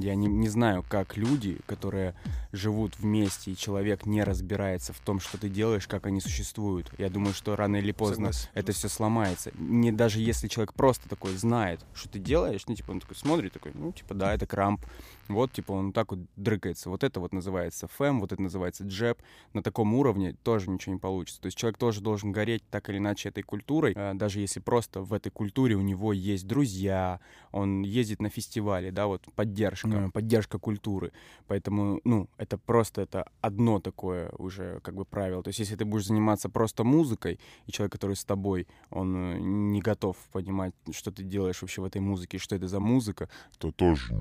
Я 0.00 0.14
не, 0.14 0.28
не 0.28 0.48
знаю, 0.48 0.84
как 0.88 1.16
люди, 1.16 1.58
которые 1.66 2.14
живут 2.52 2.98
вместе, 2.98 3.50
и 3.50 3.56
человек 3.56 4.06
не 4.06 4.22
разбирается 4.22 4.92
в 4.92 5.00
том, 5.00 5.20
что 5.20 5.38
ты 5.38 5.48
делаешь, 5.48 5.86
как 5.86 6.06
они 6.06 6.20
существуют. 6.20 6.90
Я 6.98 7.10
думаю, 7.10 7.34
что 7.34 7.56
рано 7.56 7.76
или 7.76 7.92
поздно 7.92 8.32
Согласен. 8.32 8.48
это 8.54 8.72
все 8.72 8.88
сломается. 8.88 9.50
Не 9.58 9.92
даже 9.92 10.20
если 10.20 10.48
человек 10.48 10.72
просто 10.72 11.08
такой 11.08 11.36
знает, 11.36 11.80
что 11.94 12.08
ты 12.08 12.18
делаешь, 12.18 12.62
ну, 12.68 12.74
типа, 12.74 12.92
он 12.92 13.00
такой 13.00 13.16
смотрит, 13.16 13.52
такой, 13.52 13.72
ну, 13.74 13.92
типа, 13.92 14.14
да, 14.14 14.34
это 14.34 14.46
крамп. 14.46 14.80
Вот, 15.28 15.52
типа, 15.52 15.72
он 15.72 15.92
так 15.92 16.10
вот 16.10 16.20
дрыкается. 16.36 16.90
Вот 16.90 17.04
это 17.04 17.20
вот 17.20 17.32
называется 17.32 17.86
фэм, 17.86 18.20
вот 18.20 18.32
это 18.32 18.40
называется 18.40 18.84
джеб. 18.84 19.20
На 19.52 19.62
таком 19.62 19.94
уровне 19.94 20.34
тоже 20.42 20.70
ничего 20.70 20.94
не 20.94 21.00
получится. 21.00 21.40
То 21.40 21.46
есть 21.46 21.58
человек 21.58 21.78
тоже 21.78 22.00
должен 22.00 22.32
гореть 22.32 22.62
так 22.70 22.88
или 22.88 22.98
иначе 22.98 23.28
этой 23.28 23.42
культурой, 23.42 23.92
э, 23.94 24.14
даже 24.14 24.40
если 24.40 24.60
просто 24.60 25.02
в 25.02 25.12
этой 25.12 25.30
культуре 25.30 25.76
у 25.76 25.80
него 25.80 26.12
есть 26.12 26.46
друзья, 26.46 27.20
он 27.52 27.82
ездит 27.82 28.20
на 28.20 28.30
фестивали, 28.30 28.90
да, 28.90 29.06
вот 29.06 29.26
поддержка, 29.34 30.10
поддержка 30.12 30.58
культуры. 30.58 31.12
Поэтому, 31.46 32.00
ну, 32.04 32.28
это 32.38 32.58
просто 32.58 33.02
это 33.02 33.26
одно 33.40 33.80
такое 33.80 34.30
уже 34.38 34.80
как 34.82 34.94
бы 34.94 35.04
правило. 35.04 35.42
То 35.42 35.48
есть 35.48 35.60
если 35.60 35.76
ты 35.76 35.84
будешь 35.84 36.06
заниматься 36.06 36.48
просто 36.48 36.84
музыкой, 36.84 37.38
и 37.66 37.72
человек, 37.72 37.92
который 37.92 38.16
с 38.16 38.24
тобой, 38.24 38.66
он 38.90 39.16
э, 39.16 39.38
не 39.38 39.80
готов 39.80 40.16
понимать, 40.32 40.74
что 40.92 41.10
ты 41.10 41.22
делаешь 41.22 41.60
вообще 41.60 41.82
в 41.82 41.84
этой 41.84 42.00
музыке, 42.00 42.38
что 42.38 42.56
это 42.56 42.68
за 42.68 42.80
музыка, 42.80 43.28
То 43.58 43.72
тоже. 43.72 44.14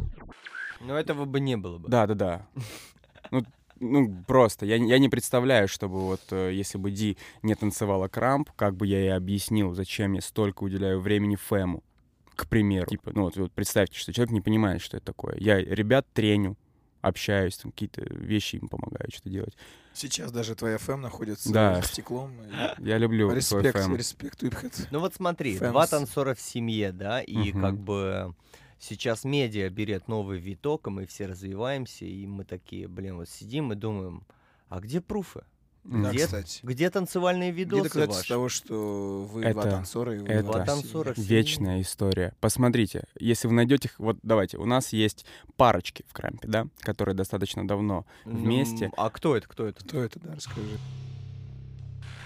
Но 0.82 0.98
этого 0.98 1.26
бы 1.26 1.40
не 1.40 1.58
было 1.58 1.78
бы. 1.78 1.90
да, 1.90 2.06
да, 2.08 2.14
да. 2.16 2.48
Ну, 3.32 3.44
ну, 3.80 4.24
просто. 4.28 4.66
Я, 4.66 4.80
не- 4.80 4.90
я 4.90 4.98
не 5.00 5.10
представляю, 5.10 5.68
чтобы 5.68 6.00
вот, 6.00 6.22
э, 6.32 6.52
если 6.54 6.78
бы 6.78 6.90
Ди 6.92 7.18
не 7.44 7.56
танцевала 7.56 8.08
крамп, 8.08 8.50
как 8.56 8.76
бы 8.76 8.88
я 8.88 9.00
ей 9.00 9.14
объяснил, 9.16 9.74
зачем 9.74 10.14
я 10.14 10.22
столько 10.22 10.64
уделяю 10.64 11.00
времени 11.00 11.36
Фэму, 11.36 11.84
к 12.36 12.48
примеру. 12.48 12.88
Типа, 12.88 13.12
ну 13.14 13.24
вот, 13.24 13.36
вот 13.38 13.52
представьте, 13.52 13.98
что 14.00 14.14
человек 14.14 14.32
не 14.32 14.42
понимает, 14.42 14.82
что 14.82 14.98
это 14.98 15.06
такое. 15.08 15.36
Я 15.40 15.60
ребят 15.60 16.08
треню, 16.14 16.58
общаюсь, 17.02 17.58
там 17.58 17.72
какие-то 17.72 18.02
вещи 18.14 18.56
им 18.56 18.68
помогаю 18.68 19.10
что-то 19.12 19.30
делать. 19.30 19.56
Сейчас 19.94 20.32
даже 20.32 20.56
твоя 20.56 20.78
ФМ 20.78 21.02
находится 21.02 21.52
Да. 21.52 21.76
за 21.82 21.88
стеклом. 21.88 22.32
Я 22.80 22.98
люблю 22.98 23.32
Респект, 23.32 23.78
фэм. 23.78 23.96
респект, 23.96 24.44
Whiphead. 24.44 24.88
Ну 24.92 25.00
вот 25.00 25.14
смотри, 25.16 25.58
Фэмс. 25.58 25.72
два 25.72 25.88
танцора 25.88 26.34
в 26.36 26.40
семье, 26.42 26.92
да, 26.92 27.22
и 27.22 27.52
Мгм. 27.52 27.62
как 27.62 27.78
бы 27.80 28.34
сейчас 28.80 29.24
медиа 29.24 29.70
берет 29.70 30.08
новый 30.08 30.40
виток, 30.40 30.88
и 30.88 30.90
мы 30.90 31.06
все 31.06 31.26
развиваемся, 31.26 32.06
и 32.06 32.26
мы 32.26 32.44
такие, 32.44 32.88
блин, 32.88 33.18
вот 33.18 33.30
сидим 33.30 33.72
и 33.72 33.76
думаем, 33.76 34.24
а 34.70 34.80
где 34.80 35.02
пруфы? 35.02 35.44
Да, 35.84 36.12
Где, 36.12 36.26
кстати. 36.26 36.60
где 36.64 36.90
танцевальные 36.90 37.54
Где 37.54 37.62
видосы 37.64 37.84
доказательство 37.84 38.18
ваши? 38.18 38.28
того, 38.28 38.50
что 38.50 39.30
вы 39.32 39.50
два 39.54 39.64
танцора 39.64 40.16
и 40.16 40.20
вы 40.20 40.28
это 40.28 40.44
два 40.44 40.66
танцора 40.66 41.14
в 41.14 41.16
семье. 41.16 41.30
вечная 41.30 41.82
история. 41.82 42.34
Посмотрите, 42.42 43.06
если 43.18 43.48
вы 43.48 43.54
найдете, 43.54 43.88
их- 43.88 43.98
вот 43.98 44.18
давайте, 44.22 44.58
у 44.58 44.66
нас 44.66 44.92
есть 44.92 45.26
парочки 45.56 46.04
в 46.10 46.14
Крампе, 46.14 46.46
да, 46.50 46.68
которые 46.82 47.16
достаточно 47.16 47.66
давно 47.66 48.06
вместе. 48.26 48.88
Ну, 48.88 48.94
а 48.98 49.10
кто 49.10 49.38
это, 49.38 49.48
кто 49.48 49.66
это? 49.66 49.82
Кто 49.82 50.02
это, 50.04 50.20
да, 50.20 50.36
расскажи. 50.36 50.78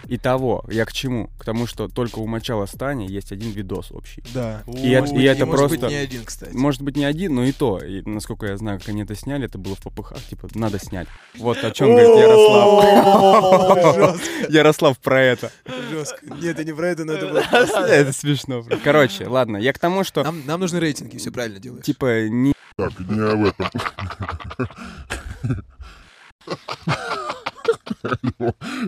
Итого, 0.07 0.63
я 0.69 0.85
к 0.85 0.93
чему? 0.93 1.29
К 1.39 1.45
тому, 1.45 1.67
что 1.67 1.87
только 1.87 2.19
у 2.19 2.27
Мачала 2.27 2.65
Стани 2.65 3.07
есть 3.07 3.31
один 3.31 3.51
видос 3.51 3.91
общий. 3.91 4.23
Да. 4.33 4.63
И, 4.67 4.89
это, 4.89 5.01
Может 5.01 5.17
и 5.17 5.23
это 5.23 5.41
и 5.41 5.45
может 5.45 5.69
быть, 5.69 5.79
просто... 5.79 5.95
не 5.95 5.95
один, 5.95 6.25
кстати. 6.25 6.55
Может 6.55 6.81
быть, 6.81 6.97
не 6.97 7.05
один, 7.05 7.35
но 7.35 7.45
и 7.45 7.51
то. 7.51 7.79
И, 7.79 8.01
насколько 8.07 8.47
я 8.47 8.57
знаю, 8.57 8.79
как 8.79 8.89
они 8.89 9.03
это 9.03 9.15
сняли, 9.15 9.45
это 9.45 9.57
было 9.57 9.75
в 9.75 9.81
попыхах, 9.81 10.21
типа, 10.23 10.49
надо 10.55 10.79
снять. 10.79 11.07
Вот 11.37 11.63
о 11.63 11.71
чем 11.71 11.89
говорит 11.89 12.09
Ярослав. 12.09 14.21
Ярослав 14.49 14.99
про 14.99 15.21
это. 15.21 15.51
Жестко. 15.89 16.25
Нет, 16.25 16.59
это 16.59 16.63
не 16.63 16.73
про 16.73 16.89
это, 16.89 17.05
но 17.05 17.13
это 17.13 17.27
было 17.27 17.39
Это 17.39 18.13
смешно. 18.13 18.65
Короче, 18.83 19.27
ладно, 19.27 19.57
я 19.57 19.73
к 19.73 19.79
тому, 19.79 20.03
что... 20.03 20.23
Нам, 20.23 20.45
нам 20.45 20.59
нужны 20.59 20.79
рейтинги, 20.79 21.17
все 21.17 21.31
правильно 21.31 21.59
делаешь. 21.59 21.85
Типа, 21.85 22.27
не... 22.27 22.53
Так, 22.75 22.99
не 22.99 23.19
об 23.19 23.45
этом. 23.45 23.69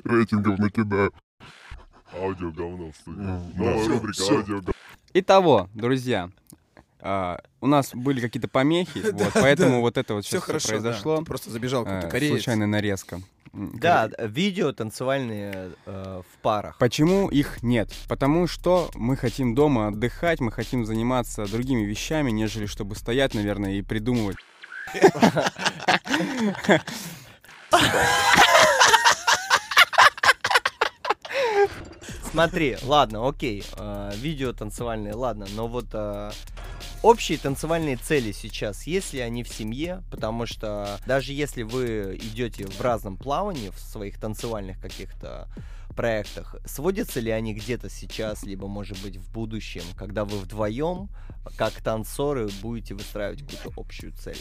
Рейтингов 0.04 0.60
накидаю. 0.60 1.14
Аудио 2.20 2.52
говно 2.52 2.92
в 2.92 2.96
студии. 2.96 3.20
Новая 3.56 3.88
рубрика 3.88 4.14
всё. 4.14 4.38
аудио 4.38 4.56
говно. 4.58 4.74
Итого, 5.16 5.70
друзья, 5.74 6.30
а, 7.00 7.40
у 7.60 7.68
нас 7.68 7.92
были 7.94 8.22
какие-то 8.22 8.48
помехи, 8.48 9.02
вот, 9.12 9.32
поэтому 9.34 9.82
вот 9.82 9.98
это 9.98 10.14
вот 10.14 10.26
сейчас 10.26 10.44
хорошо, 10.44 10.70
произошло. 10.70 11.22
Просто 11.24 11.50
забежал 11.52 11.84
какой-то 11.84 12.08
Э, 12.08 12.10
кореец. 12.10 12.32
Случайная 12.34 12.68
нарезка. 12.68 13.20
Да, 13.52 14.10
видео 14.20 14.72
танцевальные 14.72 15.74
э, 15.86 16.22
в 16.28 16.42
парах. 16.42 16.78
Почему 16.80 17.30
их 17.30 17.62
нет? 17.62 17.94
Потому 18.08 18.48
что 18.48 18.90
мы 18.96 19.16
хотим 19.16 19.54
дома 19.54 19.90
отдыхать, 19.90 20.40
мы 20.40 20.52
хотим 20.52 20.86
заниматься 20.86 21.46
другими 21.46 21.84
вещами, 21.84 22.32
нежели 22.32 22.66
чтобы 22.66 22.96
стоять, 22.96 23.36
наверное, 23.36 23.74
и 23.74 23.84
придумывать. 23.84 24.38
Смотри, 32.34 32.78
ладно, 32.82 33.28
окей, 33.30 33.64
э, 33.78 34.12
видео 34.16 34.54
танцевальные, 34.54 35.14
ладно, 35.14 35.46
но 35.54 35.68
вот 35.68 35.86
э, 35.94 36.32
общие 37.04 37.38
танцевальные 37.38 37.98
цели 37.98 38.32
сейчас, 38.32 38.88
есть 38.88 39.14
ли 39.14 39.20
они 39.20 39.44
в 39.44 39.50
семье? 39.50 40.02
Потому 40.10 40.48
что 40.48 41.00
даже 41.06 41.32
если 41.32 41.62
вы 41.62 42.20
идете 42.20 42.66
в 42.66 42.82
разном 42.82 43.18
плавании, 43.18 43.70
в 43.70 43.78
своих 43.78 44.20
танцевальных 44.20 44.82
каких-то 44.82 45.48
проектах, 45.96 46.56
сводятся 46.66 47.20
ли 47.20 47.30
они 47.30 47.54
где-то 47.54 47.88
сейчас, 47.88 48.42
либо, 48.42 48.68
может 48.68 49.00
быть, 49.04 49.18
в 49.18 49.32
будущем, 49.32 49.84
когда 49.96 50.26
вы 50.26 50.40
вдвоем, 50.40 51.10
как 51.56 51.74
танцоры, 51.84 52.50
будете 52.64 52.96
выстраивать 52.96 53.44
какую-то 53.44 53.80
общую 53.80 54.12
цель? 54.12 54.40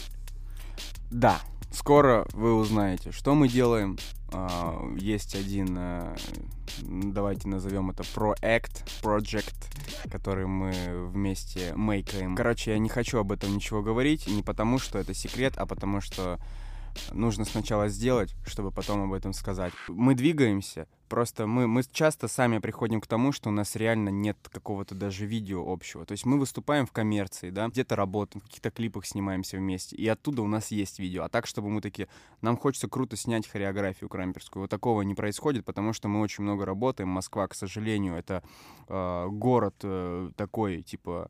Да, 1.11 1.39
скоро 1.71 2.25
вы 2.33 2.55
узнаете, 2.55 3.11
что 3.11 3.35
мы 3.35 3.47
делаем. 3.47 3.99
А, 4.33 4.81
Есть 4.97 5.35
один, 5.35 5.75
э, 5.77 6.15
давайте 6.81 7.47
назовем 7.47 7.91
это 7.91 8.03
проект, 8.13 8.83
project, 9.01 9.53
который 10.11 10.47
мы 10.47 10.73
вместе 11.07 11.73
мейкаем. 11.75 12.35
Короче, 12.35 12.71
я 12.71 12.79
не 12.79 12.89
хочу 12.89 13.19
об 13.19 13.31
этом 13.31 13.53
ничего 13.53 13.81
говорить, 13.81 14.27
не 14.27 14.41
потому 14.41 14.79
что 14.79 14.97
это 14.97 15.13
секрет, 15.13 15.53
а 15.57 15.65
потому 15.65 16.01
что 16.01 16.39
нужно 17.11 17.45
сначала 17.45 17.87
сделать, 17.89 18.35
чтобы 18.45 18.71
потом 18.71 19.03
об 19.03 19.13
этом 19.13 19.33
сказать. 19.33 19.73
Мы 19.87 20.15
двигаемся, 20.15 20.87
просто 21.09 21.45
мы, 21.45 21.67
мы 21.67 21.83
часто 21.91 22.27
сами 22.27 22.57
приходим 22.57 22.99
к 22.99 23.07
тому, 23.07 23.31
что 23.31 23.49
у 23.49 23.51
нас 23.51 23.75
реально 23.75 24.09
нет 24.09 24.37
какого-то 24.51 24.95
даже 24.95 25.25
видео 25.25 25.63
общего. 25.71 26.05
То 26.05 26.13
есть 26.13 26.25
мы 26.25 26.39
выступаем 26.39 26.85
в 26.85 26.91
коммерции, 26.91 27.49
да, 27.49 27.67
где-то 27.67 27.95
работаем, 27.95 28.41
в 28.41 28.45
каких-то 28.45 28.71
клипах 28.71 29.05
снимаемся 29.05 29.57
вместе, 29.57 29.95
и 29.95 30.07
оттуда 30.07 30.41
у 30.41 30.47
нас 30.47 30.71
есть 30.71 30.99
видео. 30.99 31.23
А 31.23 31.29
так, 31.29 31.45
чтобы 31.45 31.69
мы 31.69 31.81
такие, 31.81 32.07
нам 32.41 32.57
хочется 32.57 32.87
круто 32.87 33.15
снять 33.15 33.47
хореографию 33.47 34.09
крамперскую. 34.09 34.63
Вот 34.63 34.69
такого 34.69 35.01
не 35.03 35.13
происходит, 35.13 35.65
потому 35.65 35.93
что 35.93 36.07
мы 36.07 36.19
очень 36.21 36.43
много 36.43 36.65
работаем. 36.65 37.09
Москва, 37.09 37.47
к 37.47 37.53
сожалению, 37.53 38.15
это 38.15 38.43
э, 38.87 39.27
город 39.29 39.75
э, 39.83 40.31
такой, 40.35 40.81
типа, 40.81 41.29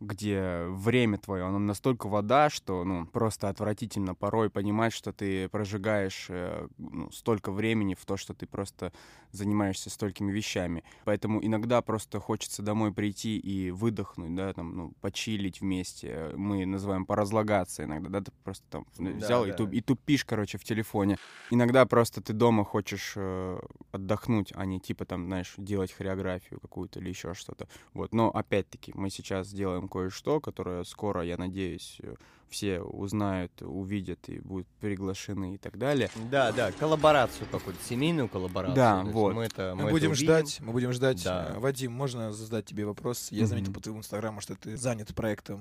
где 0.00 0.64
время 0.68 1.18
твое, 1.18 1.44
оно 1.44 1.58
настолько 1.58 2.08
вода, 2.08 2.48
что, 2.50 2.84
ну, 2.84 3.06
просто 3.06 3.48
отвратительно 3.48 4.14
порой 4.14 4.50
понимать, 4.50 4.92
что 4.94 5.12
ты 5.12 5.48
прожигаешь 5.48 6.26
э, 6.30 6.68
ну, 6.78 7.10
столько 7.10 7.52
времени 7.52 7.94
в 7.94 8.04
то, 8.06 8.16
что 8.16 8.34
ты 8.34 8.46
просто 8.46 8.92
занимаешься 9.30 9.90
столькими 9.90 10.32
вещами. 10.32 10.84
Поэтому 11.04 11.44
иногда 11.44 11.82
просто 11.82 12.18
хочется 12.18 12.62
домой 12.62 12.92
прийти 12.94 13.38
и 13.38 13.70
выдохнуть, 13.70 14.34
да, 14.34 14.52
там, 14.54 14.74
ну, 14.76 14.92
почилить 15.00 15.60
вместе. 15.60 16.30
Мы 16.34 16.64
называем 16.66 17.06
поразлагаться 17.06 17.84
иногда, 17.84 18.08
да, 18.20 18.20
ты 18.24 18.32
просто 18.42 18.64
там 18.70 18.86
Да, 18.98 19.16
взял 19.18 19.44
и, 19.46 19.52
да. 19.52 19.52
ту- 19.52 19.68
и 19.68 19.80
тупишь, 19.80 20.24
короче, 20.24 20.58
в 20.58 20.64
телефоне. 20.64 21.18
Иногда 21.52 21.84
просто 21.84 22.22
ты 22.22 22.32
дома 22.32 22.64
хочешь 22.64 23.14
э, 23.16 23.58
отдохнуть, 23.90 24.52
а 24.54 24.64
не 24.66 24.78
типа 24.80 25.04
там, 25.04 25.26
знаешь, 25.26 25.54
делать 25.56 25.90
хореографию 25.92 26.60
какую-то 26.60 27.00
или 27.00 27.08
еще 27.08 27.34
что-то. 27.34 27.68
Вот, 27.92 28.14
но 28.14 28.30
опять-таки 28.30 28.92
мы 28.94 29.10
сейчас 29.10 29.52
делаем 29.52 29.88
кое-что, 29.90 30.40
которое 30.40 30.84
скоро, 30.84 31.22
я 31.22 31.36
надеюсь, 31.36 31.98
э, 32.02 32.14
все 32.48 32.80
узнают, 32.80 33.52
увидят 33.62 34.28
и 34.28 34.38
будут 34.40 34.66
приглашены 34.80 35.54
и 35.54 35.58
так 35.58 35.76
далее. 35.78 36.08
Да, 36.30 36.50
да, 36.52 36.72
коллаборацию 36.72 37.46
какую-то, 37.50 37.82
семейную 37.84 38.28
коллаборацию. 38.28 38.76
Да, 38.76 39.02
то 39.04 39.10
вот. 39.10 39.34
Мы, 39.34 39.42
это, 39.44 39.74
Мы, 39.76 39.82
это 39.82 39.90
будем 39.90 40.10
увидим. 40.12 40.14
ждать, 40.14 40.60
мы 40.60 40.72
будем 40.72 40.92
ждать. 40.92 41.22
Да. 41.22 41.52
Э, 41.54 41.58
Вадим, 41.58 41.92
можно 41.92 42.32
задать 42.32 42.64
тебе 42.64 42.86
вопрос? 42.86 43.28
Я 43.30 43.46
заметил 43.46 43.66
Мгм. 43.70 43.74
по 43.74 43.80
твоему 43.82 44.00
инстаграму, 44.00 44.40
что 44.40 44.56
ты 44.56 44.76
занят 44.76 45.14
проектом 45.14 45.60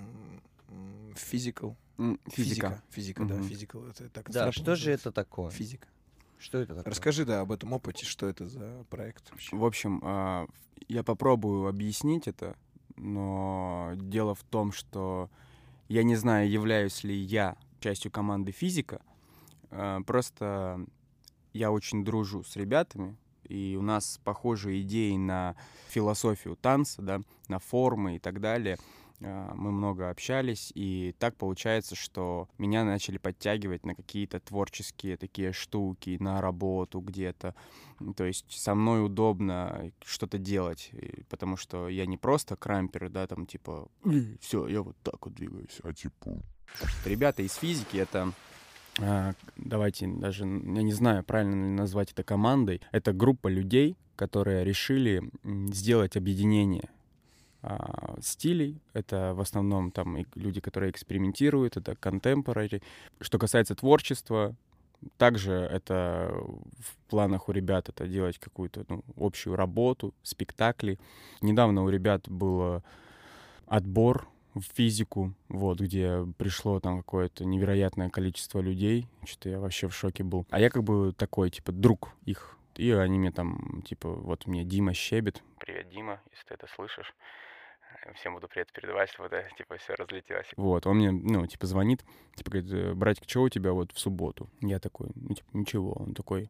Physical. 1.15 1.76
М, 1.97 2.19
Физика. 2.27 2.81
Физика, 2.91 3.26
да, 3.26 3.35
Мгм. 3.35 3.47
Physical. 3.47 3.89
Это 3.89 4.10
так 4.10 4.30
Да, 4.31 4.51
что 4.51 4.64
же 4.64 4.72
называется. 4.72 5.10
это 5.10 5.11
такое? 5.15 5.49
Физика. 5.51 5.88
Что 6.38 6.60
это 6.60 6.76
такое? 6.76 6.91
Расскажи, 6.91 7.26
да, 7.26 7.41
об 7.41 7.51
этом 7.51 7.73
опыте, 7.73 8.06
что 8.06 8.27
это 8.27 8.47
за 8.47 8.85
проект 8.89 9.30
вообще. 9.31 9.56
В 9.56 9.65
общем, 9.65 9.99
а, 10.03 10.47
я 10.88 11.03
попробую 11.03 11.68
объяснить 11.68 12.27
это, 12.27 12.56
но 13.00 13.92
дело 13.96 14.36
в 14.36 14.44
том, 14.44 14.72
что 14.72 15.30
я 15.88 16.04
не 16.04 16.16
знаю, 16.16 16.50
являюсь 16.50 17.04
ли 17.04 17.16
я 17.16 17.56
частью 17.80 18.12
команды 18.12 18.52
физика. 18.52 19.02
а, 19.72 20.02
Просто 20.02 20.86
я 21.54 21.72
очень 21.72 22.06
дружу 22.06 22.44
с 22.44 22.56
ребятами, 22.56 23.18
и 23.44 23.76
у 23.80 23.82
нас 23.82 24.20
похожие 24.24 24.82
идеи 24.82 25.16
на 25.18 25.56
философию 25.88 26.56
танца, 26.56 27.02
да, 27.02 27.22
на 27.48 27.60
формы 27.60 28.18
и 28.18 28.20
так 28.20 28.40
далее. 28.40 28.78
А, 29.22 29.54
Мы 29.56 29.72
много 29.72 30.10
общались, 30.10 30.72
и 30.76 31.16
так 31.20 31.36
получается, 31.36 31.96
что 31.96 32.48
меня 32.58 32.84
начали 32.84 33.18
подтягивать 33.18 33.86
на 33.86 33.96
какие-то 33.96 34.40
творческие 34.40 35.18
такие 35.18 35.52
штуки, 35.52 36.18
на 36.20 36.41
работу 36.41 37.00
где-то. 37.00 37.56
То 38.16 38.24
есть 38.24 38.46
со 38.50 38.76
мной 38.76 39.06
удобно 39.06 39.91
что-то 40.06 40.38
делать, 40.38 40.91
потому 41.30 41.58
что 41.58 41.90
я 41.90 42.06
не 42.06 42.18
просто 42.18 42.56
крампер, 42.56 43.10
да, 43.10 43.28
там 43.28 43.46
типа, 43.46 43.90
все, 44.40 44.68
я 44.68 44.82
вот 44.82 44.96
так 45.04 45.26
вот 45.26 45.36
двигаюсь. 45.36 45.80
А 45.84 45.94
типа, 45.94 46.38
Ребята 47.06 47.41
из 47.41 47.56
физики 47.56 47.98
это 47.98 48.32
а, 49.02 49.34
давайте 49.56 50.08
даже, 50.08 50.44
я 50.44 50.84
не 50.84 50.94
знаю, 50.94 51.24
правильно 51.24 51.66
ли 51.66 51.72
назвать 51.72 52.12
это 52.12 52.24
командой. 52.24 52.82
Это 52.91 53.14
группа 53.14 53.48
людей, 53.48 53.98
которые 54.16 54.66
решили 54.66 55.24
сделать 55.44 56.18
объединение 56.18 56.90
стилей. 58.22 58.81
Это 58.94 59.34
в 59.34 59.41
основном 59.41 59.91
там 59.91 60.18
люди, 60.36 60.61
которые 60.61 60.91
экспериментируют, 60.91 61.77
это 61.77 61.94
contemporary. 61.94 62.81
Что 63.19 63.38
касается 63.38 63.76
творчества, 63.76 64.56
также 65.18 65.53
это 65.53 66.31
в 66.80 66.98
планах 67.10 67.49
у 67.49 67.52
ребят 67.52 67.90
это 67.90 68.07
делать 68.07 68.38
какую-то 68.38 68.86
ну, 68.90 69.03
общую 69.18 69.56
работу, 69.56 70.14
спектакли. 70.23 70.99
Недавно 71.41 71.84
у 71.84 71.90
ребят 71.90 72.30
был 72.30 72.81
отбор 73.68 74.27
в 74.56 74.61
физику, 74.61 75.34
вот, 75.48 75.80
где 75.80 76.26
пришло 76.38 76.80
там 76.80 76.98
какое-то 76.98 77.45
невероятное 77.45 78.10
количество 78.10 78.60
людей, 78.60 79.07
что 79.26 79.49
я 79.49 79.60
вообще 79.60 79.88
в 79.88 79.95
шоке 79.95 80.23
был. 80.23 80.45
А 80.49 80.60
я 80.60 80.69
как 80.69 80.84
бы 80.84 81.14
такой, 81.14 81.49
типа, 81.49 81.72
друг 81.72 82.14
их. 82.26 82.57
И 82.76 82.91
они 82.91 83.19
мне 83.19 83.31
там, 83.31 83.81
типа, 83.86 84.10
вот 84.10 84.48
мне 84.48 84.64
Дима 84.64 84.94
Щебет. 84.94 85.44
Привет, 85.60 85.90
Дима, 85.90 86.22
если 86.31 86.48
ты 86.48 86.53
это 86.56 86.68
слышишь. 86.76 87.14
Всем 88.16 88.34
буду 88.34 88.48
привет 88.48 88.72
передавать, 88.72 89.10
чтобы 89.10 89.28
это, 89.28 89.56
типа, 89.56 89.78
все 89.78 89.94
разлетелось. 89.96 90.48
Вот, 90.58 90.86
он 90.88 90.98
мне, 90.98 91.12
ну, 91.12 91.46
типа, 91.48 91.68
звонит, 91.68 92.04
типа, 92.36 92.52
говорит, 92.52 92.72
«Э, 92.72 92.94
братик, 92.94 93.24
что 93.28 93.44
у 93.44 93.50
тебя 93.50 93.72
вот 93.74 93.92
в 93.92 94.00
субботу? 94.00 94.50
Я 94.62 94.80
такой, 94.80 95.10
ну, 95.16 95.34
типа, 95.34 95.50
ничего. 95.54 95.94
Он 95.94 96.14
такой, 96.14 96.50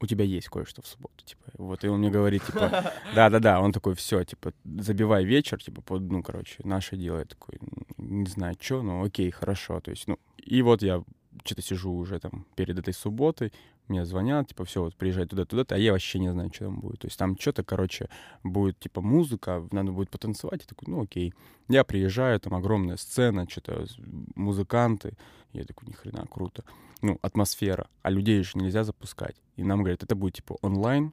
у 0.00 0.06
тебя 0.06 0.24
есть 0.24 0.48
кое-что 0.48 0.82
в 0.82 0.86
субботу, 0.86 1.24
типа. 1.24 1.44
Вот, 1.54 1.84
и 1.84 1.88
он 1.88 2.00
мне 2.00 2.10
говорит, 2.10 2.44
типа, 2.44 2.92
да-да-да, 3.14 3.60
он 3.60 3.72
такой, 3.72 3.94
все, 3.94 4.24
типа, 4.24 4.52
забивай 4.64 5.24
вечер, 5.24 5.62
типа, 5.62 5.82
под, 5.82 6.02
ну, 6.02 6.22
короче, 6.22 6.56
наше 6.64 6.96
дело. 6.96 7.18
Я 7.18 7.24
такой, 7.24 7.58
«М, 7.98 8.22
не 8.22 8.30
знаю, 8.30 8.56
что, 8.60 8.82
ну, 8.82 9.04
окей, 9.04 9.30
хорошо, 9.30 9.80
то 9.80 9.90
есть, 9.90 10.06
ну, 10.08 10.18
и 10.36 10.62
вот 10.62 10.82
я 10.82 11.02
что-то 11.44 11.62
сижу 11.62 11.92
уже 11.92 12.18
там 12.18 12.46
перед 12.56 12.78
этой 12.78 12.94
субботой, 12.94 13.52
мне 13.88 14.04
звонят, 14.04 14.48
типа, 14.48 14.64
все, 14.64 14.82
вот 14.82 14.94
приезжай 14.96 15.26
туда-туда, 15.26 15.64
а 15.68 15.78
я 15.78 15.92
вообще 15.92 16.18
не 16.18 16.30
знаю, 16.32 16.50
что 16.54 16.64
там 16.66 16.80
будет. 16.80 17.00
То 17.00 17.06
есть 17.06 17.18
там 17.18 17.38
что-то, 17.38 17.62
короче, 17.64 18.08
будет, 18.42 18.78
типа, 18.78 19.00
музыка, 19.00 19.66
надо 19.70 19.92
будет 19.92 20.10
потанцевать. 20.10 20.62
Я 20.62 20.66
такой, 20.66 20.92
ну, 20.92 21.02
окей. 21.02 21.32
Я 21.68 21.84
приезжаю, 21.84 22.38
там 22.40 22.54
огромная 22.54 22.96
сцена, 22.96 23.46
что-то 23.48 23.86
музыканты. 24.34 25.12
Я 25.52 25.64
такой, 25.64 25.88
ни 25.88 25.92
хрена, 25.92 26.26
круто. 26.30 26.64
Ну, 27.02 27.18
атмосфера. 27.22 27.86
А 28.02 28.10
людей 28.10 28.42
же 28.42 28.52
нельзя 28.58 28.84
запускать. 28.84 29.36
И 29.56 29.62
нам 29.62 29.80
говорят, 29.80 30.02
это 30.02 30.14
будет, 30.14 30.34
типа, 30.34 30.56
онлайн, 30.62 31.12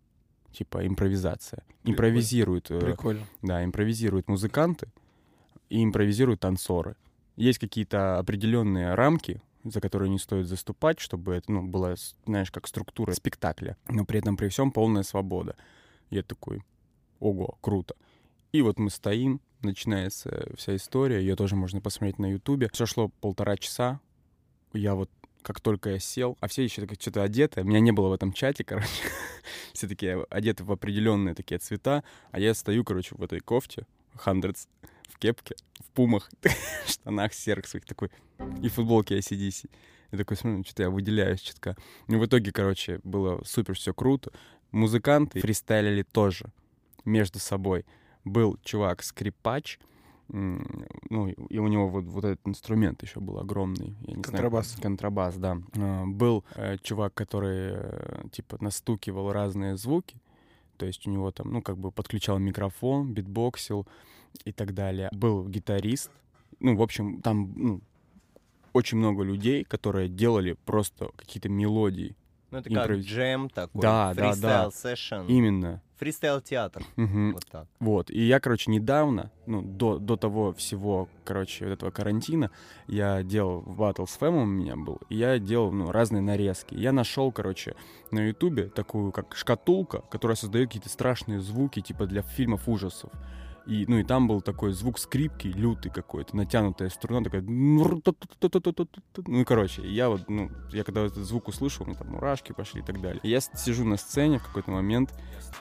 типа, 0.51 0.85
импровизация. 0.85 1.63
Импровизируют. 1.83 2.71
э, 2.71 2.79
Прикольно. 2.79 3.21
Да, 3.41 3.63
импровизируют 3.63 4.27
музыканты 4.27 4.87
и 5.69 5.83
импровизируют 5.83 6.39
танцоры. 6.39 6.95
Есть 7.35 7.59
какие-то 7.59 8.17
определенные 8.17 8.93
рамки, 8.95 9.41
за 9.65 9.81
которые 9.81 10.09
не 10.09 10.19
стоит 10.19 10.47
заступать, 10.47 10.99
чтобы 10.99 11.33
это 11.33 11.51
ну, 11.51 11.63
была, 11.63 11.95
знаешь, 12.25 12.51
как 12.51 12.67
структура 12.67 13.13
спектакля. 13.13 13.77
Но 13.87 14.05
при 14.05 14.19
этом 14.19 14.37
при 14.37 14.47
всем 14.47 14.71
полная 14.71 15.03
свобода. 15.03 15.55
Я 16.09 16.23
такой, 16.23 16.61
ого, 17.19 17.57
круто. 17.61 17.95
И 18.51 18.61
вот 18.61 18.79
мы 18.79 18.89
стоим, 18.89 19.41
начинается 19.61 20.47
вся 20.55 20.75
история, 20.75 21.19
ее 21.19 21.35
тоже 21.35 21.55
можно 21.55 21.81
посмотреть 21.81 22.19
на 22.19 22.31
Ютубе. 22.31 22.69
Все 22.71 22.85
шло 22.85 23.09
полтора 23.19 23.57
часа. 23.57 23.99
Я 24.73 24.95
вот 24.95 25.09
как 25.41 25.59
только 25.59 25.91
я 25.91 25.99
сел, 25.99 26.37
а 26.41 26.47
все 26.47 26.63
еще 26.63 26.85
так 26.87 26.99
что-то 26.99 27.21
одеты, 27.21 27.63
меня 27.63 27.79
не 27.79 27.91
было 27.91 28.09
в 28.09 28.13
этом 28.13 28.33
чате, 28.33 28.63
короче. 28.63 28.89
все 29.73 29.87
такие 29.87 30.25
одеты 30.31 30.63
в 30.63 30.71
определенные 30.71 31.35
такие 31.35 31.59
цвета, 31.59 32.03
а 32.31 32.39
я 32.39 32.55
стою, 32.55 32.83
короче, 32.83 33.15
в 33.15 33.21
этой 33.21 33.41
кофте, 33.41 33.85
Hundreds, 34.25 34.67
в 35.09 35.17
кепке, 35.17 35.55
в 35.79 35.91
пумах, 35.91 36.29
штанах 36.87 37.33
серых 37.33 37.67
своих 37.67 37.85
такой, 37.85 38.09
и 38.61 38.69
футболке 38.69 39.17
ACDC. 39.17 39.69
Я 40.11 40.17
такой 40.17 40.37
смотрю, 40.37 40.63
что-то 40.63 40.83
я 40.83 40.89
выделяюсь 40.89 41.41
чутка. 41.41 41.75
Ну, 42.07 42.19
в 42.19 42.25
итоге, 42.25 42.51
короче, 42.51 42.99
было 43.03 43.41
супер 43.43 43.75
все 43.75 43.93
круто. 43.93 44.31
Музыканты 44.71 45.39
фристайлили 45.39 46.03
тоже 46.03 46.45
между 47.05 47.39
собой. 47.39 47.85
Был 48.23 48.57
чувак-скрипач, 48.63 49.79
ну, 50.27 51.27
и 51.27 51.57
у 51.59 51.67
него 51.67 51.87
вот, 51.87 52.05
вот 52.05 52.25
этот 52.25 52.47
инструмент 52.47 53.03
еще 53.03 53.19
был 53.19 53.39
огромный. 53.39 53.95
Я 54.01 54.15
не 54.15 54.23
Контрабас. 54.23 54.69
Знаю, 54.69 54.81
контрабас, 54.81 55.37
да. 55.37 55.57
А, 55.77 56.05
Был 56.05 56.43
э, 56.55 56.77
чувак, 56.81 57.13
который, 57.13 57.73
э, 57.75 58.23
типа, 58.31 58.57
настукивал 58.59 59.31
разные 59.31 59.77
звуки. 59.77 60.17
То 60.77 60.85
есть 60.85 61.07
у 61.07 61.11
него 61.11 61.31
там, 61.31 61.51
ну, 61.51 61.61
как 61.61 61.77
бы 61.77 61.91
подключал 61.91 62.37
микрофон, 62.39 63.13
битбоксил 63.13 63.87
и 64.43 64.51
так 64.51 64.73
далее. 64.73 65.09
Был 65.11 65.47
гитарист. 65.47 66.11
Ну, 66.59 66.75
в 66.75 66.81
общем, 66.81 67.21
там, 67.21 67.53
ну, 67.55 67.81
очень 68.73 68.97
много 68.97 69.23
людей, 69.23 69.63
которые 69.63 70.09
делали 70.09 70.57
просто 70.65 71.09
какие-то 71.15 71.49
мелодии. 71.49 72.15
Ну, 72.51 72.59
это 72.59 72.69
как 72.69 72.89
Импровиз- 72.89 73.01
джем 73.03 73.49
такой, 73.49 73.81
Да, 73.81 74.13
да, 74.13 74.35
да. 74.35 74.69
Именно. 75.27 75.81
Фристайл-театр. 75.97 76.83
Мгм. 76.95 77.33
Вот 77.33 77.45
так. 77.45 77.67
Вот. 77.79 78.09
И 78.09 78.21
я, 78.21 78.39
короче, 78.39 78.71
недавно, 78.71 79.31
ну, 79.45 79.61
до, 79.61 79.97
до 79.97 80.17
того 80.17 80.53
всего, 80.53 81.07
короче, 81.23 81.65
вот 81.65 81.73
этого 81.73 81.91
карантина, 81.91 82.51
я 82.87 83.23
делал 83.23 83.61
в 83.61 83.81
Battle 83.81 84.07
с 84.07 84.17
Фэмом 84.17 84.43
у 84.43 84.45
меня 84.45 84.75
был, 84.75 84.99
и 85.09 85.15
я 85.15 85.39
делал, 85.39 85.71
ну, 85.71 85.91
разные 85.91 86.21
нарезки. 86.21 86.75
Я 86.75 86.91
нашел, 86.91 87.31
короче, 87.31 87.75
на 88.11 88.27
Ютубе 88.27 88.65
такую, 88.69 89.11
как 89.11 89.35
шкатулка, 89.35 90.01
которая 90.09 90.35
создает 90.35 90.67
какие-то 90.67 90.89
страшные 90.89 91.39
звуки, 91.39 91.81
типа 91.81 92.05
для 92.05 92.21
фильмов 92.21 92.67
ужасов. 92.67 93.11
И, 93.65 93.85
ну, 93.87 93.97
и 93.97 94.03
там 94.03 94.27
был 94.27 94.41
такой 94.41 94.73
звук 94.73 94.99
скрипки, 94.99 95.47
лютый 95.47 95.89
какой-то, 95.89 96.35
натянутая 96.37 96.89
струна, 96.89 97.23
такая... 97.23 97.41
Ну, 97.41 98.01
и, 99.41 99.43
короче, 99.43 99.81
я 99.87 100.09
вот, 100.09 100.29
ну, 100.29 100.51
я 100.71 100.83
когда 100.83 101.01
этот 101.01 101.23
звук 101.25 101.47
услышал, 101.47 101.83
у 101.83 101.87
меня 101.87 101.97
там 101.97 102.09
мурашки 102.09 102.51
пошли 102.51 102.81
и 102.81 102.83
так 102.83 103.01
далее. 103.01 103.19
И 103.23 103.29
я 103.29 103.41
сижу 103.41 103.83
на 103.83 103.97
сцене 103.97 104.37
в 104.37 104.43
какой-то 104.43 104.69
момент, 104.69 105.13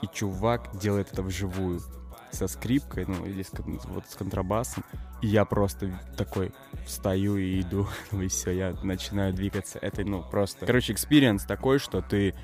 и 0.03 0.07
чувак 0.07 0.77
делает 0.79 1.11
это 1.11 1.23
вживую 1.23 1.79
со 2.35 2.47
скрипкой, 2.47 3.05
ну, 3.07 3.25
или 3.25 3.41
с, 3.43 3.51
вот 3.85 4.05
с 4.07 4.15
контрабасом. 4.15 4.83
И 5.21 5.27
я 5.27 5.45
просто 5.45 5.99
такой 6.17 6.53
встаю 6.85 7.37
и 7.37 7.61
иду, 7.61 7.87
и 8.11 8.27
все, 8.27 8.51
я 8.51 8.75
начинаю 8.83 9.33
двигаться. 9.33 9.79
Это, 9.81 10.03
ну, 10.03 10.23
просто... 10.23 10.65
Короче, 10.65 10.93
experience 10.93 11.45
такой, 11.45 11.79
что 11.79 12.01
ты 12.01 12.35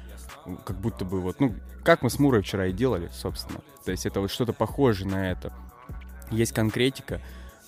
как 0.65 0.79
будто 0.79 1.05
бы 1.05 1.21
вот, 1.21 1.39
ну, 1.39 1.55
как 1.83 2.01
мы 2.01 2.09
с 2.09 2.19
Мурой 2.19 2.41
вчера 2.41 2.67
и 2.67 2.71
делали, 2.71 3.09
собственно. 3.13 3.61
То 3.85 3.91
есть 3.91 4.05
это 4.05 4.21
вот 4.21 4.31
что-то 4.31 4.53
похожее 4.53 5.09
на 5.09 5.31
это. 5.31 5.53
Есть 6.31 6.53
конкретика 6.53 7.21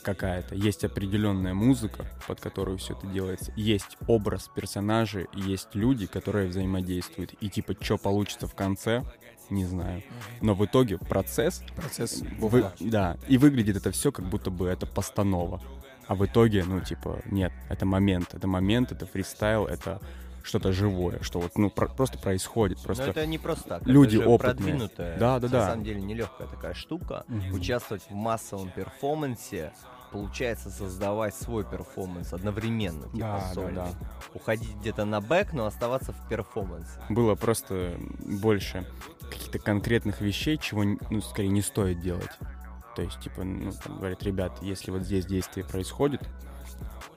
какая-то, 0.04 0.54
есть 0.54 0.84
определенная 0.84 1.54
музыка, 1.54 2.06
под 2.28 2.40
которую 2.40 2.78
все 2.78 2.94
это 2.94 3.08
делается, 3.08 3.52
есть 3.56 3.98
образ 4.08 4.50
персонажей, 4.54 5.28
есть 5.34 5.70
люди, 5.74 6.06
которые 6.06 6.50
взаимодействуют. 6.50 7.34
И 7.40 7.50
типа, 7.50 7.76
что 7.80 7.98
получится 7.98 8.48
в 8.48 8.54
конце, 8.54 9.04
не 9.50 9.66
знаю. 9.66 10.02
Но 10.42 10.54
в 10.56 10.66
итоге 10.66 10.98
процесс... 10.98 11.64
Процесс 11.76 12.22
вы- 12.40 12.66
да, 12.80 13.18
и 13.28 13.38
выглядит 13.38 13.78
это 13.78 13.92
все, 13.92 14.12
как 14.12 14.26
будто 14.26 14.50
бы 14.52 14.68
это 14.68 14.86
постанова. 14.86 15.62
А 16.08 16.16
в 16.16 16.26
итоге, 16.26 16.64
ну, 16.66 16.82
типа, 16.82 17.22
нет, 17.26 17.52
это 17.70 17.86
момент, 17.86 18.34
это 18.34 18.48
момент, 18.48 18.92
это 18.92 19.06
фристайл, 19.06 19.66
это 19.66 20.02
что-то 20.44 20.74
живое, 20.74 21.20
что 21.22 21.40
вот, 21.40 21.58
ну, 21.58 21.70
про- 21.70 21.88
просто 21.88 22.18
происходит. 22.20 22.78
Просто 22.82 23.06
Но 23.06 23.12
это 23.12 23.26
не 23.26 23.38
просто 23.38 23.70
так. 23.70 23.88
люди 23.88 24.18
это 24.18 24.24
же 24.26 24.30
опытные. 24.30 24.56
продвинутая, 24.56 25.18
Да, 25.18 25.40
да, 25.40 25.48
на 25.48 25.52
да. 25.54 25.68
самом 25.70 25.86
деле 25.86 26.02
нелегкая 26.02 26.48
такая 26.48 26.74
штука. 26.74 27.24
Мгм. 27.30 27.54
Участвовать 27.54 28.04
в 28.10 28.14
массовом 28.14 28.70
перформансе 28.72 29.72
получается 30.12 30.70
создавать 30.70 31.34
свой 31.34 31.64
перформанс 31.64 32.34
одновременно, 32.34 33.04
типа 33.14 33.18
Да, 33.18 33.52
да, 33.56 33.70
да. 33.72 33.88
Уходить 34.34 34.76
где-то 34.76 35.06
на 35.06 35.22
back, 35.22 35.54
но 35.54 35.66
оставаться 35.66 36.12
в 36.12 36.28
перформансе. 36.30 37.00
было 37.10 37.36
просто 37.36 37.96
больше 38.20 38.86
каких-то 39.34 39.60
конкретных 39.60 40.22
вещей, 40.22 40.58
чего, 40.58 40.84
ну, 40.84 41.22
скорее, 41.22 41.50
не 41.50 41.62
стоит 41.62 42.00
делать. 42.00 42.32
То 42.96 43.02
есть, 43.02 43.20
типа, 43.20 43.44
ну, 43.44 43.72
там 43.84 43.98
говорят, 43.98 44.24
ребят, 44.24 44.60
если 44.62 44.92
вот 44.92 45.04
здесь 45.04 45.26
действие 45.26 45.66
происходит, 45.66 46.22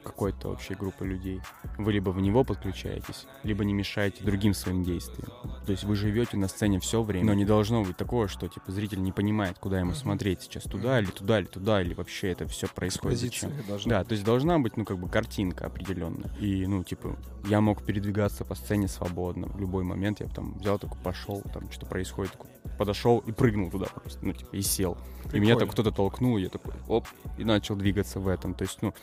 какой-то 0.07 0.49
общей 0.49 0.75
группы 0.75 1.05
людей, 1.05 1.41
вы 1.79 1.93
либо 1.93 2.11
в 2.11 2.21
него 2.21 2.45
подключаетесь, 2.45 3.27
либо 3.43 3.65
не 3.65 3.75
мешаете 3.75 4.25
другим 4.25 4.55
своим 4.55 4.85
действиям. 4.85 5.31
То 5.67 5.73
есть 5.73 5.85
вы 5.85 5.97
живете 5.97 6.37
на 6.37 6.49
сцене 6.49 6.79
все 6.79 7.03
время, 7.03 7.27
но 7.27 7.35
не 7.35 7.45
должно 7.45 7.83
быть 7.83 7.97
такого, 7.97 8.29
что 8.29 8.47
типа 8.49 8.71
зритель 8.71 9.03
не 9.03 9.13
понимает, 9.13 9.59
куда 9.59 9.81
ему 9.81 9.93
смотреть 9.93 10.43
сейчас, 10.43 10.63
туда 10.65 11.01
или 11.01 11.11
туда 11.11 11.41
или 11.41 11.47
туда, 11.47 11.83
или 11.83 11.95
вообще 11.95 12.31
это 12.31 12.47
все 12.47 12.69
происходит 12.69 13.19
зачем. 13.19 13.53
Да, 13.85 14.05
то 14.05 14.13
есть 14.13 14.25
должна 14.25 14.59
быть, 14.59 14.77
ну, 14.77 14.85
как 14.85 14.99
бы 14.99 15.09
картинка 15.09 15.67
определенная. 15.67 16.31
И, 16.39 16.67
ну, 16.67 16.85
типа, 16.85 17.17
я 17.49 17.61
мог 17.61 17.85
передвигаться 17.85 18.45
по 18.45 18.55
сцене 18.55 18.89
свободно. 18.89 19.49
В 19.49 19.61
любой 19.61 19.85
момент 19.85 20.21
я 20.21 20.29
там 20.29 20.59
взял, 20.59 20.79
такой 20.79 20.99
пошел, 21.03 21.43
там 21.53 21.71
что 21.73 21.87
происходит, 21.87 22.33
такой, 22.33 22.51
подошел 22.79 23.19
и 23.19 23.33
прыгнул 23.33 23.71
туда 23.71 23.87
просто, 23.87 24.25
ну, 24.25 24.33
типа, 24.33 24.55
и 24.55 24.63
сел. 24.63 24.97
И 25.33 25.41
меня 25.41 25.55
так 25.55 25.69
Прикольно. 25.69 25.73
кто-то 25.73 25.91
толкнул, 25.91 26.37
я 26.37 26.49
такой, 26.49 26.75
оп, 26.87 27.07
и 27.39 27.45
начал 27.45 27.75
двигаться 27.77 28.21
в 28.21 28.29
этом. 28.29 28.55
То 28.55 28.63
есть, 28.63 28.81
ну, 28.83 28.95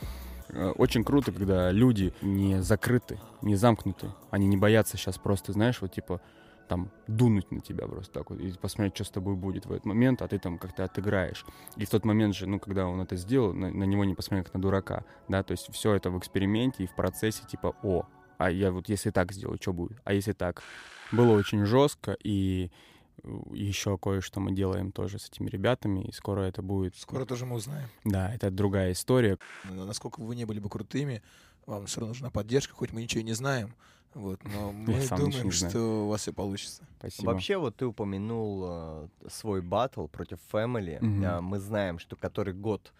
очень 0.75 1.03
круто, 1.03 1.31
когда 1.31 1.71
люди 1.71 2.13
не 2.21 2.61
закрыты, 2.61 3.19
не 3.41 3.55
замкнуты. 3.55 4.11
Они 4.31 4.47
не 4.47 4.57
боятся 4.57 4.97
сейчас 4.97 5.17
просто, 5.17 5.51
знаешь, 5.53 5.81
вот 5.81 5.91
типа 5.91 6.21
там 6.67 6.89
дунуть 7.07 7.51
на 7.51 7.59
тебя 7.59 7.88
просто 7.88 8.13
так 8.13 8.30
вот 8.30 8.39
и 8.39 8.51
посмотреть, 8.53 8.95
что 8.95 9.03
с 9.03 9.09
тобой 9.09 9.35
будет 9.35 9.65
в 9.65 9.71
этот 9.71 9.85
момент, 9.85 10.21
а 10.21 10.27
ты 10.27 10.39
там 10.39 10.57
как-то 10.57 10.85
отыграешь. 10.85 11.45
И 11.75 11.85
в 11.85 11.89
тот 11.89 12.05
момент 12.05 12.35
же, 12.35 12.47
ну, 12.47 12.59
когда 12.59 12.88
он 12.88 13.01
это 13.01 13.15
сделал, 13.15 13.53
на, 13.53 13.69
на 13.69 13.84
него 13.84 14.05
не 14.05 14.15
посмотрели 14.15 14.45
как 14.45 14.53
на 14.53 14.61
дурака, 14.61 15.03
да, 15.27 15.43
то 15.43 15.51
есть 15.51 15.71
все 15.73 15.93
это 15.93 16.09
в 16.09 16.17
эксперименте 16.17 16.84
и 16.84 16.88
в 16.88 16.95
процессе 16.95 17.43
типа, 17.45 17.75
о, 17.84 18.05
а 18.38 18.49
я 18.49 18.71
вот 18.71 18.89
если 18.89 19.11
так 19.11 19.31
сделаю, 19.31 19.57
что 19.61 19.73
будет? 19.73 19.99
А 20.03 20.13
если 20.13 20.34
так? 20.34 20.63
Было 21.11 21.38
очень 21.38 21.65
жестко, 21.65 22.17
и 22.23 22.71
еще 23.52 23.98
кое-что 23.98 24.40
мы 24.40 24.52
делаем 24.52 24.91
тоже 24.91 25.20
с 25.20 25.30
этими 25.30 25.50
ребятами, 25.50 26.02
и 26.02 26.12
скоро 26.12 26.41
это 26.41 26.62
будет... 26.62 26.95
Скоро 26.95 27.26
тоже 27.26 27.45
мы 27.45 27.56
узнаем. 27.56 27.88
Да, 28.04 28.34
это 28.34 28.52
другая 28.52 28.91
история. 28.91 29.38
Насколько 29.70 30.20
бы 30.20 30.28
вы 30.28 30.36
не 30.36 30.45
были 30.45 30.60
бы 30.60 30.70
крутыми, 30.70 31.22
вам 31.66 31.86
все 31.86 32.02
равно 32.02 32.14
нужна 32.14 32.30
поддержка, 32.30 32.74
хоть 32.74 32.91
мы 32.91 33.02
ничего 33.02 33.22
и 33.22 33.24
не 33.24 33.34
знаем. 33.34 33.74
Вот, 34.14 34.44
но 34.44 34.72
мы 34.74 34.94
ничего 34.95 35.18
думаем, 35.18 35.52
что 35.52 36.06
у 36.06 36.10
вас 36.10 36.22
все 36.22 36.34
получится. 36.34 36.84
Спасибо. 37.00 37.32
Вообще, 37.32 37.58
вот 37.58 37.76
ты 37.78 37.86
упомянул 37.86 38.64
э, 38.66 39.08
свой 39.30 39.62
батл 39.62 40.08
против 40.08 40.40
Family. 40.52 41.04
Мгм. 41.04 41.26
А, 41.26 41.41
мы 41.41 41.60
знаем, 41.60 42.00
что 42.00 42.16
который 42.16 42.54
год 42.54 42.94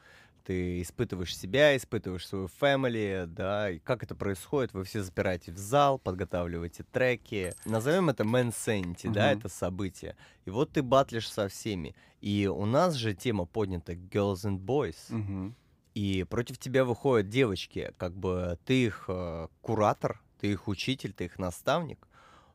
ты 0.44 0.82
испытываешь 0.82 1.36
себя, 1.38 1.76
испытываешь 1.78 2.28
свою 2.28 2.48
family, 2.62 3.26
да, 3.26 3.72
и 3.72 3.80
как 3.80 4.04
это 4.04 4.16
происходит, 4.16 4.74
вы 4.74 4.84
все 4.84 5.02
запираете 5.02 5.52
в 5.52 5.58
зал, 5.58 6.00
подготавливаете 6.00 6.84
треки, 6.92 7.54
назовем 7.66 8.10
это 8.10 8.24
Man 8.24 8.50
Sanity, 8.54 9.10
да, 9.10 9.32
это 9.32 9.50
событие, 9.50 10.16
и 10.46 10.50
вот 10.50 10.72
ты 10.72 10.84
батлишь 10.84 11.30
со 11.32 11.48
всеми, 11.48 11.96
и 12.22 12.48
у 12.48 12.66
нас 12.66 12.96
же 12.96 13.14
тема 13.14 13.46
поднята 13.46 13.94
Girls 13.94 14.44
and 14.46 14.60
Boys, 14.60 14.98
Мгм. 15.10 15.56
и 15.96 16.26
против 16.30 16.58
тебя 16.58 16.84
выходят 16.86 17.30
девочки, 17.30 17.94
как 17.98 18.14
бы 18.16 18.58
ты 18.66 18.86
их 18.86 19.06
э, 19.08 19.48
куратор, 19.62 20.22
ты 20.40 20.52
их 20.52 20.68
учитель, 20.68 21.14
ты 21.14 21.26
их 21.26 21.40
наставник, 21.40 22.08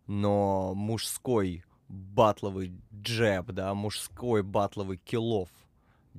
но 0.06 0.74
мужской 0.74 1.64
батловый 1.88 2.72
джеб, 2.94 3.46
да, 3.52 3.72
мужской 3.74 4.42
батловый 4.42 4.98
киллов. 4.98 5.48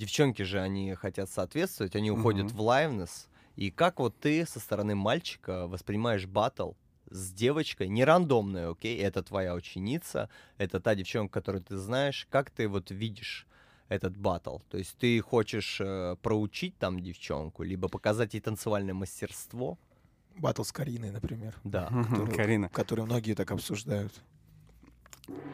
Девчонки 0.03 0.43
же, 0.43 0.61
они 0.61 0.93
хотят 0.95 1.29
соответствовать, 1.29 1.93
они 1.93 2.09
уходят 2.09 2.45
Мгм. 2.45 2.55
в 2.55 2.61
лайвнес. 2.61 3.27
И 3.57 3.69
как 3.69 3.99
вот 3.99 4.17
ты 4.17 4.45
со 4.45 4.61
стороны 4.61 4.95
мальчика 4.95 5.67
воспринимаешь 5.67 6.25
батл 6.25 6.71
с 7.09 7.33
девочкой, 7.33 7.89
не 7.89 8.05
рандомную, 8.05 8.71
окей, 8.71 8.97
это 9.01 9.21
твоя 9.23 9.53
ученица, 9.53 10.29
это 10.57 10.79
та 10.79 10.95
девчонка, 10.95 11.33
которую 11.33 11.61
ты 11.65 11.75
знаешь, 11.75 12.25
как 12.29 12.49
ты 12.49 12.69
вот 12.69 12.91
видишь 12.91 13.45
этот 13.89 14.15
батл? 14.15 14.59
То 14.69 14.77
есть 14.77 14.95
ты 14.97 15.19
хочешь 15.19 15.81
э, 15.81 16.15
проучить 16.21 16.77
там 16.77 17.01
девчонку, 17.01 17.63
либо 17.63 17.89
показать 17.89 18.33
ей 18.35 18.39
танцевальное 18.39 18.93
мастерство? 18.93 19.77
Батл 20.37 20.63
с 20.63 20.71
Кариной, 20.71 21.11
например. 21.11 21.55
Да. 21.65 21.87
который- 21.87 22.35
Карина. 22.37 22.69
Который 22.69 23.03
многие 23.03 23.33
так 23.33 23.51
обсуждают. 23.51 24.13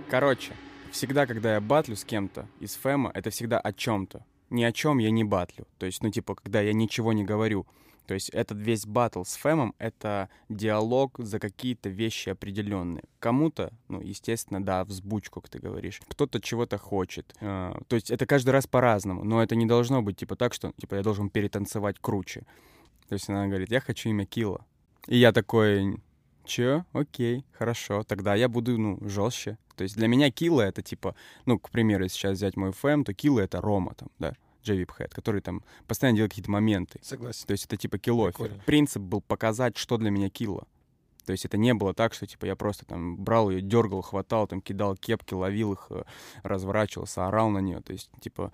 Короче, 0.07 0.53
всегда, 0.91 1.25
когда 1.25 1.55
я 1.55 1.61
батлю 1.61 1.95
с 1.95 2.03
кем-то 2.03 2.47
из 2.59 2.75
фэма, 2.75 3.09
это 3.15 3.31
всегда 3.31 3.59
о 3.59 3.73
чем-то. 3.73 4.23
Ни 4.49 4.63
о 4.63 4.71
чем 4.71 4.99
я 4.99 5.11
не 5.11 5.23
батлю. 5.23 5.67
То 5.77 5.85
есть, 5.85 6.03
ну, 6.03 6.09
типа, 6.11 6.35
когда 6.35 6.61
я 6.61 6.73
ничего 6.73 7.13
не 7.13 7.23
говорю. 7.23 7.65
То 8.07 8.13
есть 8.13 8.29
этот 8.29 8.59
весь 8.59 8.85
батл 8.85 9.23
с 9.23 9.35
фэмом— 9.35 9.73
это 9.79 10.29
диалог 10.47 11.15
за 11.17 11.39
какие-то 11.39 11.89
вещи 11.89 12.29
определенные. 12.29 13.03
Кому-то, 13.19 13.73
ну, 13.87 13.99
естественно, 14.01 14.63
да, 14.63 14.85
взбучку, 14.85 15.41
как 15.41 15.49
ты 15.49 15.57
говоришь. 15.57 15.99
Кто-то 16.07 16.39
чего-то 16.39 16.77
хочет. 16.77 17.35
Э, 17.41 17.73
То 17.87 17.95
есть 17.95 18.11
это 18.11 18.27
каждый 18.27 18.51
раз 18.51 18.67
по-разному. 18.67 19.23
Но 19.23 19.41
это 19.41 19.55
не 19.55 19.65
должно 19.65 20.03
быть, 20.03 20.17
типа, 20.17 20.35
так, 20.35 20.53
что, 20.53 20.71
типа, 20.79 20.95
я 20.95 21.01
должен 21.01 21.29
перетанцевать 21.29 21.97
круче. 21.99 22.41
То 23.09 23.13
есть 23.13 23.27
она 23.29 23.47
говорит, 23.47 23.71
я 23.71 23.79
хочу 23.79 24.09
имя 24.09 24.25
Килла. 24.25 24.65
И 25.07 25.17
я 25.17 25.31
такой, 25.31 25.97
Чё? 26.45 26.85
Окей, 26.93 27.43
хорошо. 27.53 28.03
Тогда 28.03 28.35
я 28.35 28.47
буду, 28.47 28.77
ну, 28.77 28.99
жестче. 29.01 29.57
То 29.75 29.83
есть 29.83 29.95
для 29.95 30.07
меня 30.07 30.31
Килла 30.31 30.61
это 30.61 30.81
типа, 30.81 31.15
ну, 31.45 31.59
к 31.59 31.69
примеру, 31.69 32.03
если 32.03 32.17
сейчас 32.17 32.37
взять 32.37 32.55
мой 32.55 32.71
фэм, 32.71 33.03
то 33.03 33.13
Килла 33.13 33.41
это 33.41 33.61
Рома 33.61 33.93
там, 33.95 34.09
да, 34.19 34.35
Джей 34.65 34.85
Хэт, 34.85 35.13
который 35.13 35.41
там 35.41 35.63
постоянно 35.87 36.17
делает 36.17 36.31
какие-то 36.31 36.51
моменты. 36.51 36.99
Согласен. 37.01 37.45
То 37.47 37.51
есть 37.51 37.65
это 37.65 37.77
типа 37.77 37.97
киллофер. 37.97 38.51
Принцип 38.65 39.01
был 39.01 39.21
показать, 39.21 39.77
что 39.77 39.97
для 39.97 40.09
меня 40.09 40.29
Килла. 40.29 40.65
То 41.25 41.31
есть 41.31 41.45
это 41.45 41.57
не 41.57 41.73
было 41.73 41.93
так, 41.93 42.13
что 42.13 42.27
типа 42.27 42.45
я 42.45 42.55
просто 42.55 42.85
там 42.85 43.17
брал 43.17 43.49
ее, 43.49 43.61
дергал, 43.61 44.01
хватал, 44.01 44.47
там 44.47 44.61
кидал 44.61 44.95
кепки, 44.95 45.33
ловил 45.33 45.73
их, 45.73 45.87
э, 45.89 46.03
разворачивался, 46.43 47.27
орал 47.27 47.49
на 47.49 47.59
нее. 47.59 47.81
То 47.81 47.93
есть 47.93 48.09
типа 48.19 48.53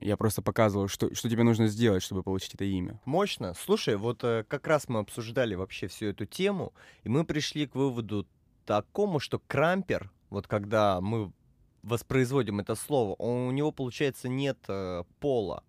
я 0.00 0.16
просто 0.16 0.42
показывал, 0.42 0.88
что, 0.88 1.14
что 1.14 1.30
тебе 1.30 1.44
нужно 1.44 1.68
сделать, 1.68 2.02
чтобы 2.02 2.22
получить 2.22 2.54
это 2.54 2.64
имя. 2.64 3.00
Мощно. 3.04 3.54
Слушай, 3.54 3.96
вот 3.96 4.24
э, 4.24 4.44
как 4.48 4.66
раз 4.66 4.88
мы 4.88 4.98
обсуждали 4.98 5.54
вообще 5.54 5.86
всю 5.86 6.06
эту 6.06 6.26
тему, 6.26 6.72
и 7.04 7.08
мы 7.08 7.24
пришли 7.24 7.66
к 7.66 7.76
выводу 7.76 8.26
такому, 8.66 9.20
что 9.20 9.38
крампер, 9.38 10.10
вот 10.30 10.46
когда 10.46 11.00
мы 11.00 11.32
воспроизводим 11.82 12.60
это 12.60 12.74
слово, 12.74 13.14
он- 13.14 13.48
у 13.48 13.50
него, 13.50 13.72
получается, 13.72 14.28
нет 14.28 14.58
э, 14.68 15.04
пола. 15.18 15.62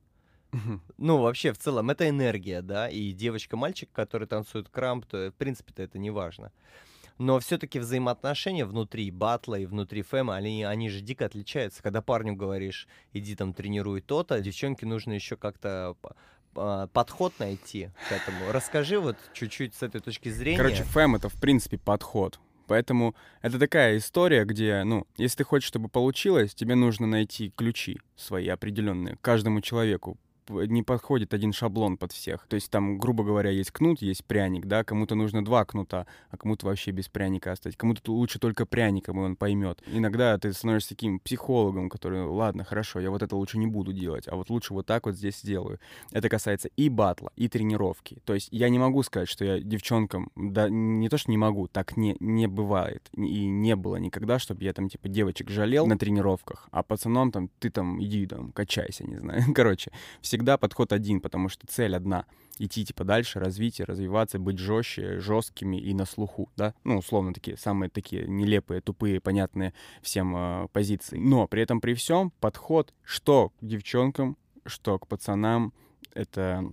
Ну, 0.98 1.18
вообще, 1.22 1.54
в 1.54 1.58
целом, 1.58 1.90
это 1.90 2.10
энергия, 2.10 2.62
да, 2.62 2.90
и 2.90 3.14
девочка-мальчик, 3.14 3.90
который 3.94 4.28
танцует 4.28 4.68
крамп, 4.68 5.06
то, 5.06 5.32
в 5.32 5.36
принципе-то, 5.36 5.82
это 5.82 5.98
не 5.98 6.10
важно. 6.12 6.52
Но 7.18 7.40
все-таки 7.40 7.80
взаимоотношения 7.80 8.66
внутри 8.66 9.12
батла 9.12 9.58
и 9.60 9.66
внутри 9.66 10.02
фэма, 10.02 10.36
они, 10.36 10.64
они 10.64 10.90
же 10.90 11.00
дико 11.02 11.26
отличаются. 11.26 11.82
Когда 11.82 12.02
парню 12.02 12.36
говоришь, 12.36 12.88
иди 13.14 13.36
там 13.36 13.54
тренируй 13.54 14.02
то-то, 14.02 14.42
девчонке 14.42 14.86
нужно 14.86 15.14
еще 15.14 15.38
как-то 15.38 15.96
а, 16.56 16.88
подход 16.88 17.34
найти 17.40 17.90
к 18.10 18.12
этому. 18.12 18.52
Расскажи 18.52 19.00
вот 19.00 19.16
чуть-чуть 19.34 19.74
с 19.76 19.84
этой 19.84 20.02
точки 20.02 20.30
зрения. 20.30 20.58
Короче, 20.58 20.84
фэм— 20.84 21.16
это, 21.18 21.30
в 21.30 21.40
принципе, 21.40 21.78
подход. 21.78 22.40
Поэтому 22.68 23.16
это 23.42 23.60
такая 23.60 23.98
история, 23.98 24.46
где, 24.46 24.84
ну, 24.84 25.06
если 25.18 25.38
ты 25.38 25.44
хочешь, 25.44 25.68
чтобы 25.68 25.90
получилось, 25.90 26.54
тебе 26.54 26.76
нужно 26.76 27.08
найти 27.08 27.52
ключи 27.56 28.00
свои 28.16 28.48
определенные 28.48 29.18
каждому 29.22 29.62
человеку. 29.62 30.18
Не 30.52 30.84
подходит 30.84 31.34
один 31.34 31.54
шаблон 31.54 31.98
под 31.98 32.12
всех. 32.12 32.46
То 32.48 32.56
есть 32.56 32.70
там, 32.70 32.98
грубо 32.98 33.24
говоря, 33.24 33.50
есть 33.50 33.72
кнут, 33.72 34.02
есть 34.02 34.26
пряник, 34.26 34.66
да, 34.66 34.84
кому-то 34.84 35.16
нужно 35.16 35.44
два 35.44 35.66
кнута, 35.66 36.08
а 36.30 36.38
кому-то 36.38 36.66
вообще 36.66 36.92
без 36.92 37.08
пряника 37.08 37.52
оставить. 37.52 37.78
Кому-то 37.78 38.12
лучше 38.12 38.40
только 38.40 38.66
пряником, 38.66 39.20
и 39.20 39.24
он 39.24 39.36
поймет. 39.36 39.82
Иногда 39.88 40.38
ты 40.38 40.54
становишься 40.54 40.90
таким 40.90 41.20
психологом, 41.20 41.90
который, 41.90 42.24
ладно, 42.24 42.64
хорошо, 42.64 43.00
я 43.00 43.10
вот 43.10 43.22
это 43.22 43.36
лучше 43.36 43.58
не 43.58 43.68
буду 43.68 43.94
делать, 43.94 44.28
а 44.28 44.36
вот 44.36 44.50
лучше 44.50 44.74
вот 44.74 44.86
так 44.86 45.06
вот 45.06 45.16
здесь 45.16 45.40
сделаю. 45.40 45.80
Это 46.12 46.30
касается 46.30 46.70
и 46.76 46.90
батла, 46.90 47.32
и 47.36 47.48
тренировки. 47.48 48.22
То 48.26 48.34
есть 48.34 48.50
я 48.52 48.70
не 48.70 48.80
могу 48.80 49.04
сказать, 49.04 49.30
что 49.30 49.46
я 49.46 49.60
девчонкам, 49.60 50.32
да 50.36 50.70
не 50.70 51.10
то, 51.10 51.18
что 51.18 51.32
не 51.32 51.38
могу, 51.38 51.68
так 51.68 51.98
не, 51.98 52.16
не 52.20 52.48
бывает. 52.48 53.10
И 53.16 53.46
не 53.48 53.76
было 53.76 53.98
никогда, 53.98 54.40
чтобы 54.40 54.64
я 54.64 54.74
там 54.74 54.90
типа 54.90 55.08
девочек 55.10 55.50
жалел 55.50 55.88
на 55.88 55.98
тренировках, 55.98 56.68
а 56.72 56.84
пацанам 56.84 57.32
там, 57.32 57.50
ты 57.60 57.70
там 57.70 58.02
иди 58.04 58.26
там, 58.26 58.52
качайся, 58.52 59.04
не 59.06 59.18
знаю. 59.18 59.44
Короче, 59.56 59.92
всегда 60.22 60.41
подход 60.58 60.94
один, 60.94 61.22
потому 61.22 61.50
что 61.50 61.68
цель 61.68 61.96
одна. 61.96 62.26
Идти 62.58 62.86
типа 62.86 63.04
дальше, 63.04 63.40
развитие, 63.40 63.86
развиваться, 63.86 64.38
быть 64.40 64.60
жестче, 64.60 65.20
жесткими 65.20 65.78
и 65.78 65.94
на 65.94 66.06
слуху, 66.06 66.50
да? 66.58 66.74
Ну, 66.84 66.98
условно, 66.98 67.34
такие 67.34 67.58
самые 67.58 67.90
такие 67.90 68.28
нелепые, 68.28 68.82
тупые, 68.82 69.20
понятные 69.20 69.74
всем 70.02 70.36
э, 70.36 70.68
позиции. 70.72 71.18
Но 71.18 71.48
при 71.48 71.64
этом 71.64 71.82
при 71.82 71.94
всем 71.94 72.32
подход, 72.40 72.94
что 73.04 73.50
к 73.50 73.66
девчонкам, 73.66 74.38
что 74.66 75.00
к 75.00 75.08
пацанам, 75.08 75.74
это 76.14 76.64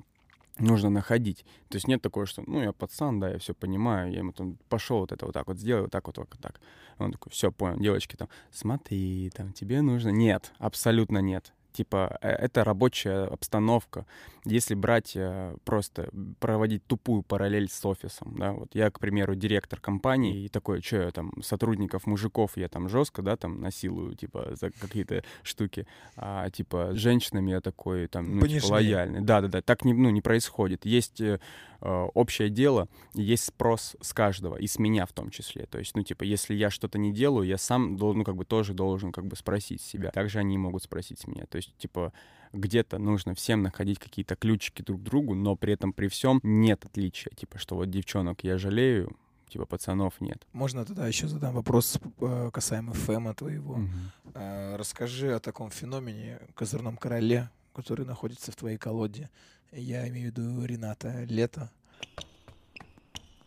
нужно 0.58 0.90
находить. 0.90 1.44
То 1.68 1.76
есть 1.76 1.88
нет 1.88 2.02
такого, 2.02 2.26
что, 2.26 2.42
ну, 2.46 2.60
я 2.60 2.72
пацан, 2.72 3.20
да, 3.20 3.30
я 3.30 3.38
все 3.38 3.54
понимаю, 3.54 4.12
я 4.12 4.18
ему 4.18 4.32
там 4.32 4.58
пошел 4.68 5.00
вот 5.00 5.12
это 5.12 5.26
вот 5.26 5.32
так 5.32 5.46
вот 5.46 5.58
сделай, 5.58 5.82
вот 5.82 5.90
так 5.90 6.06
вот, 6.06 6.18
вот 6.18 6.28
так. 6.40 6.60
Он 6.98 7.12
такой, 7.12 7.30
все, 7.30 7.52
понял, 7.52 7.78
девочки 7.78 8.16
там, 8.16 8.28
смотри, 8.50 9.30
там, 9.34 9.52
тебе 9.52 9.82
нужно. 9.82 10.08
Нет, 10.08 10.52
абсолютно 10.58 11.18
нет. 11.18 11.52
Типа, 11.72 12.18
э, 12.20 12.28
это 12.28 12.64
рабочая 12.64 13.24
обстановка. 13.24 14.06
Если 14.44 14.74
брать 14.74 15.12
э, 15.14 15.56
просто, 15.64 16.08
проводить 16.40 16.84
тупую 16.86 17.22
параллель 17.22 17.68
с 17.68 17.84
офисом, 17.84 18.34
да, 18.38 18.52
вот 18.52 18.74
я, 18.74 18.90
к 18.90 18.98
примеру, 18.98 19.34
директор 19.34 19.80
компании, 19.80 20.44
и 20.44 20.48
такой, 20.48 20.80
что 20.80 20.96
я 20.96 21.10
там, 21.10 21.32
сотрудников, 21.42 22.06
мужиков 22.06 22.56
я 22.56 22.68
там 22.68 22.88
жестко, 22.88 23.22
да, 23.22 23.36
там, 23.36 23.60
насилую, 23.60 24.14
типа, 24.14 24.54
за 24.60 24.70
какие-то 24.70 25.22
штуки, 25.42 25.86
а, 26.16 26.48
типа, 26.50 26.92
с 26.94 26.96
женщинами 26.96 27.50
я 27.50 27.60
такой, 27.60 28.06
там, 28.06 28.38
ну, 28.38 28.46
типа, 28.46 28.66
лояльный. 28.66 29.20
Да-да-да, 29.20 29.60
так 29.60 29.84
не, 29.84 29.92
ну, 29.92 30.10
не 30.10 30.22
происходит. 30.22 30.86
Есть 30.86 31.20
э, 31.20 31.38
э, 31.80 32.08
общее 32.14 32.48
дело, 32.48 32.88
есть 33.14 33.44
спрос 33.44 33.96
с 34.00 34.12
каждого, 34.12 34.56
и 34.56 34.66
с 34.66 34.78
меня 34.78 35.06
в 35.06 35.12
том 35.12 35.30
числе. 35.30 35.66
То 35.66 35.78
есть, 35.78 35.94
ну, 35.94 36.02
типа, 36.02 36.24
если 36.24 36.54
я 36.54 36.70
что-то 36.70 36.98
не 36.98 37.12
делаю, 37.12 37.46
я 37.46 37.58
сам 37.58 37.96
ну, 37.96 38.24
как 38.24 38.36
бы 38.36 38.44
тоже 38.44 38.72
должен, 38.74 39.12
как 39.12 39.26
бы, 39.26 39.36
спросить 39.36 39.82
себя. 39.82 40.10
Также 40.10 40.38
они 40.38 40.58
могут 40.58 40.82
спросить 40.82 41.26
меня. 41.26 41.46
То 41.46 41.56
есть, 41.58 41.76
типа, 41.76 42.12
где-то 42.52 42.98
нужно 42.98 43.34
всем 43.34 43.62
находить 43.62 43.98
какие-то 43.98 44.36
ключики 44.36 44.82
друг 44.82 45.00
к 45.00 45.04
другу, 45.04 45.34
но 45.34 45.56
при 45.56 45.74
этом 45.74 45.92
при 45.92 46.08
всем 46.08 46.40
нет 46.42 46.84
отличия. 46.84 47.32
Типа, 47.34 47.58
что 47.58 47.76
вот 47.76 47.90
девчонок 47.90 48.44
я 48.44 48.58
жалею, 48.58 49.16
типа, 49.48 49.66
пацанов 49.66 50.20
нет. 50.20 50.46
Можно 50.52 50.84
тогда 50.84 51.06
еще 51.06 51.28
задам 51.28 51.54
вопрос 51.54 51.98
э, 52.20 52.50
касаемо 52.52 52.92
фэма 52.92 53.34
твоего. 53.34 53.76
Мгм. 53.76 54.10
Э, 54.34 54.76
Расскажи 54.76 55.34
о 55.34 55.40
таком 55.40 55.70
феномене, 55.70 56.40
козырном 56.54 56.96
короле, 56.96 57.50
который 57.74 58.06
находится 58.06 58.52
в 58.52 58.56
твоей 58.56 58.78
колоде. 58.78 59.30
Я 59.72 60.08
имею 60.08 60.32
в 60.32 60.36
виду 60.36 60.64
Рената 60.64 61.24
Лето. 61.24 61.70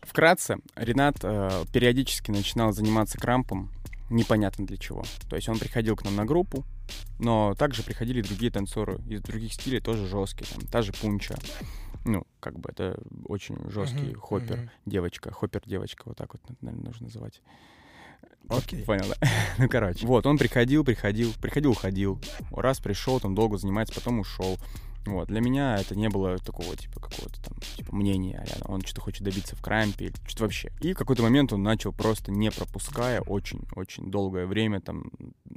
Вкратце, 0.02 0.58
Ренат 0.74 1.16
э, 1.22 1.64
периодически 1.72 2.30
начинал 2.30 2.72
заниматься 2.72 3.18
крампом, 3.18 3.70
непонятно 4.10 4.66
для 4.66 4.76
чего. 4.76 5.04
То 5.28 5.36
есть 5.36 5.48
он 5.48 5.58
приходил 5.58 5.96
к 5.96 6.04
нам 6.04 6.16
на 6.16 6.24
группу, 6.24 6.64
но 7.18 7.54
также 7.54 7.82
приходили 7.82 8.22
другие 8.22 8.50
танцоры 8.50 9.00
из 9.08 9.22
других 9.22 9.52
стилей, 9.52 9.80
тоже 9.80 10.06
жесткие, 10.06 10.48
там, 10.50 10.66
та 10.68 10.82
же 10.82 10.92
Пунча. 10.92 11.36
Ну, 12.04 12.24
как 12.40 12.58
бы 12.58 12.70
это 12.70 13.00
очень 13.26 13.56
жесткий 13.70 14.10
Мгм, 14.10 14.20
хоппер, 14.20 14.56
мгм. 14.58 14.70
девочка, 14.86 15.30
хоппер-девочка, 15.32 16.02
вот 16.06 16.16
так 16.16 16.34
вот, 16.34 16.42
наверное, 16.60 16.86
нужно 16.86 17.06
называть. 17.06 17.40
Окей. 18.48 18.84
Понял, 18.84 19.04
да? 19.08 19.28
ну, 19.58 19.68
короче. 19.68 20.06
Вот, 20.06 20.26
он 20.26 20.36
приходил, 20.36 20.84
приходил, 20.84 21.32
приходил, 21.40 21.70
уходил. 21.70 22.20
Раз 22.50 22.80
пришел, 22.80 23.20
там 23.20 23.34
долго 23.34 23.56
занимается, 23.56 23.94
потом 23.94 24.20
ушел. 24.20 24.58
Вот, 25.04 25.28
для 25.28 25.40
меня 25.40 25.76
это 25.78 25.96
не 25.96 26.08
было 26.08 26.38
такого, 26.38 26.76
типа, 26.76 27.00
какого-то 27.00 27.42
там, 27.42 27.58
типа, 27.76 27.94
мнения, 27.94 28.44
а 28.60 28.72
он 28.72 28.82
что-то 28.82 29.00
хочет 29.00 29.22
добиться 29.22 29.56
в 29.56 29.60
крампе 29.60 30.06
или 30.06 30.14
что-то 30.26 30.44
вообще. 30.44 30.70
И 30.80 30.92
в 30.92 30.96
какой-то 30.96 31.22
момент 31.22 31.52
он 31.52 31.62
начал 31.62 31.92
просто, 31.92 32.30
не 32.30 32.50
пропуская, 32.50 33.20
очень-очень 33.20 34.10
долгое 34.10 34.46
время 34.46 34.80
там 34.80 35.10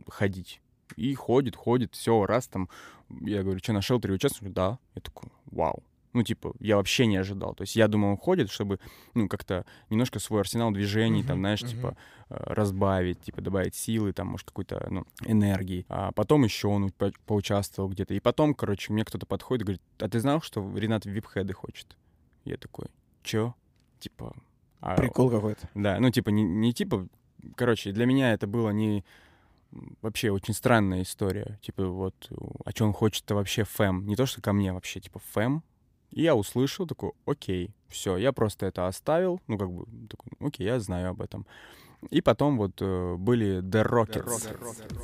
ходить. 0.08 0.62
И 0.96 1.14
ходит, 1.14 1.56
ходит, 1.56 1.94
все, 1.94 2.26
раз 2.26 2.48
там, 2.48 2.70
я 3.22 3.44
говорю, 3.44 3.60
что, 3.60 3.74
нашел 3.74 4.00
три 4.00 4.14
участника? 4.14 4.50
Да. 4.52 4.80
Я 4.96 5.02
такой, 5.02 5.30
вау. 5.52 5.84
Ну, 6.16 6.24
типа, 6.24 6.54
я 6.60 6.78
вообще 6.78 7.08
не 7.08 7.18
ожидал. 7.18 7.54
То 7.56 7.64
есть 7.64 7.76
я 7.76 7.90
думал, 7.90 8.12
он 8.12 8.18
ходит, 8.18 8.50
чтобы, 8.50 8.80
ну, 9.16 9.28
как-то 9.28 9.66
немножко 9.90 10.20
свой 10.20 10.40
арсенал 10.40 10.72
движений, 10.72 11.24
там, 11.24 11.34
Мгм, 11.36 11.42
знаешь, 11.42 11.62
мгм. 11.62 11.70
типа, 11.72 11.98
э, 12.30 12.36
разбавить, 12.54 13.20
типа, 13.22 13.42
добавить 13.42 13.76
силы, 13.76 14.14
там, 14.14 14.28
может, 14.28 14.48
какой-то, 14.48 14.88
ну, 14.90 15.06
энергии. 15.26 15.86
А 15.90 16.14
потом 16.14 16.46
еще 16.46 16.70
он 16.70 16.90
по- 16.92 17.12
поучаствовал 17.26 17.90
где-то. 17.90 18.14
И 18.14 18.22
потом, 18.22 18.54
короче, 18.54 18.94
мне 18.94 19.04
кто-то 19.04 19.26
подходит 19.26 19.64
и 19.64 19.66
говорит, 19.66 19.82
а 20.00 20.08
ты 20.08 20.22
знал, 20.22 20.42
что 20.42 20.62
Ренат 20.78 21.06
вип-хеды 21.06 21.52
хочет? 21.54 21.98
Я 22.46 22.56
такой, 22.56 22.86
чё? 23.22 23.54
Типа... 24.00 24.34
а 24.80 24.96
Прикол 24.96 25.30
какой-то. 25.30 25.68
да, 25.74 26.00
ну 26.00 26.10
типа 26.12 26.30
не, 26.30 26.44
не 26.44 26.72
типа, 26.74 27.08
короче, 27.56 27.92
для 27.92 28.06
меня 28.06 28.32
это 28.34 28.48
было 28.48 28.70
не 28.70 29.04
вообще 30.02 30.32
очень 30.32 30.54
странная 30.54 31.02
история. 31.02 31.60
Типа 31.62 31.86
вот, 31.88 32.16
а 32.64 32.72
что 32.72 32.86
он 32.86 32.94
хочет-то 32.94 33.36
вообще 33.36 33.64
фэм? 33.66 34.06
Не 34.06 34.16
то, 34.16 34.26
что 34.26 34.42
ко 34.42 34.54
мне 34.54 34.72
вообще, 34.72 35.00
типа 35.02 35.20
фэм. 35.34 35.62
И 36.16 36.24
я 36.24 36.34
услышал, 36.34 36.88
такой, 36.88 37.12
окей, 37.26 37.72
все, 37.90 38.16
я 38.18 38.32
просто 38.32 38.66
это 38.66 38.88
оставил, 38.88 39.42
ну 39.48 39.58
как 39.58 39.70
бы, 39.70 39.86
такой, 40.08 40.32
окей, 40.40 40.66
я 40.66 40.80
знаю 40.80 41.10
об 41.10 41.22
этом. 41.22 41.46
И 42.10 42.22
потом 42.22 42.58
вот 42.58 42.82
э, 42.82 43.16
были 43.18 43.62
The 43.62 43.86
Rockets. 43.86 44.48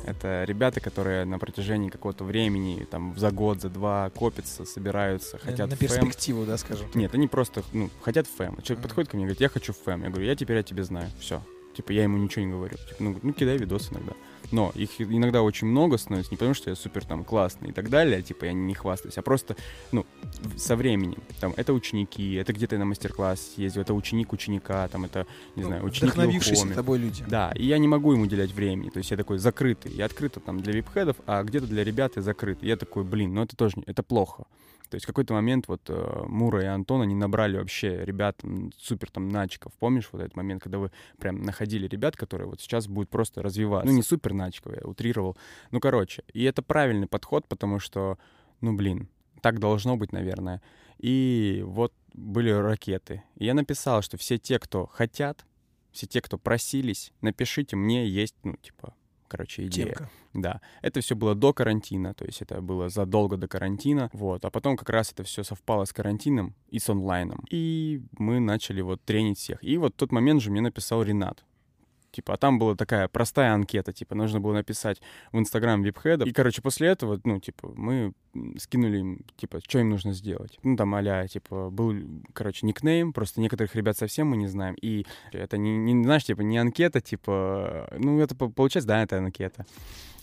Это 0.06 0.44
ребята, 0.44 0.80
которые 0.80 1.24
на 1.24 1.38
протяжении 1.38 1.90
какого-то 1.90 2.24
времени, 2.24 2.86
там, 2.90 3.14
за 3.18 3.30
год, 3.30 3.60
за 3.60 3.68
два 3.68 4.10
копятся, 4.10 4.64
собираются, 4.64 5.38
хотят 5.38 5.68
на 5.68 5.76
фэм. 5.76 5.88
перспективу, 5.88 6.46
да, 6.46 6.56
скажем. 6.56 6.88
Нет, 6.94 7.14
они 7.14 7.28
просто, 7.28 7.62
ну, 7.72 7.90
хотят 8.02 8.26
фэм. 8.26 8.62
Человек 8.62 8.82
подходит 8.84 9.10
ко 9.10 9.16
мне 9.16 9.24
и 9.24 9.26
говорит, 9.26 9.40
я 9.40 9.48
хочу 9.48 9.72
фэм. 9.72 10.04
Я 10.04 10.10
говорю, 10.10 10.26
я 10.26 10.36
теперь 10.36 10.58
о 10.58 10.62
тебе 10.62 10.84
знаю. 10.84 11.10
Все. 11.18 11.42
Типа, 11.74 11.92
я 11.92 12.02
ему 12.02 12.18
ничего 12.18 12.44
не 12.44 12.50
говорю. 12.52 12.76
Типа, 12.76 12.96
ну, 13.02 13.18
ну, 13.22 13.32
кидай 13.32 13.56
видос 13.56 13.90
иногда. 13.90 14.12
Но 14.50 14.70
их 14.74 15.00
иногда 15.00 15.42
очень 15.42 15.66
много 15.66 15.96
становится, 15.96 16.30
не 16.30 16.36
потому 16.36 16.52
что 16.52 16.68
я 16.68 16.76
супер 16.76 17.06
там 17.06 17.24
классный 17.24 17.70
и 17.70 17.72
так 17.72 17.88
далее, 17.88 18.22
типа, 18.22 18.44
я 18.44 18.52
не 18.52 18.74
хвастаюсь, 18.74 19.16
а 19.16 19.22
просто, 19.22 19.56
ну, 19.92 20.04
со 20.58 20.76
временем. 20.76 21.22
Там, 21.40 21.54
это 21.56 21.72
ученики, 21.72 22.34
это 22.34 22.52
где-то 22.52 22.76
на 22.76 22.84
мастер-класс 22.84 23.54
ездил, 23.56 23.80
это 23.80 23.94
ученик 23.94 24.32
ученика, 24.34 24.86
там, 24.88 25.06
это, 25.06 25.26
не 25.56 25.62
Ну, 25.62 25.68
знаю, 25.68 25.84
ученик 25.84 26.12
вдохновившиеся 26.12 26.74
тобой 26.74 26.98
люди. 26.98 27.24
Да, 27.26 27.52
и 27.54 27.64
я 27.64 27.78
не 27.78 27.88
могу 27.88 28.12
ему 28.12 28.24
уделять 28.24 28.52
времени. 28.52 28.90
То 28.90 28.98
есть 28.98 29.10
я 29.10 29.16
такой 29.16 29.38
закрытый. 29.38 29.92
Я 29.92 30.04
открыто 30.04 30.40
там 30.40 30.60
для 30.60 30.74
вип-хедов, 30.74 31.16
а 31.26 31.42
где-то 31.42 31.66
для 31.66 31.82
ребят 31.82 32.12
я 32.16 32.22
закрыт. 32.22 32.58
И 32.62 32.66
я 32.66 32.76
такой, 32.76 33.04
блин, 33.04 33.34
ну 33.34 33.42
это 33.42 33.56
тоже, 33.56 33.76
это 33.86 34.02
плохо. 34.02 34.44
То 34.92 34.96
есть 34.96 35.06
в 35.06 35.06
какой-то 35.06 35.32
момент 35.32 35.68
вот 35.68 35.88
э, 35.88 36.24
Мура 36.26 36.60
и 36.60 36.66
Антон, 36.66 37.00
они 37.00 37.14
набрали 37.14 37.56
вообще 37.56 38.04
ребят 38.04 38.42
супер 38.76 39.10
там 39.10 39.30
начиков. 39.30 39.72
Помнишь 39.78 40.10
вот 40.12 40.20
этот 40.20 40.36
момент, 40.36 40.62
когда 40.62 40.76
вы 40.76 40.90
прям 41.18 41.40
находили 41.40 41.88
ребят, 41.88 42.14
которые 42.14 42.46
вот 42.46 42.60
сейчас 42.60 42.88
будут 42.88 43.08
просто 43.08 43.42
развиваться? 43.42 43.90
Ну 43.90 43.96
не 43.96 44.02
супер 44.02 44.34
начиков, 44.34 44.74
я 44.76 44.86
утрировал. 44.86 45.38
Ну 45.70 45.80
короче, 45.80 46.24
и 46.34 46.44
это 46.44 46.60
правильный 46.60 47.06
подход, 47.06 47.48
потому 47.48 47.78
что, 47.78 48.18
ну 48.60 48.74
блин, 48.74 49.08
так 49.40 49.60
должно 49.60 49.96
быть, 49.96 50.12
наверное. 50.12 50.60
И 50.98 51.62
вот 51.64 51.94
были 52.12 52.50
ракеты. 52.50 53.22
И 53.36 53.46
я 53.46 53.54
написал, 53.54 54.02
что 54.02 54.18
все 54.18 54.36
те, 54.36 54.58
кто 54.58 54.84
хотят, 54.84 55.46
все 55.90 56.06
те, 56.06 56.20
кто 56.20 56.36
просились, 56.36 57.14
напишите 57.22 57.76
мне, 57.76 58.06
есть, 58.06 58.34
ну, 58.44 58.56
типа, 58.56 58.94
короче, 59.32 59.66
идея. 59.66 59.86
Темка. 59.86 60.10
Да, 60.34 60.60
это 60.82 61.00
все 61.00 61.16
было 61.16 61.34
до 61.34 61.52
карантина, 61.52 62.14
то 62.14 62.24
есть 62.24 62.42
это 62.42 62.60
было 62.60 62.88
задолго 62.88 63.36
до 63.36 63.48
карантина, 63.48 64.10
вот, 64.12 64.44
а 64.44 64.50
потом 64.50 64.76
как 64.76 64.90
раз 64.90 65.12
это 65.12 65.22
все 65.24 65.42
совпало 65.42 65.84
с 65.84 65.92
карантином 65.92 66.54
и 66.68 66.78
с 66.78 66.88
онлайном, 66.88 67.44
и 67.50 68.02
мы 68.18 68.40
начали 68.40 68.82
вот 68.82 69.02
тренить 69.02 69.38
всех. 69.38 69.64
И 69.64 69.78
вот 69.78 69.94
в 69.94 69.96
тот 69.96 70.12
момент 70.12 70.42
же 70.42 70.50
мне 70.50 70.60
написал 70.60 71.02
Ренат, 71.02 71.44
Типа, 72.12 72.34
а 72.34 72.36
там 72.36 72.58
была 72.58 72.76
такая 72.76 73.08
простая 73.08 73.54
анкета, 73.54 73.92
типа, 73.92 74.14
нужно 74.14 74.38
было 74.38 74.52
написать 74.52 75.00
в 75.32 75.38
Инстаграм 75.38 75.82
випхеда. 75.82 76.24
И, 76.26 76.32
короче, 76.32 76.60
после 76.60 76.88
этого, 76.88 77.18
ну, 77.24 77.40
типа, 77.40 77.72
мы 77.74 78.12
скинули 78.58 78.98
им, 78.98 79.24
типа, 79.36 79.60
что 79.66 79.78
им 79.78 79.88
нужно 79.90 80.12
сделать. 80.12 80.58
Ну, 80.62 80.76
там, 80.76 80.94
а 80.94 81.26
типа, 81.26 81.70
был, 81.70 81.94
короче, 82.32 82.66
никнейм, 82.66 83.12
просто 83.12 83.40
некоторых 83.40 83.74
ребят 83.74 83.96
совсем 83.96 84.28
мы 84.28 84.36
не 84.36 84.46
знаем. 84.46 84.74
И 84.80 85.06
это 85.32 85.56
не, 85.56 85.76
не 85.76 86.04
знаешь, 86.04 86.24
типа, 86.24 86.42
не 86.42 86.58
анкета, 86.58 87.00
типа, 87.00 87.88
ну, 87.98 88.20
это 88.20 88.34
по- 88.34 88.50
получается, 88.50 88.88
да, 88.88 89.02
это 89.02 89.18
анкета. 89.18 89.66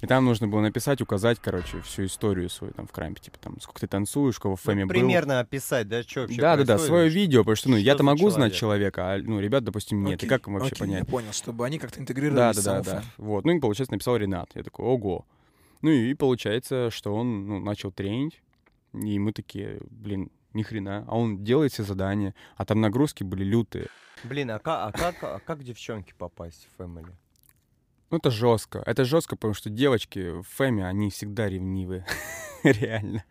И 0.01 0.07
там 0.07 0.23
нужно 0.23 0.47
было 0.47 0.61
написать, 0.61 1.01
указать, 1.01 1.39
короче, 1.41 1.81
всю 1.81 2.05
историю 2.05 2.49
свою 2.49 2.71
там 2.73 2.87
в 2.87 2.91
крампе, 2.91 3.19
типа, 3.19 3.37
там, 3.39 3.59
сколько 3.59 3.81
ты 3.81 3.87
танцуешь, 3.87 4.39
кого 4.39 4.55
в 4.55 4.61
фэме 4.61 4.85
был. 4.85 4.89
Примерно 4.89 5.41
описать, 5.41 5.89
да, 5.89 6.03
что 6.03 6.21
вообще 6.21 6.39
Да, 6.39 6.55
да, 6.55 6.63
да, 6.63 6.77
свое 6.77 7.09
видео, 7.09 7.41
потому 7.41 7.55
что, 7.57 7.69
ну, 7.69 7.75
я-то 7.75 8.03
могу 8.03 8.29
знать 8.29 8.53
человек? 8.53 8.93
человека, 8.95 9.13
а, 9.13 9.17
ну, 9.17 9.41
ребят, 9.41 9.65
допустим, 9.65 10.03
нет. 10.05 10.11
И 10.23 10.25
Окей, 10.25 10.29
как 10.29 10.47
им 10.47 10.53
вообще 10.53 10.71
окей, 10.71 10.79
понять? 10.79 10.99
Я 10.99 11.05
понял, 11.05 11.33
чтобы 11.33 11.65
они 11.65 11.78
как-то 11.79 11.97
Да, 11.97 12.01
интегрировались 12.01 12.63
да, 12.63 12.81
да, 12.81 12.81
да. 12.81 13.01
фэн. 13.01 13.09
Вот. 13.17 13.45
Ну 13.45 13.51
и, 13.51 13.59
получается, 13.59 13.93
написал 13.93 14.17
Ренат. 14.17 14.51
Я 14.55 14.63
такой, 14.63 14.85
ого. 14.85 15.25
Ну 15.81 15.89
и 15.89 16.13
получается, 16.13 16.89
что 16.91 17.15
он 17.15 17.47
ну, 17.47 17.59
начал 17.59 17.91
тренить. 17.91 18.41
И 18.93 19.19
мы 19.19 19.31
такие, 19.33 19.79
блин, 19.89 20.31
ни 20.53 20.63
хрена. 20.63 21.05
А 21.07 21.17
он 21.17 21.43
делает 21.43 21.73
все 21.73 21.83
задания. 21.83 22.35
А 22.57 22.65
там 22.65 22.81
нагрузки 22.81 23.23
были 23.23 23.43
лютые. 23.43 23.87
Блин, 24.23 24.51
а 24.51 24.59
как, 24.59 24.93
а 24.95 24.97
как, 24.97 25.23
а 25.23 25.39
как 25.39 25.63
девчонки 25.63 26.13
попасть 26.17 26.67
в 26.67 26.81
Family? 26.81 27.11
Ну 28.11 28.17
это 28.17 28.31
жестко. 28.31 28.81
Это 28.85 29.05
жестко, 29.05 29.35
потому 29.35 29.53
что 29.53 29.69
девочки 29.69 30.41
в 30.41 30.43
Фэме, 30.43 30.85
они 30.85 31.09
всегда 31.09 31.47
ревнивы. 31.47 32.05
Реально. 32.63 33.23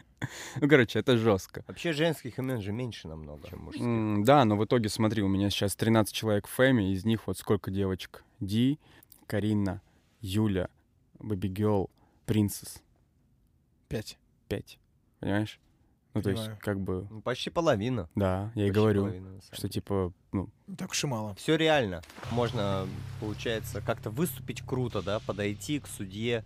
Ну, 0.60 0.68
короче, 0.68 0.98
это 0.98 1.16
жестко. 1.16 1.64
Вообще 1.68 1.92
женских 1.92 2.38
имен 2.38 2.60
же 2.60 2.72
меньше 2.72 3.06
намного, 3.08 3.48
чем 3.48 3.60
мужских. 3.60 3.84
М, 3.84 4.24
Да, 4.24 4.44
но 4.44 4.56
в 4.56 4.64
итоге, 4.64 4.88
смотри, 4.88 5.22
у 5.22 5.28
меня 5.28 5.48
сейчас 5.50 5.76
13 5.76 6.14
человек 6.14 6.46
в 6.46 6.50
Фэме, 6.50 6.92
из 6.92 7.04
них 7.04 7.26
вот 7.26 7.38
сколько 7.38 7.70
девочек? 7.70 8.24
Ди, 8.40 8.78
Карина, 9.26 9.80
Юля, 10.20 10.68
Бэби 11.20 11.48
Гелл, 11.48 11.90
Принцесс. 12.26 12.82
Пять. 13.88 14.18
Пять. 14.48 14.78
Понимаешь? 15.20 15.58
Ну, 16.14 16.22
то 16.22 16.30
есть, 16.30 16.42
Понимаю. 16.42 16.60
как 16.62 16.80
бы... 16.80 17.06
Ну, 17.10 17.20
почти 17.20 17.50
половина. 17.50 18.08
Да, 18.14 18.50
я 18.54 18.64
и 18.64 18.68
Почти 18.68 18.80
говорю, 18.80 19.02
половина, 19.02 19.40
что 19.52 19.68
типа, 19.68 20.12
ну, 20.32 20.48
Не 20.66 20.74
Так 20.76 20.90
уж 20.90 21.04
и 21.04 21.06
мало. 21.06 21.34
Все 21.36 21.54
реально. 21.56 22.02
Можно, 22.32 22.88
получается, 23.20 23.80
как-то 23.80 24.10
выступить 24.10 24.62
круто, 24.62 25.00
да, 25.02 25.20
подойти 25.20 25.78
к 25.80 25.86
судье, 25.86 26.44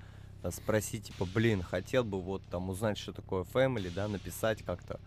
спросить, 0.50 1.04
типа, 1.08 1.26
блин, 1.32 1.62
хотел 1.62 2.04
бы 2.04 2.20
вот 2.20 2.42
там 2.50 2.70
узнать, 2.70 2.98
что 2.98 3.12
такое 3.12 3.44
family, 3.44 3.90
да, 3.94 4.08
написать 4.08 4.62
как-то, 4.62 5.00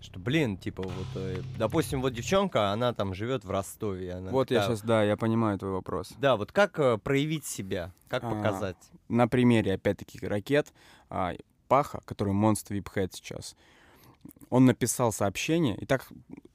что, 0.00 0.18
блин, 0.20 0.56
типа, 0.56 0.82
вот, 0.82 1.06
э, 1.16 1.42
допустим, 1.58 2.00
вот 2.02 2.12
девчонка, 2.12 2.70
она 2.70 2.92
там 2.92 3.14
живет 3.14 3.44
в 3.44 3.50
Ростове. 3.50 4.14
Она 4.14 4.30
вот 4.30 4.50
я 4.50 4.60
такая- 4.60 4.76
сейчас, 4.76 4.86
да, 4.86 5.02
я 5.02 5.16
понимаю 5.16 5.58
твой 5.58 5.72
вопрос. 5.72 6.12
Да, 6.18 6.36
вот 6.36 6.52
как 6.52 6.78
э, 6.78 6.98
проявить 6.98 7.44
себя, 7.46 7.92
как 8.08 8.24
А, 8.24 8.30
показать? 8.30 8.76
На 9.08 9.26
примере, 9.26 9.74
опять-таки, 9.74 10.18
ракет, 10.26 10.72
а, 11.10 11.32
Паха, 11.68 12.00
который 12.04 12.32
монстр 12.32 12.74
випхед 12.74 13.12
сейчас, 13.14 13.56
он 14.50 14.66
написал 14.66 15.12
сообщение, 15.12 15.76
и 15.76 15.86
так 15.86 16.06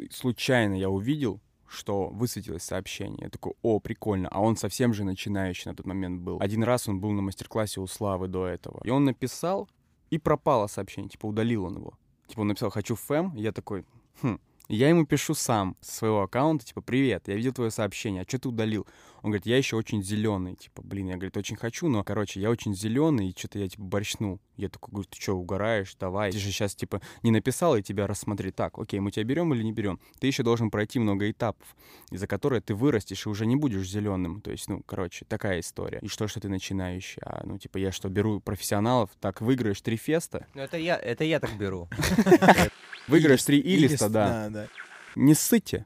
случайно 0.09 0.73
я 0.75 0.89
увидел, 0.89 1.41
что 1.72 2.10
высветилось 2.10 2.64
сообщение. 2.64 3.19
Я 3.22 3.30
такой, 3.30 3.53
о, 3.61 3.80
прикольно. 3.80 4.27
А 4.30 4.41
он 4.41 4.57
совсем 4.57 4.93
же 4.93 5.03
начинающий 5.03 5.69
на 5.69 5.76
тот 5.76 5.85
момент 5.85 6.22
был. 6.22 6.38
Один 6.41 6.64
раз 6.64 6.88
он 6.88 6.99
был 6.99 7.11
на 7.11 7.22
мастер-классе 7.22 7.80
у 7.80 7.88
Славы 7.88 8.27
до 8.27 8.45
этого. 8.45 8.81
И 8.84 8.89
он 8.89 9.06
написал, 9.06 9.69
и 10.10 10.18
пропало 10.18 10.68
сообщение, 10.68 11.10
типа 11.10 11.27
удалил 11.27 11.65
он 11.65 11.77
его. 11.77 11.93
Типа 12.27 12.41
он 12.41 12.48
написал 12.49 12.69
«хочу 12.69 12.95
фэм», 12.95 13.35
я 13.35 13.52
такой, 13.52 13.85
хм. 14.22 14.39
Я 14.67 14.88
ему 14.88 15.05
пишу 15.05 15.33
сам 15.33 15.75
со 15.81 15.95
своего 15.95 16.21
аккаунта, 16.21 16.65
типа, 16.65 16.81
привет, 16.81 17.27
я 17.27 17.35
видел 17.35 17.51
твое 17.51 17.71
сообщение, 17.71 18.21
а 18.21 18.25
что 18.25 18.39
ты 18.39 18.49
удалил? 18.49 18.88
Он 19.21 19.29
говорит, 19.29 19.45
я 19.45 19.57
еще 19.57 19.75
очень 19.75 20.01
зеленый, 20.01 20.55
типа, 20.55 20.81
блин, 20.81 21.09
я, 21.09 21.15
говорит, 21.15 21.35
очень 21.38 21.55
хочу, 21.55 21.88
но, 21.89 22.03
короче, 22.03 22.39
я 22.39 22.49
очень 22.49 22.73
зеленый, 22.73 23.29
и 23.29 23.38
что-то 23.38 23.59
я, 23.59 23.67
типа, 23.67 23.83
борщнул. 23.83 24.39
Я 24.57 24.69
такой, 24.69 24.91
говорю, 24.91 25.07
ты 25.11 25.21
что, 25.21 25.33
угораешь, 25.33 25.95
давай. 25.99 26.31
Ты 26.31 26.39
же 26.39 26.51
сейчас, 26.51 26.73
типа, 26.73 27.01
не 27.21 27.31
написал, 27.31 27.75
и 27.75 27.83
тебя 27.83 28.07
рассмотри 28.07 28.51
так, 28.51 28.79
окей, 28.79 28.99
мы 28.99 29.11
тебя 29.11 29.23
берем 29.25 29.53
или 29.53 29.61
не 29.61 29.73
берем? 29.73 29.99
Ты 30.19 30.27
еще 30.27 30.41
должен 30.41 30.71
пройти 30.71 30.99
много 30.99 31.29
этапов, 31.29 31.75
из-за 32.09 32.25
которых 32.25 32.63
ты 32.63 32.73
вырастешь 32.73 33.25
и 33.25 33.29
уже 33.29 33.45
не 33.45 33.55
будешь 33.55 33.88
зеленым. 33.88 34.41
То 34.41 34.51
есть, 34.51 34.69
ну, 34.69 34.81
короче, 34.85 35.25
такая 35.25 35.59
история. 35.59 35.99
И 36.01 36.07
что, 36.07 36.27
что 36.27 36.39
ты 36.39 36.49
начинающий? 36.49 37.21
А, 37.23 37.43
ну, 37.45 37.59
типа, 37.59 37.77
я 37.77 37.91
что, 37.91 38.09
беру 38.09 38.39
профессионалов, 38.39 39.11
так 39.19 39.41
выиграешь 39.41 39.81
три 39.81 39.97
феста, 39.97 40.47
Ну, 40.55 40.61
это 40.61 40.77
я, 40.77 40.97
это 40.97 41.23
я 41.23 41.39
так 41.39 41.55
беру. 41.57 41.89
выиграешь 43.07 43.43
три 43.43 43.59
Илист, 43.59 43.93
илиста, 43.93 44.09
да. 44.09 44.27
да, 44.27 44.49
да. 44.49 44.67
не 45.15 45.33
ссыте. 45.33 45.85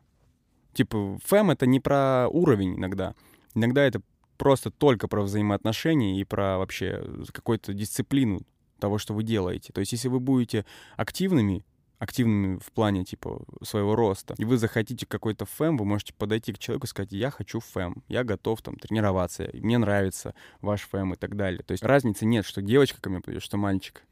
Типа, 0.73 1.17
фэм— 1.23 1.51
это 1.51 1.65
не 1.65 1.79
про 1.79 2.27
уровень 2.27 2.75
иногда. 2.75 3.15
Иногда 3.53 3.83
это 3.83 4.01
просто 4.37 4.71
только 4.71 5.07
про 5.07 5.21
взаимоотношения 5.21 6.19
и 6.19 6.23
про 6.23 6.57
вообще 6.57 7.03
какую-то 7.31 7.73
дисциплину 7.73 8.41
того, 8.79 8.97
что 8.97 9.13
вы 9.13 9.23
делаете. 9.23 9.71
То 9.73 9.79
есть 9.79 9.93
если 9.93 10.09
вы 10.09 10.19
будете 10.19 10.65
активными, 10.97 11.65
активными 11.99 12.59
в 12.59 12.71
плане, 12.73 13.05
типа, 13.05 13.45
своего 13.63 13.95
роста, 13.95 14.35
и 14.37 14.45
вы 14.45 14.57
захотите 14.57 15.05
какой-то 15.05 15.45
фэм, 15.45 15.77
вы 15.77 15.85
можете 15.85 16.13
подойти 16.13 16.51
к 16.51 16.59
человеку 16.59 16.85
и 16.85 16.89
сказать, 16.89 17.13
я 17.13 17.31
хочу 17.31 17.61
фэм, 17.61 18.03
я 18.09 18.23
готов 18.23 18.61
там 18.61 18.75
тренироваться, 18.75 19.49
мне 19.53 19.77
нравится 19.77 20.35
ваш 20.61 20.81
фэм 20.81 21.13
и 21.13 21.15
так 21.15 21.35
далее. 21.37 21.63
То 21.63 21.71
есть 21.71 21.83
разницы 21.83 22.25
нет, 22.25 22.45
что 22.45 22.61
девочка 22.61 23.01
ко 23.01 23.09
мне 23.09 23.21
пойдет, 23.21 23.43
что 23.43 23.57
мальчик. 23.57 24.03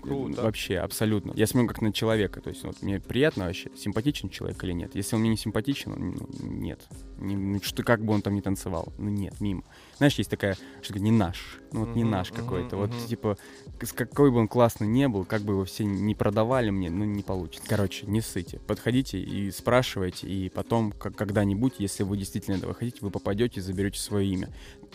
Круто. 0.00 0.42
Вообще, 0.42 0.78
абсолютно. 0.78 1.32
Я 1.34 1.46
смотрю 1.46 1.68
как 1.68 1.82
на 1.82 1.92
человека. 1.92 2.40
То 2.40 2.50
есть 2.50 2.64
вот, 2.64 2.82
мне 2.82 3.00
приятно 3.00 3.46
вообще, 3.46 3.70
симпатичен 3.76 4.28
человек 4.28 4.62
или 4.64 4.72
нет. 4.72 4.94
Если 4.94 5.14
он 5.14 5.22
мне 5.22 5.30
не 5.30 5.36
симпатичен, 5.36 5.92
ну, 5.96 6.28
нет. 6.42 6.80
Не, 7.18 7.36
ну, 7.36 7.60
что, 7.62 7.82
как 7.82 8.04
бы 8.04 8.14
он 8.14 8.22
там 8.22 8.34
ни 8.34 8.40
танцевал. 8.40 8.92
Ну 8.98 9.10
нет, 9.10 9.40
мимо. 9.40 9.62
Знаешь, 9.98 10.14
есть 10.14 10.30
такая, 10.30 10.56
что 10.80 10.98
не 10.98 11.10
наш. 11.10 11.58
Ну 11.72 11.84
вот 11.84 11.94
не 11.94 12.04
наш 12.04 12.30
какой-то. 12.30 12.76
Вот 12.76 12.90
типа, 13.06 13.36
какой 13.94 14.30
бы 14.30 14.38
он 14.38 14.48
классный 14.48 14.88
не 14.88 15.08
был, 15.08 15.24
как 15.24 15.42
бы 15.42 15.52
его 15.52 15.64
все 15.64 15.84
не 15.84 16.14
продавали 16.14 16.70
мне, 16.70 16.90
ну 16.90 17.04
не 17.04 17.22
получится. 17.22 17.68
Короче, 17.68 18.06
не 18.06 18.20
ссыте. 18.20 18.58
Подходите 18.66 19.20
и 19.20 19.50
спрашивайте, 19.50 20.26
и 20.26 20.48
потом, 20.48 20.92
как, 20.92 21.14
когда-нибудь, 21.14 21.74
если 21.78 22.02
вы 22.02 22.16
действительно 22.16 22.56
этого 22.56 22.74
хотите, 22.74 22.98
вы 23.02 23.10
попадете 23.10 23.60
и 23.60 23.62
заберете 23.62 24.00
свое 24.00 24.26
имя. 24.26 24.48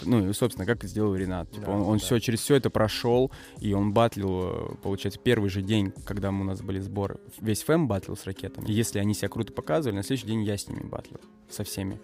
Ну 0.03 0.30
и, 0.30 0.34
собственно, 0.34 0.65
как 0.65 0.84
и 0.84 0.88
сделал 0.88 1.15
Ренат. 1.15 1.49
Типа, 1.51 1.67
Да, 1.67 1.72
он 1.72 1.81
он 1.84 1.97
да. 1.97 2.03
все 2.03 2.19
через 2.19 2.41
все 2.41 2.55
это 2.55 2.69
прошел, 2.69 3.31
и 3.59 3.73
он 3.73 3.93
батлил, 3.93 4.41
э, 4.43 4.76
получается, 4.84 5.19
первый 5.23 5.49
же 5.49 5.61
день, 5.61 5.93
когда 6.05 6.30
у 6.30 6.43
нас 6.43 6.61
были 6.61 6.80
сборы. 6.80 7.17
Весь 7.39 7.63
фэм 7.63 7.88
батлил 7.88 8.17
с 8.17 8.26
ракетами. 8.26 8.67
И 8.67 8.73
если 8.73 8.99
они 8.99 9.13
себя 9.13 9.30
круто 9.30 9.53
показывали, 9.53 9.95
на 9.97 10.03
следующий 10.03 10.27
день 10.27 10.43
я 10.43 10.57
с 10.57 10.67
ними 10.67 10.81
батлил. 10.84 11.19
Со 11.49 11.63
всеми. 11.63 11.99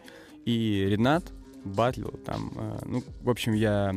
И 0.45 0.85
Ренат 0.89 1.23
батлил 1.65 2.11
там. 2.25 2.51
э, 2.55 2.79
ну, 2.85 3.03
в 3.21 3.29
общем, 3.29 3.53
я 3.53 3.93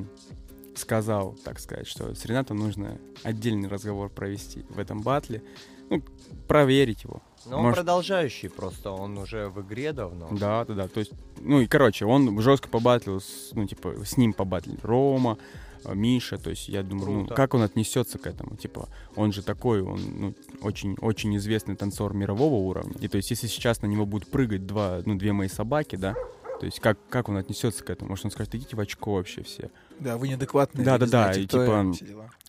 сказал, 0.74 1.36
так 1.44 1.60
сказать, 1.60 1.86
что 1.86 2.14
с 2.14 2.24
Ренатом 2.24 2.58
нужно 2.58 2.98
отдельный 3.22 3.68
разговор 3.68 4.10
провести 4.10 4.64
в 4.68 4.78
этом 4.78 5.02
батле. 5.02 5.42
Ну, 5.90 6.02
проверить 6.48 7.04
его. 7.04 7.22
Но 7.46 7.56
он 7.56 7.62
Может, 7.64 7.76
продолжающий 7.76 8.48
просто, 8.48 8.90
он 8.90 9.18
уже 9.18 9.48
в 9.48 9.60
игре 9.62 9.92
давно. 9.92 10.28
да, 10.32 10.64
да, 10.64 10.74
да. 10.74 10.88
То 10.88 11.00
есть, 11.00 11.12
ну 11.40 11.60
и 11.60 11.66
короче, 11.66 12.06
он 12.06 12.40
жестко 12.40 12.68
побатлил, 12.68 13.20
с, 13.20 13.50
ну, 13.52 13.66
типа, 13.66 14.04
с 14.04 14.16
ним 14.16 14.32
побатлил 14.32 14.78
Рома, 14.82 15.38
э, 15.84 15.94
Миша. 15.94 16.38
То 16.38 16.50
есть, 16.50 16.68
я 16.68 16.82
думаю, 16.82 17.10
ну, 17.10 17.18
Круто. 17.20 17.34
как 17.34 17.54
он 17.54 17.62
отнесется 17.62 18.18
к 18.18 18.26
этому? 18.26 18.56
Типа, 18.56 18.88
он 19.16 19.32
же 19.32 19.42
такой, 19.42 19.82
он, 19.82 20.00
ну, 20.18 20.34
очень, 20.62 20.96
очень 21.00 21.36
известный 21.36 21.76
танцор 21.76 22.14
мирового 22.14 22.54
уровня. 22.54 22.94
И 23.00 23.08
то 23.08 23.16
есть, 23.16 23.30
если 23.30 23.46
сейчас 23.46 23.82
на 23.82 23.86
него 23.86 24.06
будут 24.06 24.30
прыгать 24.30 24.66
два, 24.66 25.00
ну, 25.04 25.16
две 25.16 25.32
мои 25.32 25.48
собаки, 25.48 25.96
да, 25.96 26.14
то 26.60 26.66
есть, 26.66 26.80
как, 26.80 26.98
как 27.08 27.28
он 27.28 27.36
отнесется 27.36 27.82
к 27.84 27.90
этому? 27.90 28.10
Может, 28.10 28.26
он 28.26 28.30
скажет, 28.30 28.54
идите 28.54 28.76
в 28.76 28.80
очко 28.80 29.14
вообще 29.14 29.42
все. 29.42 29.70
Да, 30.00 30.16
вы 30.16 30.28
неадекватные. 30.28 30.84
Да, 30.84 30.98
да, 30.98 31.06
да. 31.06 31.32
И 31.32 31.46
типа, 31.46 31.92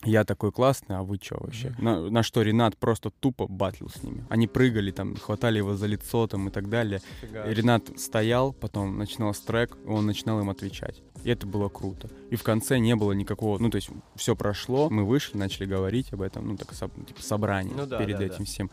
я 0.03 0.23
такой 0.23 0.51
классный, 0.51 0.97
а 0.97 1.03
вы 1.03 1.17
чё 1.17 1.37
вообще? 1.39 1.73
На, 1.77 2.09
на 2.09 2.23
что 2.23 2.41
Ренат 2.41 2.77
просто 2.77 3.09
тупо 3.09 3.47
батлил 3.47 3.89
с 3.89 4.03
ними. 4.03 4.25
Они 4.29 4.47
прыгали 4.47 4.91
там, 4.91 5.15
хватали 5.15 5.57
его 5.57 5.75
за 5.75 5.87
лицо 5.87 6.27
там 6.27 6.47
и 6.47 6.51
так 6.51 6.69
далее. 6.69 7.01
Фига. 7.21 7.43
И 7.43 7.53
Ренат 7.53 7.99
стоял, 7.99 8.53
потом 8.53 8.97
начинался 8.97 9.45
трек, 9.45 9.77
и 9.85 9.87
он 9.87 10.05
начинал 10.05 10.39
им 10.39 10.49
отвечать. 10.49 11.01
И 11.23 11.29
это 11.29 11.47
было 11.47 11.69
круто. 11.69 12.09
И 12.29 12.35
в 12.35 12.43
конце 12.43 12.77
не 12.79 12.95
было 12.95 13.13
никакого, 13.13 13.57
ну 13.57 13.69
то 13.69 13.77
есть 13.77 13.89
все 14.15 14.35
прошло, 14.35 14.89
мы 14.89 15.05
вышли, 15.05 15.37
начали 15.37 15.65
говорить 15.65 16.13
об 16.13 16.21
этом, 16.21 16.47
ну 16.47 16.57
так 16.57 16.69
типа 16.71 17.21
собрание 17.21 17.75
Ну 17.75 17.85
да, 17.85 17.97
перед 17.97 18.17
да, 18.17 18.25
этим 18.25 18.39
да. 18.39 18.45
всем. 18.45 18.71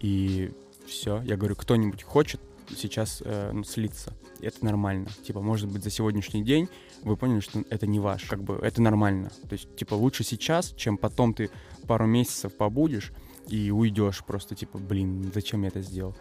И 0.00 0.52
все, 0.86 1.22
я 1.22 1.36
говорю, 1.36 1.56
кто-нибудь 1.56 2.02
хочет 2.02 2.40
сейчас 2.76 3.22
э, 3.24 3.50
ну, 3.52 3.64
слиться. 3.64 4.12
Это 4.40 4.64
нормально. 4.64 5.08
Типа, 5.24 5.40
может 5.40 5.68
быть, 5.68 5.84
за 5.84 5.90
сегодняшний 5.90 6.42
день 6.42 6.68
вы 7.06 7.16
поняли, 7.16 7.40
что 7.40 7.62
это 7.70 7.86
не 7.86 8.00
ваш. 8.00 8.24
Как 8.24 8.42
бы 8.42 8.56
это 8.56 8.82
нормально. 8.82 9.30
То 9.48 9.52
есть, 9.52 9.74
типа, 9.76 9.94
лучше 9.94 10.24
сейчас, 10.24 10.72
чем 10.72 10.98
потом 10.98 11.34
ты 11.34 11.50
пару 11.86 12.06
месяцев 12.06 12.56
побудешь 12.56 13.12
и 13.48 13.70
уйдешь 13.70 14.24
просто, 14.24 14.54
типа, 14.56 14.78
блин, 14.78 15.30
зачем 15.32 15.62
я 15.62 15.68
это 15.68 15.80
сделал? 15.80 16.16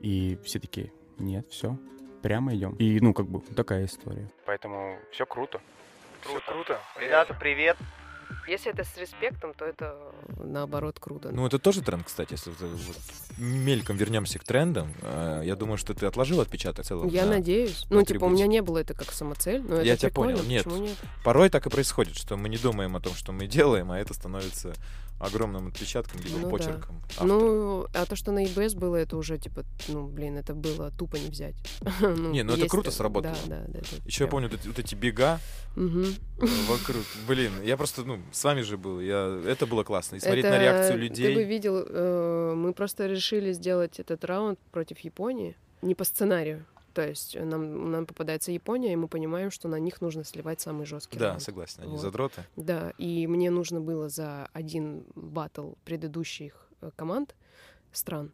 И 0.00 0.38
все 0.42 0.58
такие, 0.58 0.92
нет, 1.18 1.46
все, 1.50 1.76
прямо 2.22 2.54
идем. 2.54 2.74
И, 2.76 3.00
ну, 3.00 3.12
как 3.12 3.26
бы, 3.26 3.40
такая 3.54 3.84
история. 3.84 4.32
Поэтому 4.46 4.98
все 5.12 5.26
круто. 5.26 5.60
Все 6.22 6.40
круто. 6.40 6.80
Рената, 6.98 7.34
привет. 7.38 7.76
Если 8.48 8.72
это 8.72 8.84
с 8.84 8.96
респектом, 8.96 9.54
то 9.54 9.64
это 9.64 9.94
наоборот 10.38 10.98
круто. 10.98 11.30
Ну, 11.32 11.46
это 11.46 11.58
тоже 11.58 11.82
тренд, 11.82 12.04
кстати, 12.06 12.32
если 12.32 12.50
вот, 12.50 12.60
вот 12.60 12.96
мельком 13.38 13.96
вернемся 13.96 14.38
к 14.38 14.44
трендам. 14.44 14.92
Э, 15.02 15.42
Я 15.44 15.56
думаю, 15.56 15.78
что 15.78 15.94
ты 15.94 16.06
отложил 16.06 16.40
отпечаток 16.40 16.84
целого. 16.84 17.08
Я 17.08 17.24
на- 17.26 17.32
надеюсь. 17.32 17.84
на 17.90 17.96
Ну, 17.96 18.02
типа, 18.04 18.24
у 18.24 18.28
меня 18.28 18.46
не 18.46 18.62
было 18.62 18.78
это 18.78 18.94
как 18.94 19.12
самоцель, 19.12 19.62
но 19.62 19.80
Я 19.80 19.96
тебя 19.96 20.10
понял. 20.10 20.42
Нет. 20.42 20.66
нет? 20.66 20.96
Порой 21.24 21.48
так 21.50 21.66
и 21.66 21.70
происходит, 21.70 22.16
что 22.16 22.36
мы 22.36 22.48
не 22.48 22.56
думаем 22.58 22.96
о 22.96 23.00
том, 23.00 23.14
что 23.14 23.32
мы 23.32 23.46
делаем, 23.46 23.90
а 23.90 23.98
это 23.98 24.14
становится 24.14 24.74
огромным 25.20 25.68
отпечатком, 25.68 26.20
либо 26.22 26.38
Ну 26.38 26.44
да. 26.44 26.48
почерком. 26.50 26.96
автора. 27.04 27.26
Ну, 27.28 27.86
а 27.92 28.06
то, 28.06 28.16
что 28.16 28.32
на 28.32 28.44
EBS 28.44 28.76
было, 28.78 28.96
это 28.96 29.16
уже, 29.16 29.38
типа, 29.38 29.64
ну, 29.88 30.08
блин, 30.08 30.38
это 30.38 30.54
было 30.54 30.90
тупо 30.90 31.16
не 31.16 31.28
взять. 31.28 31.54
Не, 32.00 32.42
ну 32.42 32.54
это 32.54 32.66
круто 32.68 32.90
сработало. 32.90 33.36
Да, 33.46 33.64
да, 33.68 33.80
да. 33.80 33.80
Еще 34.06 34.24
я 34.24 34.28
прям- 34.28 34.30
помню 34.30 34.48
вот 34.48 34.58
эти, 34.60 34.66
вот 34.68 34.78
эти 34.78 34.94
бега 34.94 35.38
вокруг. 36.68 37.02
Блин, 37.28 37.52
я 37.64 37.76
просто, 37.76 38.02
ну, 38.04 38.18
с 38.32 38.42
вами 38.44 38.62
же 38.62 38.76
был. 38.78 39.00
Я... 39.00 39.40
Это 39.46 39.66
было 39.66 39.84
классно. 39.84 40.16
И 40.16 40.20
смотреть 40.20 40.44
на 40.44 40.48
Это 40.48 40.62
реакцию 40.62 40.92
Ты 40.94 40.98
бы 40.98 41.04
людей. 41.04 41.44
видел, 41.44 41.84
э, 41.86 42.54
мы 42.56 42.72
просто 42.72 43.06
решили 43.06 43.52
сделать 43.52 44.00
этот 44.00 44.24
раунд 44.24 44.58
против 44.72 44.98
Японии 45.00 45.54
не 45.82 45.94
по 45.94 46.04
сценарию. 46.04 46.64
То 46.92 47.06
есть 47.06 47.36
нам, 47.36 47.90
нам 47.90 48.06
попадается 48.06 48.50
Япония, 48.52 48.92
и 48.92 48.96
мы 48.96 49.08
понимаем, 49.08 49.50
что 49.50 49.68
на 49.68 49.78
них 49.78 50.00
нужно 50.00 50.24
сливать 50.24 50.60
самый 50.60 50.86
жесткий 50.86 51.18
Да, 51.18 51.28
раунд. 51.30 51.42
согласен, 51.42 51.82
они 51.82 51.92
Вот. 51.92 52.00
задроты. 52.00 52.44
Да, 52.56 52.92
и 52.98 53.26
мне 53.26 53.50
нужно 53.50 53.80
было 53.80 54.08
за 54.08 54.48
один 54.52 55.04
батл 55.14 55.72
предыдущих 55.84 56.68
э, 56.80 56.90
команд 56.96 57.34
стран 57.92 58.32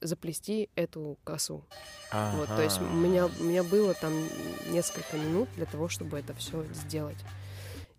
заплести 0.00 0.68
эту 0.74 1.16
косу. 1.24 1.64
Вот, 2.34 2.48
то 2.54 2.62
есть 2.62 2.80
у 2.80 2.84
Ага. 2.84 2.94
меня, 2.94 3.26
у 3.26 3.44
меня 3.44 3.62
было 3.62 3.94
там 3.94 4.12
несколько 4.70 5.16
минут 5.16 5.48
для 5.56 5.66
того, 5.66 5.88
чтобы 5.88 6.18
это 6.18 6.34
все 6.34 6.64
сделать. 6.72 7.18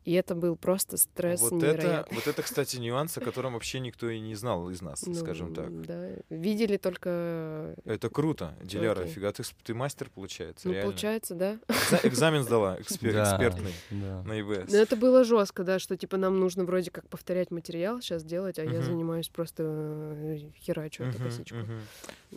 И 0.05 0.13
это 0.13 0.35
был 0.35 0.55
просто 0.55 0.97
стресс 0.97 1.41
Вот 1.41 1.61
это, 1.63 1.77
невероятный. 1.77 2.15
вот 2.15 2.27
это, 2.27 2.41
кстати, 2.43 2.77
нюанс, 2.77 3.17
о 3.17 3.21
котором 3.21 3.53
вообще 3.53 3.79
никто 3.79 4.07
и 4.09 4.19
не 4.19 4.35
знал 4.35 4.69
из 4.69 4.81
нас, 4.81 5.03
Ну, 5.05 5.15
скажем 5.15 5.53
так. 5.53 5.81
Да, 5.85 6.09
видели 6.29 6.77
только... 6.77 7.75
Это 7.85 8.09
круто, 8.09 8.53
Диляра, 8.61 9.01
Окей. 9.01 9.13
фига, 9.13 9.31
ты, 9.31 9.43
ты 9.63 9.73
мастер, 9.73 10.09
получается, 10.13 10.67
Ну, 10.67 10.73
реально. 10.75 10.91
получается, 10.91 11.33
да. 11.35 11.57
Экза- 11.67 11.99
Экзамен 12.07 12.43
сдала, 12.43 12.77
экспер- 12.79 13.19
экспертный 13.23 13.73
да. 13.89 14.21
на 14.23 14.39
ИВС. 14.39 14.71
Но 14.71 14.77
это 14.77 14.95
было 14.95 15.23
жестко, 15.23 15.63
да, 15.63 15.79
что 15.79 15.97
типа 15.97 16.17
нам 16.17 16.39
нужно 16.39 16.65
вроде 16.65 16.91
как 16.91 17.09
повторять 17.09 17.49
материал 17.49 17.99
сейчас 17.99 18.23
делать, 18.23 18.59
а 18.59 18.63
я 18.63 18.81
занимаюсь 18.83 19.29
просто 19.29 19.63
э, 19.65 20.37
херачу 20.61 21.03
эту 21.03 21.17
косичку. 21.21 21.57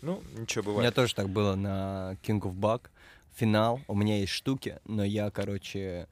Ну, 0.01 0.23
ничего, 0.39 0.63
У 0.63 0.67
меня 0.69 0.75
бывает. 0.77 0.95
тоже 0.95 1.15
так 1.15 1.29
было 1.29 1.55
на 1.55 2.17
King 2.23 2.41
of 2.41 2.55
Bug. 2.55 2.83
Финал. 3.35 3.81
У 3.87 3.95
меня 3.95 4.19
есть 4.19 4.33
штуки, 4.33 4.79
но 4.87 5.05
я, 5.05 5.31
короче, 5.31 6.09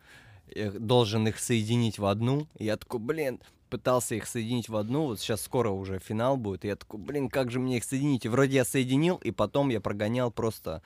должен 0.55 1.29
их 1.29 1.39
соединить 1.39 1.99
в 1.99 2.07
одну. 2.07 2.47
И 2.59 2.65
я 2.65 2.77
такой, 2.77 3.01
блин, 3.01 3.41
пытался 3.71 4.15
их 4.15 4.27
соединить 4.27 4.69
в 4.69 4.77
одну. 4.77 5.07
Вот 5.07 5.21
сейчас 5.21 5.43
скоро 5.43 5.71
уже 5.71 5.99
финал 5.99 6.37
будет. 6.37 6.65
И 6.65 6.69
я 6.69 6.77
такой, 6.77 7.01
блин, 7.01 7.29
как 7.29 7.51
же 7.51 7.59
мне 7.59 7.79
их 7.79 7.85
соединить? 7.85 8.25
И 8.25 8.29
вроде 8.29 8.57
я 8.57 8.65
соединил, 8.65 9.17
и 9.17 9.31
потом 9.31 9.69
я 9.71 9.81
прогонял 9.81 10.31
просто 10.31 10.83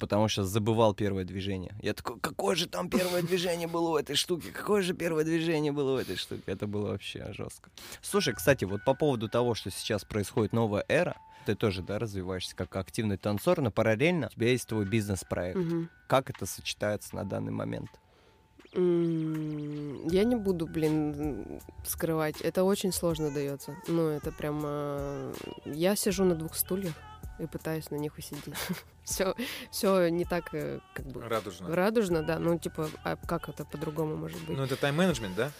потому 0.00 0.28
что 0.28 0.44
забывал 0.44 0.94
первое 0.94 1.24
движение. 1.24 1.74
Я 1.82 1.92
такой, 1.92 2.18
какое 2.20 2.56
же 2.56 2.66
там 2.66 2.88
первое 2.88 3.22
движение 3.22 3.68
было 3.68 3.90
у 3.90 3.96
этой 3.96 4.16
штуки? 4.16 4.50
Какое 4.50 4.82
же 4.82 4.94
первое 4.94 5.24
движение 5.24 5.72
было 5.72 5.96
у 5.96 5.98
этой 5.98 6.16
штуки? 6.16 6.42
Это 6.46 6.66
было 6.66 6.92
вообще 6.92 7.32
жестко. 7.34 7.70
Слушай, 8.00 8.34
кстати, 8.34 8.64
вот 8.64 8.82
по 8.84 8.94
поводу 8.94 9.28
того, 9.28 9.54
что 9.54 9.70
сейчас 9.70 10.04
происходит 10.04 10.54
новая 10.54 10.84
эра, 10.88 11.16
ты 11.46 11.54
тоже, 11.54 11.82
да, 11.82 11.98
развиваешься 11.98 12.56
как 12.56 12.74
активный 12.76 13.18
танцор, 13.18 13.60
но 13.60 13.70
параллельно 13.70 14.28
у 14.28 14.30
тебя 14.30 14.48
есть 14.48 14.66
твой 14.66 14.86
бизнес-проект. 14.86 15.58
Мгм. 15.58 15.90
Как 16.08 16.30
это 16.30 16.46
сочетается 16.46 17.14
на 17.14 17.24
данный 17.24 17.52
момент? 17.52 17.90
Я 18.72 20.24
не 20.24 20.36
буду, 20.36 20.66
блин, 20.66 21.60
скрывать. 21.84 22.40
Это 22.40 22.62
очень 22.64 22.92
сложно 22.92 23.30
дается. 23.30 23.76
Ну, 23.88 24.08
это 24.08 24.30
прям... 24.30 24.60
э, 24.64 25.34
Я 25.64 25.96
сижу 25.96 26.24
на 26.24 26.34
двух 26.36 26.54
стульях 26.54 26.94
и 27.40 27.46
пытаюсь 27.46 27.90
на 27.90 27.96
них 27.96 28.16
усидеть. 28.18 28.44
Все, 29.04 29.34
все 29.72 30.08
не 30.08 30.24
так, 30.24 30.54
э, 30.54 30.78
как 30.94 31.06
бы... 31.06 31.20
Радужно. 31.22 31.74
Радужно, 31.74 32.22
да. 32.22 32.38
Ну, 32.38 32.56
типа, 32.58 32.88
а 33.02 33.16
как 33.16 33.48
это 33.48 33.64
по-другому 33.64 34.14
может 34.14 34.38
быть? 34.44 34.56
Ну, 34.56 34.62
это 34.62 34.76
тайм-менеджмент, 34.76 35.34
да? 35.34 35.50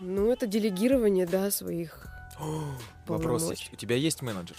Ну, 0.00 0.32
это 0.32 0.46
делегирование, 0.46 1.26
да, 1.26 1.50
своих 1.50 2.06
Вопрос 2.38 3.42
полномочий. 3.42 3.50
есть. 3.64 3.72
У 3.74 3.76
тебя 3.76 3.96
есть 3.96 4.22
менеджер? 4.22 4.56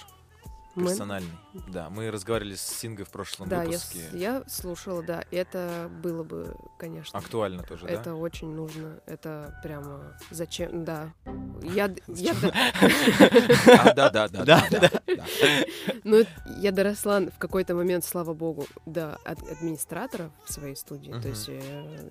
Персональный. 0.76 1.32
Да, 1.70 1.90
мы 1.90 2.12
разговаривали 2.12 2.56
с 2.56 2.62
Сингой 2.62 3.06
в 3.06 3.10
прошлом 3.10 3.48
Да, 3.50 3.62
я, 3.64 3.68
выпуске. 3.70 4.00
с- 4.00 4.14
я 4.14 4.44
слушала, 4.48 5.02
да. 5.04 5.24
Это 5.32 5.90
было 6.04 6.24
бы, 6.24 6.56
конечно. 6.78 7.18
Актуально 7.18 7.64
тоже, 7.64 7.86
да? 7.86 7.92
Это 7.94 8.16
очень 8.16 8.50
нужно. 8.54 9.00
Это 9.06 9.58
прямо 9.64 10.18
зачем? 10.32 10.84
Да. 10.84 11.14
Я, 11.64 11.94
я, 12.08 12.34
А, 13.80 13.94
да, 13.94 14.10
да, 14.10 14.28
да, 14.28 14.44
да. 14.46 14.64
Ну, 16.04 16.18
это- 16.18 16.30
я 16.60 16.72
доросла 16.72 17.22
в 17.22 17.38
какой-то 17.38 17.74
момент, 17.76 18.04
слава 18.06 18.34
богу, 18.34 18.66
до 18.86 19.18
ад- 19.26 19.42
администраторов 19.50 20.32
в 20.46 20.52
своей 20.52 20.76
студии. 20.76 21.12
То 21.22 21.30
есть 21.30 21.48
э, 21.50 22.04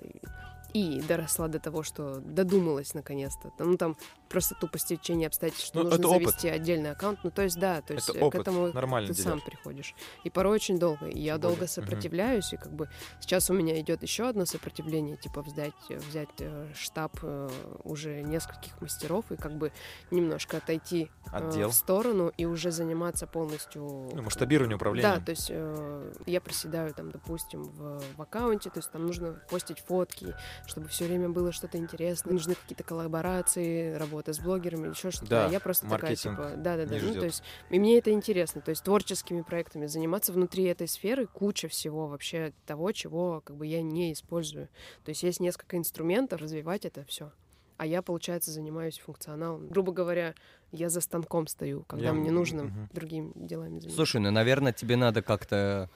И 0.74 1.00
доросла 1.08 1.46
до 1.48 1.60
того, 1.60 1.82
что 1.84 2.18
додумалась 2.20 2.94
наконец-то. 2.94 3.52
Ну, 3.60 3.76
там 3.76 3.96
просто 4.28 4.56
тупо 4.56 4.76
стечение 4.78 5.28
обстоятельств, 5.28 5.68
что 5.68 5.78
Ну, 5.78 5.84
нужно 5.84 5.98
это 6.00 6.08
опыт. 6.08 6.22
завести 6.24 6.48
отдельный 6.48 6.90
аккаунт. 6.90 7.20
Ну, 7.22 7.30
то 7.30 7.42
есть, 7.42 7.58
да, 7.60 7.80
то 7.80 7.94
есть 7.94 8.08
Это 8.08 8.18
э, 8.18 8.22
опыт. 8.22 8.38
к 8.40 8.42
этому 8.42 8.72
Нормально 8.72 9.08
ты 9.08 9.14
сам 9.14 9.24
делаешь. 9.38 9.44
приходишь. 9.44 9.94
И 10.24 10.30
порой 10.30 10.56
очень 10.56 10.78
долго. 10.80 11.06
И 11.06 11.20
я 11.20 11.34
Тем 11.34 11.42
долго 11.42 11.68
сопротивляюсь, 11.68 12.52
и 12.52 12.56
как 12.56 12.72
бы 12.72 12.88
сейчас 13.20 13.48
у 13.50 13.54
меня 13.54 13.78
идет 13.80 14.02
еще 14.02 14.28
одно 14.28 14.46
сопротивление, 14.46 15.16
типа 15.16 15.42
взять, 15.42 15.74
взять 15.88 16.28
э, 16.40 16.66
штаб 16.74 17.12
э, 17.22 17.48
уже 17.84 18.22
нескольких 18.22 18.80
мастеров 18.80 19.30
и 19.30 19.36
как 19.36 19.56
бы 19.56 19.70
немножко 20.10 20.56
отойти 20.56 21.08
э, 21.32 21.36
Отдел. 21.36 21.70
в 21.70 21.74
сторону 21.74 22.32
и 22.36 22.46
уже 22.46 22.72
заниматься 22.72 23.28
полностью 23.28 23.84
Ну, 24.12 24.22
масштабирование 24.22 24.74
управления. 24.74 25.08
да, 25.08 25.20
то 25.24 25.30
есть 25.30 25.46
э, 25.50 26.12
я 26.26 26.40
проседаю 26.40 26.92
там, 26.94 27.12
допустим, 27.12 27.62
в, 27.62 28.02
в 28.16 28.20
аккаунте, 28.22 28.70
то 28.70 28.78
есть 28.80 28.90
там 28.90 29.06
нужно 29.06 29.40
постить 29.48 29.78
фотки, 29.78 30.34
чтобы 30.66 30.88
все 30.88 31.04
время 31.04 31.28
было 31.28 31.52
что-то 31.52 31.78
интересное, 31.78 32.32
нужны 32.32 32.54
какие-то 32.54 32.84
коллаборации, 32.84 33.94
работа 33.94 34.32
с 34.32 34.40
блогерами, 34.40 34.88
еще 34.88 35.10
что-то. 35.10 35.30
Да, 35.30 35.46
я 35.48 35.60
просто 35.60 35.88
такая, 35.88 36.16
типа, 36.16 36.54
да-да-да, 36.56 36.96
ну, 37.00 37.14
то 37.14 37.26
есть 37.26 37.42
и 37.70 37.78
мне 37.78 37.98
это 37.98 38.10
интересно, 38.10 38.60
то 38.60 38.70
есть 38.70 38.82
творческими 38.82 39.42
проектами 39.42 39.86
заниматься 39.86 40.32
внутри 40.32 40.64
этой 40.64 40.88
сферы 40.88 41.26
куча 41.26 41.68
всего 41.68 42.06
вообще 42.08 42.52
того, 42.66 42.92
чего 42.92 43.42
как 43.44 43.56
бы 43.56 43.66
я 43.66 43.82
не 43.82 44.12
использую. 44.12 44.68
То 45.04 45.10
есть 45.10 45.22
есть 45.22 45.40
несколько 45.40 45.76
инструментов 45.76 46.40
развивать 46.40 46.84
это 46.84 47.04
все. 47.04 47.32
А 47.76 47.86
я, 47.86 48.02
получается, 48.02 48.52
занимаюсь 48.52 48.98
функционалом. 49.00 49.66
Грубо 49.68 49.92
говоря, 49.92 50.34
я 50.70 50.88
за 50.88 51.00
станком 51.00 51.48
стою, 51.48 51.82
когда 51.88 52.06
Я- 52.06 52.12
мне 52.12 52.30
нужно 52.30 52.64
мгм. 52.64 52.88
другими 52.92 53.32
делами 53.34 53.80
заниматься. 53.80 53.96
Слушай, 53.96 54.20
ну, 54.20 54.30
наверное, 54.30 54.72
тебе 54.72 54.94
надо 54.96 55.22
как-то 55.22 55.90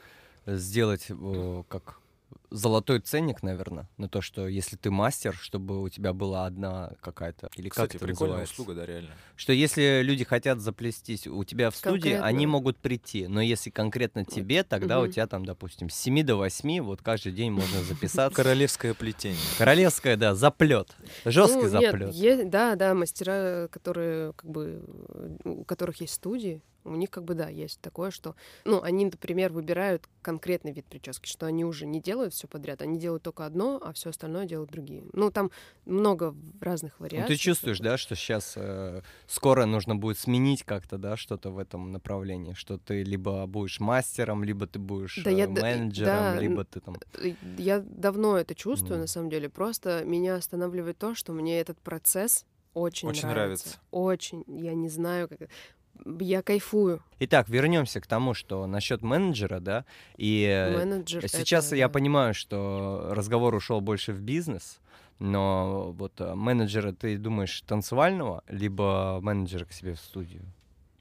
сделать 0.47 1.07
э, 1.09 1.62
как 1.69 2.01
золотой 2.50 3.00
ценник, 3.00 3.42
наверное, 3.42 3.88
на 3.98 4.09
то, 4.09 4.20
что 4.22 4.48
если 4.48 4.76
ты 4.76 4.90
мастер, 4.90 5.34
чтобы 5.34 5.82
у 5.82 5.88
тебя 5.88 6.12
была 6.12 6.46
одна 6.46 6.92
какая-то 7.00 7.48
или 7.56 7.68
Кстати, 7.68 7.92
как 7.92 7.96
это 7.96 8.05
прикольная 8.06 8.38
называется? 8.40 8.52
услуга, 8.55 8.74
да, 8.74 8.86
реально. 8.86 9.10
Что 9.36 9.52
если 9.52 10.00
люди 10.02 10.24
хотят 10.24 10.60
заплестись 10.60 11.26
у 11.26 11.44
тебя 11.44 11.70
в 11.70 11.76
студии, 11.76 12.00
Конкретно. 12.10 12.26
они 12.26 12.46
могут 12.46 12.78
прийти, 12.78 13.26
но 13.28 13.40
если 13.40 13.70
конкретно 13.70 14.24
тебе, 14.24 14.62
тогда 14.62 15.00
у 15.00 15.05
Мгм. 15.05 15.12
тебя 15.12 15.26
там, 15.26 15.44
допустим, 15.44 15.90
с 15.90 15.94
7 15.94 16.22
до 16.22 16.36
8, 16.36 16.80
вот 16.80 17.02
каждый 17.02 17.32
день 17.32 17.50
можно 17.50 17.82
записаться. 17.82 18.34
Королевское 18.34 18.94
плетение. 18.94 19.38
Королевское, 19.59 20.16
да, 20.16 20.34
заплет. 20.34 20.96
Жесткий 21.24 21.66
Ну, 21.66 21.80
нет, 21.80 21.92
заплет. 21.92 22.14
е- 22.14 22.44
да, 22.44 22.74
да, 22.76 22.94
мастера, 22.94 23.68
которые 23.70 24.32
как 24.34 24.50
бы 24.50 24.82
у 25.44 25.64
которых 25.64 26.00
есть 26.00 26.14
студии, 26.14 26.62
у 26.93 26.97
них 26.97 27.10
как 27.10 27.24
бы 27.24 27.35
да, 27.35 27.48
есть 27.48 27.81
такое, 27.81 28.10
что, 28.10 28.35
ну, 28.65 28.82
они, 28.82 29.05
например, 29.06 29.52
выбирают 29.52 30.09
конкретный 30.23 30.73
вид 30.73 30.86
прически, 30.86 31.27
что 31.28 31.47
они 31.47 31.65
уже 31.65 31.86
не 31.86 32.01
делают 32.01 32.35
все 32.35 32.47
подряд, 32.48 32.82
они 32.82 32.98
делают 32.98 33.23
только 33.23 33.47
одно, 33.47 33.81
а 33.82 33.93
все 33.93 34.10
остальное 34.10 34.47
делают 34.47 34.70
другие. 34.70 35.05
Ну, 35.12 35.31
там 35.31 35.51
много 35.86 36.35
разных 36.60 36.93
Ну, 36.98 37.05
вариаций. 37.05 37.35
ты 37.36 37.40
чувствуешь, 37.40 37.78
да, 37.81 37.97
что 37.97 38.15
сейчас 38.15 38.56
скоро 39.27 39.65
нужно 39.66 39.97
будет 39.97 40.19
сменить 40.19 40.65
как-то, 40.65 40.98
да, 40.98 41.16
что-то 41.16 41.51
в 41.51 41.59
этом 41.59 41.93
направлении, 41.93 42.55
что 42.55 42.78
ты 42.78 43.02
либо 43.02 43.47
будешь 43.47 43.81
мастером, 43.81 44.44
либо 44.44 44.66
ты 44.66 44.78
будешь 44.78 45.20
Да 45.24 45.31
э, 45.31 45.35
я 45.35 45.47
д- 45.47 45.60
менеджером, 45.62 46.09
да, 46.35 46.40
либо 46.40 46.65
ты 46.65 46.81
там. 46.81 46.97
Э, 47.15 47.32
Я 47.59 47.81
давно 47.81 48.36
это 48.36 48.55
чувствую, 48.55 48.97
Ну. 48.97 49.02
на 49.02 49.06
самом 49.06 49.31
деле. 49.31 49.48
Просто 49.48 50.05
меня 50.05 50.36
останавливает 50.36 50.98
то, 50.98 51.15
что 51.15 51.32
мне 51.32 51.60
этот 51.60 51.78
процесс 51.81 52.44
очень, 52.74 53.09
Очень 53.09 53.28
нравится. 53.28 53.66
нравится. 53.69 53.81
Очень. 53.90 54.44
Я 54.47 54.74
не 54.74 54.89
знаю, 54.89 55.28
как... 55.28 55.48
Я 56.20 56.43
кайфую. 56.43 57.03
Итак, 57.20 57.49
вернемся 57.49 58.01
к 58.01 58.07
тому, 58.07 58.35
что 58.35 58.66
насчет 58.66 59.03
менеджера, 59.03 59.61
да, 59.61 59.85
и 60.16 60.45
э, 60.49 60.77
Менеджер— 60.77 61.29
сейчас 61.29 61.66
это, 61.69 61.77
я 61.77 61.89
да. 61.89 61.93
понимаю, 61.93 62.35
что 62.35 63.09
разговор 63.11 63.55
ушел 63.55 63.81
больше 63.81 64.12
в 64.12 64.20
бизнес, 64.20 64.81
но 65.19 65.93
вот 65.93 66.20
э, 66.20 66.35
менеджера 66.35 66.93
ты 66.93 67.16
думаешь 67.19 67.61
танцевального, 67.62 68.43
либо 68.49 69.19
менеджера 69.23 69.65
к 69.65 69.73
себе 69.73 69.95
в 69.95 70.01
студию? 70.01 70.43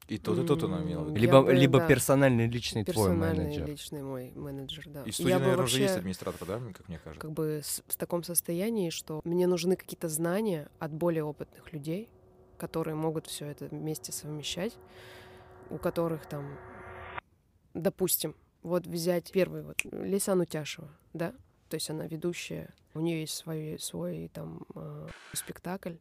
И 0.08 0.18
тот, 0.18 0.40
и 0.40 0.48
тот 0.48 0.64
виду. 0.64 0.78
Я 1.14 1.20
Либо, 1.20 1.42
бы, 1.42 1.54
либо 1.54 1.80
да. 1.80 1.88
персональный 1.88 2.48
личный 2.48 2.86
твой 2.86 3.10
Персональный 3.10 3.44
менеджер. 3.48 3.68
личный 3.68 4.02
мой 4.04 4.32
менеджер, 4.36 4.86
да. 4.88 5.04
И 5.04 5.12
в 5.12 5.14
студии, 5.16 5.30
я 5.32 5.40
наверное, 5.40 5.66
уже 5.66 5.80
есть 5.80 5.90
вообще 5.90 6.00
администратор, 6.00 6.48
да, 6.48 6.60
как 6.74 6.88
мне 6.88 6.98
кажется? 7.04 7.20
как 7.20 7.32
бы 7.34 7.60
с- 7.62 7.84
в 7.88 7.96
таком 7.98 8.24
состоянии, 8.24 8.90
что 8.90 9.20
мне 9.26 9.48
нужны 9.48 9.76
какие-то 9.76 10.08
знания 10.08 10.70
от 10.80 10.94
более 10.94 11.26
опытных 11.26 11.74
людей, 11.74 12.08
которые 12.58 12.96
могут 12.96 13.28
все 13.28 13.46
это 13.46 13.66
вместе 13.66 14.12
совмещать, 14.12 14.76
у 15.70 15.78
которых 15.78 16.26
там, 16.26 16.58
допустим, 17.74 18.36
вот 18.64 18.86
взять 18.86 19.32
первый 19.32 19.64
вот 19.64 19.78
Лейсан 19.86 20.42
Утяшева, 20.42 20.90
да, 21.14 21.34
то 21.70 21.76
есть 21.76 21.90
она 21.90 22.08
ведущая, 22.08 22.74
у 22.94 23.00
нее 23.00 23.22
есть 23.22 23.36
свой, 23.36 23.78
свой 23.80 24.30
там 24.34 24.66
э, 24.76 25.08
спектакль, 25.34 25.96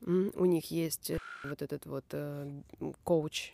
у 0.00 0.44
них 0.44 0.70
есть 0.70 1.10
э, 1.10 1.18
вот 1.44 1.62
этот 1.62 1.86
вот 1.86 2.04
э, 2.12 2.62
коуч 3.04 3.52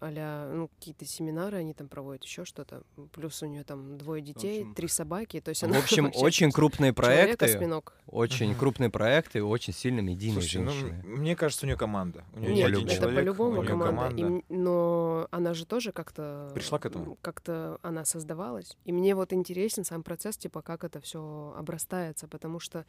а 0.00 0.52
ну, 0.52 0.68
какие-то 0.68 1.04
семинары 1.04 1.58
они 1.58 1.72
там 1.74 1.88
проводят, 1.88 2.24
еще 2.24 2.44
что-то. 2.44 2.82
Плюс 3.12 3.42
у 3.42 3.46
нее 3.46 3.64
там 3.64 3.96
двое 3.98 4.22
детей, 4.22 4.60
общем- 4.62 4.74
три 4.74 4.88
собаки. 4.88 5.40
То 5.40 5.50
есть 5.50 5.62
В 5.62 5.64
она 5.64 5.78
общем, 5.78 6.04
вообще 6.06 6.20
очень 6.20 6.52
крупные 6.52 6.92
проекты, 6.92 7.46
Человек-осьминог. 7.46 7.92
очень 8.06 8.50
Мгм. 8.50 8.58
крупные 8.58 8.90
проекты, 8.90 9.42
очень 9.42 9.72
сильными 9.72 10.10
медийные 10.12 10.40
Слушайте, 10.42 10.60
ну, 10.60 10.70
женщины. 10.70 11.02
мне 11.16 11.36
кажется, 11.36 11.64
у 11.64 11.68
нее 11.68 11.76
команда. 11.76 12.24
У 12.34 12.38
нее 12.40 12.50
не 12.50 12.56
Нет, 12.58 12.68
один 12.68 12.86
это 12.86 12.94
человек, 12.96 13.16
по-любому 13.20 13.62
нее 13.62 13.68
команда. 13.78 14.26
И 14.26 14.44
но 14.48 15.28
она 15.30 15.54
же 15.54 15.66
тоже 15.66 15.92
как-то... 15.92 16.50
Пришла 16.54 16.78
к 16.78 16.86
этому? 16.86 17.16
Как-то 17.22 17.78
она 17.82 18.04
создавалась. 18.04 18.76
И 18.84 18.92
мне 18.92 19.14
вот 19.14 19.32
интересен 19.32 19.84
сам 19.84 20.02
процесс, 20.02 20.36
типа, 20.36 20.62
как 20.62 20.84
это 20.84 21.00
все 21.00 21.54
обрастается, 21.58 22.28
потому 22.28 22.60
что 22.60 22.84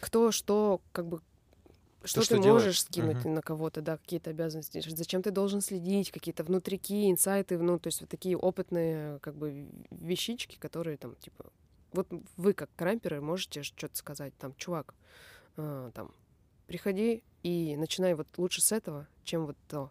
кто 0.00 0.32
что, 0.32 0.80
как 0.92 1.06
бы, 1.06 1.20
что 2.04 2.22
что 2.22 2.36
ты 2.36 2.42
делает. 2.42 2.64
можешь 2.64 2.80
скинуть 2.82 3.24
Мгм. 3.24 3.34
на 3.34 3.42
кого-то, 3.42 3.82
да, 3.82 3.96
какие-то 3.98 4.30
обязанности, 4.30 4.82
зачем 4.86 5.22
ты 5.22 5.30
должен 5.30 5.60
следить, 5.60 6.10
какие-то 6.10 6.44
внутрики, 6.44 7.10
инсайты, 7.10 7.58
ну, 7.58 7.78
то 7.78 7.88
есть 7.88 8.00
вот 8.00 8.10
такие 8.10 8.36
опытные, 8.36 9.18
как 9.20 9.34
бы, 9.36 9.68
вещички, 9.90 10.56
которые 10.58 10.96
там, 10.96 11.14
типа, 11.16 11.46
вот 11.92 12.08
вы, 12.36 12.52
как 12.54 12.70
крамперы, 12.76 13.20
можете 13.20 13.62
что-то 13.62 13.96
сказать, 13.96 14.34
там, 14.38 14.54
чувак, 14.54 14.94
а, 15.56 15.90
там, 15.92 16.14
приходи 16.66 17.22
и 17.42 17.76
начинай 17.76 18.14
вот 18.14 18.28
лучше 18.36 18.62
с 18.62 18.72
этого, 18.72 19.08
чем 19.24 19.46
вот 19.46 19.56
то. 19.68 19.90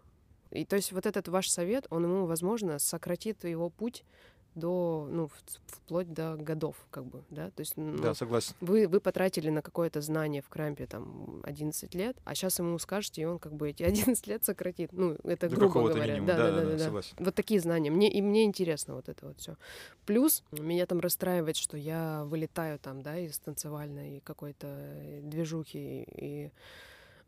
И 0.51 0.65
то 0.65 0.75
есть 0.75 0.91
вот 0.91 1.05
этот 1.05 1.27
ваш 1.27 1.49
совет, 1.49 1.85
он 1.89 2.03
ему, 2.05 2.25
возможно, 2.25 2.79
сократит 2.79 3.43
его 3.43 3.69
путь 3.69 4.03
до, 4.59 5.07
ну, 5.09 5.29
вплоть 5.67 6.11
до 6.13 6.35
годов, 6.35 6.75
как 6.91 7.05
бы, 7.05 7.23
да, 7.29 7.49
то 7.51 7.61
есть, 7.61 7.77
ну, 7.77 7.97
Да, 7.97 8.13
согласен. 8.13 8.53
вы, 8.61 8.87
вы 8.87 8.99
потратили 8.99 9.49
на 9.49 9.61
какое-то 9.61 10.01
знание 10.01 10.41
в 10.41 10.49
крампе 10.49 10.85
там 10.85 11.41
11 11.43 11.95
лет, 11.95 12.17
а 12.25 12.35
сейчас 12.35 12.59
ему 12.59 12.77
скажете, 12.79 13.21
и 13.21 13.25
он 13.25 13.39
как 13.39 13.53
бы 13.53 13.69
эти 13.69 13.83
11 14.17 14.27
лет 14.27 14.43
сократит. 14.45 14.91
Ну, 14.93 15.17
это 15.23 15.49
До 15.49 15.55
грубо 15.55 15.89
говоря. 15.89 16.13
минимума. 16.13 16.27
Да, 16.27 16.37
да, 16.37 16.43
да, 16.43 16.51
Да-да-да, 16.51 16.71
да, 16.71 16.77
да. 16.77 16.83
согласен. 16.83 17.15
Вот 17.19 17.35
такие 17.35 17.59
знания. 17.59 17.89
Мне, 17.91 18.11
и 18.11 18.21
мне 18.21 18.43
интересно 18.45 18.95
вот 18.95 19.09
это 19.09 19.27
вот 19.27 19.39
все. 19.39 19.55
Плюс 20.05 20.43
меня 20.51 20.85
там 20.85 20.99
расстраивает, 20.99 21.55
что 21.57 21.77
я 21.77 22.23
вылетаю 22.25 22.77
там, 22.79 23.01
да, 23.01 23.17
из 23.17 23.39
танцевальной 23.39 24.21
какой-то 24.25 24.67
э, 24.67 25.21
движухи, 25.23 26.03
и, 26.03 26.51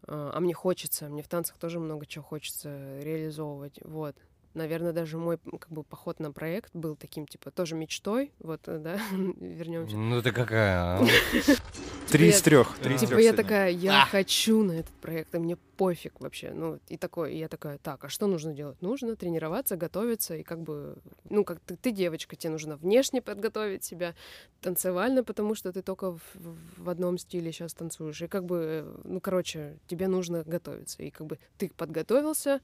а 0.07 0.31
а 0.33 0.39
мне 0.39 0.53
хочется, 0.53 1.07
мне 1.09 1.21
в 1.21 1.27
танцах 1.27 1.57
тоже 1.57 1.79
много 1.79 2.05
чего 2.05 2.23
хочется 2.23 2.99
реализовывать, 3.01 3.79
вот. 3.83 4.15
Наверное, 4.53 4.91
даже 4.91 5.17
мой 5.17 5.37
как 5.37 5.69
бы 5.69 5.83
поход 5.83 6.19
на 6.19 6.31
проект 6.31 6.75
был 6.75 6.95
таким, 6.95 7.25
типа, 7.25 7.51
тоже 7.51 7.75
мечтой, 7.75 8.33
вот, 8.39 8.61
э, 8.67 8.79
да, 8.79 8.99
вернемся. 9.39 9.95
Ну 9.95 10.21
ты 10.21 10.31
какая, 10.31 10.77
а? 10.77 11.05
Три 12.11 12.29
из 12.29 12.41
трех. 12.41 12.77
Типа 12.99 13.19
я 13.19 13.31
такая, 13.33 13.69
я 13.69 14.05
хочу 14.05 14.63
на 14.63 14.73
этот 14.73 14.93
проект, 14.95 15.33
и 15.33 15.37
мне 15.37 15.55
пофиг 15.55 16.19
вообще. 16.19 16.51
Ну, 16.53 16.79
и 16.89 16.97
такое, 16.97 17.31
и 17.31 17.37
я 17.37 17.47
такая, 17.47 17.77
так, 17.77 18.03
а 18.03 18.09
что 18.09 18.27
нужно 18.27 18.53
делать? 18.53 18.81
Нужно 18.81 19.15
тренироваться, 19.15 19.77
готовиться, 19.77 20.35
и 20.35 20.43
как 20.43 20.61
бы, 20.61 20.97
ну, 21.29 21.45
как 21.45 21.59
ты, 21.61 21.77
ты 21.77 21.91
девочка, 21.91 22.35
тебе 22.35 22.51
нужно 22.51 22.75
внешне 22.75 23.21
подготовить 23.21 23.83
себя, 23.83 24.13
танцевально, 24.61 25.23
потому 25.23 25.55
что 25.55 25.71
ты 25.71 25.81
только 25.81 26.11
в, 26.11 26.21
в 26.77 26.89
одном 26.89 27.17
стиле 27.17 27.51
сейчас 27.51 27.73
танцуешь. 27.73 28.21
И 28.21 28.27
как 28.27 28.45
бы, 28.45 28.57
э, 28.85 28.97
ну, 29.05 29.21
короче, 29.21 29.79
тебе 29.87 30.07
нужно 30.07 30.43
готовиться. 30.43 31.01
И 31.01 31.09
как 31.09 31.27
бы 31.27 31.39
ты 31.57 31.71
подготовился, 31.75 32.61